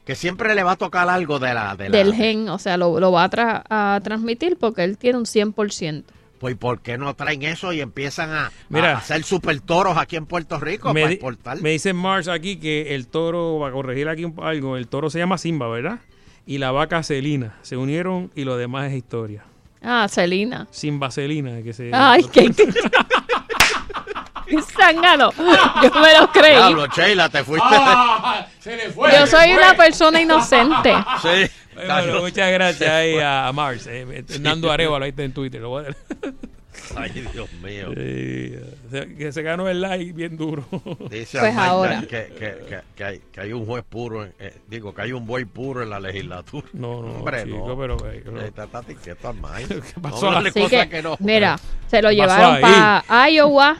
Que 0.05 0.15
siempre 0.15 0.55
le 0.55 0.63
va 0.63 0.71
a 0.71 0.75
tocar 0.75 1.07
algo 1.09 1.37
de 1.37 1.53
la... 1.53 1.75
De 1.75 1.87
la 1.89 1.97
del 1.97 2.15
gen, 2.15 2.49
o 2.49 2.57
sea, 2.57 2.77
lo, 2.77 2.99
lo 2.99 3.11
va 3.11 3.25
a, 3.25 3.29
tra- 3.29 3.63
a 3.69 3.99
transmitir 4.03 4.57
porque 4.57 4.83
él 4.83 4.97
tiene 4.97 5.19
un 5.19 5.25
100%. 5.25 6.03
Pues 6.39 6.55
¿por 6.55 6.81
qué 6.81 6.97
no 6.97 7.13
traen 7.15 7.43
eso 7.43 7.73
y 7.73 7.81
empiezan 7.81 8.31
a, 8.31 8.51
Mira. 8.69 8.93
a 8.93 8.97
hacer 8.99 9.23
super 9.23 9.59
toros 9.59 9.97
aquí 9.97 10.15
en 10.15 10.25
Puerto 10.25 10.59
Rico 10.59 10.93
Me, 10.93 11.01
para 11.01 11.13
exportar? 11.13 11.61
me 11.61 11.71
dice 11.71 11.91
Mars 11.93 12.27
aquí 12.29 12.55
que 12.57 12.95
el 12.95 13.07
toro, 13.07 13.57
para 13.59 13.73
corregir 13.73 14.07
aquí 14.07 14.23
un- 14.25 14.35
algo, 14.41 14.77
el 14.77 14.87
toro 14.87 15.09
se 15.09 15.19
llama 15.19 15.37
Simba, 15.37 15.67
¿verdad? 15.67 15.99
Y 16.45 16.57
la 16.57 16.71
vaca 16.71 17.03
Celina. 17.03 17.57
Se 17.61 17.75
unieron 17.77 18.31
y 18.35 18.43
lo 18.45 18.55
demás 18.57 18.89
es 18.91 18.97
historia. 18.97 19.43
Ah, 19.83 20.07
Celina. 20.09 20.67
Simba 20.71 21.11
Celina, 21.11 21.61
que 21.61 21.73
se... 21.73 21.91
Ay, 21.93 22.23
qué... 22.31 22.49
zángano. 24.75 25.31
Yo 25.83 25.91
me 26.01 26.13
lo 26.19 26.31
creí. 26.31 26.55
Diablo, 26.55 26.87
Sheila, 26.87 27.29
te 27.29 27.43
fuiste. 27.43 27.67
Ah, 27.71 28.47
se 28.59 28.75
le 28.75 28.89
fue. 28.89 29.11
Yo 29.11 29.27
soy 29.27 29.51
una 29.51 29.73
persona 29.75 30.21
inocente. 30.21 30.93
Sí. 31.21 31.51
Bueno, 31.87 32.21
muchas 32.21 32.51
gracias 32.51 32.89
ahí 32.89 33.17
a, 33.19 33.51
Mars. 33.53 33.87
eh, 33.87 34.23
Nando 34.41 34.71
Arevalo 34.71 35.03
ahí 35.05 35.09
está 35.11 35.23
en 35.23 35.33
Twitter. 35.33 35.61
lo 35.61 35.69
voy 35.69 35.85
a- 35.85 35.95
Ay, 36.95 37.11
Dios 37.33 37.51
mío. 37.61 37.89
Sí, 37.95 38.55
se- 38.89 39.15
que 39.15 39.31
se 39.31 39.41
ganó 39.43 39.67
el 39.67 39.81
like 39.81 40.11
bien 40.13 40.37
duro. 40.37 40.65
Dice 41.09 41.37
Pues 41.39 41.55
ahora. 41.57 42.01
Que, 42.01 42.07
que- 42.07 42.65
que- 42.67 42.79
que 42.95 43.03
hay, 43.03 43.21
que 43.31 43.41
hay 43.41 43.53
un 43.53 43.65
juez 43.65 43.83
puro, 43.87 44.23
en- 44.25 44.33
eh, 44.39 44.55
digo, 44.67 44.93
que 44.93 45.01
hay 45.01 45.11
un 45.11 45.25
buey 45.25 45.45
puro 45.45 45.83
en 45.83 45.89
la 45.89 45.99
legislatura. 45.99 46.67
No, 46.73 47.01
no, 47.03 47.11
Hombre, 47.17 47.43
chico, 47.43 47.67
no. 47.67 47.77
pero, 47.77 47.97
eh, 48.09 48.21
pero- 48.23 48.41
Eh, 48.41 48.51
Armando. 49.23 49.67
¿Qué 49.81 49.99
pasó 50.01 50.31
No 50.31 50.43
que, 50.43 50.89
que 50.89 51.01
no. 51.03 51.15
mira, 51.19 51.59
se 51.87 52.01
lo 52.01 52.09
¿Qué 52.09 52.17
pasó 52.17 52.35
llevaron 52.37 52.61
para 52.61 53.29
Iowa. 53.29 53.77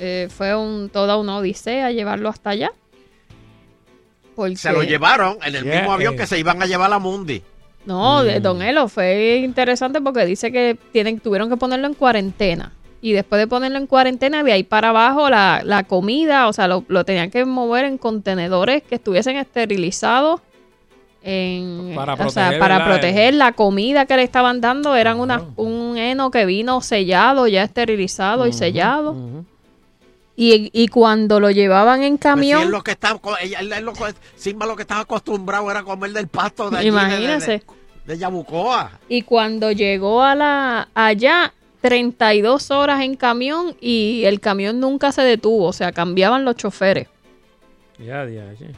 eh, 0.00 0.28
fue 0.30 0.54
un, 0.56 0.88
toda 0.90 1.16
una 1.18 1.36
odisea 1.36 1.90
llevarlo 1.92 2.28
hasta 2.28 2.50
allá. 2.50 2.72
Porque, 4.38 4.56
Se 4.56 4.72
lo 4.72 4.82
llevaron 4.84 5.36
en 5.44 5.54
el 5.56 5.64
Yeah, 5.64 5.74
mismo 5.80 5.92
avión 5.92 6.16
que 6.16 6.26
se 6.26 6.38
iban 6.38 6.62
a 6.62 6.66
llevar 6.66 6.92
a 6.92 6.98
Mundi. 7.00 7.42
No, 7.84 8.22
Mm. 8.22 8.40
Don 8.42 8.62
Elo 8.62 8.86
fue 8.88 9.36
interesante 9.44 10.00
porque 10.00 10.24
dice 10.26 10.52
que 10.52 10.76
tienen, 10.92 11.18
tuvieron 11.20 11.48
que 11.48 11.56
ponerlo 11.56 11.86
en 11.88 11.94
cuarentena. 11.94 12.72
Y 13.00 13.12
después 13.12 13.40
de 13.40 13.46
ponerlo 13.46 13.78
en 13.78 13.86
cuarentena, 13.86 14.42
de 14.42 14.52
ahí 14.52 14.62
para 14.62 14.90
abajo, 14.90 15.28
la, 15.30 15.62
la 15.64 15.82
comida, 15.84 16.46
o 16.48 16.52
sea, 16.52 16.68
lo, 16.68 16.84
lo 16.88 17.04
tenían 17.04 17.30
que 17.30 17.44
mover 17.44 17.84
en 17.84 17.98
contenedores 17.98 18.82
que 18.82 18.94
estuviesen 18.96 19.36
esterilizados. 19.36 20.40
En, 21.22 21.92
Para 21.96 22.14
o 22.14 22.16
sea, 22.30 22.50
proteger, 22.50 22.58
para 22.60 22.84
proteger 22.84 23.34
la 23.34 23.52
comida 23.52 24.06
que 24.06 24.16
le 24.16 24.22
estaban 24.22 24.60
dando, 24.60 24.94
eran 24.94 25.18
unas- 25.18 25.42
un 25.56 25.96
heno 25.98 26.30
que 26.30 26.46
vino 26.46 26.80
sellado, 26.80 27.48
ya 27.48 27.64
esterilizado 27.64 28.46
y 28.46 28.52
sellado. 28.52 29.16
Y, 30.40 30.70
y 30.72 30.86
cuando 30.86 31.40
lo 31.40 31.50
llevaban 31.50 32.04
en 32.04 32.10
Pues 32.16 32.20
si 32.20 32.22
camión, 32.22 32.62
él 32.62 32.70
lo 32.70 32.84
que 32.84 32.92
estaba, 32.92 33.18
él- 33.40 33.72
él 33.72 33.84
lo 33.84 33.92
Simba 34.36 34.66
lo 34.66 34.76
que 34.76 34.82
estaba 34.82 35.00
acostumbrado 35.00 35.68
era 35.68 35.82
comer 35.82 36.12
del 36.12 36.28
pasto 36.28 36.70
de 36.70 36.76
allí, 36.78 36.84
de- 36.84 36.88
Imagínese. 36.90 37.50
De, 37.50 37.58
de, 37.58 37.64
de 38.14 38.18
Yabucoa. 38.18 38.92
Y 39.08 39.22
cuando 39.22 39.72
llegó 39.72 40.22
a 40.22 40.36
la 40.36 40.88
allá, 40.94 41.52
32 41.80 42.70
horas 42.70 43.00
en 43.02 43.16
camión 43.16 43.74
y 43.80 44.22
el 44.26 44.38
camión 44.38 44.78
nunca 44.78 45.10
se 45.10 45.22
detuvo, 45.22 45.66
o 45.66 45.72
sea, 45.72 45.90
cambiaban 45.90 46.44
los 46.44 46.54
choferes. 46.54 47.08
Ya, 47.98 48.24
ya, 48.26 48.52
ya. 48.52 48.68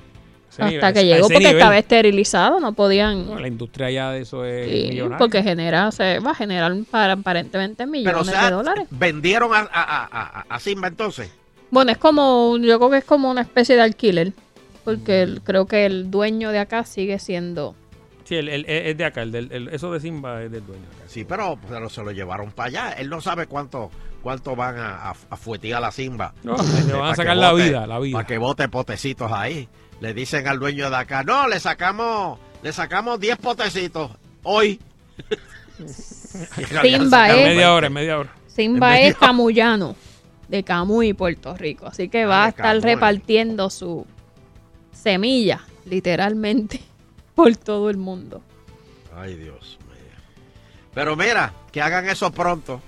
Hasta 0.48 0.66
nivel- 0.66 0.92
que 0.94 1.04
llegó 1.04 1.22
porque 1.28 1.38
nivel. 1.40 1.56
estaba 1.56 1.76
esterilizado, 1.78 2.58
no 2.58 2.72
podían... 2.72 3.40
La 3.40 3.46
industria 3.48 3.90
ya 3.90 4.10
de 4.12 4.22
eso 4.22 4.44
es 4.46 4.68
Sí, 4.68 4.88
millonaria. 4.88 5.18
porque 5.18 5.42
genera, 5.42 5.92
se 5.92 6.18
va 6.20 6.30
a 6.30 6.34
generar 6.34 6.72
para, 6.90 7.12
aparentemente 7.12 7.84
Pero, 7.86 7.90
o 7.90 7.92
millones 7.92 8.26
sea, 8.30 8.44
de 8.46 8.50
dólares. 8.52 8.86
vendieron 8.90 9.54
a, 9.54 9.58
a, 9.58 9.66
a, 9.72 10.06
a- 10.40 10.46
a 10.48 10.58
Simba 10.58 10.88
entonces. 10.88 11.30
Bueno, 11.70 11.92
es 11.92 11.98
como, 11.98 12.56
yo 12.58 12.78
creo 12.78 12.90
que 12.90 12.96
es 12.98 13.04
como 13.04 13.30
una 13.30 13.42
especie 13.42 13.76
de 13.76 13.82
alquiler, 13.82 14.32
porque 14.84 15.22
el- 15.22 15.40
creo 15.42 15.66
que 15.66 15.86
el 15.86 16.10
dueño 16.10 16.50
de 16.50 16.58
acá 16.58 16.84
sigue 16.84 17.18
siendo... 17.18 17.74
Sí, 18.24 18.36
el, 18.36 18.48
el- 18.48 18.64
es 18.68 18.96
de 18.96 19.04
acá, 19.04 19.22
el 19.22 19.32
del- 19.32 19.50
el- 19.52 19.68
eso 19.68 19.92
de 19.92 19.98
Simba 20.00 20.42
es 20.42 20.50
del 20.52 20.64
dueño. 20.66 20.84
acá. 20.94 21.04
Sí, 21.08 21.24
pero, 21.24 21.58
pero 21.68 21.88
se 21.88 22.02
lo 22.02 22.12
llevaron 22.12 22.52
para 22.52 22.68
allá. 22.68 22.92
Él 22.92 23.08
no 23.10 23.20
sabe 23.20 23.46
cuánto 23.46 23.90
cuánto 24.22 24.54
van 24.54 24.76
a, 24.78 25.08
a, 25.10 25.14
a 25.30 25.36
fuetear 25.36 25.82
a 25.82 25.90
Simba. 25.90 26.34
No, 26.44 26.54
Este, 26.56 26.84
le 26.88 26.92
van 26.92 27.10
a 27.12 27.16
sacar 27.16 27.36
la 27.36 27.52
bote- 27.52 27.64
vida, 27.64 27.86
la 27.86 27.98
vida. 27.98 28.12
Para 28.18 28.26
que 28.26 28.38
bote 28.38 28.68
potecitos 28.68 29.32
ahí. 29.32 29.66
Le 30.00 30.14
dicen 30.14 30.46
al 30.46 30.58
dueño 30.60 30.90
de 30.90 30.96
acá, 30.96 31.22
no, 31.24 31.48
le 31.48 31.58
sacamos 31.58 32.38
le 32.62 32.72
sacamos 32.72 33.18
10 33.18 33.38
potecitos 33.38 34.10
hoy. 34.42 34.78
Simba 36.82 37.30
es- 37.30 37.44
media 37.46 37.72
hora, 37.74 37.90
media 37.90 38.18
hora. 38.18 38.30
Simba 38.46 38.98
En 38.98 39.06
es 39.06 39.14
medio- 39.14 39.18
de 40.50 40.64
Camuy, 40.64 41.12
Puerto 41.14 41.56
Rico. 41.56 41.86
Así 41.86 42.08
que 42.08 42.26
va 42.26 42.38
a 42.38 42.42
Ah, 42.42 42.44
de 42.46 42.50
estar 42.50 42.76
Camuy. 42.80 42.94
repartiendo 42.94 43.70
su 43.70 44.06
semilla, 44.92 45.60
literalmente, 45.86 46.80
por 47.34 47.56
todo 47.56 47.88
el 47.90 47.96
mundo. 47.96 48.42
Ay, 49.16 49.36
Dios 49.36 49.78
mío. 49.88 50.18
Pero 50.94 51.16
mira, 51.16 51.52
que 51.72 51.80
hagan 51.80 52.08
eso 52.08 52.30
pronto. 52.32 52.80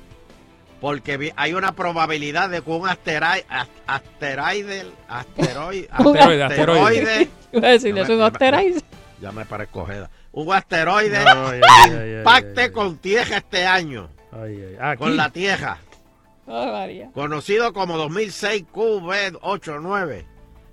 Porque 0.81 1.33
hay 1.37 1.55
una 1.55 1.77
probabilidad 1.77 2.51
de 2.51 2.61
que 2.61 2.71
un 2.71 2.89
asteroide, 2.89 3.45
asteroide, 3.87 4.85
asteroide, 5.07 5.89
Asteroide, 5.93 6.43
asteroide, 6.43 7.29
Iba 7.53 7.69
a 7.69 7.71
decirle, 7.71 8.01
Ya 8.01 8.03
es 8.03 8.09
me- 8.09 8.15
un 8.17 8.23
asteroide. 8.23 8.83
ya 9.21 9.31
me 9.33 9.45
parezco 9.45 9.83
ojeda. 9.83 10.11
Un 10.33 10.53
asteroide 10.53 11.25
No, 11.25 11.47
ay, 11.49 11.61
ay, 11.85 11.93
ay, 11.93 12.15
impacte 12.19 12.73
con 12.73 12.97
Tierra 12.99 13.37
este 13.37 13.65
año. 13.65 14.09
Ay, 14.33 14.77
ay. 14.81 14.97
Con 14.97 15.17
la 15.17 15.31
Tierra. 15.31 15.79
María. 16.47 17.10
Conocido 17.14 17.73
como 17.73 17.97
2006 17.97 18.64
QB89. 18.73 20.24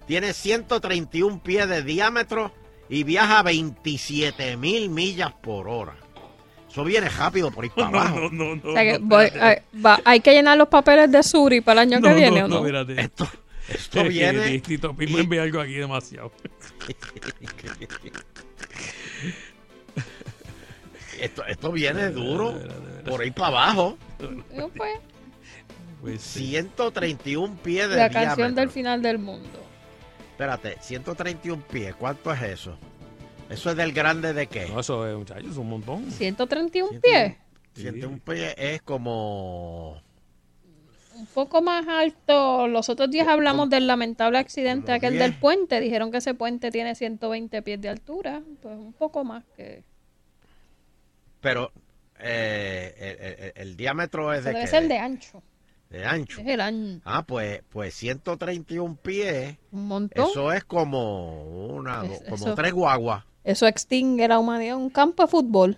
Tiene 0.08 0.34
131 0.34 1.44
pies 1.44 1.70
de 1.70 1.84
diámetro 1.84 2.52
y 2.90 3.04
viaja 3.04 3.44
27 3.44 4.58
mil 4.58 4.90
millas 4.90 5.32
por 5.42 5.68
hora. 5.70 5.94
Eso 6.70 6.84
viene 6.84 7.10
rápido 7.10 7.52
por 7.52 7.64
ahí 7.64 7.70
para 7.76 7.88
abajo. 7.88 8.20
no, 8.20 8.30
no, 8.32 8.56
no. 8.56 8.70
O 8.70 8.74
sea 8.74 8.84
que 8.84 9.00
no, 9.00 9.06
voy- 9.08 9.26
espérate. 9.26 9.64
ay, 9.74 9.82
va- 9.82 10.00
hay 10.06 10.20
que 10.20 10.32
llenar 10.34 10.58
los 10.58 10.68
papeles 10.68 11.12
de 11.12 11.22
Suri 11.24 11.62
para 11.62 11.84
el 11.84 11.88
año 11.90 12.00
No, 12.00 12.08
que 12.10 12.16
viene, 12.16 12.44
¿o 12.44 12.48
no. 12.48 12.66
Esto, 12.66 12.92
esto 12.96 13.28
Es 13.68 13.88
que 13.90 14.04
viene. 14.10 14.60
Tito 14.60 14.96
Pi 14.96 15.08
me 15.08 15.22
envía 15.22 15.44
algo 15.44 15.60
aquí 15.62 15.74
demasiado. 15.74 16.32
Esto, 21.20 21.46
esto 21.46 21.72
viene 21.74 22.10
duro 22.12 22.58
por 23.06 23.22
ahí 23.22 23.32
para 23.32 23.48
abajo. 23.50 23.98
No, 24.54 24.70
pues, 26.02 26.20
Pues 26.20 26.22
131 26.22 27.58
pies 27.64 27.90
de 27.90 27.96
la 27.98 28.10
canción 28.10 28.36
diámetro. 28.38 28.62
del 28.62 28.70
final 28.70 29.02
del 29.02 29.20
mundo. 29.20 29.60
Espérate, 30.32 30.78
131 30.80 31.64
pies, 31.70 31.96
¿cuánto 31.96 32.32
es 32.32 32.42
eso? 32.42 32.78
¿Eso 33.50 33.72
es 33.72 33.76
del 33.76 33.92
grande 33.92 34.34
de 34.34 34.48
qué? 34.48 34.68
No, 34.68 34.80
eso 34.80 35.08
es, 35.08 35.18
muchachos, 35.18 35.52
es 35.52 35.58
un 35.58 35.70
montón. 35.70 36.10
131 36.12 37.02
pies. 37.02 37.36
131 37.76 38.20
pies 38.24 38.54
es 38.58 38.82
como... 38.84 40.02
Un 41.16 41.26
poco 41.26 41.62
más 41.62 41.86
alto. 41.88 42.68
Los 42.68 42.88
otros 42.88 43.10
días 43.12 43.28
hablamos 43.28 43.70
del 43.70 43.88
lamentable 43.88 44.38
accidente 44.38 44.94
aquel 44.94 45.14
10. 45.14 45.24
del 45.24 45.34
puente. 45.34 45.82
Dijeron 45.82 46.12
que 46.12 46.20
ese 46.20 46.34
puente 46.34 46.72
tiene 46.72 46.96
120 46.96 47.62
pies 47.62 47.82
de 47.82 47.90
altura. 47.90 48.42
Pues 48.62 48.78
un 48.78 48.94
poco 48.94 49.26
más 49.26 49.44
que... 49.58 49.84
Pero 51.42 51.74
eh, 52.20 52.96
el, 52.98 53.44
el- 53.46 53.54
el 53.56 53.78
diámetro 53.78 54.34
es 54.34 54.40
Eso 54.40 54.48
de 54.50 54.54
debe 54.54 54.66
qué? 54.66 54.68
ser 54.72 54.88
de 54.88 54.98
ancho. 54.98 55.44
de 55.90 56.06
ancho. 56.06 56.42
Es 56.42 56.48
el 56.48 56.62
ancho. 56.62 57.02
Ah, 57.06 57.24
pues, 57.26 57.62
pues 57.70 57.94
131 57.96 58.96
pies. 59.02 59.58
Un 59.72 59.88
montón. 59.88 60.30
Eso 60.30 60.52
es 60.54 60.64
como 60.64 61.66
una, 61.68 62.06
Es- 62.06 62.22
como 62.24 62.36
eso- 62.36 62.56
tres 62.56 62.74
guaguas. 62.74 63.24
Eso 63.44 63.66
extingue 63.68 64.28
la 64.28 64.38
humanidad. 64.38 64.76
Un 64.78 64.90
campo 64.90 65.24
de 65.24 65.30
fútbol. 65.30 65.78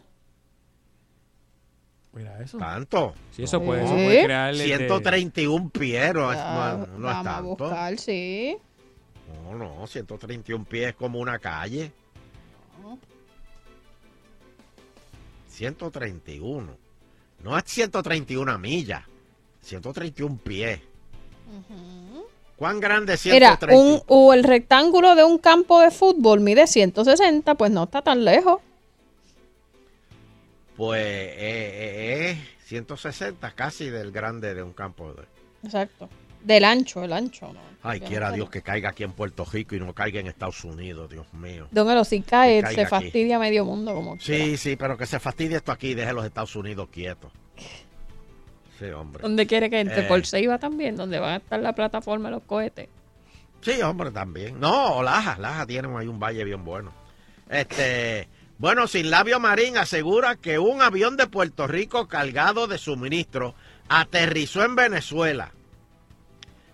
Mira 2.13 2.41
eso. 2.41 2.57
¿Tanto? 2.57 3.13
Sí, 3.31 3.43
eso 3.43 3.61
puede, 3.63 3.83
eso 3.85 3.95
Sí. 3.95 4.03
puede 4.03 4.23
crear. 4.25 4.53
este, 4.53 4.65
131 4.65 5.69
pies, 5.69 6.13
no 6.13 6.31
es, 6.33 6.37
Ya, 6.37 6.53
no 6.53 6.83
es- 6.83 6.89
no 6.89 6.95
es 6.95 7.01
vamos 7.01 7.27
a 7.27 7.31
tanto. 7.35 7.47
buscar, 7.63 7.97
sí. 7.97 8.57
No, 9.43 9.55
no, 9.55 9.87
131 9.87 10.65
pies 10.65 10.89
es 10.89 10.95
como 10.95 11.19
una 11.19 11.39
calle. 11.39 11.93
131. 15.51 16.77
No 17.43 17.57
es 17.57 17.63
131 17.65 18.57
millas. 18.59 19.03
131 19.61 20.39
pies. 20.43 20.79
¿Cuán 22.55 22.79
grande 22.79 23.13
es 23.13 23.25
Mira, 23.25 23.57
131? 23.57 23.81
un, 23.81 24.01
o 24.07 24.33
el 24.33 24.43
rectángulo 24.43 25.15
de 25.15 25.23
un 25.23 25.37
campo 25.37 25.79
de 25.81 25.91
fútbol 25.91 26.39
mide 26.39 26.67
160, 26.67 27.55
pues 27.55 27.71
no 27.71 27.83
está 27.83 28.01
tan 28.01 28.23
lejos. 28.23 28.61
Pues 30.77 31.01
eh, 31.01 31.37
eh, 31.37 32.31
es 32.31 32.67
160 32.67 33.51
casi 33.51 33.89
del 33.89 34.11
grande 34.11 34.53
de 34.53 34.63
un 34.63 34.73
campo. 34.73 35.13
De... 35.13 35.23
Exacto. 35.63 36.09
Del 36.43 36.65
ancho, 36.65 37.03
el 37.03 37.13
ancho. 37.13 37.51
¿no? 37.53 37.59
Ay, 37.83 37.99
quiera. 37.99 38.31
Dios 38.31 38.49
que 38.49 38.61
caiga 38.61 38.89
aquí 38.89 39.03
en 39.03 39.13
Puerto 39.13 39.45
Rico 39.45 39.75
y 39.75 39.79
no 39.79 39.93
caiga 39.93 40.19
en 40.19 40.27
Estados 40.27 40.63
Unidos, 40.63 41.09
Dios 41.09 41.31
mío. 41.33 41.67
Don 41.71 41.89
Elo, 41.89 42.03
si 42.03 42.21
cae, 42.21 42.61
se 42.61 42.81
aquí. 42.81 42.89
fastidia 42.89 43.39
medio 43.39 43.65
mundo 43.65 43.93
como 43.93 44.17
quiera. 44.17 44.45
Sí, 44.45 44.57
sí, 44.57 44.75
pero 44.75 44.97
que 44.97 45.05
se 45.05 45.19
fastidie 45.19 45.57
esto 45.57 45.71
aquí 45.71 45.89
y 45.89 45.93
deje 45.93 46.13
los 46.13 46.25
Estados 46.25 46.55
Unidos 46.55 46.89
quietos. 46.91 47.31
Sí, 48.79 48.85
hombre. 48.85 49.21
¿Dónde 49.21 49.45
quiere 49.47 49.69
que 49.69 49.79
entre? 49.79 50.01
Eh. 50.01 50.07
Por 50.07 50.25
Ceiba 50.25 50.57
también, 50.57 50.95
donde 50.95 51.19
van 51.19 51.33
a 51.33 51.37
estar 51.37 51.59
la 51.59 51.73
plataforma 51.73 52.29
de 52.29 52.35
los 52.35 52.43
cohetes. 52.43 52.89
Sí, 53.61 53.81
hombre, 53.81 54.11
también. 54.11 54.59
No, 54.59 55.03
Laja, 55.03 55.37
Laja 55.37 55.65
tiene 55.67 55.87
ahí 55.95 56.07
un 56.07 56.19
valle 56.19 56.43
bien 56.43 56.63
bueno. 56.63 56.91
Este, 57.47 58.27
bueno, 58.57 58.87
Sin 58.87 59.11
Labio 59.11 59.39
Marín 59.39 59.77
asegura 59.77 60.35
que 60.35 60.57
un 60.57 60.81
avión 60.81 61.17
de 61.17 61.27
Puerto 61.27 61.67
Rico 61.67 62.07
cargado 62.07 62.67
de 62.67 62.77
suministro 62.77 63.53
aterrizó 63.87 64.63
en 64.63 64.75
Venezuela. 64.75 65.51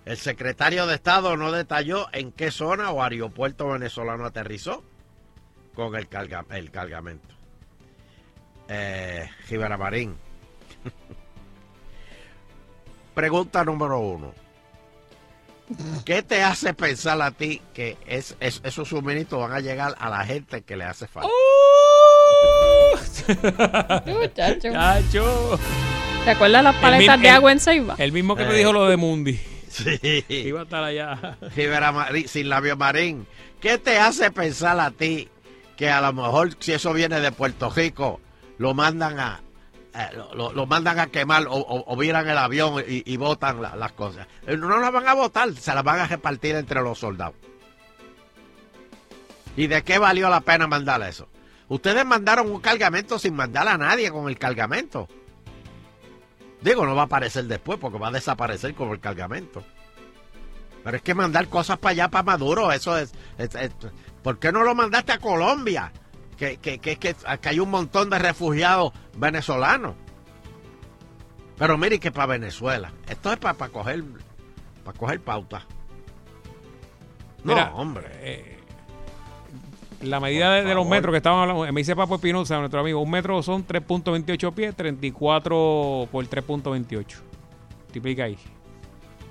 El 0.08 0.16
secretario 0.18 0.88
de 0.88 0.96
Estado 0.96 1.36
no 1.36 1.52
detalló 1.52 2.08
en 2.14 2.32
qué 2.32 2.50
zona 2.50 2.92
o 2.92 3.04
aeropuerto 3.04 3.68
venezolano 3.68 4.26
aterrizó 4.26 4.82
con 5.76 5.94
el, 5.98 6.08
carga- 6.10 6.46
el 6.52 6.72
cargamento. 6.72 7.28
Eh, 8.70 9.30
Rivera 9.50 9.78
Marín. 9.78 10.16
Pregunta 13.14 13.66
número 13.66 14.00
uno. 14.00 14.34
¿Qué 16.06 16.24
te 16.24 16.42
hace 16.42 16.74
pensar 16.74 17.22
a 17.22 17.32
ti 17.32 17.62
que 17.74 17.98
es, 18.08 18.38
es- 18.40 18.62
esos 18.64 18.88
suministros 18.88 19.42
van 19.42 19.52
a 19.52 19.60
llegar 19.60 19.94
a 20.00 20.10
la 20.10 20.24
gente 20.24 20.62
que 20.62 20.78
le 20.78 20.86
hace 20.86 21.06
falta? 21.08 21.28
Muchacho. 24.06 24.72
Chacho. 24.72 25.60
¿Te 26.24 26.32
acuerdas 26.32 26.64
las 26.64 26.76
El 26.76 26.82
paletas 26.82 27.22
de 27.22 27.28
el- 27.28 27.36
agua 27.36 27.52
en 27.52 27.60
Ceiba? 27.60 27.96
El 27.98 28.14
mismo 28.14 28.38
que 28.38 28.46
me 28.46 28.54
Eh. 28.56 28.60
dijo 28.60 28.72
lo 28.72 28.88
de 28.88 28.96
Mundi. 28.96 29.38
Sí. 29.78 30.26
Iba 30.30 30.62
a 30.62 30.64
estar 30.64 30.84
allá. 30.84 31.38
Sin 32.28 32.50
labio 32.50 32.76
marín. 32.78 33.28
¿Qué 33.62 33.78
te 33.78 34.00
hace 34.00 34.32
pensar 34.32 34.80
a 34.80 34.92
ti 34.92 35.30
que 35.76 35.90
a 35.90 36.02
lo 36.02 36.14
mejor 36.14 36.56
si 36.60 36.74
eso 36.74 36.94
viene 36.94 37.20
de 37.20 37.32
Puerto 37.32 37.70
Rico, 37.70 38.20
lo 38.58 38.74
mandan 38.74 39.20
a 39.20 39.42
eh, 39.94 40.10
lo, 40.36 40.66
mandan 40.68 41.00
a 41.00 41.08
quemar 41.08 41.48
o, 41.48 41.54
o, 41.56 41.84
o 41.92 41.98
viran 41.98 42.28
el 42.30 42.38
avión 42.38 42.84
y, 42.88 43.04
y 43.12 43.18
botan 43.18 43.62
la- 43.62 43.76
las 43.76 43.92
cosas? 43.94 44.28
Eh, 44.46 44.56
No 44.58 44.78
las 44.80 44.92
van 44.92 45.08
a 45.08 45.14
botar, 45.14 45.54
se 45.54 45.74
las 45.74 45.84
van 45.84 46.00
a 46.00 46.08
repartir 46.08 46.56
entre 46.56 46.82
los 46.82 46.98
soldados. 47.00 47.36
¿Y 49.56 49.68
de 49.68 49.84
qué 49.84 49.98
valió 49.98 50.30
la 50.30 50.42
pena 50.42 50.68
mandar 50.68 51.02
eso? 51.02 51.28
Ustedes 51.68 52.06
mandaron 52.06 52.50
un 52.52 52.62
cargamento 52.62 53.18
sin 53.20 53.36
mandar 53.36 53.68
a 53.68 53.78
nadie 53.78 54.12
con 54.12 54.30
el 54.30 54.38
cargamento. 54.38 55.08
Digo, 56.68 56.86
no 56.86 56.96
va 56.96 57.04
a 57.04 57.06
aparecer 57.06 57.46
después 57.46 57.80
porque 57.80 57.98
va 57.98 58.10
a 58.10 58.12
desaparecer 58.12 58.76
como 58.76 58.94
el 58.94 59.00
cargamento. 59.00 59.64
Pero 60.84 60.98
es 60.98 61.04
que 61.04 61.14
mandar 61.16 61.48
cosas 61.48 61.78
para 61.78 61.92
allá, 61.92 62.08
para 62.10 62.24
Maduro, 62.24 62.72
eso 62.72 62.98
es, 62.98 63.14
es- 63.38 63.56
es- 63.56 63.72
¿Por 64.22 64.38
qué 64.40 64.52
no 64.52 64.64
lo 64.64 64.76
mandaste 64.76 65.14
a 65.14 65.20
Colombia? 65.20 65.92
Que, 66.38 66.58
que, 66.58 66.80
que, 66.80 66.98
que, 66.98 67.16
hay 67.44 67.60
un 67.60 67.70
montón 67.70 68.10
de 68.10 68.20
refugiados 68.20 68.92
venezolanos. 69.16 69.96
Pero 71.58 71.78
mire 71.78 72.00
que 72.00 72.12
para 72.12 72.28
Venezuela. 72.28 72.92
Esto 73.08 73.32
es 73.32 73.38
para 73.40 73.56
coger, 73.70 74.04
para 74.84 74.98
coger 74.98 75.22
pauta. 75.22 75.66
No, 77.44 77.54
Mira, 77.54 77.74
hombre. 77.74 78.08
eh, 78.16 78.57
la 80.02 80.20
medida 80.20 80.54
de, 80.54 80.64
de 80.64 80.76
los 80.76 80.88
metros 80.88 81.12
que 81.12 81.18
estaban 81.18 81.40
hablando, 81.40 81.72
me 81.72 81.82
dice 81.82 81.96
Papo 81.96 82.16
Espinosa, 82.16 82.60
nuestro 82.60 82.80
amigo, 82.80 83.02
un 83.02 83.10
metro 83.10 83.42
son 83.44 83.66
3.28 83.66 84.54
pies, 84.54 84.76
34 84.76 86.08
por 86.12 86.26
3.28. 86.26 87.06
Multiplica 87.86 88.24
ahí. 88.26 88.38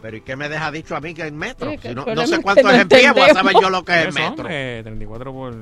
Pero 0.02 0.16
¿y 0.18 0.20
qué 0.20 0.36
me 0.36 0.48
deja 0.48 0.70
dicho 0.70 0.94
a 0.94 1.00
mí 1.00 1.14
que 1.14 1.26
es 1.26 1.32
metro? 1.32 1.70
Sí, 1.70 1.78
que 1.78 1.88
Si 1.88 1.94
no, 1.94 2.04
el 2.06 2.26
sé 2.26 2.42
cuánto 2.42 2.68
es 2.68 2.76
no 2.76 2.82
en 2.82 2.88
pie, 2.88 3.10
voy 3.12 3.22
a 3.22 3.34
saber 3.34 3.56
yo 3.60 3.70
lo 3.70 3.84
que 3.84 3.92
es 4.00 4.06
¿Qué 4.06 4.12
son? 4.12 4.22
metro. 4.22 4.46
Eh, 4.50 4.80
34 4.84 5.32
por... 5.32 5.54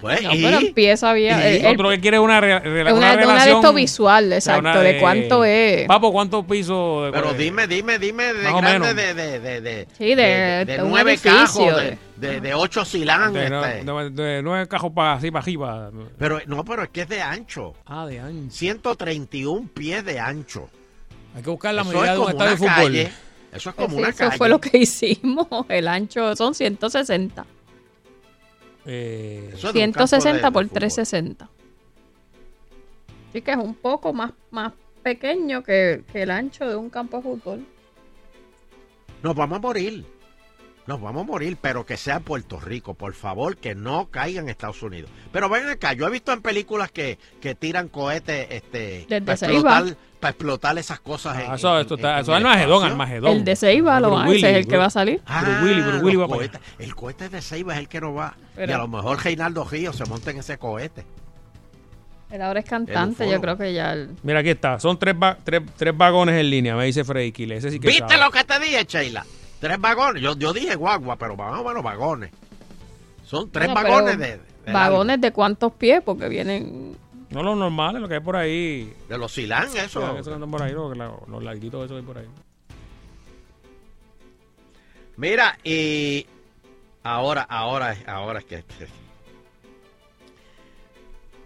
Pues, 0.00 0.22
No, 0.22 0.34
y- 0.34 0.42
pero 0.42 0.58
empieza 0.58 1.12
bien. 1.12 1.38
y- 1.38 1.42
El- 1.42 1.64
el- 1.66 1.74
Otro 1.74 1.90
que 1.90 2.00
quiere 2.00 2.18
una, 2.18 2.40
re- 2.40 2.58
re- 2.60 2.82
una, 2.82 2.92
una 2.92 2.94
una 2.94 3.10
de 3.10 3.16
relación... 3.16 3.56
esto 3.56 3.72
visual, 3.74 4.32
exacto, 4.32 4.80
de, 4.80 4.98
cuánto 4.98 5.44
es. 5.44 5.86
Papo, 5.86 6.10
¿cuántos 6.12 6.44
pisos? 6.46 7.04
de- 7.06 7.12
Pero 7.12 7.34
dime, 7.34 7.66
dime, 7.66 7.98
dime 7.98 8.32
de 8.32 8.42
Más 8.44 8.52
o 8.54 8.56
grande 8.58 8.94
menos. 8.94 8.96
de, 8.96 9.14
de, 9.14 9.40
de, 9.40 9.60
de, 9.60 9.88
Sí, 9.98 10.14
de- 10.14 10.80
nueve 10.86 11.18
cajos, 11.18 11.76
de, 11.76 11.98
de- 12.16 12.30
de, 12.32 12.40
de 12.40 12.54
ocho 12.54 12.82
de, 12.84 12.86
este. 12.98 13.84
de- 13.84 14.10
de 14.10 14.42
nueve 14.42 14.66
cajos 14.68 14.92
para 14.94 15.12
así, 15.14 15.30
para 15.30 15.42
arriba. 15.42 15.90
Pero 16.18 16.40
no, 16.46 16.64
pero 16.64 16.82
es 16.84 16.88
que 16.90 17.02
es 17.02 17.08
de 17.08 17.20
ancho. 17.20 17.74
Ah, 17.86 18.06
de 18.06 18.20
ancho. 18.20 18.50
131 18.56 19.68
pies 19.74 20.04
de 20.04 20.18
ancho. 20.18 20.68
Hay 21.36 21.42
que 21.42 21.50
buscar 21.50 21.74
la 21.74 21.82
Eso 21.82 21.90
medida 21.92 22.06
es 22.06 22.12
de 22.14 22.18
un 22.24 22.30
estadio 22.30 22.56
de 22.56 22.62
una 22.62 22.74
fútbol. 22.74 22.86
calle. 22.92 23.12
Eso 23.52 23.70
es 23.70 23.76
como 23.76 23.88
Sí, 23.90 23.94
una 23.96 24.08
eso 24.08 24.18
calle. 24.18 24.36
fue 24.38 24.48
lo 24.48 24.60
que 24.60 24.78
hicimos. 24.78 25.46
El 25.68 25.88
ancho 25.88 26.34
son 26.36 26.54
160. 26.54 27.44
Eh, 28.86 29.50
Eso 29.54 29.68
es 29.68 29.74
de 29.74 29.84
un 29.84 29.92
campo 29.92 30.06
160 30.06 30.46
de- 30.48 30.52
por 30.52 30.62
de 30.64 30.68
fútbol. 30.68 30.80
360. 30.80 31.48
Así 33.28 33.42
que 33.42 33.50
es 33.52 33.56
un 33.56 33.74
poco 33.74 34.12
más, 34.12 34.32
más 34.50 34.72
pequeño 35.02 35.62
que, 35.62 36.02
que 36.12 36.22
el 36.22 36.30
ancho 36.30 36.68
de 36.68 36.76
un 36.76 36.90
campo 36.90 37.18
de 37.18 37.22
fútbol. 37.22 37.66
Nos 39.22 39.34
vamos 39.36 39.56
a 39.58 39.60
morir. 39.60 40.04
Nos 40.90 41.00
vamos 41.00 41.22
a 41.22 41.26
morir, 41.26 41.56
pero 41.60 41.86
que 41.86 41.96
sea 41.96 42.18
Puerto 42.18 42.58
Rico, 42.58 42.94
por 42.94 43.14
favor, 43.14 43.56
que 43.56 43.76
no 43.76 44.06
caiga 44.10 44.40
en 44.40 44.48
Estados 44.48 44.82
Unidos. 44.82 45.08
Pero 45.30 45.48
ven 45.48 45.68
acá, 45.68 45.92
yo 45.92 46.04
he 46.08 46.10
visto 46.10 46.32
en 46.32 46.42
películas 46.42 46.90
que, 46.90 47.16
que 47.40 47.54
tiran 47.54 47.86
cohetes 47.86 48.48
este, 48.50 49.06
Desde 49.08 49.20
para, 49.20 49.34
explotar, 49.34 49.84
para 50.18 50.30
explotar 50.32 50.78
esas 50.78 50.98
cosas. 50.98 51.38
en- 51.44 51.48
Ah, 51.52 51.54
eso, 51.54 51.72
en- 51.76 51.80
esto 51.82 51.94
en- 51.94 52.00
está, 52.00 52.14
en 52.16 52.20
eso 52.22 52.32
es 52.34 52.40
el 52.40 52.44
Armagedón. 52.44 52.84
Armagedón. 52.84 53.30
El 53.36 53.44
de 53.44 53.54
Ceiba 53.54 54.00
lo 54.00 54.08
Bruce 54.10 54.26
va, 54.26 54.34
ese 54.34 54.50
es 54.50 54.56
el 54.56 54.66
que 54.66 54.76
va 54.78 54.86
a 54.86 54.90
salir. 54.90 55.22
Ah, 55.26 55.44
va 55.44 56.26
para 56.26 56.26
cohetes- 56.26 56.60
el 56.80 56.94
cohete 56.96 57.28
de 57.28 57.40
Ceiba 57.40 57.74
es 57.74 57.78
el 57.78 57.88
que 57.88 58.00
no 58.00 58.12
va. 58.14 58.34
Pero- 58.56 58.72
y 58.72 58.74
a 58.74 58.78
lo 58.78 58.88
mejor 58.88 59.22
Reinaldo 59.22 59.62
Ríos 59.62 59.94
se 59.94 60.04
monta 60.06 60.32
en 60.32 60.38
ese 60.38 60.58
cohete. 60.58 61.06
Él 62.32 62.42
ahora 62.42 62.58
es 62.58 62.66
cantante, 62.66 63.30
yo 63.30 63.40
creo 63.40 63.56
que 63.56 63.72
ya... 63.72 63.92
el- 63.92 64.10
Mira, 64.24 64.40
aquí 64.40 64.50
está. 64.50 64.80
Son 64.80 64.98
tres, 64.98 65.14
va- 65.14 65.38
tres, 65.44 65.62
tres 65.76 65.96
vagones 65.96 66.34
en 66.34 66.50
línea, 66.50 66.74
me 66.74 66.84
dice 66.86 67.04
Freddy 67.04 67.30
Kile. 67.30 67.58
Ese 67.58 67.70
sí 67.70 67.78
que 67.78 67.86
¿Viste 67.86 68.08
sabe. 68.08 68.24
lo 68.24 68.32
que 68.32 68.42
te 68.42 68.58
dije, 68.58 68.84
Sheila? 68.84 69.24
Tres 69.60 69.78
vagones. 69.78 70.22
Yo, 70.22 70.34
yo 70.36 70.52
dije 70.52 70.74
guagua, 70.74 71.16
pero 71.16 71.36
más 71.36 71.60
o 71.60 71.64
menos 71.64 71.82
vagones. 71.82 72.30
Son 73.24 73.50
tres 73.50 73.68
Bueno, 73.68 73.88
vagones 73.88 74.18
de, 74.18 74.40
de 74.64 74.72
¿Vagones 74.72 75.20
de 75.20 75.32
cuántos 75.32 75.72
pies? 75.72 76.02
Porque 76.04 76.28
vienen... 76.28 76.96
No 77.30 77.44
los 77.44 77.56
normales, 77.56 78.02
lo 78.02 78.08
que 78.08 78.14
hay 78.14 78.20
por 78.20 78.34
ahí. 78.34 78.92
De 79.08 79.16
los 79.16 79.32
silán, 79.32 79.68
eso. 79.76 80.00
Sí, 80.00 80.12
esos 80.14 80.26
que 80.26 80.34
andan 80.34 80.50
por 80.50 80.62
ahí, 80.62 80.72
los, 80.72 80.96
los 80.96 81.44
larguitos 81.44 81.84
esos 81.84 81.94
que 81.94 82.00
hay 82.00 82.06
por 82.06 82.18
ahí. 82.18 82.26
Mira, 85.16 85.58
y 85.62 86.26
ahora, 87.04 87.42
ahora, 87.42 87.96
ahora 88.06 88.38
es 88.40 88.44
que... 88.46 88.64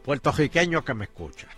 puertorriqueño 0.05 0.85
que 0.85 0.95
me 0.95 1.05
escucha. 1.05 1.49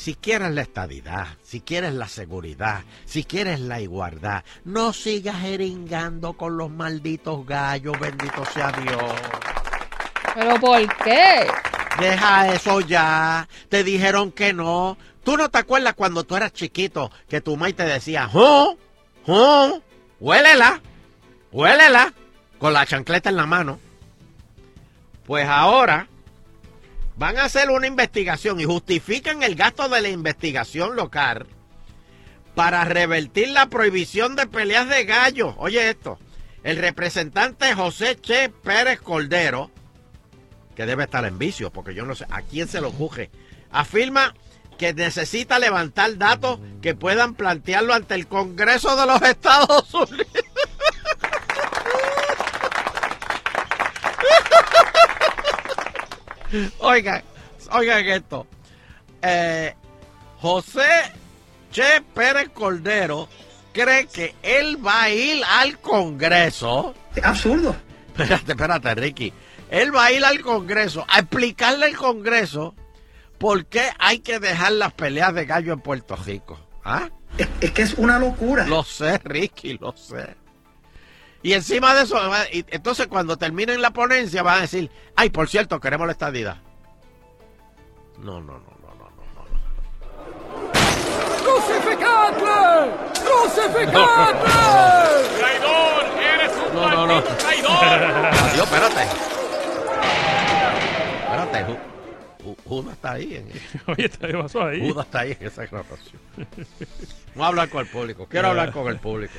Si 0.00 0.14
quieres 0.14 0.50
la 0.52 0.62
estadidad, 0.62 1.26
si 1.42 1.60
quieres 1.60 1.92
la 1.92 2.08
seguridad, 2.08 2.84
si 3.04 3.22
quieres 3.22 3.60
la 3.60 3.82
igualdad, 3.82 4.44
no 4.64 4.94
sigas 4.94 5.42
jeringando 5.42 6.32
con 6.32 6.56
los 6.56 6.70
malditos 6.70 7.44
gallos, 7.44 8.00
bendito 8.00 8.42
sea 8.46 8.72
Dios. 8.72 9.12
¿Pero 10.34 10.58
por 10.58 10.96
qué? 11.04 11.46
Deja 12.00 12.50
eso 12.50 12.80
ya. 12.80 13.46
Te 13.68 13.84
dijeron 13.84 14.32
que 14.32 14.54
no. 14.54 14.96
¿Tú 15.22 15.36
no 15.36 15.50
te 15.50 15.58
acuerdas 15.58 15.92
cuando 15.92 16.24
tú 16.24 16.34
eras 16.34 16.54
chiquito 16.54 17.10
que 17.28 17.42
tu 17.42 17.58
madre 17.58 17.74
te 17.74 17.84
decía, 17.84 18.30
¡Oh! 18.32 18.78
¡Oh! 19.26 19.82
¡Huélela! 20.18 20.80
¡Huélela! 21.52 22.14
Con 22.58 22.72
la 22.72 22.86
chancleta 22.86 23.28
en 23.28 23.36
la 23.36 23.44
mano. 23.44 23.78
Pues 25.26 25.46
ahora 25.46 26.08
van 27.20 27.36
a 27.36 27.44
hacer 27.44 27.68
una 27.68 27.86
investigación 27.86 28.60
y 28.60 28.64
justifican 28.64 29.42
el 29.42 29.54
gasto 29.54 29.90
de 29.90 30.00
la 30.00 30.08
investigación 30.08 30.96
local 30.96 31.46
para 32.54 32.82
revertir 32.86 33.50
la 33.50 33.66
prohibición 33.66 34.36
de 34.36 34.46
peleas 34.46 34.88
de 34.88 35.04
gallos. 35.04 35.54
Oye 35.58 35.90
esto, 35.90 36.18
el 36.62 36.78
representante 36.78 37.74
José 37.74 38.16
Che 38.18 38.48
Pérez 38.48 39.02
Cordero, 39.02 39.70
que 40.74 40.86
debe 40.86 41.04
estar 41.04 41.26
en 41.26 41.38
vicio, 41.38 41.70
porque 41.70 41.94
yo 41.94 42.06
no 42.06 42.14
sé 42.14 42.24
a 42.30 42.40
quién 42.40 42.68
se 42.68 42.80
lo 42.80 42.90
juje, 42.90 43.30
afirma 43.70 44.34
que 44.78 44.94
necesita 44.94 45.58
levantar 45.58 46.16
datos 46.16 46.58
que 46.80 46.94
puedan 46.94 47.34
plantearlo 47.34 47.92
ante 47.92 48.14
el 48.14 48.28
Congreso 48.28 48.96
de 48.96 49.04
los 49.04 49.20
Estados 49.20 49.92
Unidos. 49.92 50.26
Oigan, 56.78 57.22
oigan 57.72 58.06
esto. 58.06 58.46
Eh, 59.22 59.74
José 60.40 61.12
Che 61.70 62.02
Pérez 62.14 62.48
Cordero 62.48 63.28
cree 63.72 64.06
que 64.06 64.34
él 64.42 64.84
va 64.84 65.02
a 65.02 65.10
ir 65.10 65.42
al 65.44 65.78
Congreso. 65.78 66.94
Absurdo. 67.22 67.76
Espérate, 68.08 68.52
espérate, 68.52 68.94
Ricky. 68.94 69.32
Él 69.70 69.94
va 69.94 70.06
a 70.06 70.12
ir 70.12 70.24
al 70.24 70.40
Congreso 70.40 71.04
a 71.08 71.20
explicarle 71.20 71.86
al 71.86 71.96
Congreso 71.96 72.74
por 73.38 73.66
qué 73.66 73.88
hay 73.98 74.18
que 74.18 74.40
dejar 74.40 74.72
las 74.72 74.92
peleas 74.92 75.32
de 75.34 75.46
gallo 75.46 75.72
en 75.72 75.80
Puerto 75.80 76.16
Rico. 76.16 76.58
¿Ah? 76.84 77.08
Es, 77.38 77.70
que 77.70 77.82
es 77.82 77.94
una 77.94 78.18
locura. 78.18 78.66
Lo 78.66 78.82
sé, 78.82 79.18
Ricky, 79.18 79.78
lo 79.78 79.96
sé. 79.96 80.34
Y 81.42 81.54
encima 81.54 81.94
de 81.94 82.02
eso, 82.02 82.18
y 82.52 82.64
entonces 82.68 83.06
cuando 83.06 83.36
terminen 83.38 83.80
la 83.80 83.92
ponencia 83.92 84.42
van 84.42 84.58
a 84.58 84.60
decir, 84.62 84.90
ay, 85.16 85.30
por 85.30 85.48
cierto, 85.48 85.80
queremos 85.80 86.06
la 86.06 86.12
estadidad. 86.12 86.58
No, 88.18 88.40
no, 88.42 88.58
no, 88.58 88.76
no, 88.82 88.94
no, 88.94 89.10
no. 89.10 90.70
¡Crucificadle! 91.42 92.92
¡Crucificadle! 93.24 94.40
¡Traidor! 95.38 96.04
¡Eres 96.20 96.52
un 96.68 96.74
No, 96.74 96.88
no, 96.90 97.06
no. 97.06 97.22
traidor! 97.22 97.70
Adiós, 97.72 98.64
espérate. 98.72 99.02
Espérate, 101.22 101.64
Ju- 101.64 101.78
Ju- 102.44 102.56
Judas 102.66 102.92
está 102.94 103.12
ahí. 103.12 103.34
En, 103.36 103.48
Oye, 103.92 104.08
¿qué 104.10 104.28
pasó 104.34 104.62
ahí? 104.64 104.90
Judas 104.90 105.06
está 105.06 105.20
ahí 105.20 105.36
en 105.40 105.46
esa 105.46 105.64
grabación. 105.66 106.20
Vamos 107.34 107.44
a 107.44 107.46
hablar 107.46 107.70
con 107.70 107.80
el 107.80 107.86
público. 107.86 108.26
Quiero 108.28 108.48
hablar 108.48 108.72
con 108.72 108.88
el 108.88 108.98
público. 108.98 109.34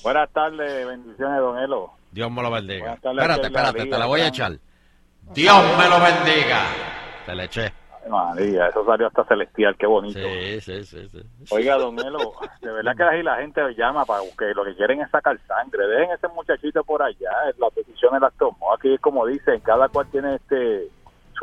Buenas 0.03 0.29
tardes, 0.31 0.87
bendiciones, 0.87 1.39
don 1.39 1.57
Elo. 1.59 1.91
Dios 2.11 2.31
me 2.31 2.41
lo 2.41 2.51
bendiga. 2.51 2.97
Tardes, 2.97 3.17
Espérate, 3.19 3.41
la 3.41 3.47
espérate, 3.47 3.89
te 3.89 3.97
la 3.97 4.05
voy 4.05 4.21
a 4.21 4.27
echar. 4.27 4.57
Dios 5.33 5.63
me 5.77 5.89
lo 5.89 5.99
bendiga. 5.99 6.61
Te 7.25 7.35
la 7.35 7.43
eché. 7.45 7.73
María, 8.09 8.67
eso 8.67 8.85
salió 8.85 9.07
hasta 9.07 9.23
celestial, 9.25 9.75
qué 9.77 9.85
bonito. 9.85 10.19
Sí, 10.19 10.61
sí, 10.61 10.83
sí. 10.83 11.07
sí. 11.07 11.21
Oiga, 11.51 11.77
don 11.77 11.97
Elo, 11.99 12.33
de 12.61 12.71
verdad 12.71 12.95
que 12.95 13.03
ahí 13.03 13.23
la 13.23 13.37
gente 13.37 13.61
llama 13.77 14.05
para 14.05 14.21
que 14.37 14.53
lo 14.53 14.63
que 14.65 14.75
quieren 14.75 15.01
es 15.01 15.09
sacar 15.09 15.39
sangre. 15.47 15.87
Dejen 15.87 16.11
ese 16.11 16.27
muchachito 16.29 16.83
por 16.83 17.01
allá, 17.01 17.31
las 17.57 17.75
decisiones 17.75 18.21
las 18.21 18.33
tomó. 18.35 18.73
Aquí, 18.73 18.97
como 18.97 19.25
dicen, 19.25 19.59
cada 19.61 19.87
cual 19.89 20.07
tiene 20.11 20.35
este 20.35 20.89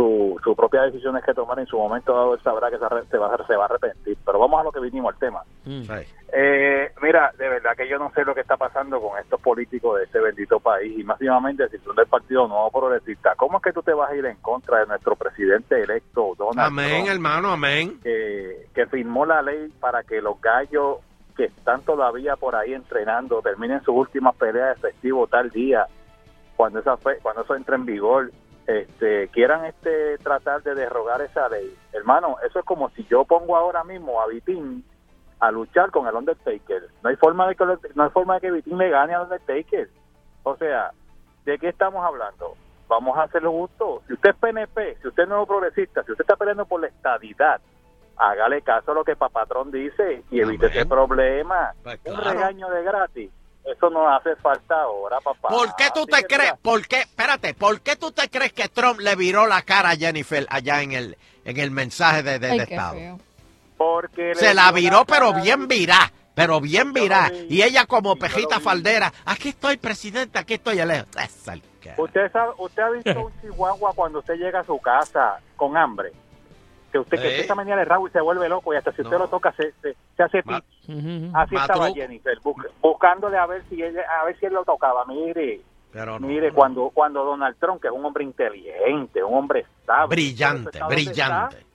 su, 0.01 0.41
su 0.43 0.57
propia 0.57 0.83
decisiones 0.83 1.23
que 1.25 1.35
tomar 1.35 1.59
en 1.59 1.67
su 1.67 1.77
momento 1.77 2.15
dado. 2.15 2.35
Él 2.35 2.41
sabrá 2.43 2.71
que 2.71 2.79
se, 2.79 3.19
va, 3.19 3.27
a- 3.35 3.47
se 3.47 3.57
va 3.57 3.65
a 3.65 3.67
arrepentir. 3.67 4.17
Pero 4.25 4.39
vamos 4.39 4.61
a 4.61 4.65
lo 4.65 4.73
que 4.73 4.81
vinimos 4.81 5.13
al 5.13 5.19
tema. 5.19 5.43
Sí. 5.65 5.87
Eh, 6.33 6.91
mira, 7.03 7.33
de 7.37 7.49
verdad 7.49 7.73
que 7.77 7.89
yo 7.89 7.99
no 7.99 8.11
sé 8.13 8.25
lo 8.25 8.35
que 8.35 8.41
está 8.41 8.57
pasando 8.57 9.01
con 9.01 9.19
estos 9.19 9.41
políticos 9.41 9.99
de 9.99 10.05
este 10.05 10.21
bendito 10.21 10.59
país 10.61 10.99
y 10.99 11.05
máximamente 11.05 11.69
si 11.69 11.79
son 11.79 11.97
del 11.97 12.07
Partido 12.07 12.49
Nuevo 12.49 12.71
Progresista. 12.71 13.35
¿Cómo 13.37 13.59
es 13.59 13.63
que 13.65 13.73
tú 13.73 13.83
te 13.83 13.93
vas 13.93 14.11
a 14.11 14.17
ir 14.17 14.25
en 14.25 14.37
contra 14.37 14.79
de 14.81 14.87
nuestro 14.87 15.17
presidente 15.17 15.83
electo, 15.83 16.35
Donald 16.39 16.69
Amén, 16.69 17.05
Trump, 17.05 17.09
hermano, 17.11 17.53
amén. 17.53 18.01
que, 18.03 18.67
que 18.75 18.87
firmó 18.87 19.27
la 19.27 19.43
ley 19.43 19.69
para 19.81 20.03
que 20.05 20.21
los 20.23 20.41
gallos 20.41 20.99
que 21.37 21.45
están 21.47 21.83
todavía 21.83 22.37
por 22.37 22.55
ahí 22.55 22.73
entrenando 22.75 23.41
terminen 23.43 23.81
sus 23.83 23.95
últimas 23.95 24.35
peleas 24.37 24.77
de 24.81 24.91
festivo 24.91 25.27
tal 25.27 25.51
día, 25.51 25.87
cuando 26.57 26.79
esa 26.81 26.97
fe- 26.99 27.19
cuando 27.23 27.43
eso 27.43 27.55
entre 27.55 27.75
en 27.77 27.85
vigor? 27.87 28.31
Este, 28.71 29.27
quieran 29.29 29.65
este 29.65 30.17
tratar 30.19 30.63
de 30.63 30.77
derrogar 30.77 31.21
esa 31.23 31.49
ley. 31.49 31.77
Hermano, 31.93 32.37
eso 32.47 32.61
es 32.61 32.65
como 32.65 32.89
si 32.91 33.05
yo 33.07 33.25
pongo 33.25 33.57
ahora 33.57 33.83
mismo 33.83 34.21
a 34.21 34.29
Vitín 34.29 34.85
a 35.41 35.51
luchar 35.51 35.91
con 35.91 36.07
el 36.07 36.15
Undertaker. 36.15 36.89
No 37.03 37.11
hay 37.11 37.17
forma 37.17 37.49
de 37.49 37.57
que 37.57 37.65
no 37.97 38.05
hay 38.05 38.11
forma 38.11 38.35
de 38.35 38.41
que 38.43 38.51
Vitín 38.53 38.79
le 38.79 38.89
gane 38.91 39.13
al 39.13 39.23
Undertaker. 39.23 39.89
O 40.45 40.57
sea, 40.57 40.93
¿de 41.45 41.59
qué 41.59 41.71
estamos 41.71 42.05
hablando? 42.05 42.55
Vamos 42.87 43.19
a 43.19 43.25
hacerlo 43.25 43.51
justo. 43.51 44.03
Si 44.07 44.13
usted 44.13 44.31
es 44.31 44.37
PNP, 44.37 44.99
si 45.03 45.09
usted 45.09 45.25
es 45.25 45.29
nuevo 45.29 45.47
progresista, 45.47 46.05
si 46.05 46.13
usted 46.13 46.23
está 46.23 46.37
peleando 46.37 46.65
por 46.65 46.81
la 46.81 46.87
estadidad, 46.87 47.61
hágale 48.17 48.63
caso 48.63 48.93
a 48.93 48.95
lo 48.95 49.05
que 49.05 49.17
Papatrón 49.17 49.73
dice 49.73 50.23
y 50.31 50.41
evite 50.41 50.67
ese 50.67 50.87
problema. 50.87 51.73
Pues 51.83 51.99
Un 52.05 52.19
regaño 52.19 52.71
de 52.71 52.85
gratis. 52.85 53.33
Eso 53.65 53.91
no 53.91 54.09
hace 54.09 54.35
falta 54.37 54.82
ahora, 54.82 55.19
papá. 55.20 55.49
¿Por 55.49 55.77
qué 55.77 55.85
tú 55.95 56.07
te 56.07 56.24
crees? 56.24 56.55
¿Por 56.62 56.87
qué? 56.89 57.01
Espérate, 57.01 57.55
¿por 57.55 57.81
qué 57.82 57.95
tú 57.97 58.11
te 58.11 58.28
crees 58.31 58.53
que 58.53 58.69
Trump 58.69 59.01
le 59.01 59.15
viró 59.16 59.47
la 59.47 59.62
cara 59.62 59.91
a 59.91 59.97
Jennifer 59.97 60.47
allá 60.51 60.82
en 60.82 60.93
el 60.93 61.16
en 61.45 61.59
el 61.59 61.70
mensaje 61.70 62.23
de, 62.23 62.39
de- 62.39 62.51
Ay, 62.51 62.59
de 62.61 62.66
qué 62.66 62.74
Estado? 62.74 62.95
feo. 62.95 63.20
Porque 63.77 64.35
Se 64.35 64.53
la 64.55 64.73
viró, 64.73 65.05
pero 65.07 65.32
bien 65.35 65.66
virá, 65.69 66.12
pero 66.35 66.61
bien 66.61 66.93
virá. 66.93 67.31
vi. 67.31 67.47
Y 67.57 67.62
ella 67.62 67.87
como 67.87 68.16
pejita 68.16 68.61
faldera, 68.61 69.12
aquí 69.24 69.51
estoy, 69.51 69.77
presidente, 69.78 70.39
aquí 70.39 70.55
estoy. 70.55 70.78
Que- 71.81 71.95
Usted, 71.97 72.31
sabe- 72.32 72.53
usted 72.59 72.82
ha 72.82 72.91
visto 72.91 73.20
un 73.27 73.41
chihuahua 73.41 73.93
cuando 73.95 74.19
usted 74.19 74.35
llega 74.35 74.61
a 74.61 74.65
su 74.65 74.78
casa 74.81 75.39
con 75.57 75.77
hambre. 75.77 76.12
Que 76.93 76.99
usted 76.99 77.19
que 77.19 77.23
Sí. 77.23 77.29
empieza 77.35 77.53
a 77.53 77.57
menear 77.57 77.79
el 77.79 77.87
rabo 77.87 78.09
y 78.09 78.11
se 78.11 78.21
vuelve 78.21 78.49
loco 78.49 78.75
y 78.75 78.77
hasta 78.77 78.91
si 78.93 79.03
usted 79.03 79.12
No. 79.17 79.21
lo 79.25 79.29
toca 79.29 79.53
se, 79.53 79.73
se, 79.81 79.97
se 80.17 80.23
hace 80.23 80.43
pis. 80.43 80.57
Así 81.35 81.55
estaba. 81.55 81.91
Jennifer, 81.93 82.39
bu- 82.41 82.69
buscándole 82.81 83.37
a 83.39 83.47
ver 83.47 83.62
si 83.69 83.83
ella, 83.83 84.03
a 84.21 84.25
ver 84.25 84.37
si 84.39 84.47
él 84.47 84.53
lo 84.55 84.65
tocaba. 84.65 85.05
Mire, 85.05 85.61
Pero 85.93 86.19
no. 86.19 86.27
mire 86.27 86.53
cuando 86.53 86.91
cuando 86.91 87.25
Donald 87.25 87.57
Trump, 87.61 87.81
que 87.81 87.89
es 87.89 87.93
un 87.95 88.05
hombre 88.05 88.25
inteligente, 88.25 89.23
un 89.23 89.35
hombre 89.39 89.61
estable, 89.61 90.09
Brillante, 90.17 90.79
brillante. 90.89 91.57
está. 91.59 91.67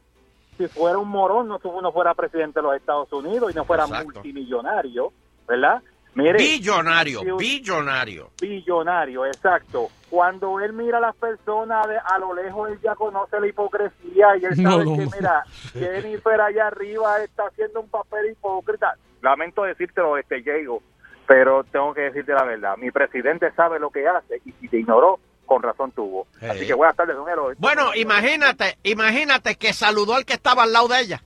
Si 0.58 0.68
fuera 0.68 0.98
un 0.98 1.10
morón, 1.10 1.48
no, 1.50 1.60
no 1.82 1.92
fuera 1.92 2.14
presidente 2.14 2.60
de 2.60 2.64
los 2.64 2.76
Estados 2.76 3.12
Unidos 3.14 3.52
y 3.52 3.56
no 3.56 3.66
fuera 3.66 3.84
Exacto. 3.84 4.06
multimillonario, 4.14 5.12
¿verdad? 5.48 5.82
Mire, 6.16 6.38
Billonario, 6.38 7.20
si 7.20 7.32
billonario. 7.32 8.32
billonario, 8.42 9.26
exacto. 9.26 9.90
Cuando 10.10 10.62
él 10.62 10.72
mira 10.72 10.98
a 11.00 11.02
las 11.02 11.16
personas 11.18 11.86
de- 11.90 11.98
a 11.98 12.18
lo 12.20 12.34
lejos, 12.34 12.70
él 12.70 12.80
ya 12.82 12.96
conoce 12.96 13.38
la 13.40 13.48
hipocresía 13.48 14.38
y 14.42 14.46
él 14.46 14.56
sabe 14.56 14.86
no, 14.86 14.96
que, 14.98 15.06
no. 15.06 15.12
mira, 15.14 15.44
Jennifer 15.74 16.40
allá 16.40 16.68
arriba 16.68 17.22
está 17.22 17.44
haciendo 17.48 17.82
un 17.82 17.90
papel 17.90 18.32
hipócrita. 18.32 18.96
Lamento 19.22 19.64
decírtelo, 19.64 20.18
este 20.18 20.42
Diego, 20.42 20.82
pero 21.28 21.66
tengo 21.66 21.94
que 21.94 22.02
decirte 22.02 22.32
la 22.34 22.44
verdad. 22.46 22.78
Mi 22.78 22.92
presidente 22.92 23.52
sabe 23.52 23.78
lo 23.80 23.90
que 23.90 24.08
hace 24.08 24.42
y 24.46 24.54
si 24.54 24.70
te 24.70 24.78
ignoró, 24.80 25.20
con 25.46 25.62
razón 25.64 25.92
tuvo. 25.92 26.28
Así 26.42 26.60
Sí. 26.60 26.68
que 26.68 26.74
buenas 26.76 26.96
tardes, 26.96 27.16
don 27.18 27.28
Elo. 27.30 27.52
Bueno, 27.58 27.94
imagínate, 27.94 28.78
imagínate 28.84 29.56
que 29.58 29.74
saludó 29.74 30.16
al 30.16 30.24
que 30.26 30.34
estaba 30.34 30.64
al 30.64 30.72
lado 30.72 30.88
de 30.88 31.02
ella. 31.02 31.22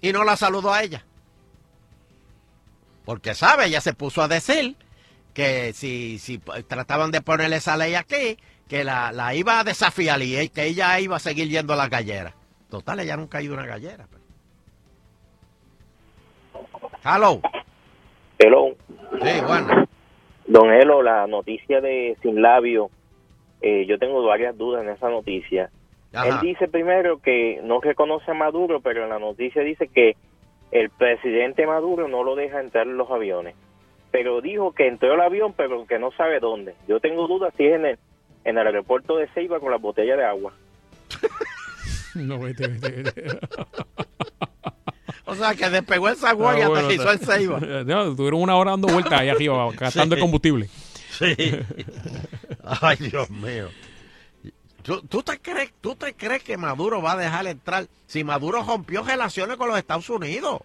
Y 0.00 0.12
no 0.12 0.22
la 0.24 0.36
saludó 0.36 0.72
a 0.72 0.82
ella. 0.82 1.04
Porque, 3.10 3.34
¿sabe? 3.34 3.66
Ella 3.66 3.80
se 3.80 3.92
puso 3.92 4.22
a 4.22 4.28
decir 4.28 4.76
que 5.34 5.72
si, 5.72 6.20
si 6.20 6.38
trataban 6.38 7.10
de 7.10 7.20
ponerle 7.20 7.56
esa 7.56 7.76
ley 7.76 7.96
aquí, 7.96 8.38
que 8.68 8.84
la, 8.84 9.10
la 9.10 9.34
iba 9.34 9.58
a 9.58 9.64
desafiar 9.64 10.22
y 10.22 10.48
que 10.48 10.66
ella 10.66 11.00
iba 11.00 11.16
a 11.16 11.18
seguir 11.18 11.48
yendo 11.48 11.72
a 11.72 11.76
las 11.76 11.90
galleras. 11.90 12.34
Total, 12.68 13.00
ella 13.00 13.16
nunca 13.16 13.38
ha 13.38 13.42
ido 13.42 13.54
a 13.54 13.56
una 13.56 13.66
gallera. 13.66 14.06
pues. 14.08 14.22
Hello. 17.04 17.40
Hello. 18.38 18.76
Sí, 19.20 19.40
bueno. 19.44 19.88
Don 20.46 20.70
Elo, 20.72 21.02
la 21.02 21.26
noticia 21.26 21.80
de 21.80 22.16
Sin 22.22 22.40
Labio, 22.40 22.90
eh, 23.60 23.86
yo 23.88 23.98
tengo 23.98 24.22
varias 24.24 24.56
dudas 24.56 24.84
en 24.84 24.90
esa 24.90 25.10
noticia. 25.10 25.68
Ajá. 26.12 26.28
Él 26.28 26.34
dice 26.42 26.68
primero 26.68 27.20
que 27.20 27.60
no 27.64 27.80
reconoce 27.80 28.30
a 28.30 28.34
Maduro, 28.34 28.80
pero 28.80 29.02
en 29.02 29.08
la 29.10 29.18
noticia 29.18 29.62
dice 29.62 29.88
que 29.88 30.14
el 30.72 30.90
presidente 30.90 31.66
Maduro 31.66 32.08
no 32.08 32.22
lo 32.24 32.34
deja 32.36 32.60
entrar 32.60 32.86
en 32.86 32.96
los 32.96 33.10
aviones. 33.10 33.54
Pero 34.10 34.40
dijo 34.40 34.72
que 34.72 34.88
entró 34.88 35.14
el 35.14 35.20
avión, 35.20 35.54
pero 35.56 35.86
que 35.86 35.98
no 35.98 36.10
sabe 36.12 36.40
dónde. 36.40 36.74
Yo 36.88 37.00
tengo 37.00 37.28
dudas 37.28 37.52
si 37.56 37.66
es 37.66 37.74
en 37.74 37.86
el, 37.86 37.98
en 38.44 38.58
el 38.58 38.66
aeropuerto 38.66 39.16
de 39.16 39.28
Ceiba 39.28 39.60
con 39.60 39.70
la 39.70 39.76
botella 39.78 40.16
de 40.16 40.24
agua. 40.24 40.52
No, 42.12 42.40
vete, 42.40 42.66
vete, 42.66 42.90
vete. 42.90 43.24
O 45.26 45.34
sea, 45.36 45.54
que 45.54 45.70
despegó 45.70 46.08
el 46.08 46.16
y 46.16 46.18
Ah, 46.24 46.32
bueno, 46.32 46.74
aterrizó 46.74 47.12
el 47.12 47.18
Ceiba. 47.20 47.60
No, 47.86 48.16
tuvieron 48.16 48.42
una 48.42 48.56
hora 48.56 48.72
dando 48.72 48.88
vueltas 48.88 49.20
ahí 49.20 49.28
arriba, 49.28 49.68
gastando 49.78 50.16
el 50.16 50.20
combustible. 50.20 50.66
Sí. 50.66 51.36
Ay, 52.64 52.96
Dios 52.96 53.30
mío. 53.30 53.68
¿Tú, 54.82 55.02
tú 55.02 55.22
te 55.22 55.38
crees, 55.38 55.72
¿Tú 55.80 55.94
te 55.94 56.14
crees 56.14 56.42
que 56.42 56.56
Maduro 56.56 57.02
va 57.02 57.12
a 57.12 57.16
dejar 57.16 57.46
entrar 57.46 57.86
si 58.06 58.24
Maduro 58.24 58.62
rompió 58.62 59.02
relaciones 59.02 59.56
con 59.56 59.68
los 59.68 59.78
Estados 59.78 60.08
Unidos? 60.08 60.60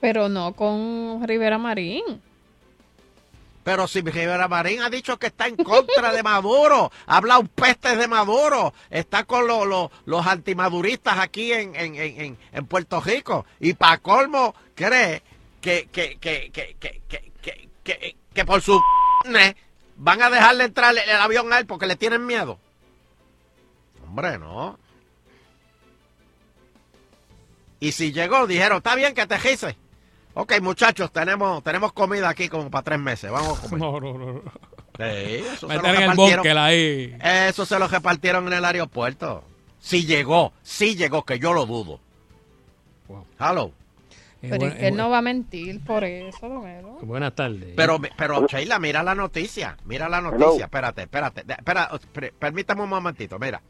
Pero 0.00 0.28
no 0.28 0.52
con 0.54 1.22
Rivera 1.26 1.58
Marín. 1.58 2.02
Pero 3.64 3.86
si 3.86 4.00
Rivera 4.00 4.48
Marín 4.48 4.82
ha 4.82 4.90
dicho 4.90 5.16
que 5.18 5.28
está 5.28 5.46
en 5.46 5.54
contra 5.56 6.12
de 6.12 6.22
Maduro, 6.24 6.90
ha 7.06 7.16
hablado 7.16 7.44
pestes 7.44 7.96
de 7.96 8.08
Maduro, 8.08 8.74
está 8.90 9.22
con 9.22 9.46
los, 9.46 9.66
los, 9.66 9.90
los 10.04 10.26
antimaduristas 10.26 11.18
aquí 11.20 11.52
en, 11.52 11.76
en, 11.76 11.94
en, 11.94 12.38
en- 12.52 12.66
Puerto 12.66 13.00
Rico. 13.00 13.46
Y 13.60 13.74
para 13.74 13.98
colmo, 13.98 14.54
cree 14.74 15.22
que, 15.60 15.88
que, 15.92 16.18
que, 16.18 16.50
que, 16.50 18.16
que, 18.34 18.44
por 18.44 18.60
su 18.62 18.80
van 19.96 20.22
a 20.22 20.30
dejarle 20.30 20.64
entrar 20.64 20.94
el 20.96 21.10
avión 21.20 21.52
a 21.52 21.58
él 21.60 21.66
porque 21.66 21.86
le 21.86 21.94
tienen 21.94 22.26
miedo. 22.26 22.58
Hombre, 24.12 24.38
no. 24.38 24.78
Y 27.80 27.92
si 27.92 28.12
llegó, 28.12 28.46
dijeron, 28.46 28.76
está 28.76 28.94
bien 28.94 29.14
que 29.14 29.26
te 29.26 29.38
gises. 29.38 29.74
Ok, 30.34 30.60
muchachos, 30.60 31.10
tenemos, 31.10 31.62
tenemos 31.62 31.94
comida 31.94 32.28
aquí 32.28 32.50
como 32.50 32.70
para 32.70 32.82
tres 32.84 32.98
meses. 32.98 33.30
Vamos 33.30 33.58
a 33.58 33.62
comer. 33.62 33.78
No, 33.80 34.00
no, 34.00 34.18
no. 34.18 34.32
no. 34.34 34.42
Sí, 34.98 35.02
eso, 35.54 35.66
se 35.66 35.74
lo 35.78 35.80
en 35.86 35.86
el 35.86 35.96
repartieron. 36.10 36.58
ahí. 36.58 37.16
eso 37.22 37.64
se 37.64 37.78
lo 37.78 37.88
repartieron 37.88 38.46
en 38.48 38.52
el 38.52 38.64
aeropuerto. 38.66 39.44
Si 39.80 40.04
llegó, 40.04 40.52
si 40.62 40.94
llegó, 40.94 41.24
que 41.24 41.38
yo 41.38 41.54
lo 41.54 41.64
dudo. 41.64 41.98
Hello. 43.40 43.72
Pero 44.42 44.66
es 44.66 44.74
que 44.74 44.88
él 44.88 44.96
no 44.96 45.08
va 45.08 45.18
a 45.18 45.22
mentir 45.22 45.82
por 45.82 46.04
eso, 46.04 46.48
don 46.50 46.68
Elo. 46.68 46.98
Buenas 47.00 47.34
tardes. 47.34 47.72
Pero, 47.74 47.98
pero 48.16 48.46
Sheila, 48.46 48.78
mira 48.78 49.02
la 49.02 49.14
noticia. 49.14 49.78
Mira 49.86 50.10
la 50.10 50.20
noticia. 50.20 50.66
Espérate, 50.66 51.02
espérate. 51.02 51.44
per- 52.12 52.34
permítame 52.34 52.82
un 52.82 52.90
momentito. 52.90 53.38
Mira. 53.38 53.62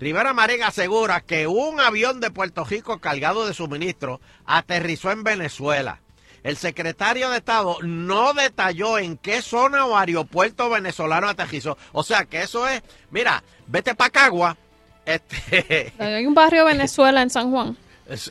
Rivera 0.00 0.32
Marín 0.32 0.62
asegura 0.62 1.20
que 1.20 1.46
un 1.46 1.78
avión 1.78 2.20
de 2.20 2.30
Puerto 2.30 2.64
Rico 2.64 2.98
cargado 3.00 3.46
de 3.46 3.52
suministro 3.54 4.20
aterrizó 4.46 5.10
en 5.12 5.22
Venezuela. 5.22 6.00
El 6.42 6.56
secretario 6.56 7.28
de 7.28 7.36
Estado 7.36 7.76
no 7.82 8.32
detalló 8.32 8.96
en 8.98 9.18
qué 9.18 9.42
zona 9.42 9.84
o 9.84 9.96
aeropuerto 9.98 10.70
venezolano 10.70 11.28
aterrizó. 11.28 11.76
O 11.92 12.02
sea 12.02 12.24
que 12.24 12.40
eso 12.40 12.66
es, 12.66 12.82
mira, 13.10 13.44
vete 13.66 13.94
para 13.94 14.08
Cagua. 14.08 14.56
Este, 15.04 15.92
Hay 15.98 16.24
un 16.26 16.32
barrio 16.34 16.64
Venezuela 16.64 17.20
en 17.20 17.28
San 17.28 17.50
Juan. 17.50 17.76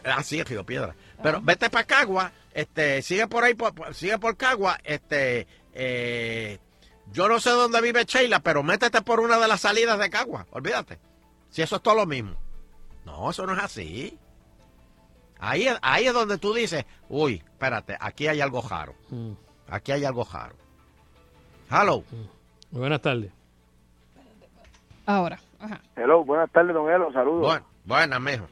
así 0.06 0.40
es 0.40 0.50
Río 0.50 0.66
Piedra. 0.66 0.96
Pero 1.22 1.40
vete 1.42 1.70
para 1.70 1.86
Cagua, 1.86 2.32
este, 2.54 3.04
sigue 3.04 3.28
por 3.28 3.44
ahí, 3.44 3.54
por- 3.54 3.94
sigue 3.94 4.18
por 4.18 4.38
Cagua, 4.38 4.80
este, 4.84 5.46
eh, 5.74 6.58
yo 7.12 7.28
no 7.28 7.40
sé 7.40 7.52
dónde 7.52 7.80
vive 7.82 8.06
Sheila, 8.06 8.40
pero 8.40 8.64
métete 8.64 9.02
por 9.04 9.20
una 9.20 9.38
de 9.38 9.48
las 9.48 9.62
salidas 9.62 10.00
de 10.00 10.10
Cagua, 10.10 10.48
olvídate. 10.52 10.98
Si 11.50 11.62
eso 11.62 11.78
es 11.78 11.82
todo 11.82 11.96
lo 11.96 12.06
mismo. 12.06 12.36
No, 13.06 13.30
eso 13.30 13.46
no 13.46 13.54
es 13.54 13.60
así. 13.60 14.18
Ahí, 15.40 15.68
es- 15.68 15.80
ahí 15.82 16.06
es 16.06 16.14
donde 16.14 16.38
tú 16.38 16.54
dices, 16.54 16.86
uy, 17.08 17.36
espérate, 17.46 17.98
aquí 18.00 18.28
hay 18.28 18.42
algo 18.42 18.62
raro. 18.68 18.94
Mm. 19.10 19.32
Aquí 19.70 19.92
hay 19.92 20.04
algo 20.06 20.26
raro. 20.32 20.56
Hello. 21.72 22.04
Muy 22.72 22.80
buenas 22.82 23.02
tardes. 23.02 23.32
Ahora. 25.06 25.40
Ajá. 25.60 25.80
Hello, 25.96 26.24
buenas 26.24 26.50
tardes, 26.52 26.74
don 26.74 26.90
Elo, 26.92 27.12
saludos. 27.12 27.42
Bueno, 27.42 27.66
buenas, 27.86 28.22
mijo. 28.22 28.46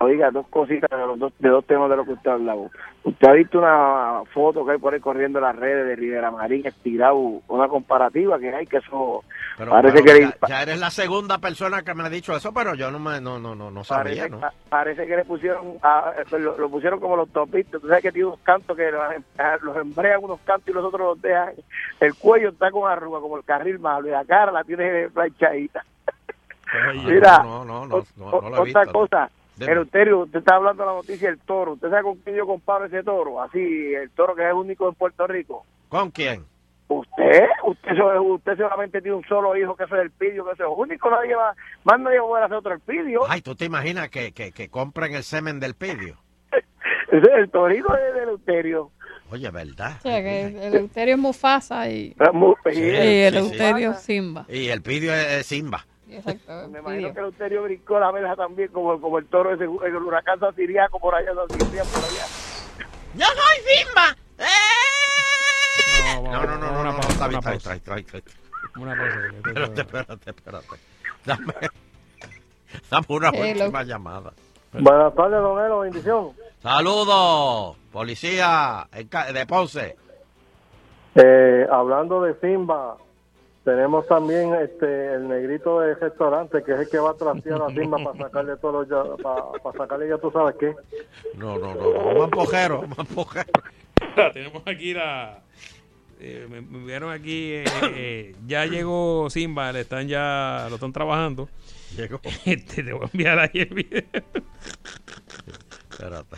Oiga, 0.00 0.30
dos 0.30 0.46
cositas 0.48 0.88
de, 0.90 0.96
los 1.06 1.18
dos, 1.18 1.32
de 1.38 1.48
dos 1.48 1.64
temas 1.66 1.90
de 1.90 1.96
lo 1.96 2.04
que 2.04 2.12
usted 2.12 2.30
ha 2.30 2.34
hablado. 2.34 2.70
Usted 3.02 3.28
ha 3.28 3.32
visto 3.32 3.58
una 3.58 4.22
foto 4.34 4.64
que 4.64 4.72
hay 4.72 4.78
por 4.78 4.92
ahí 4.92 5.00
corriendo 5.00 5.38
en 5.38 5.46
las 5.46 5.56
redes 5.56 5.86
de 5.86 5.96
Rivera 5.96 6.30
Marín, 6.30 6.66
estirado, 6.66 7.16
una 7.48 7.66
comparativa 7.66 8.38
que 8.38 8.54
hay, 8.54 8.66
que 8.66 8.76
eso 8.76 9.24
Pero, 9.56 9.70
parece 9.70 10.02
pero 10.02 10.04
que 10.04 10.20
ya, 10.20 10.26
le, 10.28 10.34
ya 10.48 10.62
eres 10.62 10.78
la 10.80 10.90
segunda 10.90 11.38
persona 11.38 11.82
que 11.82 11.94
me 11.94 12.02
ha 12.04 12.10
dicho 12.10 12.36
eso, 12.36 12.52
pero 12.52 12.74
yo 12.74 12.90
no 12.90 12.98
me, 12.98 13.18
no, 13.18 13.38
no, 13.38 13.54
no, 13.54 13.70
no 13.70 13.84
sabía, 13.84 14.24
parece, 14.24 14.30
¿no? 14.30 14.40
pa- 14.40 14.52
parece 14.68 15.06
que 15.06 15.16
le 15.16 15.24
pusieron, 15.24 15.78
a- 15.82 16.12
lo, 16.32 16.58
lo 16.58 16.68
pusieron 16.68 17.00
como 17.00 17.16
los 17.16 17.30
topistas. 17.30 17.80
Tú 17.80 17.88
sabes 17.88 18.02
que 18.02 18.12
tiene 18.12 18.26
unos 18.28 18.40
cantos 18.40 18.76
que 18.76 18.90
los, 18.90 19.02
los 19.62 19.76
embrean 19.78 20.22
unos 20.22 20.40
cantos 20.44 20.68
y 20.68 20.72
los 20.72 20.84
otros 20.84 21.00
los 21.00 21.22
dejan. 21.22 21.54
El 22.00 22.14
cuello 22.16 22.50
está 22.50 22.70
con 22.70 22.90
arruga, 22.90 23.20
como 23.20 23.38
el 23.38 23.44
carril 23.44 23.78
malo, 23.78 24.08
y 24.08 24.10
la 24.10 24.26
cara 24.26 24.52
la 24.52 24.62
tiene 24.62 25.08
planchadita. 25.14 25.82
Mira, 27.04 27.42
no, 27.42 27.64
no, 27.64 27.86
no, 27.86 28.04
no, 28.16 28.30
no 28.30 28.40
lo 28.40 28.46
he 28.46 28.50
otra 28.50 28.62
visto, 28.64 28.84
no. 28.84 28.92
cosa. 28.92 29.30
Eleuterio, 29.68 30.18
usted 30.20 30.38
está 30.40 30.56
hablando 30.56 30.82
de 30.82 30.86
la 30.88 30.94
noticia 30.94 31.28
del 31.28 31.38
toro. 31.40 31.72
¿Usted 31.72 31.90
sabe 31.90 32.02
con 32.02 32.16
quién 32.18 32.36
yo 32.36 32.46
comparo 32.46 32.84
ese 32.86 33.02
toro? 33.02 33.42
Así, 33.42 33.58
el 33.94 34.10
toro 34.10 34.34
que 34.34 34.42
es 34.42 34.48
el 34.48 34.54
único 34.54 34.88
en 34.88 34.94
Puerto 34.94 35.26
Rico. 35.26 35.64
¿Con 35.88 36.10
quién? 36.10 36.44
Usted, 36.88 37.44
usted, 37.66 37.92
usted 38.20 38.56
solamente 38.56 39.00
tiene 39.00 39.16
un 39.16 39.24
solo 39.24 39.56
hijo 39.56 39.76
que 39.76 39.84
eso 39.84 39.94
es 39.96 40.02
el 40.02 40.10
pidio, 40.10 40.44
que 40.44 40.52
eso 40.52 40.64
es 40.64 40.70
único, 40.76 41.08
nadie 41.10 41.36
va, 41.36 41.54
más 41.84 42.00
nadie 42.00 42.18
va 42.18 42.24
a 42.24 42.28
poder 42.28 42.44
hacer 42.44 42.56
otro 42.56 42.72
el 42.72 42.80
pidio. 42.80 43.20
Ay, 43.28 43.42
¿tú 43.42 43.54
te 43.54 43.64
imaginas 43.64 44.08
que, 44.10 44.32
que, 44.32 44.50
que 44.50 44.68
compren 44.68 45.14
el 45.14 45.22
semen 45.22 45.60
del 45.60 45.74
pidio? 45.74 46.16
Ese 46.50 47.18
es 47.26 47.38
el 47.38 47.50
torito 47.50 47.92
de, 47.92 48.12
de 48.12 48.22
Eleuterio. 48.24 48.90
Oye, 49.30 49.48
¿verdad? 49.50 49.92
O 49.98 50.02
sea, 50.02 50.20
que 50.20 50.46
el 50.46 50.56
Eleuterio 50.56 51.14
es 51.14 51.20
Mufasa 51.20 51.88
y, 51.88 52.16
Es 52.18 52.32
muy- 52.32 52.54
y 52.66 52.74
Sí, 52.74 52.82
el 52.82 53.34
sí, 53.44 53.58
sí. 53.58 53.94
Simba. 54.00 54.46
Y 54.48 54.68
el 54.70 54.82
pidio 54.82 55.14
es, 55.14 55.26
es 55.32 55.46
Simba. 55.46 55.86
Exacto. 56.10 56.68
Me 56.68 56.78
imagino 56.80 57.12
que 57.12 57.18
Eleuterio 57.20 57.62
brincó 57.64 57.98
la 58.00 58.10
verja 58.10 58.36
también, 58.36 58.68
como, 58.72 59.00
como 59.00 59.18
el 59.18 59.26
toro 59.26 59.52
ese, 59.54 59.64
el 59.64 59.96
huracán 59.96 60.38
siciliaco 60.40 60.98
por 60.98 61.14
allá, 61.14 61.32
San 61.34 61.48
Ciprián 61.58 61.86
por 61.86 62.04
allá. 62.04 62.26
¡Yo 63.14 63.26
soy 63.26 63.76
Simba! 63.84 64.16
No, 66.22 66.22
No, 66.22 66.42
no, 66.46 66.56
no, 66.58 66.72
no, 66.72 66.84
no, 66.84 67.00
pausa, 67.00 67.08
está 67.12 67.28
bien, 67.28 67.40
una 67.44 67.52
está 67.54 67.94
bien, 67.94 68.06
pausa. 68.06 68.32
Una 68.76 68.94
pausa. 68.96 69.26
Espérate, 69.36 69.80
espérate, 69.80 70.30
espérate. 70.30 70.66
Dame, 71.24 71.54
dame 72.90 73.06
una 73.08 73.28
Hello. 73.30 73.64
última 73.64 73.82
llamada. 73.82 74.32
Buenas 74.72 75.14
tardes, 75.14 75.40
don 75.40 75.64
Elo, 75.64 75.80
bendición. 75.80 76.30
Saludos, 76.62 77.76
policía 77.92 78.86
de 78.92 79.46
Ponce. 79.46 79.96
Eh, 81.16 81.66
hablando 81.70 82.22
de 82.22 82.38
Simba, 82.40 82.96
tenemos 83.64 84.06
también 84.06 84.54
este 84.54 85.14
el 85.14 85.28
negrito 85.28 85.80
del 85.80 85.98
restaurante 85.98 86.62
que 86.62 86.72
es 86.72 86.80
el 86.80 86.88
que 86.88 86.98
va 86.98 87.10
a 87.10 87.14
trastear 87.14 87.60
a 87.62 87.68
Simba 87.68 87.98
para 88.02 88.18
sacarle 88.18 88.56
todo 88.56 88.84
ya, 88.84 89.16
para, 89.62 89.76
sacarle 89.76 90.08
ya 90.08 90.18
tú 90.18 90.30
sabes 90.30 90.56
qué. 90.58 90.74
No, 91.36 91.58
no, 91.58 91.74
no, 91.74 91.92
no, 91.92 92.18
mampojero, 92.20 92.82
mampojero. 92.96 93.50
Tenemos 94.32 94.62
aquí 94.66 94.94
la. 94.94 95.42
eh, 96.20 96.46
me, 96.50 96.60
me 96.62 96.78
enviaron 96.78 97.12
aquí. 97.12 97.52
eh, 97.52 97.64
eh, 97.94 98.36
ya 98.46 98.64
llegó 98.66 99.28
Simba, 99.30 99.72
le 99.72 99.80
están 99.80 100.08
ya. 100.08 100.66
Lo 100.68 100.76
están 100.76 100.92
trabajando. 100.92 101.48
Llegó. 101.96 102.20
Este, 102.46 102.82
te 102.82 102.92
voy 102.92 103.02
a 103.04 103.10
enviar 103.12 103.38
ahí 103.38 103.50
el 103.54 103.74
video. 103.74 104.02
Espérate. 105.90 106.36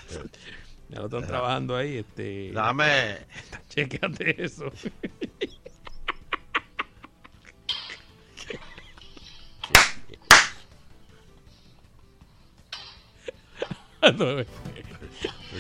Ya 0.89 0.99
lo 0.99 1.05
están 1.07 1.27
trabajando 1.27 1.77
ahí. 1.77 1.99
Este, 1.99 2.51
Dame. 2.53 3.19
Chequeate 3.69 4.43
eso. 4.44 4.70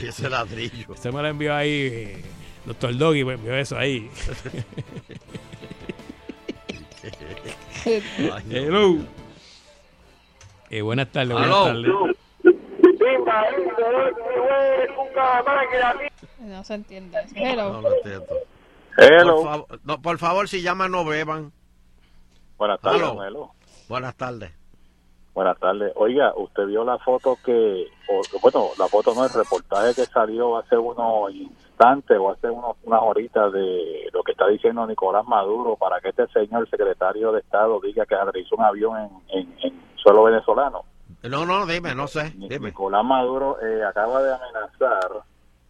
Y 0.00 0.06
ese 0.06 0.28
ladrillo. 0.28 0.96
Se 0.96 1.12
me 1.12 1.22
lo 1.22 1.28
envió 1.28 1.54
ahí. 1.54 2.22
Doctor 2.64 2.96
Doggy 2.96 3.24
me 3.24 3.34
envió 3.34 3.54
eso 3.54 3.76
ahí. 3.76 4.10
Hello. 8.50 8.98
Eh, 10.70 10.80
buenas 10.82 11.10
tardes, 11.10 11.32
buenas 11.32 11.50
tardes. 11.50 11.92
No 16.40 16.64
se 16.64 16.74
entiende. 16.74 17.18
Hello. 17.34 17.72
No 17.72 17.80
lo 17.82 17.96
entiendo. 17.96 18.26
Hello. 18.96 19.36
Por, 19.36 19.44
favor, 19.44 19.80
no, 19.84 20.02
por 20.02 20.18
favor, 20.18 20.48
si 20.48 20.62
llaman, 20.62 20.90
no 20.90 21.04
beban. 21.04 21.52
Buenas 22.58 22.80
tardes, 22.80 23.00
don 23.00 23.26
Elo. 23.26 23.54
Buenas 23.88 24.14
tardes. 24.16 24.52
Buenas 25.34 25.58
tardes. 25.58 25.92
Oiga, 25.96 26.34
usted 26.36 26.66
vio 26.66 26.84
la 26.84 26.98
foto 26.98 27.38
que, 27.44 27.86
o- 28.10 28.40
bueno, 28.42 28.66
la 28.78 28.86
foto 28.88 29.14
no, 29.14 29.24
el 29.24 29.32
reportaje 29.32 29.94
que 29.94 30.04
salió 30.04 30.58
hace 30.58 30.76
unos 30.76 31.32
instantes 31.32 32.18
o 32.18 32.30
hace 32.30 32.50
unos, 32.50 32.76
unas 32.84 33.00
horitas 33.02 33.50
de 33.52 34.08
lo 34.12 34.22
que 34.22 34.32
está 34.32 34.46
diciendo 34.48 34.86
Nicolás 34.86 35.26
Maduro 35.26 35.76
para 35.76 36.00
que 36.00 36.10
este 36.10 36.26
señor 36.28 36.68
secretario 36.68 37.32
de 37.32 37.40
Estado 37.40 37.80
diga 37.80 38.04
que 38.04 38.14
aterrizó 38.14 38.56
un 38.56 38.64
avión 38.64 38.98
en, 38.98 39.38
en, 39.40 39.54
en 39.62 39.82
suelo 39.96 40.24
venezolano. 40.24 40.82
No, 41.22 41.46
no, 41.46 41.64
dime, 41.66 41.94
no 41.94 42.06
sé. 42.08 42.30
Dime. 42.36 42.58
Nicolás 42.66 43.04
Maduro 43.04 43.56
eh, 43.62 43.82
acaba 43.84 44.22
de 44.22 44.34
amenazar 44.34 45.22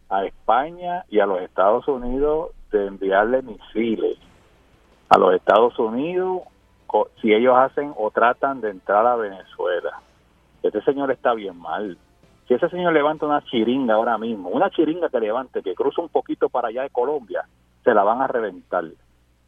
a 0.08 0.24
España 0.26 1.04
y 1.08 1.20
a 1.20 1.26
los 1.26 1.40
Estados 1.40 1.86
Unidos 1.86 2.50
de 2.72 2.86
enviarle 2.86 3.42
misiles 3.42 4.18
a 5.08 5.18
los 5.18 5.34
Estados 5.34 5.78
Unidos 5.78 6.40
si 7.20 7.32
ellos 7.32 7.54
hacen 7.56 7.92
o 7.96 8.10
tratan 8.10 8.60
de 8.60 8.70
entrar 8.70 9.06
a 9.06 9.16
Venezuela. 9.16 10.00
Este 10.62 10.80
señor 10.82 11.10
está 11.10 11.34
bien 11.34 11.58
mal. 11.58 11.96
Si 12.46 12.54
ese 12.54 12.68
señor 12.68 12.92
levanta 12.92 13.26
una 13.26 13.42
chiringa 13.42 13.94
ahora 13.94 14.18
mismo, 14.18 14.48
una 14.48 14.70
chiringa 14.70 15.08
que 15.08 15.20
levante, 15.20 15.62
que 15.62 15.74
cruza 15.74 16.02
un 16.02 16.08
poquito 16.08 16.48
para 16.48 16.68
allá 16.68 16.82
de 16.82 16.90
Colombia, 16.90 17.44
se 17.84 17.94
la 17.94 18.02
van 18.02 18.20
a 18.20 18.26
reventar. 18.26 18.84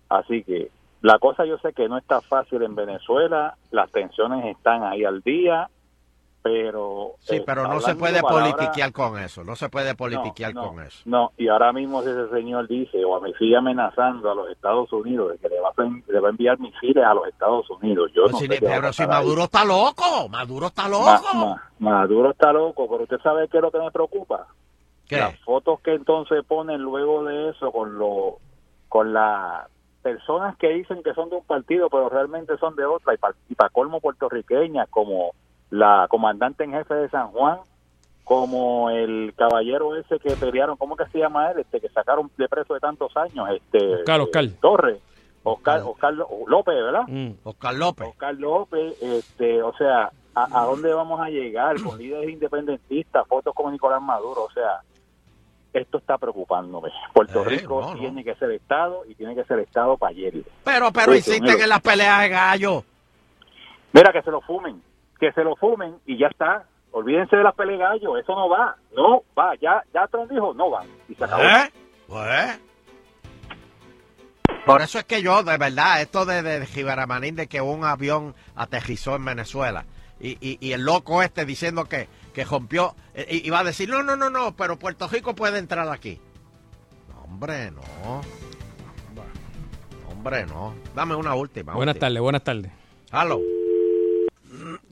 Así 0.09 0.43
que 0.43 0.71
la 1.03 1.19
cosa 1.19 1.45
yo 1.45 1.59
sé 1.59 1.73
que 1.73 1.89
no 1.89 1.99
está 1.99 2.21
fácil 2.21 2.63
en 2.63 2.75
Venezuela, 2.75 3.57
las 3.71 3.91
tensiones 3.91 4.45
están 4.47 4.85
ahí 4.85 5.05
al 5.05 5.21
día, 5.21 5.69
pero... 6.45 7.13
Sí, 7.21 7.41
pero 7.45 7.67
no 7.67 7.81
se 7.81 7.95
puede 7.95 8.21
palabras- 8.21 8.53
politiquear 8.53 8.93
con 8.93 9.19
eso. 9.19 9.43
No 9.45 9.57
se 9.57 9.71
puede 9.71 9.95
politiquear 9.95 10.53
no, 10.55 10.69
con 10.69 10.83
eso. 10.83 11.01
No, 11.07 11.33
y 11.39 11.49
ahora 11.49 11.73
mismo 11.73 12.03
si 12.03 12.11
ese 12.11 12.29
señor 12.29 12.69
dice 12.69 13.03
o 13.03 13.19
me 13.19 13.33
sigue 13.33 13.57
amenazando 13.57 14.31
a 14.31 14.35
los 14.35 14.51
Estados 14.51 14.93
Unidos 14.93 15.33
de 15.33 15.39
que 15.39 15.49
le 15.49 15.59
va 15.59 15.71
a, 15.71 15.83
le 15.83 16.21
va 16.21 16.29
a 16.29 16.31
enviar 16.31 16.61
misiles 16.61 17.03
a 17.03 17.15
los 17.15 17.27
Estados 17.29 17.69
Unidos, 17.71 18.13
yo 18.15 18.25
no 18.27 18.33
Pues 18.33 18.43
si- 18.43 18.47
sé 18.47 18.61
va 18.63 18.71
a 18.73 18.75
pero 18.81 18.93
si 18.93 19.03
ahí. 19.03 19.09
Maduro 19.09 19.45
está 19.45 19.65
loco. 19.65 20.29
Maduro 20.29 20.67
está 20.67 20.87
loco. 20.87 21.05
Ma- 21.05 21.33
ma- 21.35 21.71
Maduro 21.79 22.31
está 22.33 22.53
loco, 22.53 22.87
pero 22.91 23.05
usted 23.05 23.19
sabe 23.23 23.49
qué 23.49 23.57
es 23.57 23.63
lo 23.63 23.71
que 23.71 23.79
me 23.79 23.91
preocupa. 23.91 24.47
¿Qué? 25.09 25.17
Las 25.17 25.39
fotos 25.41 25.81
que 25.81 25.95
entonces 25.95 26.45
ponen 26.47 26.83
luego 26.83 27.25
de 27.25 27.51
eso 27.51 27.73
con 27.73 27.99
lo 27.99 28.37
con 28.91 29.15
las 29.15 29.67
personas 30.03 30.57
que 30.59 30.69
dicen 30.69 31.03
que 31.03 31.15
son 31.15 31.31
de 31.31 31.37
un 31.37 31.45
partido, 31.45 31.89
pero 31.89 32.11
realmente 32.11 32.59
son 32.59 32.77
de 32.77 32.85
otra, 32.85 33.15
y 33.15 33.17
para 33.17 33.35
y 33.49 33.55
colmo 33.73 33.99
puertorriqueñas, 34.01 34.89
como 34.91 35.33
la 35.71 36.07
comandante 36.09 36.65
en 36.65 36.73
jefe 36.73 36.95
de 36.95 37.09
San 37.11 37.29
Juan, 37.29 37.59
como 38.25 38.91
el 38.91 39.35
caballero 39.37 39.97
ese 39.97 40.19
que 40.19 40.31
pelearon, 40.37 40.77
¿cómo 40.77 40.97
que 40.97 41.07
se 41.07 41.19
llama 41.19 41.51
él? 41.51 41.61
Este 41.61 41.81
que 41.81 41.89
sacaron 41.91 42.31
de 42.39 42.49
preso 42.49 42.75
de 42.75 42.81
tantos 42.81 43.15
años, 43.17 43.49
este 43.51 43.97
Oscar, 43.97 44.21
Oscar. 44.21 44.45
Torres, 44.61 44.99
Oscar, 45.43 45.83
Oscar 45.83 46.15
Lo- 46.15 46.29
López, 46.47 46.75
¿verdad? 46.75 47.03
Oscar 47.45 47.75
López. 47.75 48.09
Oscar 48.09 48.35
López, 48.35 49.03
este, 49.03 49.63
o 49.63 49.75
sea, 49.77 50.11
¿a, 50.35 50.63
a 50.63 50.65
dónde 50.65 50.93
vamos 50.95 51.21
a 51.21 51.29
llegar 51.29 51.77
con 51.83 51.99
líderes 51.99 52.31
independentistas, 52.31 53.27
fotos 53.29 53.55
como 53.55 53.71
Nicolás 53.71 54.01
Maduro? 54.01 54.45
O 54.45 54.51
sea, 54.53 54.81
esto 55.75 55.99
está 55.99 56.17
preocupándome. 56.17 56.91
Puerto 57.13 57.43
Eh, 57.43 57.49
Rico 57.49 57.81
no, 57.83 57.93
no. 57.95 57.99
tiene 58.01 58.25
que 58.25 58.35
ser 58.37 58.51
Estado 58.53 59.03
y 59.07 59.15
tiene 59.17 59.35
que 59.35 59.45
ser 59.45 59.59
Estado 59.59 59.99
para 59.99 60.11
ayer. 60.13 60.33
Pero, 60.65 60.91
pero 60.93 61.15
insisten 61.15 61.43
mira. 61.43 61.63
en 61.65 61.69
las 61.69 61.81
peleas 61.83 62.21
de 62.23 62.29
gallo. 62.31 62.85
Mira, 63.93 64.13
que 64.13 64.23
se 64.23 64.31
lo 64.31 64.41
fumen, 64.41 64.81
que 65.19 65.33
se 65.33 65.45
lo 65.45 65.57
fumen 65.57 65.97
y 66.07 66.19
ya 66.19 66.27
está. 66.29 66.65
Olvídense 66.93 67.37
de 67.37 67.43
las 67.43 67.55
peleas 67.55 67.79
de 67.79 67.85
gallo, 67.85 68.17
eso 68.17 68.35
no 68.35 68.49
va, 68.49 68.77
no 68.97 69.23
va, 69.37 69.55
ya, 69.61 69.83
ya 69.93 70.07
Trump 70.07 70.31
dijo, 70.31 70.55
no 70.55 70.71
va, 70.71 70.85
y 71.09 71.15
se 71.17 71.25
acabó. 71.25 71.43
¿Eh? 71.43 71.73
Pues. 72.07 72.61
Por 74.65 74.81
eso 74.81 74.99
es 74.99 75.05
que 75.05 75.21
yo, 75.21 75.43
de 75.43 75.59
verdad, 75.59 76.01
esto 76.01 76.25
de, 76.25 76.43
de 76.43 76.65
Gibaramanín, 76.67 77.35
de 77.37 77.49
que 77.49 77.61
un 77.61 77.85
avión 77.85 78.35
aterrizó 78.55 79.17
en 79.17 79.25
Venezuela 79.25 79.85
y, 80.21 80.39
y, 80.41 80.57
y 80.61 80.73
el 80.73 80.83
loco 80.85 81.23
este 81.23 81.45
diciendo 81.45 81.85
que, 81.87 82.09
que 82.33 82.45
rompió, 82.45 82.95
eh, 83.15 83.27
i- 83.29 83.47
iba 83.47 83.59
a 83.59 83.65
decir, 83.65 83.89
no, 83.89 84.03
no, 84.03 84.17
no, 84.17 84.31
no, 84.31 84.55
pero 84.57 84.79
Puerto 84.79 85.09
Rico 85.09 85.35
puede 85.35 85.59
entrar 85.59 85.89
aquí. 85.89 86.21
No, 87.09 87.23
hombre, 87.25 87.73
no. 87.73 88.21
Hombre, 90.11 90.47
no. 90.47 90.75
Dame 90.95 91.15
una 91.17 91.35
última. 91.35 91.75
Buenas 91.75 91.99
tardes, 91.99 92.21
buenas 92.21 92.45
tardes. 92.45 92.71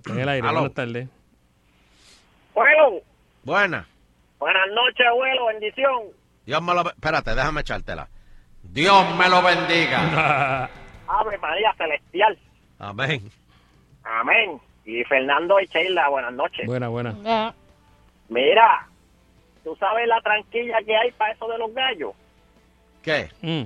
En 0.07 0.19
el 0.19 0.29
aire, 0.29 0.47
Aló. 0.47 0.61
buenas 0.61 0.75
tardes. 0.75 1.09
Abuelo, 2.55 3.03
Buena. 3.45 3.87
buenas 4.39 4.67
noches, 4.75 5.07
abuelo, 5.07 5.47
bendición. 5.47 6.03
Dios 6.45 6.63
me 6.63 6.75
lo... 6.75 6.89
Espérate, 6.91 7.35
déjame 7.35 7.61
echártela. 7.63 8.09
Dios 8.63 9.17
me 9.17 9.29
lo 9.29 9.43
bendiga. 9.43 10.65
Ave 11.09 11.39
María 11.39 11.73
Celestial. 11.77 12.39
Amén. 12.79 13.31
Amén. 14.05 14.61
Y 14.85 15.03
Fernando 15.05 15.61
y 15.61 15.67
Sheila, 15.67 16.09
buenas 16.09 16.33
noches. 16.33 16.67
Buena, 16.67 16.89
buena. 16.89 17.55
Mira, 18.29 18.87
tú 19.65 19.77
sabes 19.77 20.07
la 20.09 20.21
tranquilla 20.21 20.79
que 20.85 20.97
hay 20.97 21.11
para 21.13 21.33
eso 21.33 21.47
de 21.49 21.59
los 21.59 21.73
gallos. 21.75 22.13
¿Qué? 23.03 23.29
Mm. 23.43 23.63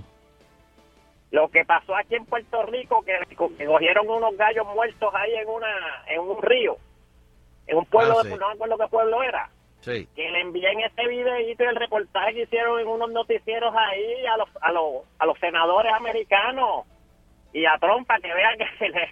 Lo 1.31 1.49
que 1.49 1.65
pasó 1.65 1.95
aquí 1.97 2.15
en 2.15 2.25
Puerto 2.25 2.63
Rico, 2.65 3.05
que, 3.05 3.37
cogieron 3.37 4.09
unos 4.09 4.37
gallos 4.37 4.67
muertos 4.75 5.13
ahí 5.15 5.35
en 5.35 5.49
una 5.49 6.05
en 6.07 6.21
un 6.21 6.41
río, 6.43 6.77
en 7.67 7.79
un 7.79 7.85
pueblo, 7.87 8.21
Ah, 8.21 8.23
de, 8.23 8.31
sí. 8.31 8.37
no 8.39 8.49
me 8.49 8.55
acuerdo 8.55 8.79
qué 8.79 8.89
pueblo 8.89 9.23
era. 9.23 9.51
Sí. 9.81 10.09
que 10.17 10.29
le 10.31 10.41
envíen 10.41 10.81
este 10.81 11.07
videíto 11.07 11.63
y 11.63 11.67
el 11.67 11.77
reportaje 11.77 12.35
que 12.35 12.43
hicieron 12.43 12.81
en 12.81 12.89
unos 12.89 13.09
noticieros 13.13 13.73
ahí 13.77 14.27
a 14.27 14.37
los, 14.37 14.49
a 14.61 14.73
los, 14.73 15.05
a 15.19 15.27
los 15.27 15.39
senadores 15.39 15.93
americanos 15.93 16.87
y 17.53 17.67
a 17.67 17.79
Trump 17.79 18.05
para 18.07 18.19
que 18.21 18.35
vean 18.35 18.59
que 18.59 18.67
se 18.79 18.89
le... 18.89 19.09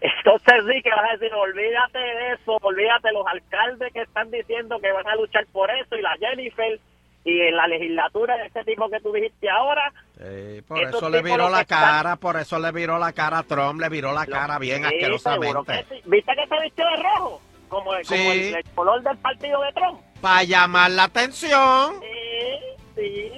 Entonces 0.00 0.64
sí 0.66 0.82
que 0.82 0.90
vas 0.90 1.10
a 1.10 1.16
decir, 1.16 1.34
olvídate 1.34 1.98
de 1.98 2.32
eso, 2.32 2.56
olvídate 2.62 3.12
los 3.12 3.26
alcaldes 3.26 3.92
que 3.92 4.00
están 4.02 4.30
diciendo 4.30 4.78
que 4.80 4.92
van 4.92 5.06
a 5.06 5.16
luchar 5.16 5.46
por 5.52 5.70
eso 5.70 5.94
y 5.96 6.00
la 6.02 6.16
Jennifer 6.18 6.80
y 7.24 7.40
en 7.40 7.56
la 7.56 7.66
legislatura 7.66 8.36
de 8.36 8.46
este 8.46 8.64
tipo 8.64 8.88
que 8.90 9.00
tú 9.00 9.12
dijiste 9.12 9.48
ahora, 9.48 9.92
Eh, 10.20 10.62
por 10.68 10.78
eso 10.82 11.08
le 11.08 11.22
viró 11.22 11.48
la 11.48 11.62
están- 11.62 11.80
cara, 11.80 12.16
por 12.16 12.36
eso 12.36 12.58
le 12.58 12.70
viró 12.72 12.98
la 12.98 13.12
cara 13.12 13.38
a 13.38 13.42
Trump, 13.42 13.80
le 13.80 13.88
viró 13.88 14.12
la 14.12 14.26
cara 14.26 14.58
bien 14.58 14.78
Sí, 14.82 14.84
asquerosamente. 14.94 15.84
que 15.88 15.94
sí. 15.96 16.02
¿Viste 16.04 16.32
que 16.36 16.46
se 16.46 16.62
vistió 16.62 16.84
de 16.86 16.96
rojo? 17.02 17.40
Como, 17.68 17.84
como 17.86 18.02
Sí. 18.04 18.14
el, 18.28 18.54
el 18.56 18.64
color 18.74 19.02
del 19.02 19.16
partido 19.18 19.60
de 19.62 19.72
Trump. 19.72 20.00
Para 20.20 20.44
llamar 20.44 20.90
la 20.92 21.04
atención. 21.04 21.94
Sí, 22.00 22.92
sí. 22.94 23.32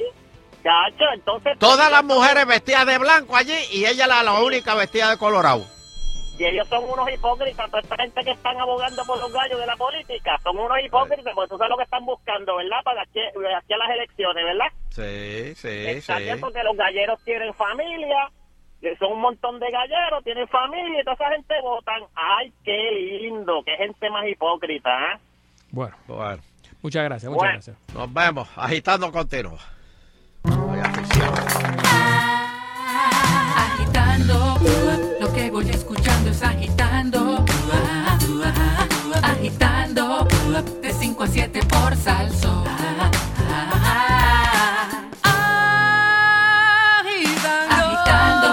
Entonces... 1.14 1.58
Todas 1.58 1.90
las 1.90 2.02
mujeres 2.04 2.44
vestidas 2.46 2.86
de 2.86 2.98
blanco 2.98 3.36
allí 3.36 3.54
y 3.72 3.86
ella 3.86 4.06
la, 4.08 4.22
la 4.24 4.34
única 4.40 4.74
vestida 4.74 5.10
de 5.10 5.16
colorado. 5.16 5.64
Y 6.38 6.44
ellos 6.44 6.68
son 6.68 6.84
unos 6.84 7.10
hipócritas, 7.10 7.70
toda 7.70 7.80
esta 7.82 7.96
gente 7.96 8.22
que 8.22 8.30
están 8.32 8.58
abogando 8.60 9.02
por 9.04 9.18
los 9.18 9.32
gallos 9.32 9.58
de 9.58 9.66
la 9.66 9.76
política, 9.76 10.38
son 10.42 10.58
unos 10.58 10.78
hipócritas, 10.84 11.32
porque 11.34 11.48
tú 11.48 11.56
sabes 11.56 11.70
lo 11.70 11.76
que 11.78 11.84
están 11.84 12.04
buscando, 12.04 12.56
¿verdad? 12.56 12.82
Para 12.84 13.02
aquí, 13.02 13.20
a 13.20 13.76
las 13.78 13.90
elecciones, 13.90 14.44
¿verdad? 14.44 14.66
Sí, 14.90 15.54
sí, 15.54 15.68
Está 15.86 16.18
sí. 16.18 16.24
porque 16.40 16.62
los 16.62 16.76
galleros 16.76 17.18
tienen 17.24 17.54
familia, 17.54 18.30
son 18.98 19.12
un 19.12 19.20
montón 19.20 19.58
de 19.58 19.70
galleros, 19.70 20.22
tienen 20.24 20.46
familia 20.48 21.00
y 21.00 21.04
toda 21.04 21.14
esa 21.14 21.30
gente 21.30 21.54
votan. 21.62 22.02
¡Ay, 22.14 22.52
qué 22.64 22.90
lindo! 23.22 23.62
¡Qué 23.64 23.74
gente 23.78 24.10
más 24.10 24.26
hipócrita! 24.28 24.90
¿eh? 25.14 25.18
Bueno, 25.70 25.96
Bueno, 26.06 26.42
muchas 26.82 27.04
gracias, 27.04 27.30
muchas 27.32 27.40
Bueno. 27.42 27.52
gracias. 27.54 27.94
nos 27.94 28.12
vemos. 28.12 28.48
Agitando 28.56 29.10
continuo. 29.10 29.58
Agitando, 33.56 34.56
lo 35.20 35.32
que 35.32 35.50
voy 35.50 35.68
escuchando 35.70 36.02
es 36.02 36.05
5 41.16 41.24
a 41.24 41.28
7 41.28 41.60
por 41.64 41.97
salso. 41.97 42.64
Agitando, 47.70 48.48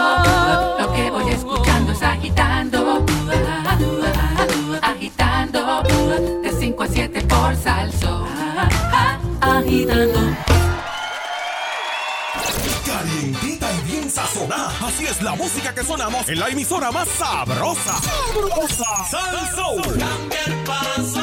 lo 0.80 0.94
que 0.94 1.12
voy 1.12 1.34
escuchando 1.34 1.92
es 1.92 2.02
agitando. 2.02 3.06
Agitando, 4.82 5.84
de 6.42 6.52
5 6.58 6.84
a 6.84 6.88
7 6.88 7.22
por 7.24 7.56
salso. 7.58 8.26
agitando. 9.42 10.20
Calientita 12.86 13.74
y 13.74 13.92
bien 13.92 14.10
sazonada. 14.10 14.72
Así 14.88 15.06
es 15.06 15.22
la 15.22 15.36
música 15.36 15.74
que 15.76 15.84
sonamos 15.84 16.30
en 16.30 16.40
la 16.40 16.48
emisora 16.48 16.92
más 16.94 17.10
sabrosa. 17.10 18.00
¡Sabrosa! 18.02 19.06
Sal 19.12 19.50
Soul. 19.54 20.00
Cambia 20.00 20.40
el 20.46 20.64
paso, 20.64 21.23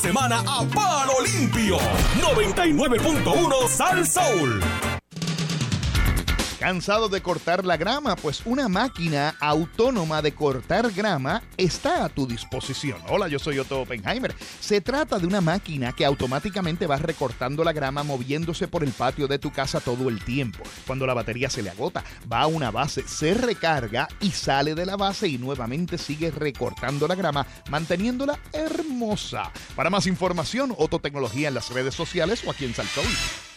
semana 0.00 0.42
a 0.46 0.64
palo 0.64 1.20
limpio. 1.24 1.76
99.1 2.20 3.68
Sal 3.68 4.06
Soul. 4.06 4.60
¿Cansado 6.58 7.08
de 7.08 7.22
cortar 7.22 7.64
la 7.64 7.78
grama? 7.78 8.16
Pues 8.16 8.42
una 8.44 8.68
máquina 8.68 9.34
autónoma 9.40 10.20
de 10.20 10.32
cortar 10.32 10.90
grama 10.92 11.42
está 11.56 12.04
a 12.04 12.10
tu 12.10 12.26
disposición. 12.26 12.98
Hola, 13.08 13.28
yo 13.28 13.38
soy 13.38 13.58
Otto 13.58 13.80
Oppenheimer. 13.80 14.34
Se 14.60 14.82
trata 14.82 15.18
de 15.18 15.26
una 15.26 15.40
máquina 15.40 15.92
que 15.92 16.04
automáticamente 16.04 16.86
va 16.86 16.98
recortando 16.98 17.64
la 17.64 17.72
grama 17.72 18.02
moviéndose 18.02 18.68
por 18.68 18.84
el 18.84 18.92
patio 18.92 19.26
de 19.26 19.38
tu 19.38 19.50
casa 19.50 19.80
todo 19.80 20.10
el 20.10 20.22
tiempo. 20.22 20.62
Cuando 20.86 21.06
la 21.06 21.14
batería 21.14 21.48
se 21.48 21.62
le 21.62 21.70
agota, 21.70 22.04
va 22.30 22.42
a 22.42 22.46
una 22.46 22.70
base, 22.70 23.08
se 23.08 23.32
recarga 23.32 24.06
y 24.20 24.30
sale 24.30 24.74
de 24.74 24.84
la 24.84 24.96
base 24.96 25.28
y 25.28 25.38
nuevamente 25.38 25.96
sigue 25.96 26.30
recortando 26.30 27.08
la 27.08 27.14
grama, 27.14 27.46
manteniéndola 27.70 28.38
hermosa. 28.52 28.89
Para 29.74 29.90
más 29.90 30.06
información, 30.06 30.74
Otto 30.76 30.98
Tecnología 30.98 31.48
en 31.48 31.54
las 31.54 31.70
redes 31.70 31.94
sociales 31.94 32.42
o 32.46 32.50
aquí 32.50 32.64
en 32.64 32.74
Saltoy. 32.74 33.49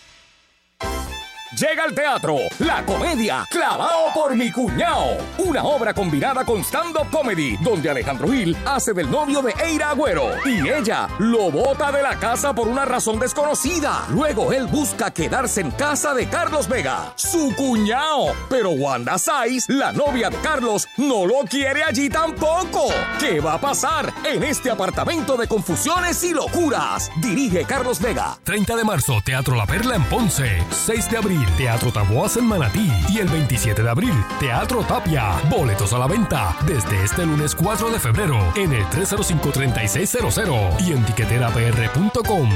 Llega 1.57 1.83
al 1.83 1.93
teatro 1.93 2.37
la 2.59 2.83
comedia 2.83 3.45
Clavado 3.49 4.11
por 4.13 4.35
mi 4.35 4.51
cuñao, 4.51 5.17
una 5.37 5.63
obra 5.63 5.93
combinada 5.93 6.43
con 6.43 6.63
stand-up 6.63 7.09
comedy 7.11 7.57
donde 7.57 7.89
Alejandro 7.89 8.29
Gil 8.29 8.57
hace 8.65 8.93
del 8.93 9.09
novio 9.11 9.41
de 9.41 9.53
Eira 9.63 9.91
Agüero 9.91 10.31
y 10.45 10.67
ella 10.67 11.07
lo 11.19 11.51
bota 11.51 11.91
de 11.91 12.01
la 12.01 12.17
casa 12.17 12.53
por 12.55 12.67
una 12.67 12.85
razón 12.85 13.19
desconocida. 13.19 14.05
Luego 14.09 14.51
él 14.51 14.65
busca 14.67 15.11
quedarse 15.11 15.61
en 15.61 15.71
casa 15.71 16.13
de 16.13 16.27
Carlos 16.27 16.67
Vega, 16.67 17.13
su 17.15 17.53
cuñao, 17.55 18.33
pero 18.49 18.71
Wanda 18.71 19.19
Saiz, 19.19 19.69
la 19.69 19.91
novia 19.91 20.31
de 20.31 20.37
Carlos, 20.37 20.87
no 20.97 21.25
lo 21.25 21.45
quiere 21.47 21.83
allí 21.83 22.09
tampoco. 22.09 22.87
¿Qué 23.19 23.39
va 23.39 23.53
a 23.55 23.61
pasar 23.61 24.11
en 24.23 24.43
este 24.43 24.71
apartamento 24.71 25.37
de 25.37 25.47
confusiones 25.47 26.23
y 26.23 26.33
locuras? 26.33 27.11
Dirige 27.21 27.65
Carlos 27.65 27.99
Vega. 28.01 28.37
30 28.43 28.75
de 28.75 28.83
marzo, 28.83 29.21
Teatro 29.23 29.55
La 29.55 29.67
Perla 29.67 29.95
en 29.95 30.03
Ponce. 30.05 30.63
6 30.71 31.11
de 31.11 31.17
abril, 31.17 31.42
Teatro 31.57 31.91
Taboas 31.91 32.37
en 32.37 32.45
Manatí. 32.45 32.89
Y 33.09 33.19
el 33.19 33.27
27 33.27 33.83
de 33.83 33.89
abril, 33.89 34.13
Teatro 34.39 34.83
Tapia. 34.83 35.41
Boletos 35.49 35.93
a 35.93 35.99
la 35.99 36.07
venta 36.07 36.55
desde 36.65 37.03
este 37.03 37.25
lunes 37.25 37.55
4 37.55 37.91
de 37.91 37.99
febrero 37.99 38.37
en 38.55 38.73
el 38.73 38.83
305-3600 38.85 40.81
y 40.81 40.91
en 40.91 41.05
tiqueterapr.com. 41.05 42.49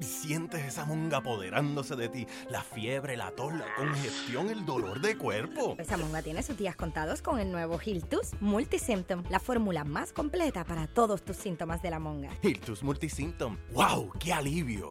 Sientes 0.00 0.64
esa 0.64 0.86
monga 0.86 1.18
apoderándose 1.18 1.96
de 1.96 2.08
ti. 2.08 2.26
La 2.50 2.62
fiebre, 2.62 3.16
la 3.16 3.30
tos, 3.30 3.52
la 3.52 3.66
congestión, 3.76 4.48
el 4.48 4.64
dolor 4.64 5.00
de 5.00 5.18
cuerpo. 5.18 5.76
Esa 5.78 5.98
monga 5.98 6.22
tiene 6.22 6.42
sus 6.42 6.56
días 6.56 6.76
contados 6.76 7.20
con 7.20 7.38
el 7.38 7.52
nuevo 7.52 7.78
Hiltus 7.84 8.32
Multisymptom, 8.40 9.24
la 9.28 9.38
fórmula 9.38 9.84
más 9.84 10.12
completa 10.12 10.64
para 10.64 10.86
todos 10.86 11.22
tus 11.22 11.36
síntomas 11.36 11.82
de 11.82 11.90
la 11.90 11.98
monga. 11.98 12.30
Hiltus 12.42 12.82
Multisymptom. 12.82 13.58
¡Wow! 13.72 14.12
¡Qué 14.18 14.32
alivio! 14.32 14.90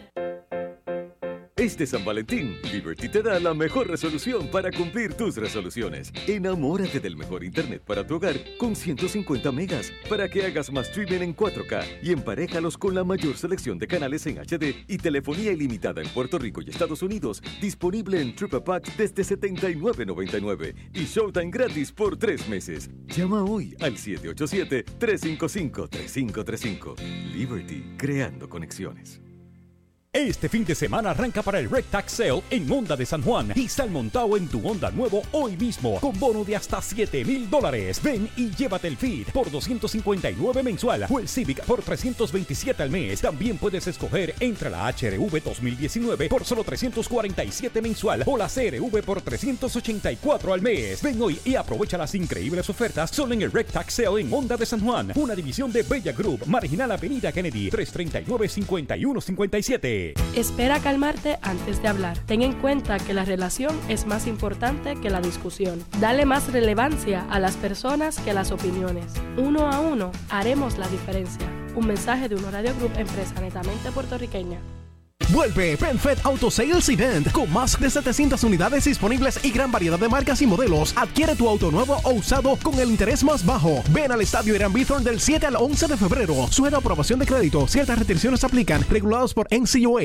Este 1.61 1.85
San 1.85 2.03
Valentín, 2.03 2.57
Liberty 2.73 3.07
te 3.07 3.21
da 3.21 3.39
la 3.39 3.53
mejor 3.53 3.87
resolución 3.87 4.47
para 4.47 4.71
cumplir 4.71 5.13
tus 5.13 5.37
resoluciones. 5.37 6.11
Enamórate 6.27 6.99
del 6.99 7.15
mejor 7.15 7.43
internet 7.43 7.83
para 7.85 8.03
tu 8.03 8.15
hogar 8.15 8.35
con 8.57 8.75
150 8.75 9.51
megas 9.51 9.93
para 10.09 10.27
que 10.27 10.43
hagas 10.43 10.71
más 10.71 10.87
streaming 10.87 11.21
en 11.21 11.35
4K 11.35 11.99
y 12.01 12.13
emparéjalos 12.13 12.79
con 12.79 12.95
la 12.95 13.03
mayor 13.03 13.37
selección 13.37 13.77
de 13.77 13.85
canales 13.85 14.25
en 14.25 14.39
HD 14.39 14.73
y 14.87 14.97
telefonía 14.97 15.51
ilimitada 15.51 16.01
en 16.01 16.09
Puerto 16.09 16.39
Rico 16.39 16.63
y 16.63 16.71
Estados 16.71 17.03
Unidos 17.03 17.43
disponible 17.61 18.19
en 18.19 18.33
Triple 18.33 18.61
Pack 18.61 18.95
desde 18.95 19.21
$79.99 19.21 20.73
y 20.95 21.05
Showtime 21.05 21.51
gratis 21.51 21.91
por 21.91 22.17
tres 22.17 22.49
meses. 22.49 22.89
Llama 23.05 23.43
hoy 23.43 23.75
al 23.81 23.97
787-355-3535. 23.97 26.95
Liberty, 27.35 27.83
creando 27.99 28.49
conexiones. 28.49 29.21
Este 30.13 30.49
fin 30.49 30.65
de 30.65 30.75
semana 30.75 31.11
arranca 31.11 31.41
para 31.41 31.57
el 31.57 31.69
Red 31.69 31.85
Tax 31.89 32.11
Sale 32.11 32.43
en 32.49 32.69
Honda 32.69 32.97
de 32.97 33.05
San 33.05 33.21
Juan 33.21 33.53
y 33.55 33.69
sal 33.69 33.89
montado 33.89 34.35
en 34.35 34.49
tu 34.49 34.59
Honda 34.59 34.91
nuevo 34.91 35.21
hoy 35.31 35.55
mismo 35.55 36.01
con 36.01 36.19
bono 36.19 36.43
de 36.43 36.57
hasta 36.57 36.81
7 36.81 37.23
mil 37.23 37.49
dólares. 37.49 38.01
Ven 38.03 38.29
y 38.35 38.51
llévate 38.51 38.89
el 38.89 38.97
Fit 38.97 39.31
por 39.31 39.49
259 39.49 40.63
mensual 40.63 41.05
o 41.09 41.17
el 41.17 41.29
Civic 41.29 41.63
por 41.63 41.81
327 41.81 42.83
al 42.83 42.89
mes. 42.89 43.21
También 43.21 43.57
puedes 43.57 43.87
escoger 43.87 44.35
entre 44.41 44.69
la 44.69 44.89
HRV 44.89 45.41
2019 45.41 46.27
por 46.27 46.43
solo 46.43 46.65
347 46.65 47.81
mensual 47.81 48.23
o 48.25 48.35
la 48.35 48.49
CRV 48.49 49.03
por 49.03 49.21
384 49.21 50.53
al 50.53 50.61
mes. 50.61 51.01
Ven 51.01 51.21
hoy 51.21 51.39
y 51.45 51.55
aprovecha 51.55 51.97
las 51.97 52.15
increíbles 52.15 52.69
ofertas 52.69 53.11
solo 53.11 53.33
en 53.33 53.43
el 53.43 53.51
Red 53.53 53.67
Tax 53.67 53.93
Sale 53.93 54.19
en 54.19 54.33
Honda 54.33 54.57
de 54.57 54.65
San 54.65 54.81
Juan, 54.81 55.13
una 55.15 55.35
división 55.35 55.71
de 55.71 55.83
Bella 55.83 56.11
Group, 56.11 56.47
Marginal 56.47 56.91
Avenida 56.91 57.31
Kennedy 57.31 57.69
339-5157. 57.69 60.00
Espera 60.35 60.79
calmarte 60.79 61.37
antes 61.41 61.81
de 61.81 61.87
hablar. 61.87 62.17
Ten 62.25 62.41
en 62.41 62.53
cuenta 62.53 62.97
que 62.99 63.13
la 63.13 63.25
relación 63.25 63.77
es 63.89 64.05
más 64.05 64.27
importante 64.27 64.95
que 64.95 65.09
la 65.09 65.21
discusión. 65.21 65.83
Dale 65.99 66.25
más 66.25 66.51
relevancia 66.51 67.25
a 67.29 67.39
las 67.39 67.57
personas 67.57 68.19
que 68.19 68.31
a 68.31 68.33
las 68.33 68.51
opiniones. 68.51 69.13
Uno 69.37 69.71
a 69.71 69.79
uno 69.79 70.11
haremos 70.29 70.77
la 70.77 70.87
diferencia. 70.87 71.47
Un 71.75 71.87
mensaje 71.87 72.27
de 72.27 72.35
un 72.35 72.51
Radio 72.51 72.73
Group, 72.75 72.91
empresa 72.97 73.39
netamente 73.39 73.91
puertorriqueña. 73.91 74.59
Vuelve 75.29 75.77
PenFed 75.77 76.19
Auto 76.23 76.51
Sales 76.51 76.89
Event 76.89 77.31
con 77.31 77.51
más 77.51 77.79
de 77.79 77.89
700 77.89 78.43
unidades 78.43 78.85
disponibles 78.85 79.39
y 79.43 79.51
gran 79.51 79.71
variedad 79.71 79.99
de 79.99 80.09
marcas 80.09 80.41
y 80.41 80.47
modelos. 80.47 80.93
Adquiere 80.95 81.35
tu 81.35 81.47
auto 81.47 81.71
nuevo 81.71 81.97
o 82.03 82.11
usado 82.11 82.57
con 82.61 82.79
el 82.79 82.89
interés 82.89 83.23
más 83.23 83.45
bajo. 83.45 83.83
Ven 83.91 84.11
al 84.11 84.21
estadio 84.21 84.55
Irán 84.55 84.73
Bithorn 84.73 85.03
del 85.03 85.19
7 85.19 85.45
al 85.45 85.55
11 85.55 85.87
de 85.87 85.97
febrero. 85.97 86.47
Sujeto 86.49 86.75
a 86.75 86.79
aprobación 86.79 87.19
de 87.19 87.25
crédito. 87.25 87.67
Ciertas 87.67 87.97
restricciones 87.97 88.43
aplican. 88.43 88.85
Regulados 88.89 89.33
por 89.33 89.47
NCUA. 89.51 90.01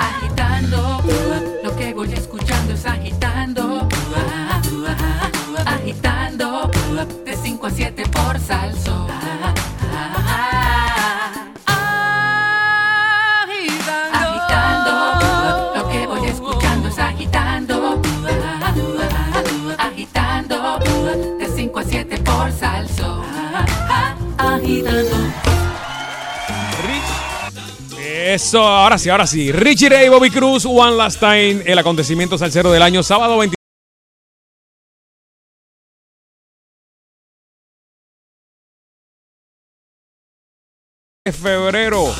agitando. 0.00 1.02
Lo 1.62 1.76
que 1.76 1.94
voy 1.94 2.12
escuchando 2.12 2.74
es 2.74 2.86
agitando. 2.86 3.88
Agitando. 5.66 6.70
De 7.24 7.36
5 7.36 7.66
a 7.66 7.70
7 7.70 8.02
por 8.12 8.38
salso. 8.38 9.06
Eso, 28.26 28.66
ahora 28.66 28.98
sí, 28.98 29.10
ahora 29.10 29.26
sí. 29.26 29.52
Richie 29.52 29.88
Ray, 29.88 30.08
Bobby 30.08 30.30
Cruz, 30.30 30.64
One 30.66 30.96
Last 30.96 31.20
Time, 31.20 31.62
el 31.66 31.78
acontecimiento 31.78 32.38
salsero 32.38 32.72
del 32.72 32.82
año, 32.82 33.02
sábado 33.02 33.38
20. 33.38 33.54
de 41.26 41.32
febrero 41.32 42.14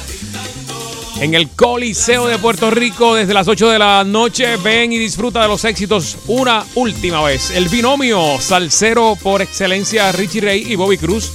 en 1.20 1.34
el 1.34 1.50
Coliseo 1.50 2.26
de 2.26 2.38
Puerto 2.38 2.70
Rico 2.70 3.14
desde 3.14 3.34
las 3.34 3.48
8 3.48 3.68
de 3.68 3.78
la 3.78 4.02
noche. 4.04 4.56
Ven 4.56 4.92
y 4.92 4.98
disfruta 4.98 5.42
de 5.42 5.48
los 5.48 5.64
éxitos 5.64 6.16
una 6.26 6.64
última 6.74 7.22
vez. 7.22 7.50
El 7.50 7.68
binomio 7.68 8.40
salsero 8.40 9.16
por 9.22 9.42
excelencia 9.42 10.10
Richie 10.12 10.40
Ray 10.40 10.72
y 10.72 10.76
Bobby 10.76 10.96
Cruz. 10.96 11.32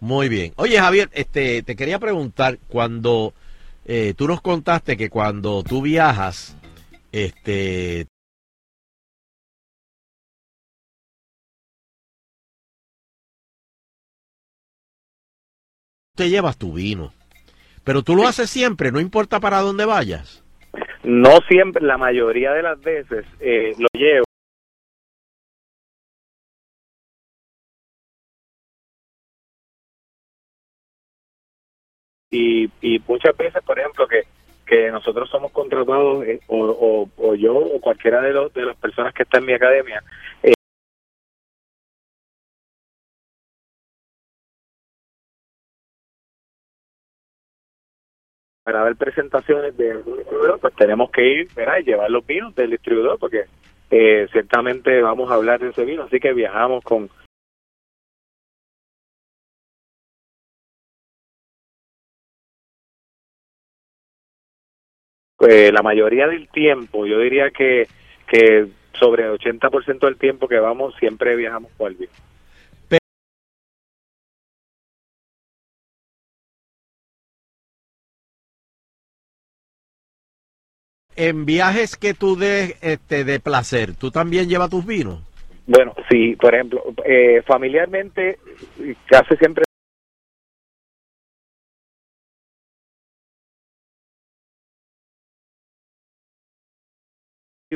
Muy 0.00 0.28
bien. 0.28 0.52
Oye, 0.56 0.78
Javier, 0.78 1.08
este, 1.12 1.62
te 1.62 1.76
quería 1.76 1.98
preguntar, 1.98 2.58
cuando 2.68 3.34
eh, 3.84 4.14
tú 4.16 4.28
nos 4.28 4.40
contaste 4.40 4.96
que 4.96 5.10
cuando 5.10 5.62
tú 5.62 5.82
viajas, 5.82 6.56
este, 7.10 8.06
te 16.14 16.30
llevas 16.30 16.56
tu 16.56 16.74
vino, 16.74 17.12
pero 17.84 18.02
tú 18.02 18.14
lo 18.14 18.26
haces 18.26 18.50
siempre, 18.50 18.92
no 18.92 19.00
importa 19.00 19.40
para 19.40 19.60
dónde 19.60 19.84
vayas. 19.84 20.44
No 21.02 21.38
siempre, 21.48 21.84
la 21.84 21.98
mayoría 21.98 22.52
de 22.52 22.62
las 22.62 22.80
veces 22.80 23.24
eh, 23.40 23.72
lo 23.78 23.88
llevo. 23.92 24.24
Y, 32.32 32.70
y 32.80 32.98
muchas 33.06 33.36
veces, 33.36 33.62
por 33.62 33.78
ejemplo, 33.78 34.08
que, 34.08 34.22
que 34.66 34.90
nosotros 34.90 35.28
somos 35.28 35.52
contratados, 35.52 36.24
eh, 36.26 36.40
o, 36.46 37.06
o, 37.14 37.34
yo 37.34 37.54
o 37.54 37.78
cualquiera 37.78 38.22
de, 38.22 38.32
los, 38.32 38.52
de 38.54 38.64
las 38.64 38.76
personas 38.78 39.12
que 39.12 39.24
está 39.24 39.36
en 39.36 39.44
mi 39.44 39.52
academia, 39.52 40.02
eh, 40.42 40.54
para 48.64 48.82
ver 48.84 48.96
presentaciones 48.96 49.76
de 49.76 49.90
algún 49.90 50.16
distribuidor, 50.16 50.58
pues 50.58 50.74
tenemos 50.74 51.10
que 51.10 51.26
ir 51.26 51.48
¿verdad? 51.54 51.78
y 51.80 51.84
llevar 51.84 52.10
los 52.10 52.26
vinos 52.26 52.54
del 52.54 52.70
distribuidor, 52.70 53.18
porque 53.18 53.44
eh, 53.90 54.26
ciertamente 54.32 55.02
vamos 55.02 55.30
a 55.30 55.34
hablar 55.34 55.60
de 55.60 55.68
ese 55.68 55.84
vino, 55.84 56.04
así 56.04 56.18
que 56.18 56.32
viajamos 56.32 56.82
con 56.82 57.10
eh, 65.48 65.70
la 65.72 65.82
mayoría 65.82 66.26
del 66.26 66.48
tiempo, 66.48 67.06
yo 67.06 67.18
diría 67.18 67.50
que, 67.50 67.86
que 68.26 68.68
sobre 68.98 69.24
el 69.24 69.38
80% 69.38 70.00
del 70.00 70.16
tiempo 70.16 70.48
que 70.48 70.58
vamos 70.58 70.94
siempre 70.98 71.36
viajamos 71.36 71.70
con 71.76 71.88
el 71.88 71.94
vino. 71.96 72.12
En 81.14 81.44
viajes 81.44 81.96
que 81.96 82.14
tú 82.14 82.36
des 82.36 82.74
este, 82.82 83.24
de 83.24 83.38
placer, 83.38 83.94
¿tú 83.94 84.10
también 84.10 84.48
llevas 84.48 84.70
tus 84.70 84.86
vinos? 84.86 85.20
Bueno, 85.66 85.94
sí, 86.10 86.34
por 86.36 86.54
ejemplo, 86.54 86.82
eh, 87.04 87.42
familiarmente 87.46 88.38
casi 89.06 89.36
siempre 89.36 89.64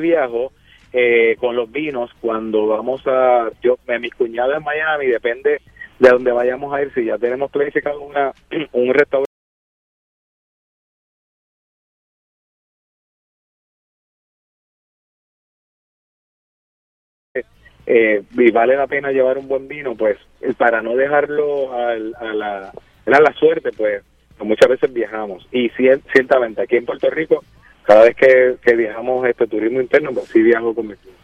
viajo 0.01 0.51
eh, 0.93 1.35
con 1.39 1.55
los 1.55 1.71
vinos 1.71 2.11
cuando 2.21 2.67
vamos 2.67 3.01
a 3.07 3.49
yo 3.61 3.77
mis 3.99 4.13
cuñadas 4.15 4.57
en 4.57 4.63
Miami 4.63 5.07
depende 5.07 5.61
de 5.99 6.09
dónde 6.09 6.31
vayamos 6.31 6.73
a 6.73 6.81
ir 6.81 6.93
si 6.93 7.05
ya 7.05 7.17
tenemos 7.17 7.51
planificado 7.51 8.01
una 8.01 8.31
un 8.73 8.93
restaurante 8.93 9.27
eh, 17.85 18.23
y 18.31 18.51
vale 18.51 18.75
la 18.75 18.87
pena 18.87 19.11
llevar 19.11 19.37
un 19.37 19.47
buen 19.47 19.67
vino, 19.67 19.95
pues 19.95 20.17
para 20.57 20.81
no 20.81 20.95
dejarlo 20.95 21.73
al- 21.73 22.13
a, 22.19 22.33
la, 22.33 22.57
a 22.69 23.21
la 23.21 23.33
suerte, 23.33 23.69
pues 23.75 24.03
muchas 24.39 24.69
veces 24.69 24.91
viajamos. 24.93 25.47
Y 25.51 25.69
cier- 25.71 26.01
ciertamente 26.13 26.61
aquí 26.61 26.75
en 26.75 26.85
Puerto 26.85 27.09
Rico, 27.09 27.43
cada 27.87 28.03
vez 28.03 28.17
que, 28.17 28.57
que 28.61 28.75
viajamos 28.75 29.25
este 29.25 29.47
turismo 29.47 29.79
interno, 29.79 30.11
pues 30.11 30.25
sí 30.27 30.41
viajo 30.41 30.75
con 30.75 30.87
mis 30.87 31.01
vinos. 31.01 31.17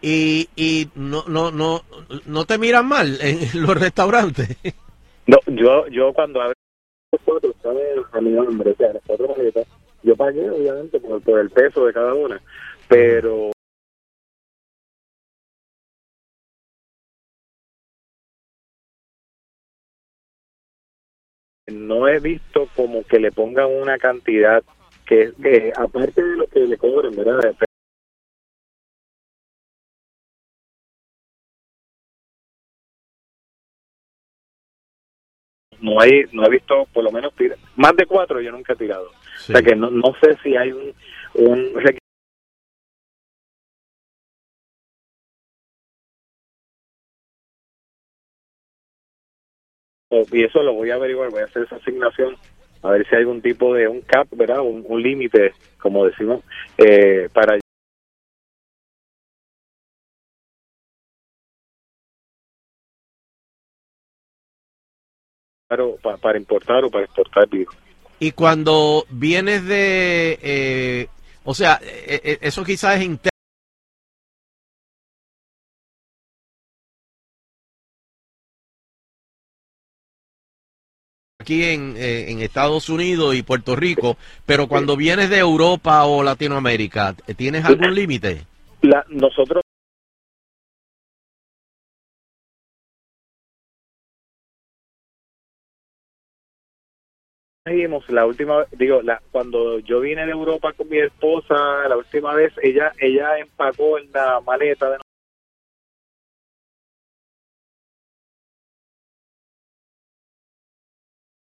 Y, 0.00 0.48
y 0.54 0.88
no, 0.94 1.24
no, 1.26 1.50
no, 1.50 1.82
no 2.24 2.44
te 2.44 2.56
miran 2.56 2.86
mal 2.86 3.18
en 3.20 3.38
los 3.60 3.78
restaurantes. 3.78 4.56
No, 5.26 5.38
yo, 5.48 5.88
yo 5.88 6.12
cuando 6.12 6.40
abrí 6.40 6.54
los 7.12 7.20
cuatro, 7.24 7.52
¿sabes? 7.60 7.84
A 8.12 8.20
mi 8.20 8.30
nombre, 8.30 8.70
o 8.70 8.76
sea, 8.76 8.92
las 8.92 9.02
cuatro 9.04 9.34
maletas, 9.36 9.66
yo 10.04 10.14
pagué 10.14 10.48
obviamente 10.48 11.00
por, 11.00 11.20
por 11.20 11.40
el 11.40 11.50
peso 11.50 11.84
de 11.84 11.92
cada 11.92 12.14
una, 12.14 12.40
pero 12.86 13.50
no 21.66 22.06
he 22.06 22.20
visto 22.20 22.68
como 22.76 23.02
que 23.02 23.18
le 23.18 23.32
pongan 23.32 23.66
una 23.66 23.98
cantidad 23.98 24.62
que, 25.10 25.32
que 25.42 25.72
aparte 25.76 26.22
de 26.22 26.36
lo 26.36 26.46
que 26.46 26.60
le 26.60 26.78
cobren, 26.78 27.14
¿verdad? 27.16 27.54
no 35.80 36.00
hay 36.00 36.24
no 36.32 36.44
he 36.46 36.50
visto 36.50 36.86
por 36.92 37.04
lo 37.04 37.10
menos 37.10 37.34
tira- 37.34 37.56
más 37.76 37.96
de 37.96 38.06
cuatro 38.06 38.40
yo 38.40 38.52
nunca 38.52 38.74
he 38.74 38.76
tirado 38.76 39.08
o 39.08 39.40
sea 39.40 39.62
que 39.62 39.74
no, 39.74 39.90
no 39.90 40.14
sé 40.22 40.36
si 40.42 40.56
hay 40.56 40.72
un, 40.72 40.94
un 41.34 41.72
y 50.32 50.44
eso 50.44 50.62
lo 50.62 50.74
voy 50.74 50.90
a 50.90 50.94
averiguar 50.96 51.30
voy 51.30 51.42
a 51.42 51.46
hacer 51.46 51.62
esa 51.64 51.76
asignación 51.76 52.36
a 52.82 52.90
ver 52.90 53.06
si 53.08 53.14
hay 53.14 53.20
algún 53.22 53.42
tipo 53.42 53.74
de 53.74 53.88
un 53.88 54.00
cap 54.02 54.26
verdad 54.32 54.60
un, 54.60 54.84
límite 55.02 55.52
como 55.78 56.06
decimos 56.06 56.42
eh, 56.78 57.28
para 57.32 57.58
pa- 66.02 66.16
para 66.16 66.38
importar 66.38 66.84
o 66.84 66.90
para 66.90 67.04
exportar 67.04 67.48
vino 67.48 67.70
Y 68.18 68.32
cuando 68.32 69.04
vienes 69.08 69.64
de, 69.66 70.38
eh, 70.42 71.08
o 71.44 71.54
sea, 71.54 71.80
eh, 71.82 72.20
eh, 72.22 72.38
eso 72.42 72.64
quizás 72.64 72.96
es 72.96 73.02
interno. 73.04 73.30
Aquí 81.50 81.64
en, 81.64 81.96
eh, 81.96 82.30
en 82.30 82.40
Estados 82.40 82.88
Unidos 82.88 83.34
y 83.34 83.42
Puerto 83.42 83.74
Rico, 83.74 84.16
pero 84.46 84.68
cuando 84.68 84.96
vienes 84.96 85.30
de 85.30 85.38
Europa 85.38 86.04
o 86.04 86.22
Latinoamérica, 86.22 87.16
¿tienes 87.36 87.64
algún 87.64 87.92
límite? 87.92 88.42
La, 88.82 89.04
nosotros 89.08 89.62
la 98.08 98.26
última 98.26 98.64
digo 98.72 99.00
la 99.02 99.20
cuando 99.30 99.78
yo 99.80 100.00
vine 100.00 100.26
de 100.26 100.32
Europa 100.32 100.72
con 100.72 100.88
mi 100.88 100.98
esposa 100.98 101.54
la 101.88 101.96
última 101.96 102.34
vez 102.34 102.52
ella 102.62 102.90
ella 102.98 103.38
empacó 103.38 103.98
en 103.98 104.10
la 104.12 104.40
maleta 104.40 104.90
de 104.90 104.98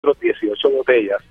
nosotros 0.05 0.19
18 0.19 0.69
botellas 0.69 1.21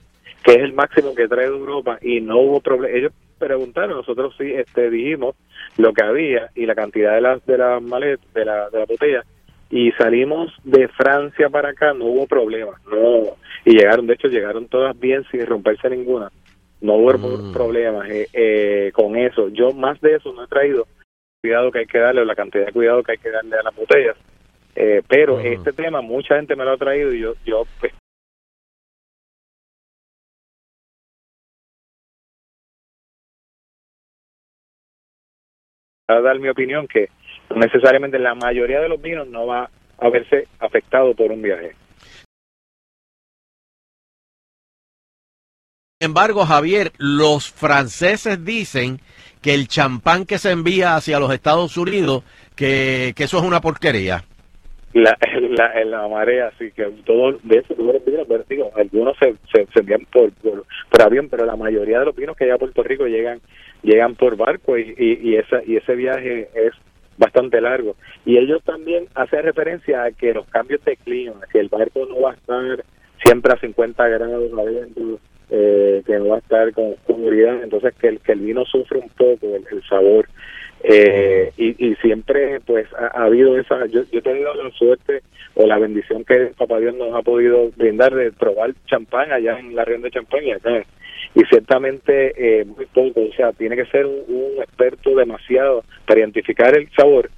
que 0.43 0.53
es 0.53 0.59
el 0.59 0.75
máximo 0.75 1.15
que 1.15 1.29
trae 1.29 1.49
de 1.49 1.57
Europa 1.57 1.99
y 2.03 2.21
no 2.21 2.39
hubo 2.39 2.61
problema 2.61 2.97
ellos 2.97 3.13
preguntaron 3.39 3.97
nosotros 3.97 4.35
sí 4.39 4.53
este 4.53 4.91
dijimos 4.91 5.37
lo 5.77 5.93
que 5.93 6.03
había 6.03 6.51
y 6.55 6.67
la 6.67 6.75
cantidad 6.75 7.15
de 7.15 7.21
las 7.21 7.45
de 7.47 7.59
las 7.59 7.83
maletas 7.83 8.33
de 8.35 8.45
la 8.45 8.71
de 8.71 8.79
la 8.79 8.85
botella 8.87 9.25
y 9.71 9.91
salimos 9.93 10.53
de 10.65 10.89
Francia 10.89 11.49
para 11.49 11.71
acá 11.71 11.95
no 11.95 12.05
hubo 12.07 12.27
problema 12.27 12.73
no 12.91 13.37
y 13.65 13.79
llegaron 13.79 14.07
de 14.07 14.15
hecho 14.15 14.29
llegaron 14.29 14.69
todas 14.69 14.99
bien 14.99 15.25
sin 15.31 15.47
romperse 15.47 15.89
ninguna 15.89 16.31
no 16.85 16.97
hubo 16.97 17.51
problemas 17.51 18.09
eh, 18.11 18.29
eh, 18.35 18.93
con 18.93 19.17
eso. 19.17 19.49
Yo 19.49 19.73
más 19.73 19.99
de 20.03 20.17
eso 20.17 20.35
no 20.35 20.45
he 20.45 20.49
traído 20.49 20.87
cuidado 21.41 21.71
que 21.71 21.81
hay 21.81 21.87
que 21.87 21.99
darle 21.99 22.21
o 22.21 22.25
la 22.25 22.35
cantidad 22.35 22.67
de 22.67 22.73
cuidado 22.73 23.03
que 23.03 23.13
hay 23.13 23.19
que 23.19 23.31
darle 23.31 23.57
a 23.57 23.63
las 23.63 23.75
botellas 23.75 24.17
Eh, 24.77 25.03
pero 25.09 25.41
este 25.41 25.73
tema 25.73 26.01
mucha 26.03 26.37
gente 26.37 26.57
me 26.57 26.65
lo 26.65 26.73
ha 26.73 26.77
traído 26.77 27.13
y 27.13 27.21
yo 27.21 27.35
yo 27.47 27.65
pues, 27.81 27.93
a 36.07 36.21
dar 36.21 36.39
mi 36.39 36.49
opinión 36.49 36.87
que 36.87 37.09
necesariamente 37.55 38.19
la 38.19 38.35
mayoría 38.35 38.81
de 38.81 38.89
los 38.89 39.01
vinos 39.01 39.27
no 39.29 39.47
va 39.47 39.71
a 39.99 40.09
verse 40.09 40.49
afectado 40.59 41.15
por 41.15 41.31
un 41.31 41.43
viaje. 41.43 41.75
Sin 46.01 46.11
embargo, 46.11 46.45
Javier, 46.45 46.93
los 46.99 47.51
franceses 47.51 48.45
dicen 48.45 49.01
que 49.41 49.55
el 49.55 49.69
champán 49.69 50.27
que 50.27 50.39
se 50.39 50.51
envía 50.51 50.97
hacia 50.97 51.19
los 51.19 51.33
Estados 51.33 51.77
Unidos, 51.77 52.25
que, 52.57 53.15
que 53.17 53.25
eso 53.25 53.39
es 53.39 53.45
una 53.45 53.61
porquería. 53.61 54.25
La, 54.95 55.19
la, 55.51 55.85
la 55.85 56.09
marea, 56.09 56.49
así 56.55 56.71
que 56.71 56.85
todo 57.05 57.39
de 57.43 57.59
eso, 57.59 57.75
todos 57.75 57.95
los 57.95 58.05
vinos, 58.05 58.27
digo, 58.49 58.71
algunos 58.77 59.17
se, 59.19 59.35
se, 59.53 59.67
se 59.67 59.81
envían 59.81 60.07
por, 60.13 60.31
por, 60.33 61.03
avión, 61.03 61.29
pero 61.29 61.45
la 61.45 61.57
mayoría 61.57 61.99
de 61.99 62.07
los 62.07 62.17
vinos 62.17 62.37
que 62.37 62.45
llegan 62.45 62.57
a 62.57 62.61
Puerto 62.61 62.83
Rico 62.83 63.07
llegan 63.07 63.41
llegan 63.83 64.15
por 64.15 64.37
barco 64.37 64.79
y, 64.79 64.95
y, 64.97 65.31
y, 65.31 65.37
esa, 65.37 65.63
y 65.67 65.77
ese 65.77 65.95
viaje 65.95 66.49
es 66.55 66.73
bastante 67.19 67.61
largo. 67.61 67.97
Y 68.25 68.39
ellos 68.39 68.63
también 68.65 69.07
hacen 69.15 69.43
referencia 69.43 70.05
a 70.05 70.13
que 70.13 70.33
los 70.33 70.47
cambios 70.47 70.85
de 70.85 70.97
clima, 70.97 71.41
que 71.53 71.61
el 71.61 71.69
barco 71.69 72.07
no 72.07 72.21
va 72.21 72.31
a 72.31 72.35
estar 72.35 72.85
siempre 73.23 73.53
a 73.53 73.61
50 73.61 74.09
grados 74.09 74.53
adentro, 74.59 75.19
eh, 75.51 76.03
que 76.07 76.19
no 76.19 76.29
va 76.29 76.37
a 76.37 76.39
estar 76.39 76.73
con 76.73 76.93
oscuridad, 76.93 77.63
entonces 77.63 77.95
que 78.01 78.09
el, 78.09 78.21
que 78.21 78.33
el 78.33 78.41
vino 78.41 78.65
sufre 78.65 78.99
un 78.99 79.09
poco 79.11 79.55
el 79.55 79.83
sabor. 79.89 80.29
Eh, 80.87 81.51
y, 81.57 81.95
siempre 82.03 82.61
pues 82.61 82.87
ha, 82.93 83.19
ha 83.19 83.25
habido 83.25 83.59
esa, 83.59 83.87
yo, 83.87 84.03
yo 84.13 84.19
he 84.19 84.23
tenido 84.23 84.53
la 84.55 84.71
suerte 84.73 85.23
o 85.55 85.67
la 85.67 85.79
bendición 85.79 86.25
que 86.25 86.53
Papá 86.59 86.79
Dios 86.79 86.95
nos 86.95 87.15
ha 87.15 87.23
podido 87.23 87.71
brindar 87.75 88.15
de 88.15 88.31
probar 88.33 88.75
champán 88.87 89.33
allá 89.33 89.59
en 89.59 89.75
la 89.75 89.87
región 89.87 90.03
de 90.03 90.45
y 90.45 90.51
acá 90.51 90.85
y 91.35 91.41
ciertamente 91.47 92.35
eh, 92.37 92.65
muy 92.67 92.85
poco, 92.85 93.23
o 93.23 93.33
sea, 93.35 93.53
tiene 93.53 93.77
que 93.77 93.87
ser 93.87 94.05
un, 94.05 94.25
un 94.29 94.63
experto 94.63 95.15
demasiado 95.17 95.85
para 96.07 96.21
identificar 96.21 96.77
el 96.77 96.91
sabor 96.91 97.31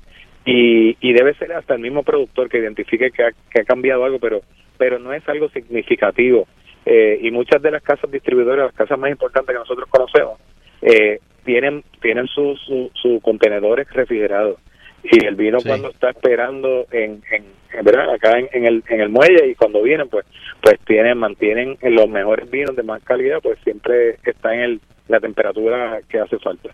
y, 0.44 0.96
y 1.00 1.12
debe 1.12 1.34
ser 1.34 1.52
hasta 1.52 1.74
el 1.74 1.80
mismo 1.80 2.02
productor 2.02 2.48
que 2.48 2.58
identifique 2.58 3.12
que 3.12 3.22
ha, 3.22 3.30
que 3.30 3.60
ha 3.60 3.64
cambiado 3.64 4.04
algo, 4.04 4.18
pero 4.18 4.40
pero 4.76 4.98
no 4.98 5.12
es 5.12 5.26
algo 5.28 5.48
significativo. 5.50 6.46
Eh, 6.84 7.18
y 7.22 7.30
muchas 7.30 7.60
de 7.62 7.70
las 7.70 7.82
casas 7.82 8.10
distribuidoras, 8.10 8.66
las 8.66 8.74
casas 8.74 8.98
más 8.98 9.10
importantes 9.10 9.54
que 9.54 9.58
nosotros 9.58 9.88
conocemos, 9.88 10.38
eh, 10.82 11.18
tienen 11.46 11.82
tienen 12.02 12.26
sus 12.26 12.60
su, 12.60 12.90
su 12.94 13.20
contenedores 13.22 13.88
refrigerados. 13.90 14.58
Y 15.04 15.24
el 15.24 15.36
vino 15.36 15.60
Sí. 15.60 15.68
cuando 15.68 15.88
está 15.90 16.10
esperando 16.10 16.84
en, 16.90 17.22
en, 17.30 17.44
en 17.72 17.84
verdad 17.84 18.12
acá 18.12 18.38
en, 18.38 18.48
en 18.52 18.66
el 18.66 18.82
en 18.88 19.00
el 19.00 19.08
muelle 19.08 19.46
y 19.48 19.54
cuando 19.54 19.80
vienen 19.82 20.08
pues 20.08 20.26
pues 20.60 20.78
tienen 20.86 21.16
mantienen 21.16 21.78
los 21.82 22.08
mejores 22.08 22.50
vinos 22.50 22.74
de 22.76 22.82
más 22.82 23.02
calidad 23.04 23.38
pues 23.42 23.58
siempre 23.64 24.18
está 24.24 24.52
en 24.54 24.60
el 24.60 24.80
la 25.08 25.20
temperatura 25.20 26.00
que 26.08 26.18
hace 26.18 26.38
falta. 26.40 26.70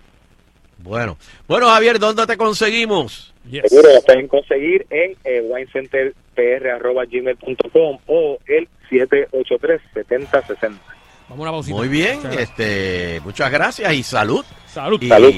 Bueno, 0.78 1.16
bueno 1.46 1.68
Javier, 1.68 1.98
¿dónde 2.00 2.26
te 2.26 2.36
conseguimos? 2.36 3.32
seguro 3.68 3.88
la 3.92 4.00
pueden 4.00 4.26
conseguir 4.28 4.86
en 4.90 5.14
eh, 5.24 5.40
winecenterpr@gmail.com 5.42 7.98
o 8.06 8.38
el 8.46 8.68
783 8.88 9.80
7060 9.94 10.80
Vamos 11.28 11.38
a 11.38 11.42
una 11.42 11.50
pausita. 11.52 11.76
Muy 11.76 11.88
bien, 11.88 12.16
Muchas 12.16 12.32
gracias. 12.32 12.50
este, 12.50 13.20
muchas 13.24 13.50
gracias 13.50 13.92
y 13.94 14.02
salud. 14.02 14.44
Salud. 14.72 15.00
Y 15.02 15.08
Salud. 15.08 15.32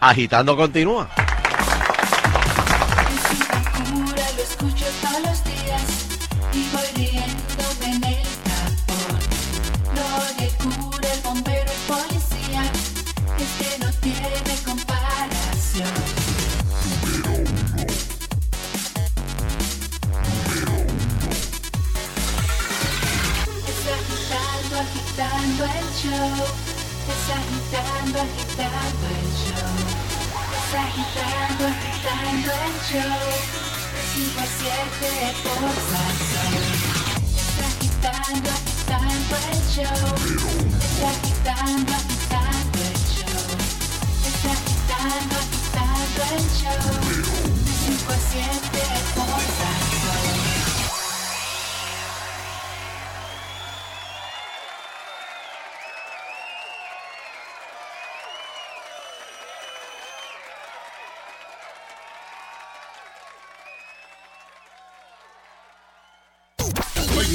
agitando 0.00 0.56
continúa. 0.56 1.08
agitando 25.20 25.64
el 25.64 25.84
show, 26.00 26.32
está 27.12 27.34
agitando, 27.36 28.20
agitando 28.20 29.04
el 29.20 29.28
show, 29.36 29.76
está 30.56 30.80
agitando, 30.80 31.64
agitando 31.66 32.50
el 32.64 32.74
show, 32.88 33.20
107 34.14 35.36
por 35.44 35.72
salsa. 35.90 36.42
Está 37.36 38.10
agitando, 38.16 38.48
agitando 38.50 39.34
el 39.52 39.60
show, 39.68 40.00
está 40.80 41.10
agitando, 41.10 41.92
agitando 41.92 42.78
el 42.80 42.96
show, 43.12 43.48
está 44.24 44.50
agitando, 44.56 45.36
agitando 45.36 46.20
el 46.32 46.44
show, 46.56 46.84
107 47.84 48.80
por 49.14 49.26
salsa. 49.28 49.79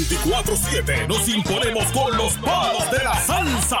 24-7 0.08 1.08
nos 1.08 1.28
imponemos 1.28 1.84
con 1.90 2.16
los 2.16 2.34
palos 2.34 2.90
de 2.92 2.98
la 3.02 3.14
salsa. 3.16 3.78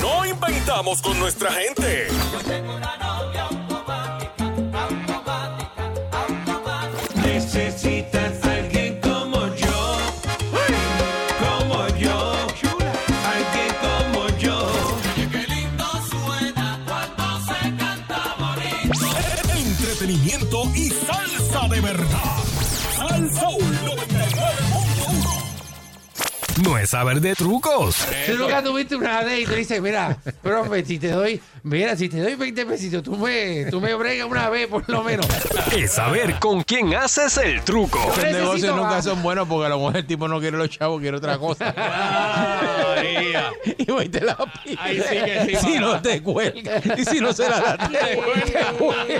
No 0.00 0.26
inventamos 0.26 1.02
con 1.02 1.18
nuestra 1.18 1.50
gente. 1.52 2.08
No 26.62 26.78
es 26.78 26.90
saber 26.90 27.20
de 27.20 27.34
trucos. 27.34 27.96
Tú 28.26 28.36
nunca 28.36 28.62
tuviste 28.62 28.96
una 28.96 29.22
D 29.22 29.40
y 29.40 29.46
te 29.46 29.56
dices, 29.56 29.80
mira, 29.80 30.16
profe, 30.42 30.84
si 30.84 30.98
te 30.98 31.08
doy, 31.08 31.40
mira, 31.62 31.96
si 31.96 32.08
te 32.08 32.20
doy 32.20 32.34
20 32.34 32.66
pesitos, 32.66 33.02
tú 33.02 33.16
me, 33.16 33.66
tú 33.66 33.80
me 33.80 33.94
bregas 33.94 34.26
una 34.28 34.48
vez 34.48 34.66
por 34.68 34.88
lo 34.88 35.02
menos. 35.02 35.26
Es 35.76 35.92
saber 35.92 36.38
con 36.38 36.62
quién 36.62 36.94
haces 36.94 37.36
el 37.38 37.62
truco. 37.62 37.98
Los 38.16 38.24
negocios 38.24 38.76
nunca 38.76 38.90
más. 38.90 39.04
son 39.04 39.22
buenos 39.22 39.48
porque 39.48 39.66
a 39.66 39.68
lo 39.70 39.78
mejor 39.78 39.96
el 39.98 40.06
tipo 40.06 40.28
no 40.28 40.40
quiere 40.40 40.56
los 40.56 40.70
chavos, 40.70 41.00
quiere 41.00 41.16
otra 41.16 41.38
cosa. 41.38 41.74
y 43.78 43.90
voy 43.90 44.06
y 44.06 44.08
te 44.08 44.20
la 44.20 44.36
pide. 44.36 44.76
Ahí 44.80 45.00
sí 45.00 45.16
que 45.24 45.56
sí, 45.56 45.66
Si 45.66 45.78
no 45.78 46.00
te 46.00 46.22
cuelga. 46.22 46.80
Y 46.96 47.04
si 47.04 47.20
no 47.20 47.32
se 47.32 47.48
la 47.48 47.60
da, 47.60 47.88
te 47.88 48.16
cuelga. 48.16 49.18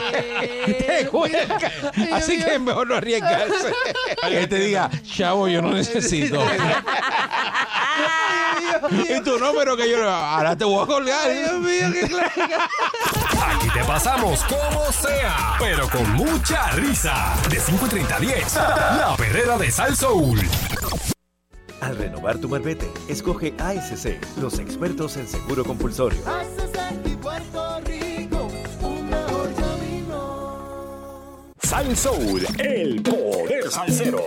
Te 0.66 1.06
cuelga. 1.06 1.72
Así 2.12 2.38
que 2.38 2.54
es 2.54 2.60
mejor 2.60 2.86
no 2.88 2.96
arriesgarse. 2.96 3.72
Que 4.28 4.46
te 4.46 4.58
diga, 4.58 4.90
chavo, 5.02 5.48
yo 5.48 5.62
no 5.62 5.72
necesito. 5.72 6.40
y 8.90 9.20
tu 9.22 9.38
número 9.38 9.76
que 9.76 9.90
yo 9.90 10.08
ahora 10.08 10.56
te 10.56 10.64
voy 10.64 10.82
a 10.82 10.86
colgar. 10.86 11.30
Dios 11.30 11.60
mío, 11.60 11.92
qué 11.92 12.04
Aquí 13.42 13.68
te 13.72 13.84
pasamos 13.84 14.44
como 14.44 14.92
sea, 14.92 15.56
pero 15.58 15.88
con 15.88 16.10
mucha 16.12 16.70
risa. 16.72 17.34
De 17.50 17.58
5 17.58 17.86
y 17.86 17.88
30 17.88 18.16
a 18.16 18.20
10. 18.20 18.54
La 18.54 19.14
perrera 19.16 19.58
de 19.58 19.70
Sal 19.70 19.96
Soul. 19.96 20.40
Al 21.80 21.96
renovar 21.96 22.38
tu 22.38 22.48
marbete, 22.48 22.90
escoge 23.08 23.54
ASC, 23.58 24.18
los 24.38 24.58
expertos 24.58 25.16
en 25.16 25.26
seguro 25.26 25.64
compulsorio. 25.64 26.20
Puerto 27.20 27.80
Rico, 27.80 28.48
un 28.82 29.10
mejor 29.10 29.54
camino. 29.54 31.52
Sal 31.62 31.96
Soul, 31.96 32.46
el 32.58 33.02
poder 33.02 33.70
salsero. 33.70 34.20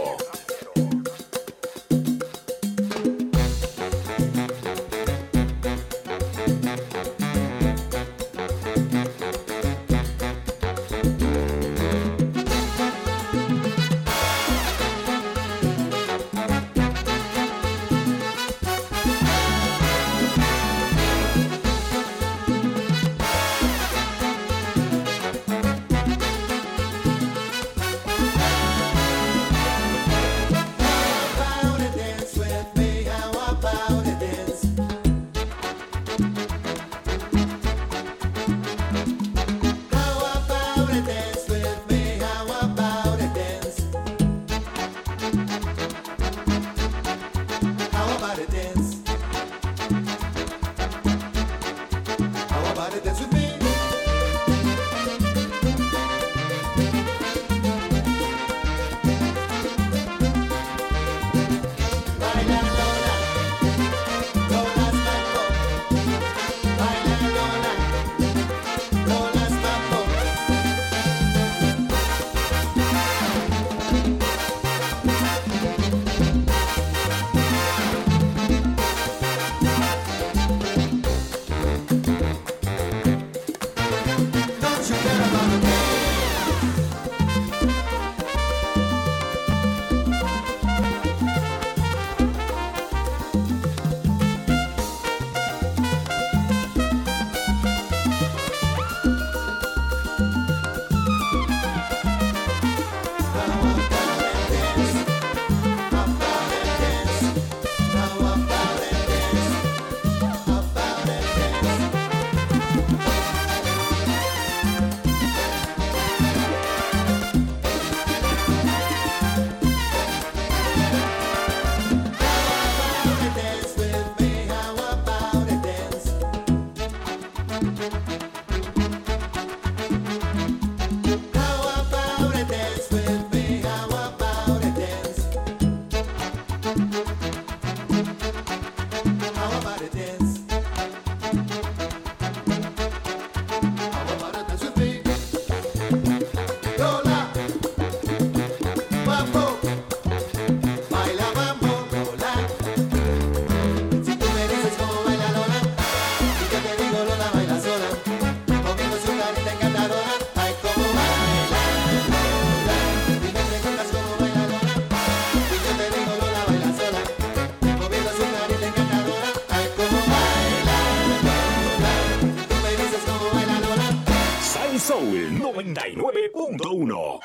99.1. 175.74 177.20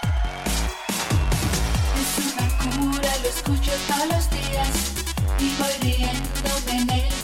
Es 2.01 2.13
una 2.33 2.49
cura, 2.59 3.11
lo 3.23 3.29
escucho 3.29 3.73
todos 3.87 4.09
los 4.09 4.31
días 4.31 4.75
y 5.39 5.55
voy 5.59 5.75
riéndome 5.83 6.73
en 6.73 7.18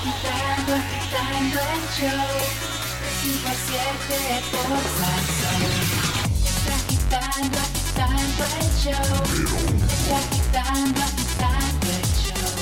agitando, 0.00 0.72
agitando 0.74 1.60
el 1.60 1.84
show. 1.96 2.32
De 3.00 3.10
5 3.22 3.48
a 3.48 3.54
7 3.54 4.42
por 4.50 4.80
Salsón. 4.96 5.60
Es 6.44 6.64
agitando, 6.78 7.58
agitando 7.58 8.42
el 8.60 8.68
show. 8.80 9.12
Es 9.88 10.06
agitando, 10.20 11.00
agitando 11.00 11.86
el 11.90 12.04
show. 12.16 12.54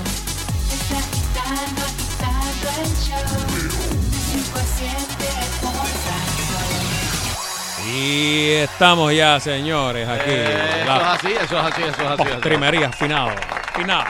Es 0.74 0.88
agitando, 0.98 1.80
agitando 1.88 2.66
el 2.82 2.92
show. 3.06 3.30
De 3.30 4.18
5 4.32 4.58
a 4.58 4.66
7 4.76 5.30
por 5.60 5.86
Salsón. 6.04 6.76
Y 7.88 8.50
estamos 8.52 9.14
ya, 9.14 9.40
señores, 9.40 10.08
aquí. 10.08 10.22
Eh, 10.26 10.82
eso 10.82 10.96
es 10.96 11.02
así, 11.02 11.28
eso 11.28 11.58
es 11.58 11.64
así, 11.64 11.82
eso 11.82 12.02
es 12.02 12.10
así, 12.10 12.22
así. 12.22 12.40
Primería, 12.42 12.90
final. 13.78 14.06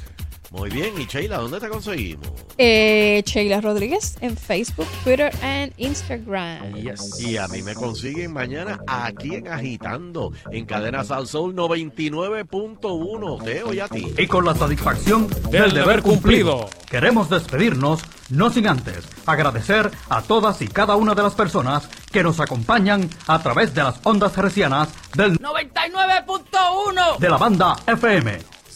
Muy 0.52 0.69
bien, 0.69 0.94
y 0.99 1.06
Sheila, 1.06 1.38
¿dónde 1.38 1.60
te 1.60 1.68
conseguimos? 1.68 2.28
Eh, 2.57 3.22
Sheila 3.26 3.60
Rodríguez 3.60 4.15
en 4.22 4.38
Facebook, 4.38 4.88
Twitter 5.03 5.32
and 5.41 5.74
Instagram. 5.78 6.76
Y 7.19 7.36
a 7.38 7.48
mí 7.49 7.61
me 7.61 7.74
consiguen 7.76 8.32
mañana 8.32 8.80
aquí 8.88 9.36
en 9.36 9.48
Agitando, 9.48 10.32
en 10.52 10.65
Cadena 10.65 11.03
Sal 11.03 11.28
Soul 11.28 11.53
99.1. 11.56 13.44
Teo 13.44 13.74
y 13.74 13.80
a 13.80 13.88
ti. 13.88 14.14
Y 14.18 14.28
con 14.28 14.45
la 14.45 14.56
satisfacción 14.56 15.28
Del 15.28 15.52
del, 15.52 15.74
deber 15.74 15.74
deber 15.74 16.02
cumplido, 16.02 16.60
cumplido. 16.61 16.88
queremos 16.90 17.30
despedirnos, 17.30 18.02
no 18.30 18.49
sin 18.49 18.68
antes 18.68 19.06
agradecer 19.26 19.91
a 20.10 20.22
todas 20.22 20.61
y 20.61 20.68
cada 20.68 20.95
una 20.95 21.14
de 21.14 21.24
las 21.24 21.36
personas 21.36 21.90
que 22.11 22.24
nos 22.24 22.40
acompañan 22.40 23.10
a 23.28 23.41
través 23.44 23.74
de 23.74 23.84
las 23.84 23.99
ondas 24.03 24.38
hercianas 24.38 24.90
del 25.15 25.38
99.1 25.40 27.18
de 27.19 27.30
la 27.30 27.38
banda 27.38 27.76
FM. 27.86 28.38